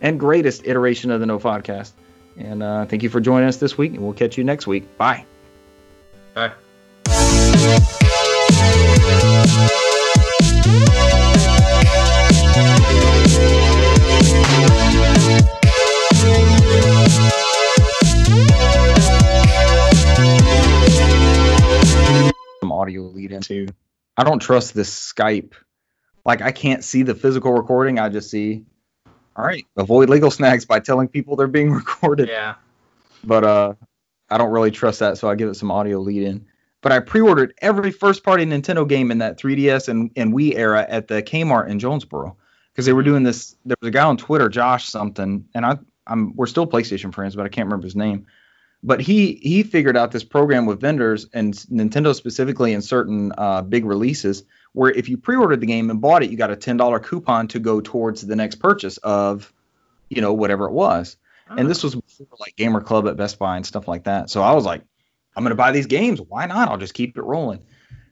and 0.00 0.20
greatest 0.20 0.66
iteration 0.66 1.10
of 1.10 1.20
the 1.20 1.26
No 1.26 1.38
Podcast. 1.38 1.92
And 2.36 2.62
uh, 2.62 2.84
thank 2.84 3.02
you 3.02 3.08
for 3.08 3.20
joining 3.20 3.48
us 3.48 3.56
this 3.56 3.78
week, 3.78 3.92
and 3.92 4.02
we'll 4.02 4.12
catch 4.12 4.36
you 4.36 4.44
next 4.44 4.66
week. 4.66 4.98
Bye. 4.98 5.24
Bye. 6.34 6.52
Audio 22.86 23.02
lead 23.02 23.32
into. 23.32 23.66
I 24.16 24.22
don't 24.22 24.38
trust 24.38 24.72
this 24.72 25.12
Skype. 25.12 25.54
Like 26.24 26.40
I 26.40 26.52
can't 26.52 26.84
see 26.84 27.02
the 27.02 27.16
physical 27.16 27.52
recording. 27.52 27.98
I 27.98 28.08
just 28.08 28.30
see. 28.30 28.64
All 29.34 29.44
right, 29.44 29.66
avoid 29.76 30.08
legal 30.08 30.30
snags 30.30 30.64
by 30.64 30.78
telling 30.78 31.08
people 31.08 31.34
they're 31.34 31.48
being 31.48 31.72
recorded. 31.82 32.28
Yeah. 32.28 32.54
But 33.24 33.44
uh, 33.44 33.74
I 34.30 34.38
don't 34.38 34.50
really 34.50 34.70
trust 34.70 35.00
that, 35.00 35.18
so 35.18 35.28
I 35.28 35.34
give 35.34 35.48
it 35.48 35.54
some 35.54 35.70
audio 35.70 35.98
lead 35.98 36.22
in. 36.22 36.46
But 36.80 36.92
I 36.92 37.00
pre-ordered 37.00 37.54
every 37.60 37.90
first-party 37.90 38.46
Nintendo 38.46 38.88
game 38.88 39.10
in 39.10 39.18
that 39.18 39.38
3DS 39.38 39.88
and, 39.88 40.12
and 40.14 40.32
Wii 40.32 40.54
era 40.54 40.86
at 40.88 41.08
the 41.08 41.22
Kmart 41.22 41.68
in 41.68 41.80
Jonesboro 41.80 42.36
because 42.72 42.86
they 42.86 42.92
were 42.92 43.02
doing 43.02 43.24
this. 43.24 43.56
There 43.64 43.76
was 43.80 43.88
a 43.88 43.90
guy 43.90 44.04
on 44.04 44.16
Twitter, 44.16 44.48
Josh 44.48 44.86
something, 44.86 45.48
and 45.54 45.66
I 45.66 45.78
I'm 46.06 46.36
we're 46.36 46.46
still 46.46 46.68
PlayStation 46.68 47.12
friends, 47.12 47.34
but 47.34 47.44
I 47.44 47.48
can't 47.48 47.66
remember 47.66 47.86
his 47.86 47.96
name 47.96 48.26
But 48.82 49.00
he 49.00 49.34
he 49.42 49.62
figured 49.62 49.96
out 49.96 50.12
this 50.12 50.22
program 50.22 50.66
with 50.66 50.80
vendors 50.80 51.26
and 51.32 51.54
Nintendo 51.54 52.14
specifically 52.14 52.72
in 52.72 52.82
certain 52.82 53.32
uh, 53.36 53.62
big 53.62 53.84
releases 53.84 54.44
where 54.74 54.90
if 54.90 55.08
you 55.08 55.16
pre-ordered 55.16 55.60
the 55.60 55.66
game 55.66 55.90
and 55.90 56.00
bought 56.00 56.22
it, 56.22 56.30
you 56.30 56.36
got 56.36 56.50
a 56.50 56.56
ten 56.56 56.76
dollar 56.76 57.00
coupon 57.00 57.48
to 57.48 57.58
go 57.58 57.80
towards 57.80 58.24
the 58.24 58.36
next 58.36 58.56
purchase 58.56 58.98
of, 58.98 59.52
you 60.08 60.20
know, 60.20 60.34
whatever 60.34 60.66
it 60.66 60.72
was. 60.72 61.16
Oh. 61.50 61.56
And 61.56 61.70
this 61.70 61.82
was 61.82 61.94
before 61.94 62.26
like 62.38 62.54
Gamer 62.56 62.80
Club 62.80 63.08
at 63.08 63.16
Best 63.16 63.38
Buy 63.38 63.56
and 63.56 63.66
stuff 63.66 63.88
like 63.88 64.04
that. 64.04 64.30
So 64.30 64.42
I 64.42 64.52
was 64.52 64.64
like, 64.64 64.82
I'm 65.34 65.42
gonna 65.42 65.54
buy 65.54 65.72
these 65.72 65.86
games. 65.86 66.20
Why 66.20 66.46
not? 66.46 66.68
I'll 66.68 66.78
just 66.78 66.94
keep 66.94 67.16
it 67.16 67.22
rolling. 67.22 67.62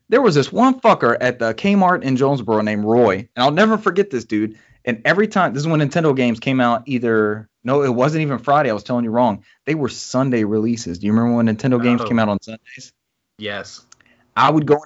There 0.08 0.22
was 0.22 0.34
this 0.34 0.52
one 0.52 0.80
fucker 0.80 1.16
at 1.20 1.38
the 1.38 1.54
Kmart 1.54 2.02
in 2.02 2.16
Jonesboro 2.16 2.62
named 2.62 2.84
Roy, 2.84 3.28
and 3.34 3.44
I'll 3.44 3.50
never 3.50 3.78
forget 3.78 4.10
this 4.10 4.24
dude. 4.24 4.58
And 4.84 5.00
every 5.04 5.28
time, 5.28 5.54
this 5.54 5.62
is 5.62 5.66
when 5.66 5.80
Nintendo 5.80 6.14
games 6.14 6.40
came 6.40 6.60
out. 6.60 6.82
Either 6.86 7.48
no, 7.64 7.82
it 7.82 7.92
wasn't 7.92 8.22
even 8.22 8.38
Friday. 8.38 8.70
I 8.70 8.74
was 8.74 8.84
telling 8.84 9.04
you 9.04 9.10
wrong. 9.10 9.44
They 9.64 9.74
were 9.74 9.88
Sunday 9.88 10.44
releases. 10.44 10.98
Do 10.98 11.06
you 11.06 11.12
remember 11.12 11.36
when 11.36 11.46
Nintendo 11.46 11.82
games 11.82 12.02
oh. 12.02 12.06
came 12.06 12.18
out 12.18 12.28
on 12.28 12.40
Sundays? 12.40 12.92
Yes. 13.38 13.84
I 14.36 14.50
would 14.50 14.66
go 14.66 14.84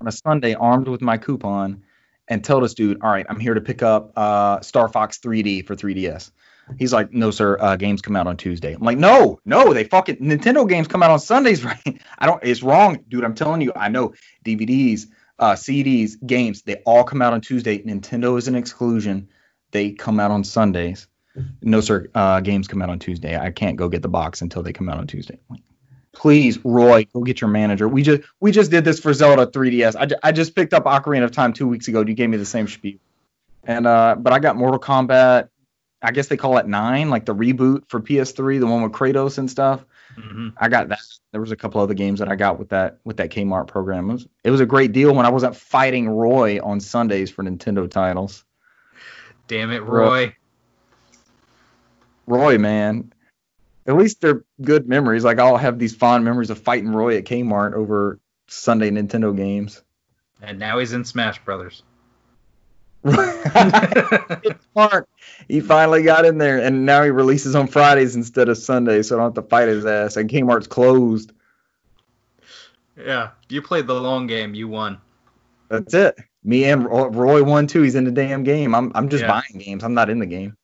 on 0.00 0.08
a 0.08 0.12
Sunday 0.12 0.54
armed 0.54 0.88
with 0.88 1.02
my 1.02 1.18
coupon 1.18 1.82
and 2.28 2.42
tell 2.42 2.60
this 2.60 2.74
dude, 2.74 3.02
"All 3.02 3.10
right, 3.10 3.26
I'm 3.28 3.40
here 3.40 3.54
to 3.54 3.60
pick 3.60 3.82
up 3.82 4.12
uh, 4.16 4.60
Star 4.60 4.88
Fox 4.88 5.18
3D 5.18 5.66
for 5.66 5.74
3DS." 5.74 6.30
He's 6.78 6.92
like, 6.92 7.12
no, 7.12 7.30
sir. 7.30 7.58
Uh, 7.60 7.76
games 7.76 8.00
come 8.00 8.16
out 8.16 8.26
on 8.26 8.36
Tuesday. 8.36 8.72
I'm 8.72 8.82
like, 8.82 8.98
no, 8.98 9.38
no, 9.44 9.74
they 9.74 9.84
fucking 9.84 10.16
Nintendo 10.16 10.66
games 10.68 10.88
come 10.88 11.02
out 11.02 11.10
on 11.10 11.18
Sundays, 11.18 11.64
right? 11.64 12.00
I 12.18 12.26
don't. 12.26 12.42
It's 12.42 12.62
wrong, 12.62 13.04
dude. 13.08 13.24
I'm 13.24 13.34
telling 13.34 13.60
you. 13.60 13.72
I 13.74 13.88
know 13.88 14.14
DVDs, 14.44 15.06
uh, 15.38 15.52
CDs, 15.52 16.14
games. 16.24 16.62
They 16.62 16.76
all 16.86 17.04
come 17.04 17.22
out 17.22 17.32
on 17.32 17.40
Tuesday. 17.40 17.78
Nintendo 17.78 18.38
is 18.38 18.48
an 18.48 18.54
exclusion. 18.54 19.28
They 19.72 19.92
come 19.92 20.20
out 20.20 20.30
on 20.30 20.44
Sundays. 20.44 21.06
No, 21.62 21.80
sir. 21.80 22.08
Uh, 22.14 22.40
games 22.40 22.68
come 22.68 22.82
out 22.82 22.90
on 22.90 22.98
Tuesday. 22.98 23.36
I 23.36 23.50
can't 23.50 23.76
go 23.76 23.88
get 23.88 24.02
the 24.02 24.08
box 24.08 24.40
until 24.40 24.62
they 24.62 24.72
come 24.72 24.88
out 24.88 24.98
on 24.98 25.06
Tuesday. 25.06 25.38
Like, 25.50 25.60
Please, 26.12 26.64
Roy, 26.64 27.06
go 27.12 27.22
get 27.22 27.40
your 27.40 27.50
manager. 27.50 27.88
We 27.88 28.04
just 28.04 28.22
we 28.38 28.52
just 28.52 28.70
did 28.70 28.84
this 28.84 29.00
for 29.00 29.12
Zelda 29.12 29.48
3DS. 29.48 29.96
I, 29.96 30.28
I 30.28 30.32
just 30.32 30.54
picked 30.54 30.72
up 30.72 30.84
Ocarina 30.84 31.24
of 31.24 31.32
Time 31.32 31.52
two 31.52 31.66
weeks 31.66 31.88
ago. 31.88 32.04
You 32.06 32.14
gave 32.14 32.30
me 32.30 32.36
the 32.36 32.44
same 32.44 32.68
spiel. 32.68 32.98
And 33.64 33.86
uh, 33.86 34.14
but 34.16 34.32
I 34.32 34.38
got 34.38 34.54
Mortal 34.54 34.78
Kombat 34.78 35.48
I 36.04 36.10
guess 36.10 36.26
they 36.26 36.36
call 36.36 36.58
it 36.58 36.68
nine, 36.68 37.08
like 37.08 37.24
the 37.24 37.34
reboot 37.34 37.88
for 37.88 37.98
PS3, 37.98 38.60
the 38.60 38.66
one 38.66 38.82
with 38.82 38.92
Kratos 38.92 39.38
and 39.38 39.50
stuff. 39.50 39.84
Mm-hmm. 40.18 40.50
I 40.58 40.68
got 40.68 40.88
that. 40.90 41.00
There 41.32 41.40
was 41.40 41.50
a 41.50 41.56
couple 41.56 41.80
other 41.80 41.94
games 41.94 42.18
that 42.18 42.28
I 42.28 42.36
got 42.36 42.58
with 42.58 42.68
that 42.68 42.98
with 43.04 43.16
that 43.16 43.30
Kmart 43.30 43.68
program. 43.68 44.10
It 44.10 44.12
was, 44.12 44.28
it 44.44 44.50
was 44.50 44.60
a 44.60 44.66
great 44.66 44.92
deal 44.92 45.14
when 45.14 45.24
I 45.24 45.30
wasn't 45.30 45.56
fighting 45.56 46.08
Roy 46.08 46.60
on 46.62 46.78
Sundays 46.78 47.30
for 47.30 47.42
Nintendo 47.42 47.90
titles. 47.90 48.44
Damn 49.48 49.70
it, 49.72 49.82
Roy. 49.82 49.98
Roy, 49.98 50.36
man. 52.26 53.12
At 53.86 53.96
least 53.96 54.20
they're 54.20 54.44
good 54.62 54.88
memories. 54.88 55.24
Like 55.24 55.38
I'll 55.38 55.56
have 55.56 55.78
these 55.78 55.94
fond 55.94 56.24
memories 56.24 56.50
of 56.50 56.58
fighting 56.58 56.90
Roy 56.90 57.16
at 57.18 57.24
Kmart 57.24 57.74
over 57.74 58.18
Sunday 58.46 58.90
Nintendo 58.90 59.36
games. 59.36 59.82
And 60.42 60.58
now 60.58 60.78
he's 60.78 60.92
in 60.92 61.04
Smash 61.04 61.38
Brothers. 61.44 61.82
smart. 64.72 65.08
He 65.46 65.60
finally 65.60 66.02
got 66.02 66.24
in 66.24 66.38
there, 66.38 66.58
and 66.58 66.86
now 66.86 67.02
he 67.02 67.10
releases 67.10 67.54
on 67.54 67.66
Fridays 67.66 68.16
instead 68.16 68.48
of 68.48 68.56
Sundays, 68.56 69.08
so 69.08 69.16
I 69.16 69.18
don't 69.18 69.36
have 69.36 69.44
to 69.44 69.48
fight 69.48 69.68
his 69.68 69.84
ass. 69.84 70.16
And 70.16 70.28
Kmart's 70.30 70.66
closed. 70.66 71.32
Yeah, 72.96 73.30
you 73.50 73.60
played 73.60 73.86
the 73.86 73.94
long 73.94 74.26
game. 74.26 74.54
You 74.54 74.68
won. 74.68 74.98
That's 75.68 75.92
it. 75.92 76.18
Me 76.42 76.64
and 76.64 76.84
Roy 76.84 77.42
won 77.42 77.66
too. 77.66 77.82
He's 77.82 77.94
in 77.94 78.04
the 78.04 78.10
damn 78.10 78.42
game. 78.42 78.74
I'm 78.74 78.92
I'm 78.94 79.08
just 79.08 79.22
yeah. 79.22 79.28
buying 79.28 79.62
games. 79.62 79.84
I'm 79.84 79.94
not 79.94 80.10
in 80.10 80.18
the 80.18 80.26
game. 80.26 80.56